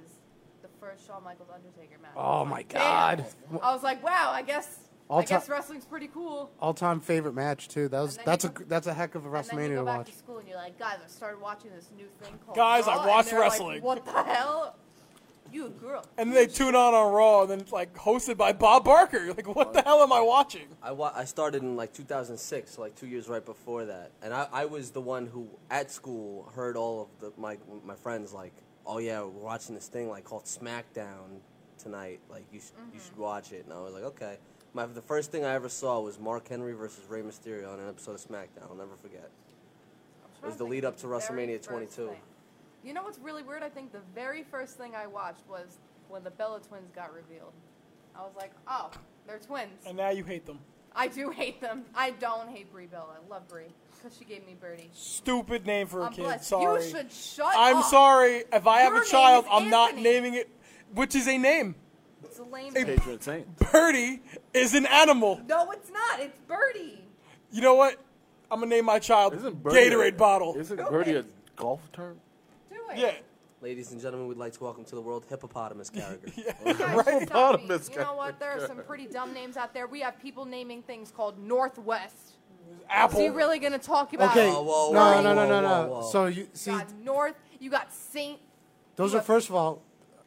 [0.62, 2.12] the first Shawn Michaels Undertaker match.
[2.16, 3.26] Oh my like, "Damn." God!
[3.62, 6.50] I was like, wow, I guess All I guess wrestling's pretty cool.
[6.60, 7.88] All-time favorite match too.
[7.88, 9.80] That was that's a go- that's a heck of a And then you WrestleMania go
[9.80, 10.10] to back watch.
[10.10, 12.94] to school and you're like, guys, I started watching this new thing called Guys, I
[12.94, 13.82] Raw," and watched they're like, wrestling.
[13.82, 14.76] what the hell?
[15.52, 16.04] You a girl.
[16.18, 19.24] And then they tune on on Raw, and then it's like hosted by Bob Barker.
[19.24, 20.66] You're like, what the hell am I watching?
[20.82, 24.34] I, wa- I started in like 2006, so like two years right before that, and
[24.34, 28.32] I, I was the one who at school heard all of the my my friends
[28.32, 28.54] like,
[28.84, 31.38] oh yeah, we're watching this thing like called SmackDown
[31.78, 32.18] tonight.
[32.28, 33.06] Like you sh- you mm-hmm.
[33.06, 34.38] should watch it, and I was like, okay.
[34.76, 37.88] My the first thing I ever saw was Mark Henry versus Rey Mysterio on an
[37.88, 38.68] episode of SmackDown.
[38.68, 39.30] I'll never forget.
[40.42, 42.08] I'm was the lead up to WrestleMania 22.
[42.08, 42.16] thing.
[42.84, 43.62] You know what's really weird?
[43.62, 45.78] I think the very first thing I watched was
[46.10, 47.54] when the Bella twins got revealed.
[48.14, 48.90] I was like, oh,
[49.26, 49.82] they're twins.
[49.86, 50.58] And now you hate them.
[50.94, 51.86] I do hate them.
[51.94, 53.16] I don't hate Brie Bella.
[53.16, 54.90] I love Brie because she gave me Birdie.
[54.92, 56.22] Stupid name for a I'm kid.
[56.22, 56.48] blessed.
[56.48, 56.84] Sorry.
[56.84, 57.84] You should shut I'm up.
[57.86, 58.44] sorry.
[58.52, 60.50] If I have a child, I'm not naming it,
[60.92, 61.76] which is a name.
[62.26, 62.96] It's a lame Hey, name.
[62.98, 63.72] Patron saint.
[63.72, 64.20] Birdie
[64.54, 65.40] is an animal.
[65.48, 66.20] No, it's not.
[66.20, 67.02] It's Birdie.
[67.52, 67.96] You know what?
[68.50, 70.54] I'm gonna name my child Isn't Birdie Gatorade a, bottle.
[70.58, 71.24] Isn't Go Birdie a
[71.56, 72.18] golf term?
[72.70, 72.98] Do it.
[72.98, 73.12] Yeah.
[73.62, 76.30] Ladies and gentlemen, we'd like to welcome to the world hippopotamus character.
[76.66, 77.66] You guys should stop me.
[77.66, 78.38] Hippopotamus You know what?
[78.38, 79.86] There are some pretty dumb names out there.
[79.86, 82.34] We have people naming things called Northwest.
[82.90, 83.18] Apple.
[83.20, 85.48] Is he really going to talk about Okay, Whoa, whoa, no, whoa, no, no, no,
[85.48, 85.88] whoa, no.
[85.88, 86.10] whoa, whoa.
[86.10, 87.34] So you You see, got North.
[87.58, 88.38] You got Saint.
[88.96, 89.82] those you are got- first of all,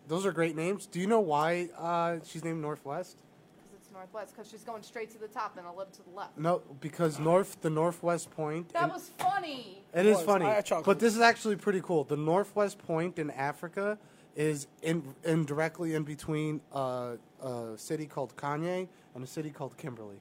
[0.10, 0.88] those are great names.
[0.88, 3.18] Do you know why uh, she's named Northwest?
[3.56, 4.34] Because it's Northwest.
[4.36, 6.38] Because she's going straight to the top and a little to the left.
[6.38, 8.74] No, because North, the Northwest Point.
[8.74, 9.84] That in- was funny.
[9.94, 10.26] It is was.
[10.26, 10.86] funny, I had chocolate.
[10.86, 12.04] but this is actually pretty cool.
[12.04, 13.98] The Northwest Point in Africa
[14.36, 19.78] is in, in directly in between uh, a city called Kanye and a city called
[19.78, 20.18] Kimberly.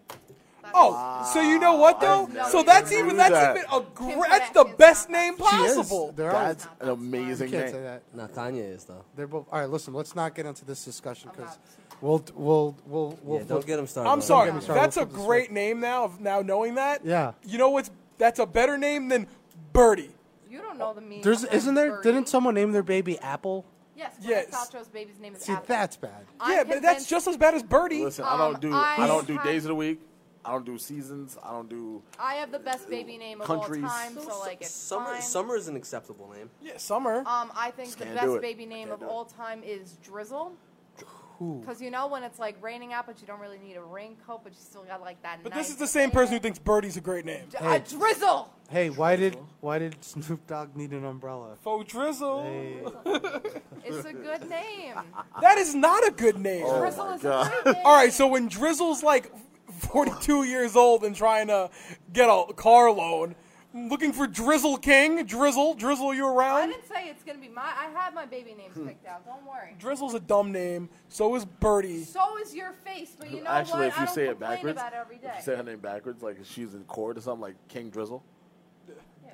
[0.72, 2.26] That's Oh, so you know what though?
[2.26, 3.56] never So that's knew even that's that.
[3.56, 5.76] even a Kim gr- that's the best name that- She is.
[5.76, 6.12] possible.
[6.16, 7.74] They're That's an amazing can't name.
[7.74, 8.02] say that.
[8.14, 9.04] Nah, Kanye is though.
[9.16, 9.46] They're both.
[9.52, 9.94] All right, listen.
[9.94, 11.58] Let's not get into this discussion because
[12.00, 13.38] we'll we'll we'll we'll.
[13.40, 14.10] yeah, don't get him started.
[14.10, 14.52] I'm sorry.
[14.52, 14.82] me started.
[14.82, 16.04] That's a We'll flip this great name now.
[16.04, 17.04] Of now knowing that.
[17.04, 17.32] Yeah.
[17.44, 19.26] You know what's that's a better name than
[19.72, 20.10] Birdie.
[20.50, 21.22] You don't know the meaning.
[21.22, 21.90] There's of isn't there?
[21.96, 22.12] Birdie.
[22.12, 23.64] Didn't someone name their baby Apple?
[23.96, 24.14] Yes.
[24.20, 24.46] Yes.
[24.46, 25.64] Gwyneth Paltrow's baby's name is See, Apple.
[25.66, 26.24] that's bad.
[26.40, 28.04] I'm yeah, but that's convinced- just as bad as Birdie.
[28.04, 30.00] Listen, I Um, don't do I I, don't do have- days of the week.
[30.44, 31.36] I don't do seasons.
[31.42, 32.02] I don't do.
[32.18, 33.82] I have the best baby name of Countries.
[33.82, 35.22] all time, so like it's Summer, fine.
[35.22, 36.48] Summer is an acceptable name.
[36.62, 37.18] yeah, Summer.
[37.26, 40.52] Um, I think the best baby name of all time is Drizzle.
[41.60, 44.42] Because you know when it's like raining out, but you don't really need a raincoat,
[44.42, 45.38] but you still got like that.
[45.44, 47.44] But nice this is the same person who thinks Birdie's a great name.
[47.48, 48.52] D- uh, drizzle.
[48.70, 51.54] Hey, why did why did Snoop Dogg need an umbrella?
[51.62, 52.42] Faux Drizzle.
[53.84, 54.94] It's a good name.
[55.40, 56.64] That is not a good name.
[56.66, 57.46] Oh Drizzle is God.
[57.46, 57.86] a great name.
[57.86, 59.32] All right, so when Drizzle's like
[59.78, 61.70] 42 years old and trying to
[62.12, 63.34] get a car loan,
[63.74, 66.62] looking for Drizzle King, Drizzle, Drizzle, you around?
[66.62, 67.62] I didn't say it's gonna be my.
[67.62, 69.24] I have my baby names picked out.
[69.26, 69.74] Don't worry.
[69.78, 70.88] Drizzle's a dumb name.
[71.08, 72.04] So is Birdie.
[72.04, 73.88] So is your face, but you know Actually, what?
[73.88, 75.28] if I you don't say it complain backwards, about it every day.
[75.30, 78.22] if you say her name backwards, like she's in court or something, like King Drizzle.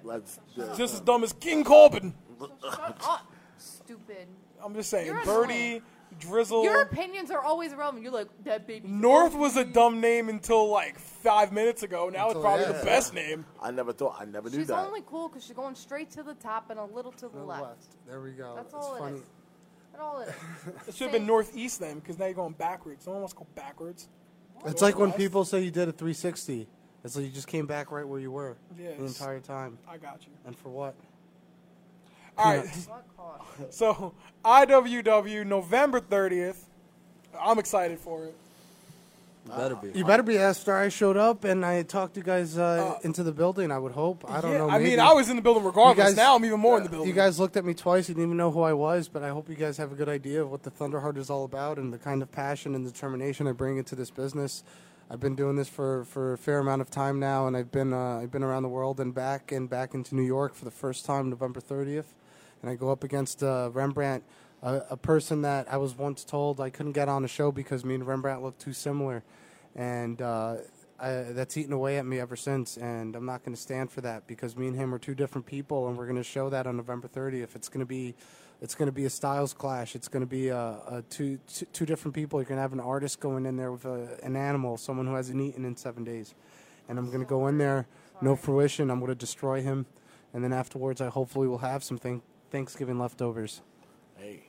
[0.07, 2.13] That's uh, Just as dumb as King Corbin.
[2.39, 4.27] Shut up, stupid.
[4.63, 5.83] I'm just saying, You're Birdie, annoying.
[6.19, 6.65] Drizzle.
[6.65, 8.03] Your opinions are always irrelevant.
[8.03, 8.89] You're like that baby.
[8.89, 12.09] North was a dumb name until like five minutes ago.
[12.13, 12.73] Now it's Until- probably yeah.
[12.73, 13.45] the best name.
[13.63, 14.17] I never thought.
[14.21, 14.87] I never knew She's that.
[14.87, 17.45] only cool because she's going straight to the top and a little to the The
[17.45, 17.63] left.
[17.63, 17.87] left.
[18.07, 18.55] There we go.
[18.55, 19.17] That's It's all it funny.
[19.17, 19.23] is.
[19.93, 20.35] That's all it is.
[20.89, 23.07] It should have been Northeast then, because now you're going backwards.
[23.07, 24.09] No one wants to go backwards.
[24.67, 26.67] It's like when people say you did a 360.
[27.05, 28.99] It's like you just came back right where you were Yes.
[28.99, 29.77] the entire time.
[29.87, 30.33] I got you.
[30.47, 30.95] And for what?
[32.39, 32.67] All right.
[32.67, 33.73] What?
[33.75, 36.57] So IWW November 30th.
[37.41, 38.35] I'm excited for it.
[39.47, 39.99] You better be.
[39.99, 43.31] You better be after I showed up and I talked you guys uh, into the
[43.33, 43.71] building.
[43.71, 44.25] I would hope.
[44.29, 44.71] I don't Yeah, know.
[44.71, 44.99] I mean.
[44.99, 46.09] I was in the building regardless.
[46.09, 47.09] guys- now I'm even more in the building.
[47.09, 48.09] You guys looked at me twice.
[48.09, 50.09] You didn't even know who I was, but I hope you guys have a good
[50.09, 53.47] idea of what the Thunderheart is all about and the kind of passion and determination
[53.47, 54.65] I bring into this business.
[55.11, 57.93] I've been doing this for, for a fair amount of time now, and I've been
[57.93, 60.71] uh, I've been around the world and back and back into New York for the
[60.71, 62.07] first time November 30th,
[62.65, 64.25] and I go up against uh, Rembrandt,
[64.63, 67.85] a, a person that I was once told I couldn't get on a show because
[67.85, 69.23] me and Rembrandt look too similar,
[69.77, 70.57] and uh,
[70.99, 72.79] I, that's eaten away at me ever since.
[72.79, 75.47] And I'm not going to stand for that because me and him are two different
[75.47, 77.55] people, and we're going to show that on November 30th.
[77.55, 78.15] It's going to be
[78.63, 79.95] it's going to be a styles clash.
[79.95, 82.41] It's going to be a, a two, two two different people.
[82.41, 85.17] You're going to have an artist going in there with a, an animal, someone who
[85.17, 86.35] hasn't eaten in seven days,
[86.89, 87.87] and I'm going to go in there,
[88.23, 88.91] no fruition.
[88.91, 89.85] I'm going to destroy him,
[90.33, 92.23] and then afterwards, I hopefully will have some thank-
[92.55, 93.63] Thanksgiving leftovers.
[94.17, 94.45] Hey,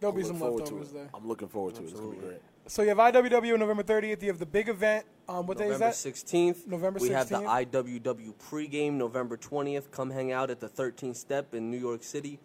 [0.00, 1.08] There'll I be some leftovers there.
[1.14, 1.84] I'm looking forward to it.
[1.84, 2.40] It's gonna be great.
[2.66, 4.22] So you have IWW November 30th.
[4.22, 5.06] You have the big event.
[5.28, 6.10] Um, what November day is that?
[6.10, 6.66] 16th.
[6.66, 7.02] November 16th.
[7.02, 9.92] We have the IWW pregame November 20th.
[9.92, 12.40] Come hang out at the 13th Step in New York City.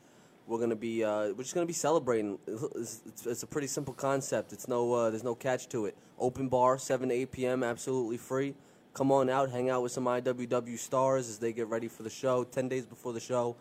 [0.45, 2.38] We're gonna be uh, we're just gonna be celebrating.
[2.45, 4.53] It's, it's, it's a pretty simple concept.
[4.53, 5.98] It's no uh, there's no catch to it.
[6.19, 7.64] Open bar, 7 to 8 p.m.
[7.64, 8.53] Absolutely free.
[8.94, 12.10] Come on out, hang out with some IWW stars as they get ready for the
[12.11, 12.44] show.
[12.44, 13.56] 10 days before the show.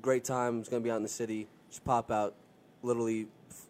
[0.00, 0.60] Great time.
[0.60, 1.48] It's gonna be out in the city.
[1.70, 2.34] Just pop out.
[2.82, 3.66] Literally, f-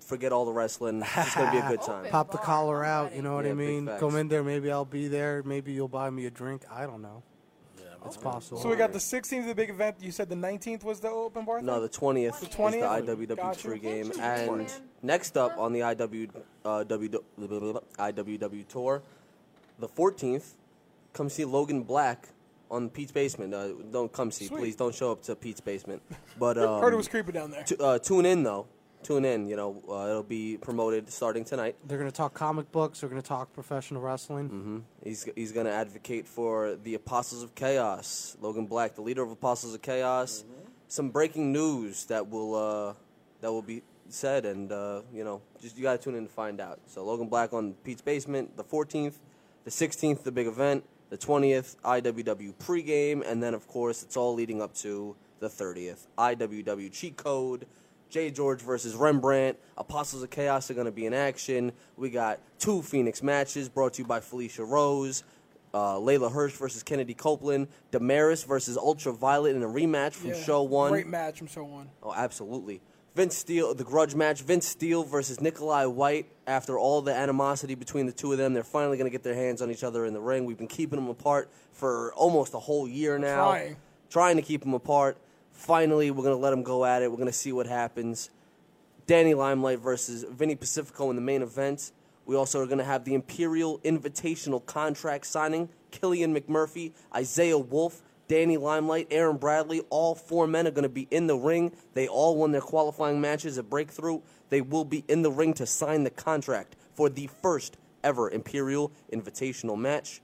[0.00, 1.02] forget all the wrestling.
[1.16, 2.06] It's gonna be a good time.
[2.10, 3.14] Pop the collar out.
[3.14, 3.86] You know what Yeah, I big mean?
[3.86, 4.00] facts.
[4.00, 4.42] Come in there.
[4.44, 5.42] Maybe I'll be there.
[5.44, 6.62] Maybe you'll buy me a drink.
[6.70, 7.22] I don't know.
[8.06, 8.58] it's possible.
[8.60, 9.96] So we got the 16th, the big event.
[10.00, 11.62] You said the 19th was the open bar.
[11.62, 11.98] No, the thing?
[11.98, 13.06] twentieth The is 20th?
[13.06, 13.78] the IWW Gotcha.
[13.78, 14.70] game, and
[15.02, 16.28] next up on the IW,
[16.66, 17.08] uh, w,
[17.98, 19.02] IWW tour,
[19.78, 20.54] the fourteenth,
[21.14, 22.28] come see Logan Black
[22.74, 23.54] on Pete's Basement.
[23.54, 24.58] Uh, don't come see, Sweet.
[24.58, 24.76] please.
[24.76, 26.02] Don't show up to Pete's Basement.
[26.38, 27.62] But um, Heard it was creepy down there.
[27.64, 28.66] tu- uh, tune in though.
[29.04, 29.46] Tune in.
[29.46, 31.76] You know, uh, it'll be promoted starting tonight.
[31.86, 33.00] They're going to talk comic books.
[33.00, 34.48] They're going to talk professional wrestling.
[34.48, 38.36] hmm He's he's going to advocate for the Apostles of Chaos.
[38.40, 40.44] Logan Black, the leader of Apostles of Chaos.
[40.88, 42.94] Some breaking news that will uh,
[43.40, 46.32] that will be said, and uh, you know, just you got to tune in to
[46.32, 46.80] find out.
[46.86, 49.14] So Logan Black on Pete's Basement, the 14th,
[49.64, 54.34] the 16th, the big event, the 20th, IWW pregame, and then of course it's all
[54.34, 57.66] leading up to the 30th, IWW cheat code.
[58.10, 59.58] Jay George versus Rembrandt.
[59.76, 61.72] Apostles of Chaos are going to be in action.
[61.96, 65.24] We got two Phoenix matches brought to you by Felicia Rose.
[65.72, 67.66] Uh, Leyla Hirsch versus Kennedy Copeland.
[67.90, 70.92] Damaris versus Ultraviolet in a rematch from Yeah, Show One.
[70.92, 71.90] Great match from Show One.
[72.04, 72.80] Oh, absolutely.
[73.14, 74.42] Vince Steele, the grudge match.
[74.42, 76.26] Vince Steele versus Nikolai White.
[76.46, 79.34] After all the animosity between the two of them, they're finally going to get their
[79.34, 80.44] hands on each other in the ring.
[80.44, 83.50] We've been keeping them apart for almost a whole year now.
[83.50, 83.76] Trying.
[84.10, 85.16] Trying to keep them apart.
[85.52, 87.10] Finally, we're going to let them go at it.
[87.10, 88.30] We're going to see what happens.
[89.06, 91.92] Danny Limelight versus Vinny Pacifico in the main event.
[92.26, 95.68] We also are going to have the Imperial Invitational contract signing.
[95.90, 99.82] Killian McMurphy, Isaiah Wolf, Danny Limelight, Aaron Bradley.
[99.90, 101.72] All four men are going to be in the ring.
[101.94, 104.20] They all won their qualifying matches at Breakthrough.
[104.50, 108.92] They will be in the ring to sign the contract for the first ever Imperial
[109.12, 110.20] Invitational match.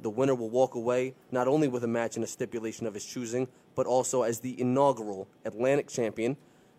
[0.00, 3.04] The winner will walk away not only with a match and a stipulation of his
[3.04, 6.36] choosing, but also as the inaugural Atlantic champion.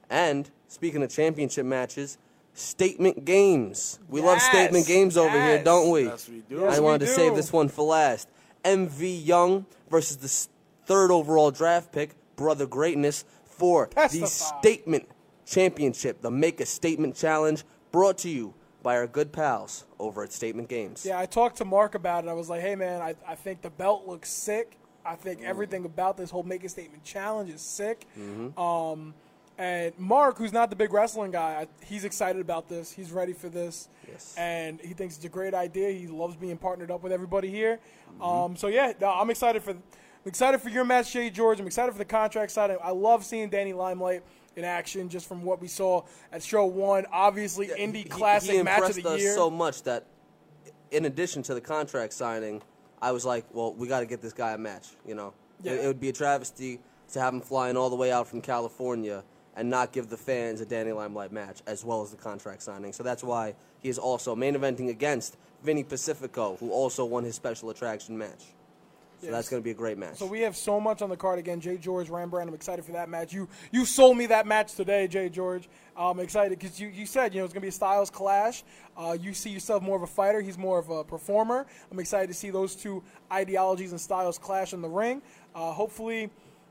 [0.10, 2.18] And speaking of championship matches,
[2.54, 4.00] statement games.
[4.08, 6.06] We love statement games over here, don't we?
[6.06, 6.66] Yes, we do.
[6.66, 8.30] I wanted we to save this one for last.
[8.64, 10.48] MV Young versus the
[10.86, 15.08] third overall draft pick, Brother Greatness, for the statement
[15.46, 20.32] Championship, the Make a Statement Challenge, brought to you by our good pals over at
[20.32, 21.06] Statement Games.
[21.06, 22.30] Yeah, I talked to Mark about it.
[22.30, 24.78] I was like, hey, man, I, I think the belt looks sick.
[25.06, 25.20] I Mm.
[25.20, 28.06] think everything about this whole Make a Statement challenge is sick.
[28.18, 28.58] Mhm.
[28.58, 29.14] Um,
[29.60, 32.94] and Mark, who's not the big wrestling guy, he's excited about this.
[32.94, 33.90] He's ready for this.
[34.08, 34.34] Yes.
[34.38, 35.92] And he thinks it's a great idea.
[35.92, 37.80] He loves being partnered up with everybody here.
[38.14, 38.22] Mm-hmm.
[38.24, 41.60] Um, so, yeah, I'm excited for I'm excited for your match, Jay George.
[41.60, 42.76] I'm excited for the contract side.
[42.82, 44.24] I love seeing Danny Limelight
[44.56, 47.06] in action just from what we saw at show one.
[47.12, 49.34] Obviously, indie He- classic he match of the us year.
[49.36, 50.06] so much that,
[50.92, 52.62] in addition to the contract signing,
[53.02, 54.88] I was like, well, we got to get this guy a match.
[55.06, 55.74] You know, Yeah.
[55.74, 56.80] it, it would be a travesty
[57.12, 59.24] to have him flying all the way out from California
[59.56, 62.94] and not give the fans a Danny Limelight match as well as the contract signing.
[62.94, 67.36] So that's why he is also main eventing against Vinny Pacifico, who also won his
[67.36, 68.40] special attraction match.
[69.20, 69.32] So Yes.
[69.34, 70.16] that's going to be a great match.
[70.16, 71.60] So we have so much on the card again.
[71.60, 72.48] Jay George, Rembrandt.
[72.48, 73.34] I'm excited for that match.
[73.34, 75.68] You you sold me that match today, Jay George.
[75.98, 78.64] I'm excited because you, you said you know it's gonna be a styles clash.
[78.96, 80.40] Uh, you see yourself more of a fighter.
[80.40, 81.66] He's more of a performer.
[81.92, 85.22] I'm excited to see those two ideologies and styles clash in the ring.
[85.54, 86.30] Uh, hopefully,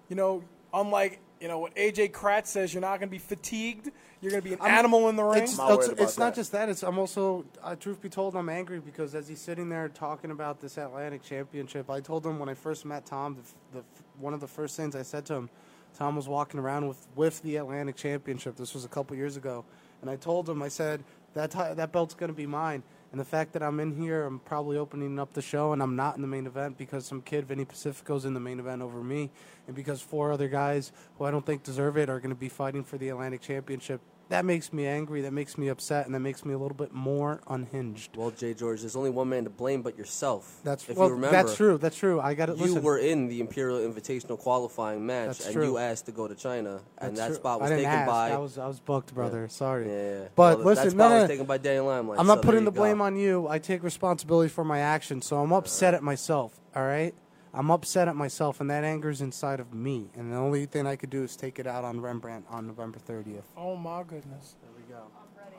[0.09, 0.43] you know,
[0.73, 3.91] unlike you know what AJ Kratz says, you're not gonna be fatigued.
[4.21, 5.45] You're gonna be an I'm- animal in the ring.
[5.45, 6.69] It's, it's, it's not just that.
[6.69, 10.31] It's I'm also, uh, truth be told, I'm angry because as he's sitting there talking
[10.31, 13.37] about this Atlantic Championship, I told him when I first met Tom,
[13.73, 13.85] the, the
[14.19, 15.51] one of the first things I said to him,
[15.97, 18.57] Tom was walking around with with the Atlantic Championship.
[18.57, 19.65] This was a couple years ago,
[20.03, 22.83] and I told him, I said that ti- that belt's going to be mine.
[23.11, 25.97] And the fact that I'm in here, I'm probably opening up the show, and I'm
[25.97, 29.03] not in the main event because some kid, Vinny Pacifico's in the main event over
[29.03, 29.31] me,
[29.67, 32.51] and because four other guys who I don't think deserve it are going to be
[32.51, 34.01] fighting for the Atlantic Championship.
[34.29, 35.23] That makes me angry.
[35.23, 38.15] That makes me upset, and that makes me a little bit more unhinged.
[38.17, 40.61] well, Jay George, there's only one man to blame but yourself.
[40.65, 41.79] That's if well, you remember, that's true.
[41.79, 42.21] That's true.
[42.21, 42.59] I got it.
[42.59, 45.65] You Listen, were in the Imperial Invitational qualifying match, That's and true.
[45.65, 47.37] you asked to go to China, and That's that true.
[47.37, 48.07] spot was taken ask.
[48.07, 48.31] by.
[48.33, 49.49] I was I was booked, brother.
[49.49, 49.89] Sorry.
[49.89, 50.29] Yeah, yeah.
[50.35, 52.19] But Well, listen, that spot no, was taken by Limelight.
[52.21, 52.81] I'm not there putting the go.
[52.81, 53.49] blame on you.
[53.49, 56.61] I take responsibility for my actions, so I'm upset at myself.
[56.77, 57.15] All right,
[57.59, 60.11] I'm upset at myself, and that anger's inside of me.
[60.15, 63.01] And the only thing I could do is take it out on Rembrandt on November
[63.01, 63.43] 30th.
[63.57, 64.55] Oh my goodness.
[64.63, 65.03] There we go.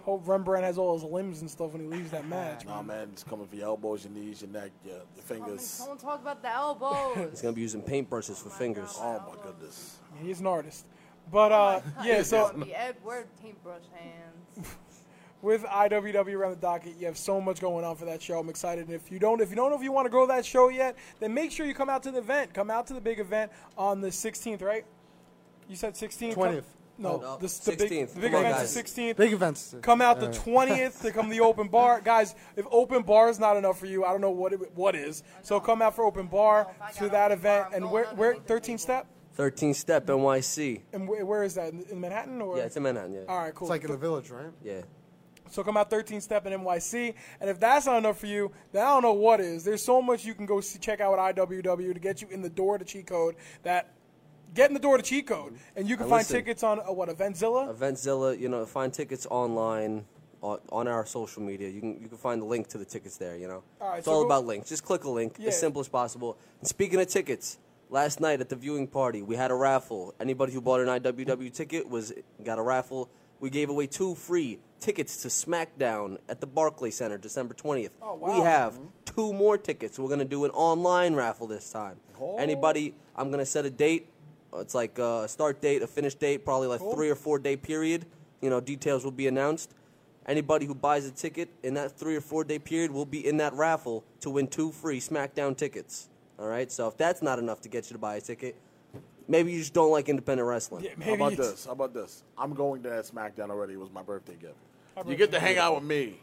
[0.03, 2.65] Hope Rembrandt has all his limbs and stuff when he leaves that match.
[2.65, 5.83] Nah, man, it's coming for your elbows, your knees, your neck, your, your fingers.
[5.85, 7.31] Don't talk about the elbows.
[7.31, 8.95] He's gonna be using paintbrushes for fingers.
[8.97, 9.97] Oh my goodness.
[10.15, 10.85] Yeah, he's an artist.
[11.29, 14.77] But uh, yeah, so the Edward paintbrush hands.
[15.41, 18.39] with IWW around the docket, you have so much going on for that show.
[18.39, 18.85] I'm excited.
[18.87, 20.45] And if you don't, if you don't know if you want to go to that
[20.45, 22.53] show yet, then make sure you come out to the event.
[22.53, 24.85] Come out to the big event on the 16th, right?
[25.67, 26.35] You said 16th.
[26.35, 26.63] Come- 20th.
[27.01, 28.13] No, No, this, the big, 16th.
[28.15, 28.93] the big on, event's guys.
[28.93, 29.15] the 16th.
[29.15, 29.73] Big events.
[29.81, 32.35] Come out the Uh, 20th to come to the open bar, guys.
[32.57, 35.23] If open bar is not enough for you, I don't know what it, what is.
[35.41, 37.67] So come out for open bar to that event.
[37.73, 39.07] And where where 13 step?
[39.35, 40.81] 13 step NYC.
[40.91, 42.57] And where, where is that in, in Manhattan or?
[42.57, 43.13] Yeah, it's in Manhattan.
[43.13, 43.21] Yeah.
[43.29, 43.67] All right, cool.
[43.67, 44.51] It's like in the village, right?
[44.61, 44.81] Yeah.
[45.49, 48.83] So come out 13 step in NYC, and if that's not enough for you, then
[48.85, 49.63] I don't know what is.
[49.63, 52.41] There's so much you can go see, check out at IWW to get you in
[52.41, 53.35] the door to cheat code.
[53.63, 53.93] That
[54.53, 56.79] get in the door to cheat code, and you can And find listen- tickets on
[56.79, 57.75] uh, what Eventzilla.
[57.75, 60.05] Eventzilla, you know, find tickets online
[60.41, 61.67] on, on our social media.
[61.69, 63.35] You can you can find the link to the tickets there.
[63.35, 64.69] You know, All right, it's so all go- about links.
[64.69, 65.49] Just click a link, Yeah.
[65.49, 66.37] as simple as possible.
[66.59, 67.57] And speaking of tickets,
[67.89, 70.13] last night at the viewing party, we had a raffle.
[70.19, 72.13] Anybody who bought an IWW ticket was
[72.43, 73.09] got a raffle.
[73.39, 77.95] We gave away two free tickets to SmackDown at the Barclay Center, December twentieth.
[78.01, 78.33] Oh, wow.
[78.33, 78.85] We have mm-hmm.
[79.05, 79.97] two more tickets.
[79.97, 81.97] We're gonna do an online raffle this time.
[82.19, 82.37] Oh.
[82.37, 84.09] Anybody, I'm gonna set a date.
[84.55, 86.95] It's like a start date, a finish date, probably like Cool.
[86.95, 88.05] three or four day period.
[88.41, 89.73] You know, details will be announced.
[90.25, 93.37] Anybody who buys a ticket in that three or four day period will be in
[93.37, 96.09] that raffle to win two free SmackDown tickets.
[96.37, 98.55] All right, so if that's not enough to get you to buy a ticket,
[99.29, 100.83] maybe you just don't like independent wrestling.
[100.83, 101.65] Yeah, How about this?
[101.65, 102.23] How about this?
[102.37, 103.73] I'm going to that SmackDown already.
[103.73, 104.55] It was my birthday gift.
[104.95, 106.15] Happy You get to hang out with me.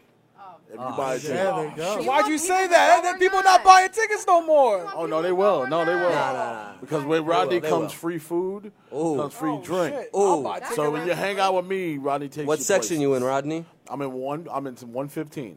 [0.69, 1.35] If you Oh, buy a oh, ticket.
[1.37, 1.91] Yeah, there you go.
[1.93, 2.89] You Why'd want you people say to that?
[2.89, 3.45] go And then or people not?
[3.45, 4.91] not buying tickets no more.
[4.95, 5.67] Oh no, they will.
[5.67, 6.11] No, they will.
[6.11, 6.73] Nah, nah, nah.
[6.81, 7.99] Because with Rodney they comes will.
[7.99, 9.17] free food, Ooh.
[9.17, 9.95] comes free Oh, drink.
[9.95, 10.11] shit.
[10.15, 10.19] Ooh.
[10.23, 10.77] I'll buy tickets.
[10.77, 13.01] So when you hang out with me, Rodney takes What you section places.
[13.01, 13.65] you in, Rodney?
[13.89, 14.47] I'm in one.
[14.53, 15.57] I'm in 115.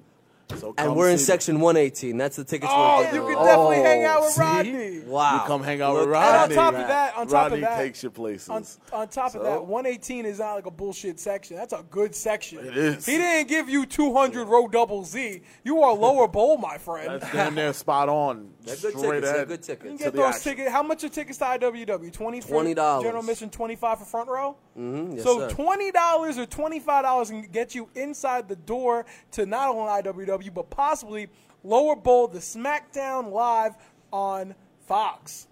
[0.58, 2.18] So And we're in see section 118.
[2.18, 3.46] That's the tickets Oh, we're you giving could away.
[3.46, 4.42] definitely hang out with see?
[4.42, 5.00] Rodney.
[5.02, 5.34] Wow.
[5.36, 6.56] You come hang out Look with at And on Rodney.
[6.56, 8.50] top of that, on top Rodney of that, takes your places.
[8.50, 11.56] On, on top of that, 118 is not like a bullshit section.
[11.56, 12.60] That's a good section.
[12.66, 13.06] It is.
[13.06, 15.42] He didn't give you 200 row double Z.
[15.64, 17.22] You are lower bowl, my friend.
[17.22, 18.50] That's damn near spot on.
[18.64, 19.32] They're good Straight tickets.
[19.32, 19.88] They're good You tickets.
[19.88, 20.52] can get those action.
[20.56, 20.72] tickets.
[20.72, 22.12] How much are tickets to IWW?
[22.12, 22.42] Twenty.
[22.42, 23.04] Twenty dollars.
[23.04, 24.58] General admission, 25 for front row?
[24.78, 25.56] Mm-hmm, yes, so sir.
[25.56, 31.28] $20 or $25 can get you inside the door to not only IWW, but possibly
[31.64, 33.74] lower bowl, the SmackDown Live
[34.14, 34.56] on
[34.88, 35.48] Fox.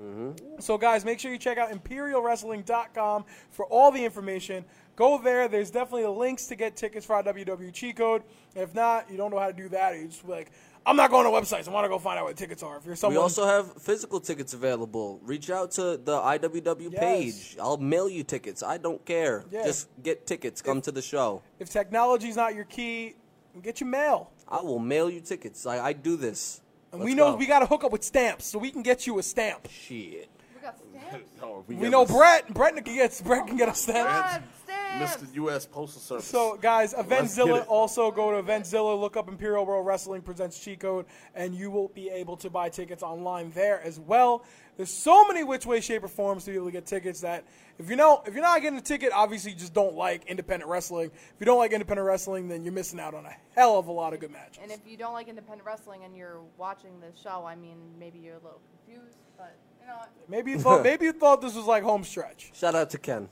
[0.00, 0.60] Mm-hmm.
[0.60, 4.64] So, guys, make sure you check out ImperialWrestling.com for all the information.
[4.94, 5.48] Go there.
[5.48, 8.22] There's definitely links to get tickets for our WW cheat code.
[8.54, 9.96] If not, you don't know how to do that.
[9.96, 10.50] You just be like,
[10.86, 11.68] I'm not going to websites.
[11.68, 12.76] I want to go find out what tickets are.
[12.78, 15.20] If you're someone, We also have physical tickets available.
[15.22, 17.00] Reach out to the IWW Yes.
[17.00, 17.56] page.
[17.60, 18.62] I'll mail you tickets.
[18.62, 19.44] I don't care.
[19.52, 20.62] Just get tickets.
[20.62, 21.42] Come to the show.
[21.58, 23.14] if technology's not your key,
[23.62, 24.30] get your mail.
[24.48, 25.66] I will mail you tickets.
[25.66, 26.60] I, I do this.
[26.92, 27.36] And Let's we know go.
[27.36, 29.68] we got to hook up with stamps, so we can get you a stamp.
[29.70, 30.30] Shit.
[30.54, 31.30] We got stamps.
[31.40, 32.52] No, if We know this- Brett.
[32.54, 34.08] Brett can get Brett can get a stamp.
[34.08, 34.57] God, stamps.
[34.96, 35.34] Mr.
[35.34, 35.66] U.S.
[35.66, 36.24] Postal Service.
[36.24, 37.66] So, guys, Eventzilla.
[37.68, 41.88] Also, go to Eventzilla, look up Imperial World Wrestling presents cheat code, and you will
[41.88, 44.44] be able to buy tickets online there as well.
[44.76, 47.44] There's so many which way, shape, or forms to be able to get tickets that
[47.78, 50.70] if you know if you're not getting a ticket, obviously you just don't like independent
[50.70, 51.10] wrestling.
[51.12, 53.92] If you don't like independent wrestling, then you're missing out on a hell of a
[53.92, 54.58] lot of good matches.
[54.62, 58.18] And if you don't like independent wrestling and you're watching this show, I mean, maybe
[58.18, 60.10] you're a little confused, but you know what?
[60.28, 62.52] Maybe you thought maybe you thought this was like home stretch.
[62.54, 63.28] Shout out to Ken.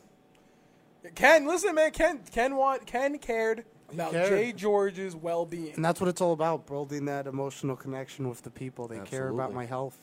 [1.15, 4.29] Ken, listen, man, Ken, Ken want Ken cared about cared.
[4.29, 5.75] Jay George's well-being.
[5.75, 8.89] And that's what it's all about, building that emotional connection with the people.
[8.89, 9.99] They care about my health.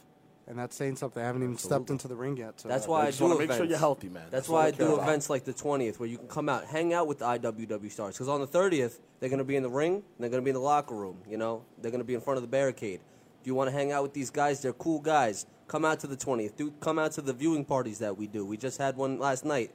[0.46, 1.24] And that's saying something.
[1.24, 2.60] I haven't even stepped into the ring yet.
[2.60, 3.50] So That's why I just do wanna events.
[3.52, 4.24] make sure you're healthy, man.
[4.24, 5.04] That's, That's why I do about.
[5.04, 8.16] events like the 20th, where you can come out, hang out with the IWW stars.
[8.16, 10.46] Because on the 30th, they're going to be in the ring, and they're going to
[10.46, 11.20] be in the locker room.
[11.30, 13.00] You know, they're going to be in front of the barricade.
[13.44, 14.62] Do you want to hang out with these guys?
[14.62, 15.46] They're cool guys.
[15.68, 16.58] Come out to the 20th.
[16.58, 18.46] Do, come out to the viewing parties that we do.
[18.46, 19.72] We just had one last night.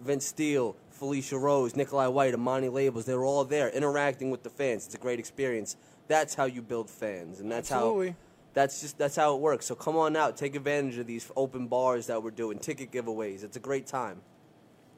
[0.00, 4.50] Vince Steele, Felicia Rose, Nikolai White, Amani Labels, they were all there interacting with the
[4.50, 4.86] fans.
[4.86, 5.76] It's a great experience.
[6.08, 8.10] That's how you build fans, and that's Absolutely.
[8.10, 8.16] how
[8.54, 9.66] that's just that's how it works.
[9.66, 13.44] So come on out, take advantage of these open bars that we're doing, ticket giveaways.
[13.44, 14.20] It's a great time.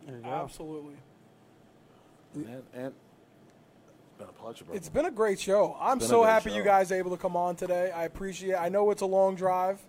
[0.06, 0.28] there you go.
[0.28, 0.94] Absolutely.
[2.34, 4.74] And, and it's been a pleasure, bro.
[4.74, 5.76] It's been a great show.
[5.80, 6.56] I'm so happy show.
[6.56, 7.90] you guys are able to come on today.
[7.90, 8.60] I appreciate it.
[8.60, 9.80] I know it's a long drive.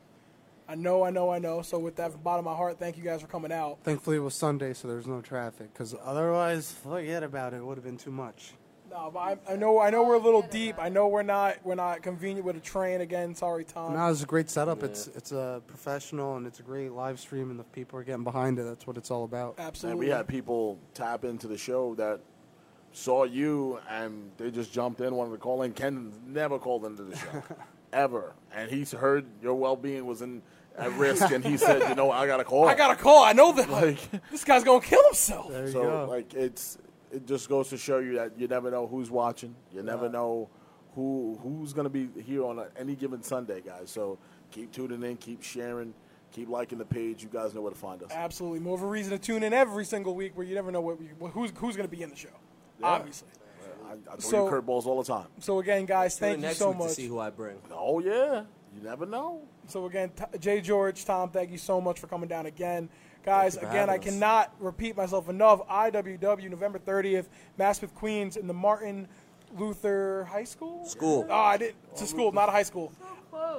[0.72, 1.61] I know, I know, I know.
[1.61, 3.80] So with that from the bottom of my heart, thank you guys for coming out.
[3.83, 5.74] Thankfully, it was Sunday, so there's no traffic.
[5.74, 7.58] Because otherwise, forget about it.
[7.58, 8.53] It would have been too much.
[8.90, 10.75] No, but I, I know, I know we're a little deep.
[10.80, 13.35] I know we're not, we're not convenient with a train again.
[13.35, 13.93] Sorry, Tom.
[13.93, 14.82] No, it's a great setup.
[14.82, 18.24] It's it's a professional and it's a great live stream, and the people are getting
[18.24, 18.64] behind it.
[18.64, 19.56] That's what it's all about.
[19.58, 20.06] And Absolutely.
[20.06, 22.22] we had people tap into the show that
[22.93, 25.74] saw you and they just jumped in, wanted to call in.
[25.74, 27.43] Ken never called into the show,
[27.93, 28.33] ever.
[28.53, 30.41] And he's heard your well being was in
[30.82, 33.24] at risk, and he said, "You know, I got to call." I got a call.
[33.24, 35.50] I know that Like- this guy's gonna kill himself.
[35.51, 36.06] There you so go.
[36.10, 36.77] like it's
[37.11, 39.56] it just goes to show you that you never know who's watching.
[39.74, 40.50] You never know
[40.95, 43.90] who who's going to be here on a, any given Sunday, guys.
[43.90, 44.18] So
[44.51, 45.93] keep tuning in, keep sharing,
[46.32, 47.24] keep liking the page.
[47.24, 48.11] You guys know where to find us.
[48.11, 50.82] Absolutely, more of a reason to tune in every single week, where you never know
[50.82, 50.98] what,
[51.32, 52.30] who's who's gonna be in the show.
[52.84, 53.27] Obviously.
[53.88, 55.27] I, I throw So- you curveballs all the time.
[55.40, 56.90] So again, guys, thank you so much.
[56.90, 57.58] to see who I bring.
[57.72, 58.43] Oh yeah,
[58.75, 59.41] you never know.
[59.67, 62.90] So again, t- Jay George, Tom, thank you so much for coming down again.
[63.24, 65.67] Guys, Thank you for again, I cannot repeat myself enough.
[65.67, 67.25] IWW, November 30th,
[67.59, 69.08] Maspeth, Queens, in the Martin
[69.58, 70.85] Luther High School?
[70.85, 71.27] School.
[71.30, 71.75] Oh, I didn't.
[71.91, 72.91] It's a school, not a high school.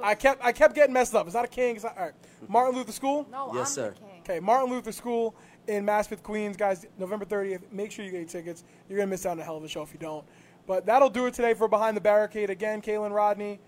[0.01, 1.25] I kept I kept getting messed up.
[1.27, 1.75] It's not a king.
[1.75, 2.13] It's not, all right.
[2.49, 3.27] Martin Luther School?
[3.31, 3.89] No, Yes, I'm sir.
[3.91, 4.09] the king.
[4.21, 5.35] Okay, Martin Luther School
[5.67, 6.85] in Maspeth, Queens, guys.
[6.97, 7.61] November 30th.
[7.71, 8.63] Make sure you get your tickets.
[8.89, 10.25] You're gonna miss out on a hell of a show if you don't.
[10.67, 12.49] But that'll do it today for Behind the Barricade.
[12.49, 13.59] Again, Kaylin Rodney.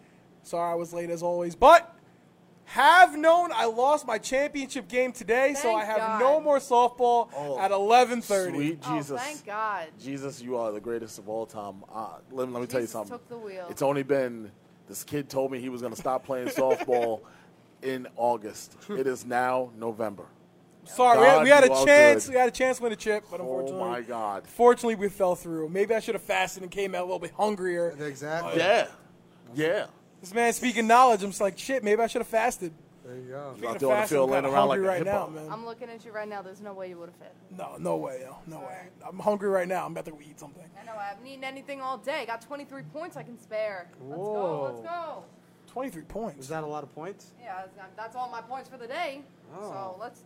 [0.46, 1.92] Sorry I was late as always, but
[2.66, 6.20] have known I lost my championship game today, so I have God.
[6.20, 8.52] no more softball Oh, at 11:30.
[8.54, 9.22] Sweet Oh, Jesus.
[9.22, 9.88] thank God.
[10.00, 11.84] Jesus, you are the greatest of all time.
[11.94, 13.12] Uh, let, let me tell you something.
[13.12, 13.66] took the wheel.
[13.70, 14.52] It's only been
[14.88, 17.22] this kid told me he was going to stop playing softball
[17.82, 18.78] in August.
[18.90, 20.26] It is now November.
[20.86, 22.26] Sorry, we had, we had a chance.
[22.28, 22.34] good.
[22.34, 24.46] We had a chance to win a chip, but Oh unfortunately, my God.
[24.48, 25.70] Fortunately, we fell through.
[25.70, 27.96] Maybe I should have fasted and came out a little bit hungrier.
[28.00, 28.60] Exactly.
[28.60, 28.88] Yeah,
[29.56, 29.86] yeah.
[30.26, 31.22] This man speaking knowledge.
[31.22, 31.84] I'm just like, shit.
[31.84, 32.74] Maybe I should have fasted.
[33.06, 33.38] There you go.
[33.38, 35.12] Out Speaking there of on the field I'm laying around like hungry a right hippo.
[35.12, 35.52] now, man.
[35.52, 36.42] I'm looking at you right now.
[36.42, 37.36] There's no way you would have fit.
[37.56, 38.88] No, no way, yo, no way.
[39.08, 39.86] I'm hungry right now.
[39.86, 40.64] I'm about to go eat something.
[40.82, 40.94] I know.
[41.00, 42.26] I haven't eaten anything all day.
[42.26, 43.88] Got 23 points I can spare.
[44.02, 44.34] Let's Whoa.
[44.34, 44.64] go.
[44.64, 45.24] Let's go.
[45.68, 46.40] 23 points.
[46.40, 47.34] Is that a lot of points?
[47.40, 49.22] Yeah, that's, that's all my points for the day.
[49.56, 49.70] Oh.
[49.70, 50.24] So let's.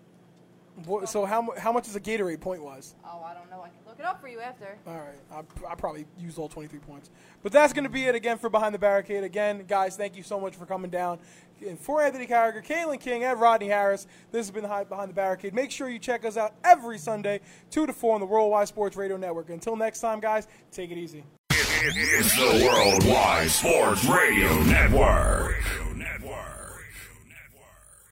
[0.86, 2.96] What- So how how much is a Gatorade point wise?
[3.06, 3.62] Oh, I don't know.
[3.62, 4.78] I can look it up for you after.
[4.88, 7.10] All right, I, I probably used all 23 points.
[7.44, 9.24] But that's going to be it again for Behind the Barricade.
[9.24, 11.20] Again, guys, thank you so much for coming down.
[11.66, 15.14] And for Anthony Carragher, Kaylin King, and Rodney Harris, this has been Hi- Behind the
[15.14, 15.54] Barricade.
[15.54, 17.42] Make sure you check us out every Sunday,
[17.72, 19.50] 2 to 4 on the Worldwide Sports Radio Network.
[19.50, 21.24] Until next time, guys, take it easy.
[21.52, 25.56] It's the Worldwide Sports Radio Network.